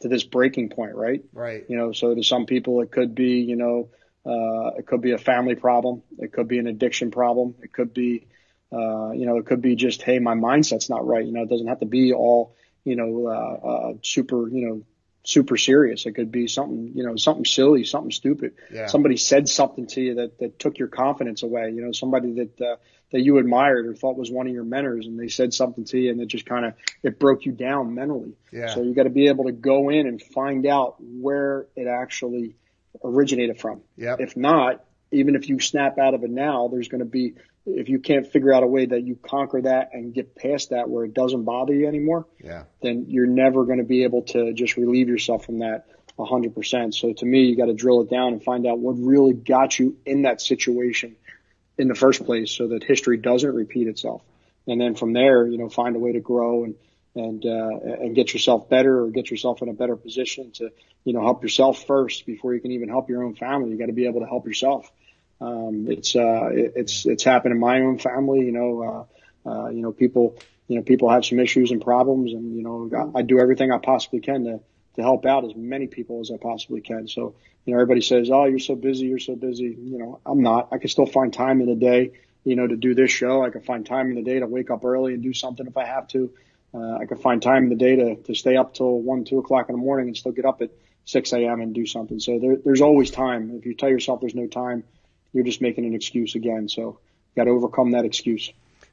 to 0.00 0.08
this 0.08 0.24
breaking 0.24 0.70
point, 0.70 0.96
right? 0.96 1.22
Right. 1.32 1.64
You 1.68 1.76
know, 1.76 1.92
so 1.92 2.12
to 2.12 2.24
some 2.24 2.46
people 2.46 2.80
it 2.80 2.90
could 2.90 3.14
be, 3.14 3.40
you 3.40 3.54
know, 3.54 3.90
uh, 4.26 4.78
it 4.78 4.86
could 4.86 5.00
be 5.00 5.12
a 5.12 5.18
family 5.18 5.54
problem, 5.54 6.02
it 6.18 6.32
could 6.32 6.48
be 6.48 6.58
an 6.58 6.66
addiction 6.66 7.12
problem, 7.12 7.54
it 7.62 7.72
could 7.72 7.94
be 7.94 8.26
uh, 8.72 9.10
you 9.12 9.26
know, 9.26 9.38
it 9.38 9.46
could 9.46 9.62
be 9.62 9.76
just, 9.76 10.02
hey, 10.02 10.18
my 10.18 10.34
mindset's 10.34 10.88
not 10.88 11.06
right. 11.06 11.24
You 11.24 11.32
know, 11.32 11.42
it 11.42 11.48
doesn't 11.48 11.66
have 11.66 11.80
to 11.80 11.86
be 11.86 12.12
all, 12.12 12.54
you 12.84 12.96
know, 12.96 13.26
uh, 13.26 13.66
uh, 13.66 13.92
super, 14.02 14.48
you 14.48 14.68
know, 14.68 14.82
super 15.22 15.56
serious. 15.56 16.06
It 16.06 16.12
could 16.12 16.32
be 16.32 16.46
something, 16.46 16.92
you 16.94 17.04
know, 17.04 17.16
something 17.16 17.44
silly, 17.44 17.84
something 17.84 18.10
stupid. 18.10 18.54
Yeah. 18.72 18.86
Somebody 18.86 19.16
said 19.16 19.48
something 19.48 19.86
to 19.88 20.00
you 20.00 20.14
that, 20.16 20.38
that 20.38 20.58
took 20.58 20.78
your 20.78 20.88
confidence 20.88 21.42
away. 21.42 21.70
You 21.74 21.82
know, 21.82 21.92
somebody 21.92 22.32
that, 22.34 22.60
uh, 22.60 22.76
that 23.12 23.20
you 23.20 23.38
admired 23.38 23.86
or 23.86 23.94
thought 23.94 24.16
was 24.16 24.30
one 24.30 24.46
of 24.46 24.52
your 24.52 24.64
mentors 24.64 25.06
and 25.06 25.18
they 25.18 25.28
said 25.28 25.52
something 25.52 25.84
to 25.86 25.98
you 25.98 26.10
and 26.10 26.20
it 26.20 26.26
just 26.26 26.46
kind 26.46 26.64
of, 26.64 26.74
it 27.02 27.18
broke 27.18 27.44
you 27.44 27.52
down 27.52 27.94
mentally. 27.94 28.34
Yeah. 28.52 28.68
So 28.68 28.82
you 28.82 28.94
got 28.94 29.02
to 29.02 29.10
be 29.10 29.28
able 29.28 29.44
to 29.44 29.52
go 29.52 29.90
in 29.90 30.06
and 30.06 30.22
find 30.22 30.64
out 30.64 30.96
where 31.00 31.66
it 31.76 31.86
actually 31.86 32.56
originated 33.04 33.60
from. 33.60 33.82
Yep. 33.96 34.20
If 34.20 34.36
not, 34.36 34.84
even 35.12 35.34
if 35.34 35.48
you 35.48 35.58
snap 35.58 35.98
out 35.98 36.14
of 36.14 36.22
it 36.22 36.30
now, 36.30 36.68
there's 36.68 36.88
going 36.88 37.00
to 37.00 37.04
be 37.04 37.34
if 37.76 37.88
you 37.88 37.98
can't 37.98 38.26
figure 38.26 38.52
out 38.52 38.62
a 38.62 38.66
way 38.66 38.86
that 38.86 39.02
you 39.02 39.16
conquer 39.16 39.62
that 39.62 39.90
and 39.92 40.14
get 40.14 40.34
past 40.34 40.70
that 40.70 40.88
where 40.88 41.04
it 41.04 41.14
doesn't 41.14 41.44
bother 41.44 41.74
you 41.74 41.86
anymore, 41.86 42.26
yeah. 42.42 42.64
then 42.82 43.06
you're 43.08 43.26
never 43.26 43.64
going 43.64 43.78
to 43.78 43.84
be 43.84 44.04
able 44.04 44.22
to 44.22 44.52
just 44.52 44.76
relieve 44.76 45.08
yourself 45.08 45.46
from 45.46 45.58
that 45.60 45.86
100%. 46.18 46.94
So 46.94 47.12
to 47.12 47.26
me, 47.26 47.44
you 47.44 47.56
got 47.56 47.66
to 47.66 47.74
drill 47.74 48.02
it 48.02 48.10
down 48.10 48.32
and 48.32 48.42
find 48.42 48.66
out 48.66 48.78
what 48.78 48.92
really 48.92 49.32
got 49.32 49.78
you 49.78 49.96
in 50.04 50.22
that 50.22 50.40
situation 50.40 51.16
in 51.78 51.88
the 51.88 51.94
first 51.94 52.24
place 52.24 52.50
so 52.50 52.68
that 52.68 52.84
history 52.84 53.16
doesn't 53.16 53.54
repeat 53.54 53.88
itself. 53.88 54.22
And 54.66 54.80
then 54.80 54.94
from 54.94 55.12
there, 55.12 55.46
you 55.46 55.58
know, 55.58 55.68
find 55.68 55.96
a 55.96 55.98
way 55.98 56.12
to 56.12 56.20
grow 56.20 56.64
and, 56.64 56.74
and, 57.14 57.44
uh, 57.44 58.02
and 58.02 58.14
get 58.14 58.32
yourself 58.32 58.68
better 58.68 59.02
or 59.02 59.10
get 59.10 59.30
yourself 59.30 59.62
in 59.62 59.68
a 59.68 59.72
better 59.72 59.96
position 59.96 60.52
to, 60.52 60.70
you 61.04 61.12
know, 61.12 61.22
help 61.22 61.42
yourself 61.42 61.86
first 61.86 62.26
before 62.26 62.54
you 62.54 62.60
can 62.60 62.72
even 62.72 62.88
help 62.88 63.08
your 63.08 63.24
own 63.24 63.34
family. 63.34 63.70
You 63.70 63.78
got 63.78 63.86
to 63.86 63.92
be 63.92 64.06
able 64.06 64.20
to 64.20 64.26
help 64.26 64.46
yourself. 64.46 64.90
Um, 65.40 65.86
it's 65.88 66.14
uh, 66.14 66.50
it, 66.52 66.72
it's 66.76 67.06
it's 67.06 67.24
happened 67.24 67.52
in 67.52 67.60
my 67.60 67.80
own 67.80 67.98
family. 67.98 68.40
You 68.40 68.52
know, 68.52 69.08
uh, 69.44 69.48
uh, 69.50 69.68
you 69.70 69.82
know, 69.82 69.92
people 69.92 70.38
you 70.68 70.76
know 70.76 70.82
people 70.82 71.10
have 71.10 71.24
some 71.24 71.40
issues 71.40 71.70
and 71.70 71.80
problems, 71.80 72.32
and 72.32 72.56
you 72.56 72.62
know, 72.62 72.90
I, 73.14 73.20
I 73.20 73.22
do 73.22 73.40
everything 73.40 73.72
I 73.72 73.78
possibly 73.78 74.20
can 74.20 74.44
to 74.44 74.60
to 74.96 75.02
help 75.02 75.24
out 75.26 75.44
as 75.44 75.54
many 75.54 75.86
people 75.86 76.20
as 76.20 76.30
I 76.30 76.36
possibly 76.36 76.80
can. 76.80 77.06
So, 77.08 77.34
you 77.64 77.72
know, 77.72 77.80
everybody 77.80 78.00
says, 78.00 78.30
"Oh, 78.30 78.44
you're 78.44 78.58
so 78.58 78.74
busy, 78.74 79.06
you're 79.06 79.18
so 79.18 79.36
busy." 79.36 79.76
You 79.80 79.98
know, 79.98 80.20
I'm 80.26 80.42
not. 80.42 80.68
I 80.72 80.78
can 80.78 80.88
still 80.88 81.06
find 81.06 81.32
time 81.32 81.60
in 81.60 81.66
the 81.66 81.74
day, 81.74 82.12
you 82.44 82.56
know, 82.56 82.66
to 82.66 82.76
do 82.76 82.94
this 82.94 83.10
show. 83.10 83.44
I 83.44 83.50
can 83.50 83.62
find 83.62 83.86
time 83.86 84.10
in 84.10 84.16
the 84.16 84.22
day 84.22 84.40
to 84.40 84.46
wake 84.46 84.70
up 84.70 84.84
early 84.84 85.14
and 85.14 85.22
do 85.22 85.32
something 85.32 85.66
if 85.66 85.76
I 85.76 85.86
have 85.86 86.08
to. 86.08 86.32
Uh, 86.72 86.98
I 86.98 87.06
can 87.06 87.16
find 87.18 87.42
time 87.42 87.64
in 87.64 87.68
the 87.70 87.76
day 87.76 87.96
to 87.96 88.16
to 88.16 88.34
stay 88.34 88.56
up 88.56 88.74
till 88.74 89.00
one, 89.00 89.24
two 89.24 89.38
o'clock 89.38 89.68
in 89.68 89.74
the 89.74 89.82
morning 89.82 90.08
and 90.08 90.16
still 90.16 90.32
get 90.32 90.44
up 90.44 90.62
at 90.62 90.70
6 91.04 91.32
a.m. 91.32 91.60
and 91.60 91.74
do 91.74 91.86
something. 91.86 92.20
So 92.20 92.38
there, 92.38 92.56
there's 92.56 92.80
always 92.80 93.10
time. 93.10 93.50
If 93.56 93.66
you 93.66 93.74
tell 93.74 93.88
yourself 93.88 94.20
there's 94.20 94.34
no 94.34 94.46
time, 94.46 94.84
you're 95.32 95.44
just 95.44 95.60
making 95.60 95.84
an 95.84 95.94
excuse 95.94 96.34
again. 96.34 96.68
So 96.68 96.98
got 97.36 97.44
to 97.44 97.50
overcome 97.50 97.92
that 97.92 98.04
excuse. 98.04 98.52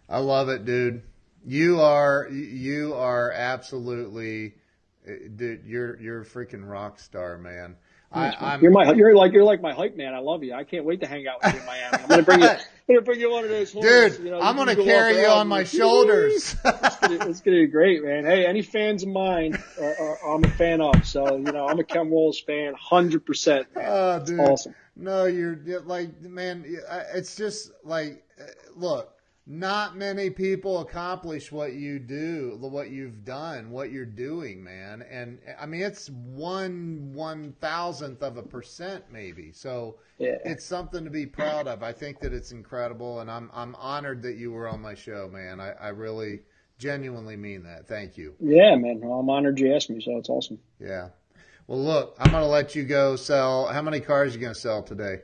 I 0.09 0.19
love 0.19 0.49
it, 0.49 0.65
dude. 0.65 1.03
You 1.45 1.81
are 1.81 2.27
you 2.29 2.93
are 2.95 3.31
absolutely, 3.31 4.55
uh, 5.07 5.13
dude. 5.35 5.63
You're 5.65 5.99
you're 5.99 6.21
a 6.21 6.25
freaking 6.25 6.67
rock 6.67 6.99
star, 6.99 7.37
man. 7.37 7.75
I, 8.11 8.53
am 8.53 8.61
you're 8.61 8.71
my 8.71 8.93
you're 8.93 9.15
like 9.15 9.33
you're 9.33 9.43
like 9.43 9.61
my 9.61 9.73
hype 9.73 9.97
man. 9.97 10.13
I 10.13 10.19
love 10.19 10.43
you. 10.43 10.53
I 10.53 10.63
can't 10.63 10.85
wait 10.85 11.01
to 11.01 11.07
hang 11.07 11.27
out 11.27 11.43
with 11.43 11.53
you 11.53 11.59
in 11.59 11.65
Miami. 11.65 11.97
I'm 11.97 12.07
gonna 12.07 12.23
bring 12.23 12.39
you. 12.41 12.47
I'm 12.49 12.57
gonna 12.87 13.01
bring 13.01 13.19
you 13.19 13.31
one 13.31 13.43
of 13.43 13.49
those. 13.49 13.73
Dude, 13.73 14.19
you 14.19 14.31
know, 14.31 14.39
I'm 14.39 14.55
gonna 14.55 14.75
carry 14.75 15.19
you 15.19 15.27
on 15.27 15.49
my 15.49 15.65
shoulders. 15.65 16.55
it's, 16.65 16.95
gonna, 16.95 17.29
it's, 17.29 17.41
gonna, 17.41 17.57
be 17.57 17.67
great, 17.67 18.03
man. 18.03 18.23
Hey, 18.23 18.45
any 18.45 18.61
fans 18.61 19.03
of 19.03 19.09
mine, 19.09 19.61
are, 19.79 19.95
are, 19.99 20.35
I'm 20.35 20.43
a 20.45 20.49
fan 20.49 20.79
of. 20.79 21.05
So 21.05 21.35
you 21.35 21.51
know, 21.51 21.67
I'm 21.67 21.79
a 21.79 21.83
Ken 21.83 22.09
Wallace 22.09 22.39
fan, 22.39 22.75
hundred 22.79 23.25
percent. 23.25 23.67
Oh, 23.75 24.23
dude, 24.23 24.39
awesome. 24.39 24.73
No, 24.99 25.25
you're 25.25 25.59
like, 25.85 26.21
man, 26.21 26.65
it's 27.13 27.35
just 27.35 27.71
like, 27.83 28.23
uh, 28.39 28.45
look, 28.75 29.13
not 29.49 29.95
many 29.95 30.29
people 30.29 30.81
accomplish 30.81 31.51
what 31.51 31.73
you 31.73 31.99
do, 31.99 32.57
what 32.59 32.89
you've 32.89 33.23
done, 33.23 33.69
what 33.69 33.91
you're 33.91 34.05
doing, 34.05 34.61
man. 34.61 35.03
And 35.09 35.39
I 35.59 35.65
mean, 35.65 35.83
it's 35.83 36.09
one 36.09 37.11
one 37.13 37.53
thousandth 37.61 38.21
of 38.23 38.37
a 38.37 38.43
percent, 38.43 39.05
maybe. 39.09 39.53
So 39.53 39.99
yeah. 40.17 40.37
it's 40.43 40.65
something 40.65 41.05
to 41.05 41.09
be 41.09 41.25
proud 41.25 41.67
of. 41.67 41.81
I 41.81 41.93
think 41.93 42.19
that 42.19 42.33
it's 42.33 42.51
incredible, 42.51 43.21
and 43.21 43.31
I'm 43.31 43.49
I'm 43.53 43.73
honored 43.75 44.21
that 44.23 44.35
you 44.35 44.51
were 44.51 44.67
on 44.67 44.81
my 44.81 44.95
show, 44.95 45.29
man. 45.31 45.61
I, 45.61 45.71
I 45.73 45.89
really 45.89 46.41
genuinely 46.77 47.37
mean 47.37 47.63
that. 47.63 47.87
Thank 47.87 48.17
you. 48.17 48.33
Yeah, 48.41 48.75
man. 48.75 48.99
Well, 48.99 49.19
I'm 49.19 49.29
honored 49.29 49.59
you 49.59 49.73
asked 49.73 49.89
me, 49.89 50.01
so 50.01 50.17
it's 50.17 50.29
awesome. 50.29 50.59
Yeah. 50.79 51.09
Well, 51.67 51.83
look, 51.83 52.15
I'm 52.17 52.31
going 52.31 52.43
to 52.43 52.47
let 52.49 52.75
you 52.75 52.83
go 52.83 53.17
sell. 53.17 53.67
How 53.67 53.81
many 53.81 53.99
cars 53.99 54.31
are 54.31 54.37
you 54.37 54.41
going 54.41 54.53
to 54.53 54.59
sell 54.59 54.83
today? 54.83 55.19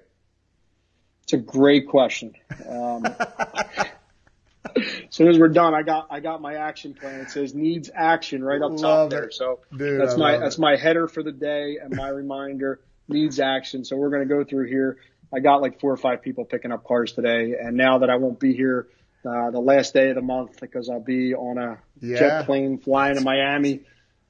It's 1.24 1.32
a 1.32 1.38
great 1.38 1.88
question. 1.88 2.34
Um, 2.68 3.06
as 4.76 4.84
soon 5.10 5.30
as 5.30 5.40
we're 5.40 5.48
done, 5.48 5.74
I 5.74 5.84
got 5.84 6.08
I 6.10 6.20
got 6.20 6.42
my 6.42 6.56
action 6.56 6.96
plan. 6.96 7.22
It 7.22 7.30
says 7.30 7.56
needs 7.56 7.90
action 7.96 8.44
right 8.44 8.62
up 8.62 8.72
top 8.72 8.82
love 8.82 9.10
there. 9.10 9.32
So 9.32 9.62
Dude, 9.76 10.02
that's 10.02 10.16
I 10.16 10.18
my 10.18 10.38
that's 10.38 10.58
it. 10.58 10.62
my 10.62 10.76
header 10.76 11.08
for 11.08 11.24
the 11.24 11.32
day 11.32 11.78
and 11.82 11.96
my 11.96 12.10
reminder 12.10 12.82
needs 13.08 13.40
action. 13.40 13.86
So 13.86 13.96
we're 13.96 14.10
going 14.10 14.28
to 14.28 14.34
go 14.34 14.44
through 14.44 14.68
here. 14.68 14.98
I 15.34 15.40
got 15.40 15.62
like 15.62 15.80
four 15.80 15.94
or 15.94 15.98
five 15.98 16.22
people 16.22 16.44
picking 16.44 16.74
up 16.74 16.86
cars 16.86 17.14
today, 17.14 17.56
and 17.58 17.78
now 17.78 18.00
that 18.00 18.10
I 18.10 18.18
won't 18.18 18.40
be 18.40 18.54
here 18.54 18.90
uh, 19.26 19.50
the 19.52 19.62
last 19.62 19.94
day 19.94 20.10
of 20.10 20.16
the 20.16 20.22
month 20.22 20.60
because 20.60 20.90
I'll 20.90 21.00
be 21.00 21.34
on 21.34 21.58
a 21.58 21.80
yeah. 22.02 22.20
jet 22.20 22.46
plane 22.46 22.80
flying 22.80 23.16
to 23.16 23.22
Miami 23.22 23.84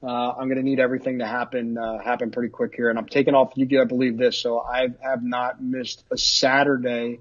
uh, 0.03 0.33
I'm 0.37 0.47
going 0.47 0.57
to 0.57 0.63
need 0.63 0.79
everything 0.79 1.19
to 1.19 1.25
happen 1.25 1.77
uh, 1.77 1.99
happen 1.99 2.31
pretty 2.31 2.49
quick 2.49 2.73
here. 2.75 2.89
And 2.89 2.99
I'm 2.99 3.07
taking 3.07 3.35
off. 3.35 3.53
You 3.55 3.65
gotta 3.65 3.85
believe 3.85 4.17
this. 4.17 4.37
So 4.37 4.59
I 4.59 4.89
have 5.01 5.23
not 5.23 5.61
missed 5.63 6.03
a 6.11 6.17
Saturday 6.17 7.19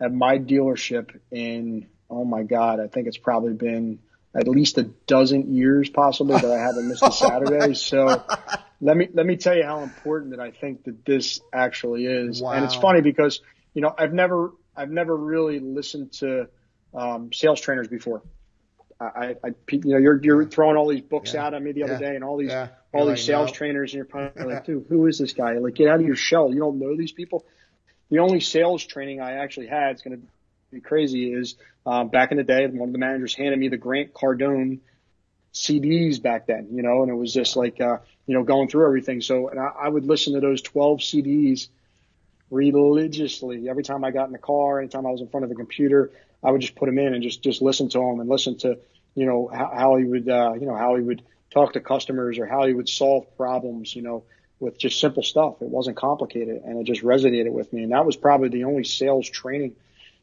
at 0.00 0.12
my 0.12 0.38
dealership 0.38 1.18
in 1.30 1.86
oh 2.10 2.24
my 2.24 2.42
god, 2.42 2.80
I 2.80 2.88
think 2.88 3.06
it's 3.06 3.18
probably 3.18 3.54
been 3.54 4.00
at 4.34 4.48
least 4.48 4.78
a 4.78 4.82
dozen 4.82 5.54
years 5.54 5.88
possibly 5.88 6.34
that 6.34 6.50
I 6.50 6.58
haven't 6.58 6.88
missed 6.88 7.02
a 7.02 7.12
Saturday. 7.12 7.74
So 7.74 8.24
let 8.80 8.96
me 8.96 9.08
let 9.12 9.26
me 9.26 9.36
tell 9.36 9.56
you 9.56 9.64
how 9.64 9.80
important 9.80 10.32
that 10.32 10.40
I 10.40 10.50
think 10.50 10.84
that 10.84 11.04
this 11.04 11.40
actually 11.52 12.06
is. 12.06 12.42
Wow. 12.42 12.52
And 12.52 12.64
it's 12.64 12.74
funny 12.74 13.00
because 13.00 13.40
you 13.74 13.82
know 13.82 13.94
I've 13.96 14.12
never 14.12 14.52
I've 14.76 14.90
never 14.90 15.16
really 15.16 15.60
listened 15.60 16.12
to 16.14 16.48
um, 16.92 17.32
sales 17.32 17.60
trainers 17.60 17.88
before. 17.88 18.22
I, 19.00 19.36
I, 19.44 19.48
you 19.70 19.80
know, 19.92 19.98
you're 19.98 20.22
you're 20.22 20.44
throwing 20.46 20.76
all 20.76 20.88
these 20.88 21.02
books 21.02 21.34
yeah. 21.34 21.44
out 21.44 21.54
at 21.54 21.62
me 21.62 21.72
the 21.72 21.82
other 21.82 21.94
yeah. 21.94 21.98
day, 21.98 22.14
and 22.14 22.24
all 22.24 22.36
these 22.36 22.50
yeah. 22.50 22.68
all 22.92 23.06
You're 23.06 23.16
these 23.16 23.28
like, 23.28 23.34
sales 23.36 23.50
no. 23.50 23.54
trainers, 23.54 23.92
and 23.92 23.96
you're 23.98 24.04
probably 24.04 24.44
like, 24.54 24.64
dude, 24.64 24.86
who 24.88 25.06
is 25.06 25.18
this 25.18 25.32
guy? 25.32 25.54
Like, 25.58 25.74
get 25.74 25.88
out 25.88 26.00
of 26.00 26.06
your 26.06 26.16
shell. 26.16 26.52
You 26.52 26.60
don't 26.60 26.78
know 26.78 26.96
these 26.96 27.12
people. 27.12 27.44
The 28.10 28.20
only 28.20 28.40
sales 28.40 28.84
training 28.84 29.20
I 29.20 29.32
actually 29.42 29.66
had, 29.66 29.92
it's 29.92 30.02
going 30.02 30.20
to 30.20 30.26
be 30.70 30.80
crazy, 30.80 31.32
is 31.32 31.56
uh, 31.86 32.04
back 32.04 32.30
in 32.30 32.36
the 32.36 32.44
day, 32.44 32.66
one 32.66 32.88
of 32.88 32.92
the 32.92 32.98
managers 32.98 33.34
handed 33.34 33.58
me 33.58 33.68
the 33.68 33.76
Grant 33.76 34.12
Cardone 34.12 34.80
CDs 35.54 36.20
back 36.20 36.46
then, 36.46 36.68
you 36.72 36.82
know, 36.82 37.02
and 37.02 37.10
it 37.10 37.14
was 37.14 37.32
just 37.32 37.56
like, 37.56 37.80
uh, 37.80 37.98
you 38.26 38.34
know, 38.34 38.42
going 38.42 38.68
through 38.68 38.86
everything. 38.86 39.20
So, 39.20 39.48
and 39.48 39.58
I, 39.58 39.70
I 39.84 39.88
would 39.88 40.04
listen 40.04 40.34
to 40.34 40.40
those 40.40 40.60
12 40.62 40.98
CDs 40.98 41.68
religiously 42.50 43.68
every 43.68 43.82
time 43.82 44.04
I 44.04 44.10
got 44.10 44.26
in 44.26 44.32
the 44.32 44.38
car, 44.38 44.80
anytime 44.80 45.06
I 45.06 45.10
was 45.10 45.20
in 45.20 45.28
front 45.28 45.44
of 45.44 45.50
the 45.50 45.56
computer, 45.56 46.12
I 46.44 46.50
would 46.50 46.60
just 46.60 46.76
put 46.76 46.88
him 46.88 46.98
in 46.98 47.14
and 47.14 47.22
just, 47.22 47.42
just 47.42 47.62
listen 47.62 47.88
to 47.90 48.00
him 48.00 48.20
and 48.20 48.28
listen 48.28 48.58
to, 48.58 48.78
you 49.14 49.26
know, 49.26 49.50
how, 49.52 49.72
how 49.74 49.96
he 49.96 50.04
would, 50.04 50.28
uh, 50.28 50.52
you 50.54 50.66
know, 50.66 50.76
how 50.76 50.96
he 50.96 51.02
would 51.02 51.22
talk 51.50 51.72
to 51.72 51.80
customers 51.80 52.38
or 52.38 52.46
how 52.46 52.66
he 52.66 52.74
would 52.74 52.88
solve 52.88 53.36
problems, 53.36 53.94
you 53.94 54.02
know, 54.02 54.24
with 54.60 54.78
just 54.78 55.00
simple 55.00 55.22
stuff. 55.22 55.62
It 55.62 55.68
wasn't 55.68 55.96
complicated 55.96 56.62
and 56.64 56.78
it 56.78 56.84
just 56.84 57.02
resonated 57.02 57.50
with 57.50 57.72
me. 57.72 57.84
And 57.84 57.92
that 57.92 58.04
was 58.04 58.16
probably 58.16 58.50
the 58.50 58.64
only 58.64 58.84
sales 58.84 59.28
training 59.28 59.74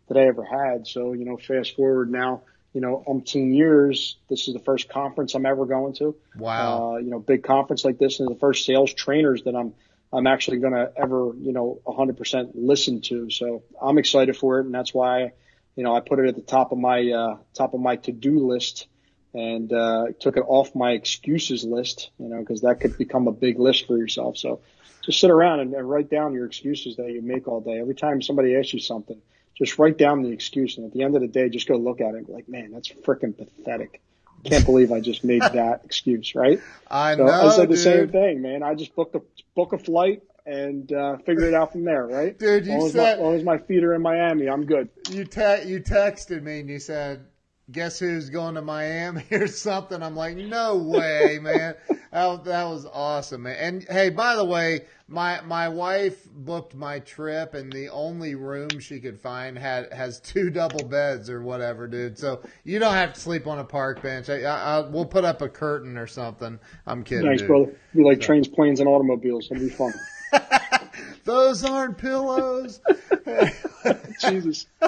that 0.07 0.17
I 0.17 0.27
ever 0.27 0.43
had. 0.43 0.87
So, 0.87 1.13
you 1.13 1.25
know, 1.25 1.37
fast 1.37 1.75
forward 1.75 2.11
now, 2.11 2.41
you 2.73 2.81
know, 2.81 3.03
umpteen 3.07 3.55
years, 3.55 4.17
this 4.29 4.47
is 4.47 4.53
the 4.53 4.59
first 4.59 4.89
conference 4.89 5.35
I'm 5.35 5.45
ever 5.45 5.65
going 5.65 5.93
to. 5.95 6.15
Wow. 6.37 6.93
Uh, 6.93 6.97
you 6.97 7.09
know, 7.09 7.19
big 7.19 7.43
conference 7.43 7.83
like 7.83 7.97
this 7.97 8.19
and 8.19 8.29
the 8.29 8.39
first 8.39 8.65
sales 8.65 8.93
trainers 8.93 9.43
that 9.43 9.55
I'm, 9.55 9.73
I'm 10.13 10.27
actually 10.27 10.57
going 10.57 10.73
to 10.73 10.91
ever, 10.95 11.31
you 11.39 11.53
know, 11.53 11.79
100% 11.85 12.51
listen 12.53 13.01
to. 13.01 13.29
So 13.29 13.63
I'm 13.81 13.97
excited 13.97 14.37
for 14.37 14.59
it. 14.59 14.65
And 14.65 14.73
that's 14.73 14.93
why, 14.93 15.31
you 15.75 15.83
know, 15.83 15.95
I 15.95 16.01
put 16.01 16.19
it 16.19 16.27
at 16.27 16.35
the 16.35 16.41
top 16.41 16.71
of 16.71 16.77
my, 16.77 17.09
uh, 17.11 17.37
top 17.53 17.73
of 17.73 17.79
my 17.81 17.95
to-do 17.95 18.47
list 18.47 18.87
and, 19.33 19.71
uh, 19.71 20.07
took 20.19 20.37
it 20.37 20.43
off 20.47 20.75
my 20.75 20.91
excuses 20.91 21.63
list, 21.63 22.11
you 22.19 22.27
know, 22.29 22.43
cause 22.43 22.61
that 22.61 22.79
could 22.81 22.97
become 22.97 23.27
a 23.27 23.31
big 23.31 23.59
list 23.59 23.87
for 23.87 23.97
yourself. 23.97 24.37
So 24.37 24.61
just 25.03 25.19
sit 25.19 25.29
around 25.31 25.61
and, 25.61 25.73
and 25.73 25.89
write 25.89 26.09
down 26.09 26.33
your 26.33 26.45
excuses 26.45 26.97
that 26.97 27.11
you 27.11 27.21
make 27.21 27.47
all 27.47 27.61
day. 27.61 27.79
Every 27.79 27.95
time 27.95 28.21
somebody 28.21 28.55
asks 28.55 28.73
you 28.73 28.79
something, 28.79 29.21
just 29.57 29.77
write 29.79 29.97
down 29.97 30.21
the 30.23 30.31
excuse. 30.31 30.77
And 30.77 30.85
at 30.85 30.93
the 30.93 31.03
end 31.03 31.15
of 31.15 31.21
the 31.21 31.27
day, 31.27 31.49
just 31.49 31.67
go 31.67 31.75
look 31.77 32.01
at 32.01 32.13
it 32.13 32.17
and 32.17 32.27
be 32.27 32.33
like, 32.33 32.49
man, 32.49 32.71
that's 32.71 32.89
freaking 32.89 33.37
pathetic. 33.37 34.01
Can't 34.43 34.65
believe 34.65 34.91
I 34.91 34.99
just 34.99 35.23
made 35.23 35.41
that 35.53 35.81
excuse, 35.85 36.35
right? 36.35 36.63
I 36.87 37.15
So 37.17 37.25
know, 37.25 37.31
I 37.31 37.49
said 37.49 37.69
the 37.69 37.75
dude. 37.75 37.83
same 37.83 38.09
thing, 38.09 38.41
man. 38.41 38.63
I 38.63 38.75
just 38.75 38.95
booked 38.95 39.15
a 39.15 39.21
book 39.55 39.73
a 39.73 39.77
flight 39.77 40.23
and 40.45 40.91
uh, 40.91 41.17
figure 41.25 41.45
it 41.47 41.53
out 41.53 41.71
from 41.71 41.83
there, 41.85 42.05
right? 42.07 42.37
Dude, 42.39 42.65
you 42.65 42.85
as 42.85 42.91
said- 42.91 42.97
my, 42.97 43.11
as 43.13 43.19
long 43.19 43.35
as 43.35 43.43
my 43.43 43.57
feet 43.57 43.83
are 43.83 43.93
in 43.93 44.01
Miami, 44.01 44.47
I'm 44.49 44.65
good. 44.65 44.89
you 45.09 45.25
te- 45.25 45.63
you 45.65 45.79
texted 45.79 46.41
me 46.43 46.59
and 46.61 46.69
you 46.69 46.79
said, 46.79 47.25
"Guess 47.71 47.99
who's 47.99 48.29
going 48.29 48.55
to 48.55 48.61
Miami 48.61 49.23
or 49.31 49.47
something?" 49.47 50.01
I'm 50.01 50.15
like, 50.15 50.35
"No 50.37 50.77
way, 50.77 51.39
man!" 51.41 51.75
that, 52.11 52.43
that 52.45 52.63
was 52.65 52.85
awesome, 52.91 53.43
man. 53.43 53.57
And 53.59 53.83
hey, 53.89 54.09
by 54.09 54.35
the 54.35 54.45
way, 54.45 54.85
my 55.07 55.41
my 55.41 55.69
wife 55.69 56.27
booked 56.33 56.73
my 56.75 56.99
trip, 56.99 57.53
and 57.53 57.71
the 57.71 57.89
only 57.89 58.35
room 58.35 58.79
she 58.79 58.99
could 58.99 59.19
find 59.19 59.57
had 59.57 59.91
has 59.93 60.19
two 60.21 60.49
double 60.49 60.83
beds 60.83 61.29
or 61.29 61.41
whatever, 61.41 61.87
dude. 61.87 62.17
So 62.17 62.41
you 62.63 62.79
don't 62.79 62.93
have 62.93 63.13
to 63.13 63.19
sleep 63.19 63.45
on 63.47 63.59
a 63.59 63.63
park 63.65 64.01
bench. 64.01 64.29
I, 64.29 64.41
I, 64.43 64.79
I 64.79 64.87
we'll 64.89 65.05
put 65.05 65.23
up 65.25 65.41
a 65.41 65.49
curtain 65.49 65.97
or 65.97 66.07
something. 66.07 66.59
I'm 66.87 67.03
kidding, 67.03 67.25
Nice, 67.29 67.39
dude. 67.39 67.47
brother. 67.47 67.75
We 67.93 68.03
like 68.03 68.19
trains, 68.21 68.47
planes, 68.47 68.79
and 68.79 68.87
automobiles. 68.89 69.49
It'll 69.51 69.63
be 69.63 69.69
fun. 69.69 69.93
Those 71.23 71.63
aren't 71.63 71.97
pillows. 71.97 72.79
Jesus. 74.21 74.65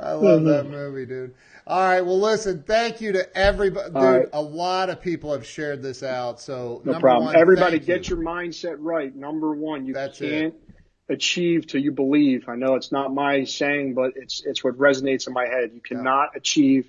I 0.00 0.12
love 0.12 0.44
that 0.44 0.64
mm-hmm. 0.64 0.70
movie, 0.70 1.06
dude. 1.06 1.34
All 1.66 1.80
right, 1.80 2.00
well, 2.00 2.18
listen. 2.18 2.62
Thank 2.62 3.00
you 3.00 3.12
to 3.12 3.36
everybody, 3.36 3.86
dude. 3.86 3.94
Right. 3.94 4.28
A 4.32 4.40
lot 4.40 4.88
of 4.88 5.02
people 5.02 5.32
have 5.32 5.44
shared 5.44 5.82
this 5.82 6.02
out, 6.02 6.40
so 6.40 6.80
No 6.84 6.92
number 6.92 7.06
problem. 7.06 7.26
one, 7.26 7.36
Everybody, 7.36 7.78
get 7.78 8.08
you. 8.08 8.16
your 8.16 8.24
mindset 8.24 8.76
right. 8.78 9.14
Number 9.14 9.54
one, 9.54 9.84
you 9.84 9.92
That's 9.92 10.18
can't 10.18 10.54
achieve 11.08 11.66
till 11.66 11.82
you 11.82 11.92
believe. 11.92 12.48
I 12.48 12.54
know 12.54 12.74
it's 12.74 12.92
not 12.92 13.12
my 13.12 13.44
saying, 13.44 13.94
but 13.94 14.12
it's 14.16 14.42
it's 14.46 14.62
what 14.62 14.78
resonates 14.78 15.26
in 15.26 15.32
my 15.32 15.46
head. 15.46 15.72
You 15.74 15.80
cannot 15.80 16.36
achieve 16.36 16.88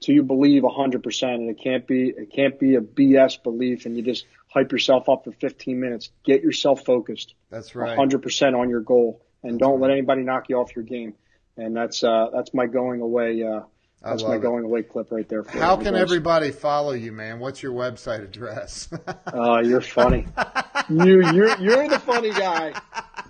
till 0.00 0.14
you 0.14 0.22
believe 0.22 0.62
100%, 0.62 1.34
and 1.34 1.50
it 1.50 1.60
can't 1.62 1.86
be 1.86 2.08
it 2.08 2.30
can't 2.32 2.58
be 2.58 2.74
a 2.74 2.80
BS 2.80 3.42
belief, 3.42 3.86
and 3.86 3.96
you 3.96 4.02
just 4.02 4.26
hype 4.48 4.72
yourself 4.72 5.08
up 5.08 5.24
for 5.24 5.32
15 5.32 5.78
minutes. 5.78 6.10
Get 6.24 6.42
yourself 6.42 6.84
focused. 6.84 7.34
That's 7.50 7.74
right. 7.74 7.98
100% 7.98 8.58
on 8.58 8.68
your 8.68 8.80
goal, 8.80 9.22
and 9.42 9.58
don't 9.58 9.80
let 9.80 9.90
anybody 9.90 10.22
knock 10.22 10.48
you 10.48 10.58
off 10.58 10.74
your 10.74 10.84
game. 10.84 11.14
And 11.56 11.76
that's 11.76 12.04
uh 12.04 12.28
that's 12.32 12.54
my 12.54 12.66
going 12.66 13.00
away. 13.00 13.42
Uh, 13.42 13.62
that's 14.02 14.22
my 14.22 14.36
it. 14.36 14.42
going 14.42 14.64
away 14.64 14.84
clip 14.84 15.10
right 15.10 15.28
there. 15.28 15.42
For 15.42 15.58
How 15.58 15.74
can 15.74 15.94
guys. 15.94 16.02
everybody 16.02 16.52
follow 16.52 16.92
you, 16.92 17.10
man? 17.10 17.40
What's 17.40 17.62
your 17.64 17.72
website 17.72 18.22
address? 18.22 18.88
Uh, 19.26 19.60
you're 19.64 19.80
funny. 19.80 20.26
you 20.88 21.20
you're 21.32 21.58
you're 21.58 21.88
the 21.88 21.98
funny 21.98 22.30
guy. 22.30 22.74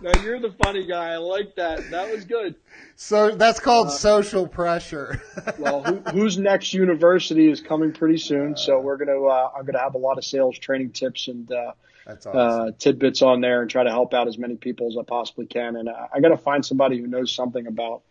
No, 0.01 0.13
you're 0.23 0.39
the 0.41 0.55
funny 0.65 0.87
guy. 0.87 1.13
I 1.13 1.17
like 1.17 1.57
that. 1.57 1.91
That 1.91 2.11
was 2.13 2.25
good. 2.25 2.55
so 2.95 3.35
that's 3.35 3.59
Uh, 3.59 3.63
called 3.63 3.91
social 3.93 4.47
pressure. 4.47 5.21
Well, 5.59 5.83
who, 5.83 5.97
who's 6.13 6.39
next 6.39 6.73
university 6.73 7.51
is 7.51 7.61
coming 7.61 7.93
pretty 7.93 8.19
soon, 8.19 8.57
so 8.57 8.81
we're 8.81 8.97
gonna 8.97 9.21
uh, 9.21 9.51
I'm 9.57 9.65
gonna 9.65 9.81
have 9.81 9.95
a 9.95 9.99
lot 9.99 10.19
of 10.19 10.25
sales 10.25 10.57
training 10.59 10.91
tips 10.93 11.27
and 11.27 11.51
uh, 11.51 11.73
awesome. 12.07 12.33
uh, 12.37 12.71
tidbits 12.79 13.23
on 13.23 13.41
there 13.41 13.61
and 13.61 13.69
try 13.71 13.83
to 13.83 13.91
help 13.91 14.15
out 14.15 14.29
as 14.29 14.39
many 14.39 14.55
people 14.57 14.87
as 14.89 14.97
I 14.97 15.03
possibly 15.03 15.47
can. 15.47 15.75
And 15.77 15.89
I, 15.89 16.09
I 16.15 16.21
got 16.21 16.29
to 16.29 16.37
find 16.37 16.65
somebody 16.65 16.99
who 17.01 17.07
knows 17.09 17.33
something 17.35 17.67
about 17.67 18.03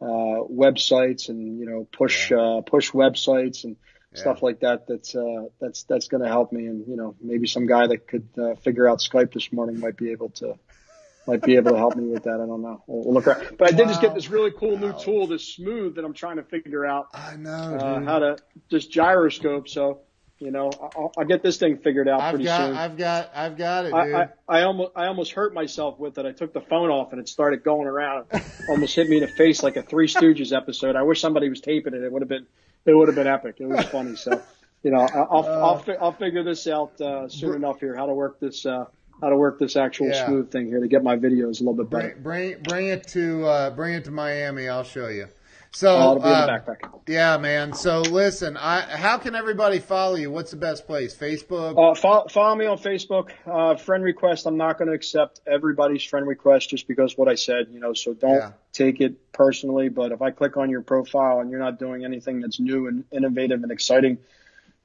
uh, 0.00 0.42
websites 0.50 1.28
and 1.28 1.58
you 1.60 1.66
know 1.66 1.86
push 1.92 2.32
uh, 2.32 2.62
push 2.62 2.90
websites 2.90 3.64
and 3.64 3.76
stuff 4.14 4.42
like 4.42 4.60
that. 4.60 4.86
That's 4.88 5.14
uh, 5.14 5.44
that's 5.60 5.84
that's 5.84 6.08
going 6.08 6.22
to 6.22 6.28
help 6.28 6.50
me. 6.52 6.66
And 6.66 6.86
you 6.88 6.96
know 6.96 7.14
maybe 7.20 7.46
some 7.46 7.66
guy 7.66 7.86
that 7.86 8.08
could 8.08 8.28
uh, 8.36 8.54
figure 8.56 8.88
out 8.88 8.98
Skype 8.98 9.32
this 9.32 9.52
morning 9.52 9.78
might 9.78 9.96
be 9.96 10.10
able 10.10 10.30
to 10.30 10.54
might 11.26 11.42
be 11.42 11.56
able 11.56 11.72
to 11.72 11.76
help 11.76 11.96
me 11.96 12.08
with 12.08 12.24
that. 12.24 12.34
I 12.34 12.46
don't 12.46 12.62
know. 12.62 12.82
We'll, 12.86 13.04
we'll 13.04 13.14
look 13.14 13.26
around. 13.26 13.56
But 13.58 13.68
I 13.68 13.76
did 13.76 13.88
just 13.88 14.00
get 14.00 14.14
this 14.14 14.28
really 14.28 14.50
cool 14.50 14.78
new 14.78 14.92
tool, 14.98 15.26
this 15.26 15.46
smooth 15.46 15.96
that 15.96 16.04
I'm 16.04 16.14
trying 16.14 16.36
to 16.36 16.42
figure 16.42 16.86
out 16.86 17.08
I 17.14 17.36
know, 17.36 17.50
uh, 17.50 18.00
how 18.02 18.18
to 18.20 18.36
just 18.70 18.90
gyroscope. 18.90 19.68
So 19.68 20.00
you 20.38 20.50
know 20.50 20.70
I'll, 20.80 21.12
I'll 21.18 21.24
get 21.26 21.42
this 21.42 21.58
thing 21.58 21.76
figured 21.78 22.08
out 22.08 22.20
I've 22.20 22.30
pretty 22.30 22.44
got, 22.44 22.66
soon. 22.68 22.76
I've 22.76 22.96
got, 22.96 23.30
I've 23.34 23.56
got 23.56 23.84
it, 23.84 23.92
dude. 23.92 24.14
I, 24.14 24.22
I, 24.22 24.28
I 24.48 24.62
almost 24.62 24.92
I 24.96 25.06
almost 25.06 25.32
hurt 25.32 25.52
myself 25.52 25.98
with 25.98 26.18
it. 26.18 26.26
I 26.26 26.32
took 26.32 26.52
the 26.52 26.62
phone 26.62 26.90
off 26.90 27.12
and 27.12 27.20
it 27.20 27.28
started 27.28 27.62
going 27.62 27.86
around. 27.86 28.26
almost 28.68 28.94
hit 28.94 29.08
me 29.08 29.18
in 29.18 29.22
the 29.22 29.28
face 29.28 29.62
like 29.62 29.76
a 29.76 29.82
Three 29.82 30.08
Stooges 30.08 30.56
episode. 30.56 30.96
I 30.96 31.02
wish 31.02 31.20
somebody 31.20 31.48
was 31.48 31.60
taping 31.60 31.94
it. 31.94 32.02
It 32.02 32.10
would 32.10 32.22
have 32.22 32.28
been 32.28 32.46
it 32.86 32.94
would 32.94 33.08
have 33.08 33.14
been 33.14 33.26
epic. 33.26 33.56
It 33.58 33.66
was 33.66 33.84
funny. 33.86 34.16
So 34.16 34.40
you 34.82 34.90
know 34.90 35.00
I'll 35.00 35.46
I'll, 35.46 35.78
fi- 35.78 35.96
I'll 36.00 36.12
figure 36.12 36.42
this 36.42 36.66
out 36.66 36.98
uh, 37.00 37.28
soon 37.28 37.54
enough 37.54 37.80
here. 37.80 37.94
How 37.94 38.06
to 38.06 38.14
work 38.14 38.40
this 38.40 38.64
uh, 38.64 38.86
how 39.20 39.28
to 39.28 39.36
work 39.36 39.58
this 39.58 39.76
actual 39.76 40.08
Yeah. 40.08 40.26
smooth 40.26 40.50
thing 40.50 40.66
here 40.66 40.80
to 40.80 40.88
get 40.88 41.02
my 41.02 41.16
videos 41.16 41.60
a 41.60 41.64
little 41.64 41.74
bit 41.74 41.90
better. 41.90 42.16
bring, 42.20 42.52
bring, 42.54 42.62
bring 42.62 42.86
it 42.88 43.06
to, 43.08 43.44
uh, 43.46 43.70
bring 43.70 43.94
it 43.94 44.04
to 44.06 44.10
Miami. 44.10 44.68
I'll 44.68 44.84
show 44.84 45.08
you. 45.08 45.26
So, 45.72 45.88
Oh, 45.96 46.10
it'll 46.16 46.22
be 46.24 46.28
in 46.28 46.34
uh, 46.34 46.46
the 46.46 46.52
backpack. 46.72 47.00
Yeah, 47.06 47.36
man. 47.36 47.72
So 47.74 48.00
listen, 48.00 48.56
I 48.56 48.80
how 48.80 49.18
can 49.18 49.36
everybody 49.36 49.78
follow 49.78 50.16
you? 50.16 50.28
What's 50.28 50.50
the 50.50 50.56
best 50.56 50.84
place? 50.84 51.14
Facebook? 51.16 51.78
Uh, 51.78 51.94
follow, 51.94 52.26
follow 52.26 52.56
me 52.56 52.66
on 52.66 52.76
Facebook. 52.76 53.30
Uh, 53.46 53.76
friend 53.76 54.02
request. 54.02 54.46
I'm 54.46 54.56
not 54.56 54.78
going 54.78 54.88
to 54.88 54.94
accept 54.94 55.40
everybody's 55.46 56.02
friend 56.02 56.26
request 56.26 56.70
just 56.70 56.88
because 56.88 57.16
what 57.16 57.28
I 57.28 57.36
said, 57.36 57.68
you 57.70 57.78
know, 57.78 57.92
so 57.92 58.14
don't 58.14 58.34
Yeah. 58.34 58.52
take 58.72 59.00
it 59.00 59.30
personally. 59.30 59.88
But 59.90 60.10
if 60.10 60.20
I 60.22 60.32
click 60.32 60.56
on 60.56 60.70
your 60.70 60.82
profile 60.82 61.38
and 61.38 61.52
you're 61.52 61.60
not 61.60 61.78
doing 61.78 62.04
anything 62.04 62.40
that's 62.40 62.58
new 62.58 62.88
and 62.88 63.04
innovative 63.12 63.62
and 63.62 63.70
exciting 63.70 64.18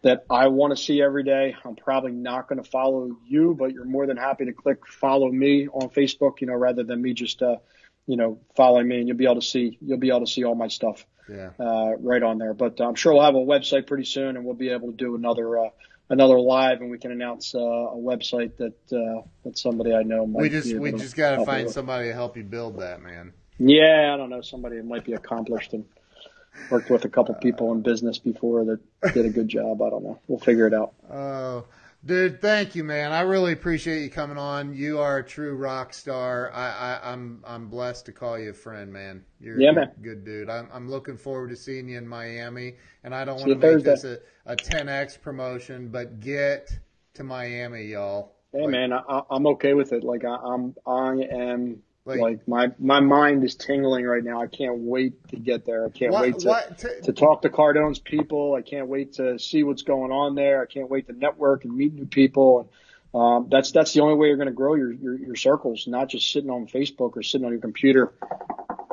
that 0.06 0.24
I 0.30 0.49
want 0.49 0.78
to 0.78 0.82
see 0.82 1.01
every 1.01 1.24
day, 1.24 1.56
I'm 1.66 1.76
probably 1.76 2.12
not 2.12 2.47
going 2.47 2.64
to 2.64 2.70
follow 2.70 3.10
you, 3.26 3.56
but 3.58 3.72
you're 3.72 3.86
more 3.86 4.06
than 4.06 4.18
happy 4.18 4.45
to 4.45 4.53
click 4.53 4.86
follow 4.86 5.32
me 5.32 5.68
on 5.68 5.89
Facebook, 5.89 6.41
you 6.41 6.47
know, 6.47 6.53
rather 6.53 6.84
than 6.84 7.01
me 7.01 7.14
just, 7.14 7.41
uh, 7.41 7.56
you 8.06 8.16
know, 8.16 8.39
following 8.56 8.88
me 8.88 8.99
and 8.99 9.08
you'll 9.08 9.18
be 9.18 9.26
able 9.26 9.41
to 9.41 9.47
see, 9.47 9.80
you'll 9.82 9.97
be 9.97 10.10
able 10.10 10.20
to 10.20 10.32
see 10.32 10.43
all 10.43 10.53
my 10.53 10.68
stuff 10.68 11.03
yeah. 11.28 11.49
uh, 11.60 11.93
right 11.97 12.22
on 12.22 12.38
there. 12.38 12.53
But 12.53 12.80
I'm 12.80 12.93
sure 12.93 13.14
we'll 13.14 13.24
have 13.24 13.34
a 13.34 13.39
website 13.39 13.88
pretty 13.88 14.06
soon, 14.06 14.38
and 14.38 14.45
we'll 14.45 14.53
be 14.53 14.70
able 14.70 14.91
to 14.91 14.95
do 14.95 15.16
another 15.16 15.58
uh, 15.58 15.70
another 16.08 16.39
live, 16.39 16.82
and 16.82 16.91
we 16.91 16.99
can 16.99 17.12
announce 17.12 17.56
uh, 17.56 17.60
a 17.60 17.97
website 17.97 18.58
that 18.58 18.76
uh, 18.93 19.28
that 19.43 19.58
somebody 19.58 19.91
I 19.91 20.03
know 20.03 20.28
might. 20.28 20.41
We 20.43 20.49
just 20.49 20.68
be 20.68 20.78
we 20.78 20.91
just 20.91 21.16
got 21.16 21.38
to 21.38 21.45
find 21.45 21.68
somebody 21.68 22.10
to 22.10 22.14
help 22.14 22.38
you 22.38 22.43
build 22.43 22.80
that, 22.80 23.01
man. 23.01 23.34
Yeah, 23.58 24.12
I 24.14 24.18
don't 24.18 24.30
know 24.30 24.41
somebody 24.41 24.78
that 24.78 24.86
might 24.86 25.03
be 25.03 25.14
accomplished 25.14 25.74
and 25.74 25.86
worked 26.70 26.89
with 26.89 27.06
a 27.06 27.10
couple 27.10 27.36
uh, 27.36 27.39
people 27.39 27.72
in 27.72 27.82
business 27.82 28.18
before 28.18 28.66
that 28.66 28.80
did 29.14 29.26
a 29.26 29.30
good 29.30 29.47
job. 29.47 29.82
I 29.82 29.89
don't 29.89 30.03
know. 30.03 30.20
We'll 30.28 30.39
figure 30.39 30.68
it 30.68 30.74
out. 30.74 30.93
Oh, 31.12 31.66
dude, 32.06 32.41
thank 32.41 32.76
you, 32.76 32.84
man. 32.84 33.12
I 33.12 33.22
really 33.22 33.53
appreciate 33.53 34.03
you 34.03 34.10
coming 34.10 34.38
on. 34.38 34.74
You 34.74 34.99
are 34.99 35.18
a 35.18 35.24
true 35.24 35.56
rock 35.56 35.93
star. 35.93 36.51
I, 36.53 36.97
I 36.99 37.12
I'm 37.14 37.43
I'm 37.45 37.68
blessed 37.70 38.06
to 38.08 38.12
call 38.12 38.39
you 38.39 38.49
a 38.51 38.53
friend, 38.53 38.91
man. 38.91 39.24
You're 39.39 39.62
Yeah, 39.62 39.72
a 39.72 39.74
man. 39.74 39.91
good 40.01 40.26
dude. 40.26 40.49
I'm 40.49 40.70
I'm 40.74 40.89
looking 40.89 41.18
forward 41.18 41.49
to 41.51 41.56
seeing 41.56 41.88
you 41.89 41.97
in 41.97 42.08
Miami, 42.08 42.76
and 43.03 43.14
I 43.14 43.26
don't 43.26 43.39
want 43.39 43.51
to 43.51 43.58
make 43.58 43.84
this 43.84 44.03
a, 44.03 44.20
a 44.45 44.56
10x 44.56 45.22
promotion, 45.22 45.89
but 45.89 46.20
get 46.20 46.78
to 47.16 47.24
Miami, 47.24 47.84
y'all. 47.86 48.34
Hey 48.53 48.62
Like, 48.62 48.72
man, 48.72 48.93
I, 48.93 49.22
I'm 49.30 49.47
okay 49.47 49.74
with 49.74 49.91
it. 49.91 50.03
Like 50.03 50.24
I, 50.26 50.36
I'm, 50.36 50.76
I 50.88 51.12
am 51.32 51.84
Like, 52.06 52.20
like, 52.20 52.47
my 52.47 52.72
my 52.78 52.99
mind 52.99 53.43
is 53.43 53.56
tingling 53.56 54.06
right 54.06 54.24
now. 54.24 54.39
I 54.39 54.45
can't 54.45 54.78
wait 54.78 55.28
to 55.30 55.38
get 55.38 55.66
there. 55.66 55.88
I 55.88 55.89
can't 55.89 56.12
what, 56.12 56.22
wait 56.22 56.39
to, 56.39 56.47
what, 56.47 56.78
to, 56.80 57.01
to 57.01 57.14
talk 57.14 57.41
to 57.41 57.49
Cardone's 57.49 57.97
people. 57.97 58.53
I 58.53 58.62
can't 58.62 58.88
wait 58.88 59.14
to 59.14 59.39
see 59.39 59.64
what's 59.64 59.82
going 59.82 60.12
on 60.12 60.36
there. 60.36 60.62
I 60.62 60.68
can't 60.68 60.88
wait 60.89 61.08
to 61.08 61.14
network 61.14 61.66
and 61.66 61.76
meet 61.76 61.93
new 61.93 62.06
people. 62.06 62.70
And 63.14 63.22
um, 63.22 63.47
that's 63.49 63.72
that's 63.72 63.93
the 63.93 64.01
only 64.01 64.16
way 64.16 64.28
you're 64.28 64.38
going 64.38 64.47
to 64.47 64.53
grow 64.53 64.76
your, 64.76 64.91
your 64.91 65.18
your 65.18 65.36
circles, 65.36 65.88
not 65.88 66.10
just 66.10 66.32
sitting 66.32 66.51
on 66.51 66.68
Facebook 66.68 67.18
or 67.18 67.24
sitting 67.24 67.43
on 67.43 67.51
your 67.51 67.62
computer 67.62 68.14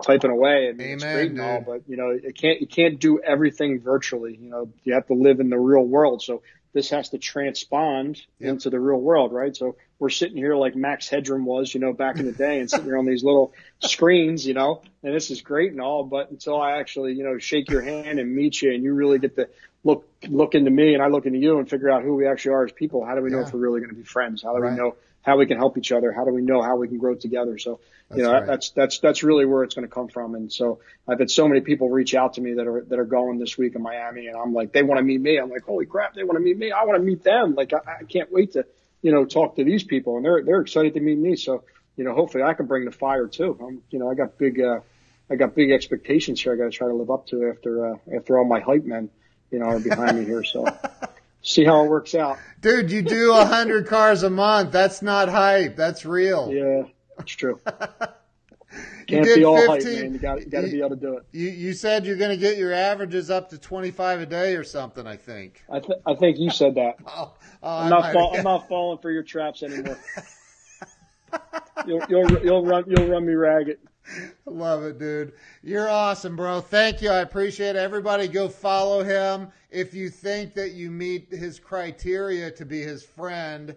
typing 0.03 0.31
away. 0.31 0.69
I 0.69 0.73
mean, 0.73 0.81
Amen, 0.81 0.95
it's 0.95 1.05
great 1.05 1.31
and 1.33 1.41
all, 1.41 1.61
but 1.61 1.83
you 1.89 1.99
know, 1.99 2.11
it 2.11 2.35
can't 2.35 2.63
you 2.63 2.67
can't 2.67 2.99
do 2.99 3.21
everything 3.21 3.81
virtually. 3.81 4.39
You 4.41 4.49
know, 4.49 4.71
you 4.85 4.95
have 4.95 5.07
to 5.09 5.15
live 5.15 5.41
in 5.41 5.51
the 5.51 5.59
real 5.59 5.85
world. 5.85 6.23
So 6.23 6.43
this 6.73 6.91
has 6.91 7.11
to 7.11 7.18
transpond 7.18 8.23
yep. 8.39 8.51
into 8.51 8.70
the 8.70 8.81
real 8.81 8.99
world, 8.99 9.33
right? 9.33 9.55
So 9.55 9.77
we're 9.99 10.11
sitting 10.11 10.37
here 10.37 10.57
like 10.57 10.75
Max 10.75 11.09
Headroom 11.09 11.45
was, 11.45 11.73
you 11.75 11.81
know, 11.81 11.93
back 11.93 12.18
in 12.18 12.27
the 12.27 12.33
day 12.33 12.61
and 12.61 12.70
sitting 12.70 12.87
here 12.87 12.99
on 12.99 13.07
these 13.07 13.23
little 13.23 13.53
screens, 13.81 14.47
you 14.47 14.55
know, 14.55 14.83
and 15.03 15.14
this 15.14 15.31
is 15.31 15.43
great 15.43 15.73
and 15.73 15.81
all, 15.81 16.05
but 16.05 16.31
until 16.31 16.61
I 16.61 16.79
actually, 16.79 17.12
you 17.12 17.25
know, 17.25 17.39
shake 17.39 17.70
your 17.70 17.83
hand 17.83 18.18
and 18.18 18.35
meet 18.35 18.62
you 18.62 18.73
and 18.73 18.83
you 18.83 18.95
really 18.95 19.18
get 19.18 19.37
to 19.37 19.49
look, 19.85 20.09
look 20.29 20.55
into 20.55 20.70
me 20.70 20.95
and 20.95 21.03
I 21.03 21.09
look 21.09 21.27
into 21.27 21.39
you 21.39 21.59
and 21.59 21.68
figure 21.68 21.91
out 21.91 22.03
who 22.03 22.14
we 22.14 22.27
actually 22.27 22.53
are 22.53 22.64
as 22.64 22.73
people, 22.73 23.05
how 23.05 23.14
do 23.14 23.23
we 23.23 23.31
know 23.31 23.41
if 23.41 23.53
we're 23.53 23.61
really 23.61 23.81
going 23.81 23.91
to 23.91 23.97
be 23.97 24.05
friends? 24.05 24.43
How 24.43 24.55
do 24.55 24.62
right. 24.62 24.73
we 24.73 24.79
know 24.79 24.97
how 25.23 25.39
we 25.39 25.47
can 25.47 25.57
help 25.57 25.79
each 25.79 25.93
other? 25.93 26.12
How 26.12 26.25
do 26.25 26.33
we 26.33 26.43
know 26.43 26.62
how 26.62 26.77
we 26.77 26.89
can 26.89 26.99
grow 26.99 27.14
together? 27.14 27.57
So, 27.59 27.81
that's 28.09 28.18
you 28.18 28.25
know, 28.25 28.33
right. 28.33 28.47
that's, 28.47 28.70
that's, 28.70 28.99
that's 28.99 29.23
really 29.23 29.47
where 29.47 29.62
it's 29.62 29.75
going 29.75 29.87
to 29.87 29.93
come 29.93 30.09
from. 30.09 30.35
And 30.35 30.53
so 30.53 30.81
I've 31.09 31.20
had 31.20 31.31
so 31.31 31.49
many 31.49 31.61
people 31.61 31.89
reach 31.89 32.14
out 32.14 32.35
to 32.35 32.41
me 32.41 32.55
that 32.55 32.66
are, 32.66 32.85
that 32.89 32.99
are 32.99 33.05
going 33.05 33.39
this 33.39 33.57
week 33.57 33.75
in 33.77 33.83
Miami 33.83 34.27
and 34.27 34.37
I'm 34.37 34.53
like, 34.53 34.73
they 34.73 34.83
want 34.83 34.99
to 34.99 35.05
meet 35.05 35.20
me. 35.20 35.39
I'm 35.39 35.49
like, 35.49 35.62
holy 35.62 35.87
crap, 35.87 36.14
they 36.14 36.25
want 36.25 36.37
to 36.37 36.45
meet 36.45 36.59
me. 36.59 36.73
I 36.73 36.85
want 36.85 36.99
to 36.99 37.05
meet 37.05 37.23
them. 37.23 37.55
Like, 37.55 37.73
I, 37.73 38.01
I 38.01 38.05
can't 38.05 38.33
wait 38.33 38.53
to, 38.53 38.66
you 39.01 39.12
know, 39.12 39.25
talk 39.25 39.57
to 39.57 39.64
these 39.64 39.85
people 39.85 40.16
and 40.16 40.25
they're, 40.25 40.43
they're 40.45 40.61
excited 40.61 40.95
to 40.95 41.01
meet 41.01 41.18
me. 41.18 41.37
So, 41.37 41.64
you 41.97 42.05
know, 42.05 42.14
hopefully 42.14 42.43
I 42.43 42.55
can 42.55 42.66
bring 42.66 42.85
the 42.85 42.91
fire 42.93 43.29
too. 43.29 43.57
I'm, 43.62 43.83
you 43.91 43.99
know, 44.01 44.11
I 44.11 44.14
got 44.14 44.39
big, 44.39 44.61
uh, 44.61 44.81
I 45.31 45.37
got 45.37 45.55
big 45.55 45.70
expectations 45.70 46.41
here. 46.43 46.53
I 46.53 46.57
got 46.57 46.64
to 46.64 46.70
try 46.70 46.89
to 46.89 46.95
live 46.95 47.11
up 47.11 47.29
to 47.29 47.49
after, 47.49 47.95
uh, 47.95 47.97
after 48.16 48.39
all 48.39 48.45
my 48.45 48.61
hype 48.61 48.85
men, 48.85 49.09
you 49.51 49.61
know, 49.61 49.66
are 49.66 49.79
behind 49.79 50.18
me 50.18 50.25
here. 50.25 50.43
So 50.43 50.66
see 51.43 51.64
how 51.64 51.84
it 51.84 51.88
works 51.88 52.14
out. 52.14 52.38
Dude, 52.61 52.90
you 52.90 53.03
do 53.03 53.34
a 53.34 53.45
hundred 53.45 53.86
cars 53.86 54.22
a 54.22 54.30
month. 54.30 54.72
That's 54.72 55.03
not 55.03 55.28
hype. 55.28 55.76
That's 55.76 56.05
real. 56.05 56.51
Yeah, 56.53 56.84
that's 57.16 57.32
true. 57.32 57.61
Can't 59.07 59.24
be 59.24 59.45
all 59.45 59.57
15, 59.59 59.68
hype, 59.68 60.03
man. 60.03 60.12
You 60.14 60.18
got 60.18 60.62
to 60.62 60.68
be 60.70 60.78
able 60.78 60.90
to 60.90 60.97
do 60.97 61.16
it. 61.16 61.26
You 61.32 61.49
you 61.49 61.72
said 61.74 62.07
you're 62.07 62.16
going 62.16 62.30
to 62.30 62.36
get 62.36 62.57
your 62.57 62.72
averages 62.72 63.30
up 63.30 63.51
to 63.51 63.59
25 63.59 64.20
a 64.20 64.26
day 64.26 64.57
or 64.57 64.64
something. 64.64 65.07
I 65.07 65.16
think. 65.16 65.62
I 65.70 65.80
th- 65.80 65.99
I 66.07 66.14
think 66.14 66.38
you 66.38 66.51
said 66.51 66.76
that. 66.76 66.97
oh, 67.07 67.34
oh, 67.62 67.78
I'm, 67.78 67.90
not 67.90 68.12
fall- 68.12 68.36
I'm 68.36 68.45
not 68.45 68.68
falling 68.68 68.99
for 68.99 69.11
your 69.11 69.22
traps 69.22 69.62
anymore. 69.62 69.99
you'll 71.86 72.03
you'll 72.09 72.45
you'll 72.45 72.64
run 72.64 72.84
you'll 72.86 73.09
run 73.09 73.26
me 73.26 73.34
ragged. 73.34 73.78
Love 74.46 74.84
it, 74.84 74.98
dude. 74.98 75.32
You're 75.62 75.88
awesome, 75.88 76.36
bro. 76.36 76.61
Thank 76.61 77.03
you. 77.03 77.11
I 77.11 77.20
appreciate 77.20 77.70
it. 77.70 77.76
Everybody 77.76 78.28
go 78.28 78.48
follow 78.48 79.03
him. 79.03 79.48
If 79.70 79.94
you 79.94 80.09
think 80.11 80.55
that 80.55 80.72
you 80.72 80.90
meet 80.90 81.32
his 81.32 81.59
criteria 81.59 82.50
to 82.53 82.64
be 82.64 82.80
his 82.80 83.03
friend, 83.03 83.74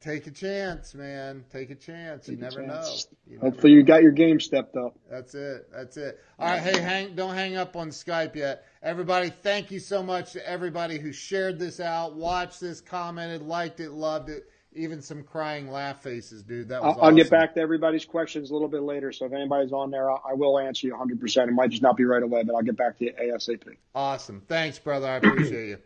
take 0.00 0.26
a 0.26 0.30
chance, 0.30 0.94
man. 0.94 1.44
Take 1.50 1.70
a 1.70 1.74
chance. 1.74 2.26
Take 2.26 2.36
you 2.36 2.42
never 2.42 2.62
chance. 2.62 3.06
know. 3.10 3.32
You 3.32 3.38
Hopefully 3.40 3.72
never 3.72 3.80
you 3.80 3.82
got 3.84 4.02
your 4.02 4.12
game 4.12 4.40
stepped 4.40 4.76
up. 4.76 4.98
That's 5.10 5.34
it. 5.34 5.68
That's 5.72 5.96
it. 5.96 6.20
All 6.38 6.48
right. 6.48 6.60
Hey, 6.60 6.80
hang, 6.80 7.14
don't 7.14 7.34
hang 7.34 7.56
up 7.56 7.76
on 7.76 7.90
Skype 7.90 8.34
yet. 8.34 8.64
Everybody, 8.82 9.30
thank 9.30 9.70
you 9.70 9.78
so 9.78 10.02
much 10.02 10.32
to 10.32 10.46
everybody 10.48 10.98
who 10.98 11.12
shared 11.12 11.58
this 11.58 11.80
out, 11.80 12.16
watched 12.16 12.60
this, 12.60 12.80
commented, 12.80 13.42
liked 13.42 13.80
it, 13.80 13.92
loved 13.92 14.28
it 14.28 14.48
even 14.74 15.02
some 15.02 15.22
crying 15.22 15.70
laugh 15.70 16.02
faces, 16.02 16.42
dude. 16.42 16.68
That 16.68 16.82
was 16.82 16.96
I'll, 16.98 17.06
I'll 17.06 17.14
get 17.14 17.30
back 17.30 17.54
to 17.54 17.60
everybody's 17.60 18.04
questions 18.04 18.50
a 18.50 18.52
little 18.52 18.68
bit 18.68 18.82
later. 18.82 19.12
So 19.12 19.26
if 19.26 19.32
anybody's 19.32 19.72
on 19.72 19.90
there, 19.90 20.10
I, 20.10 20.16
I 20.30 20.34
will 20.34 20.58
answer 20.58 20.86
you 20.86 20.94
100%. 20.94 21.48
It 21.48 21.52
might 21.52 21.70
just 21.70 21.82
not 21.82 21.96
be 21.96 22.04
right 22.04 22.22
away, 22.22 22.42
but 22.42 22.54
I'll 22.54 22.62
get 22.62 22.76
back 22.76 22.98
to 22.98 23.04
you 23.04 23.12
ASAP. 23.12 23.76
Awesome. 23.94 24.42
Thanks, 24.48 24.78
brother. 24.78 25.08
I 25.08 25.16
appreciate 25.16 25.68
you. 25.68 25.78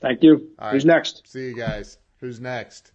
Thank 0.00 0.22
you. 0.22 0.50
Who's 0.70 0.84
next? 0.84 1.26
See 1.28 1.46
you 1.46 1.56
guys. 1.56 1.98
Who's 2.20 2.40
next? 2.40 2.91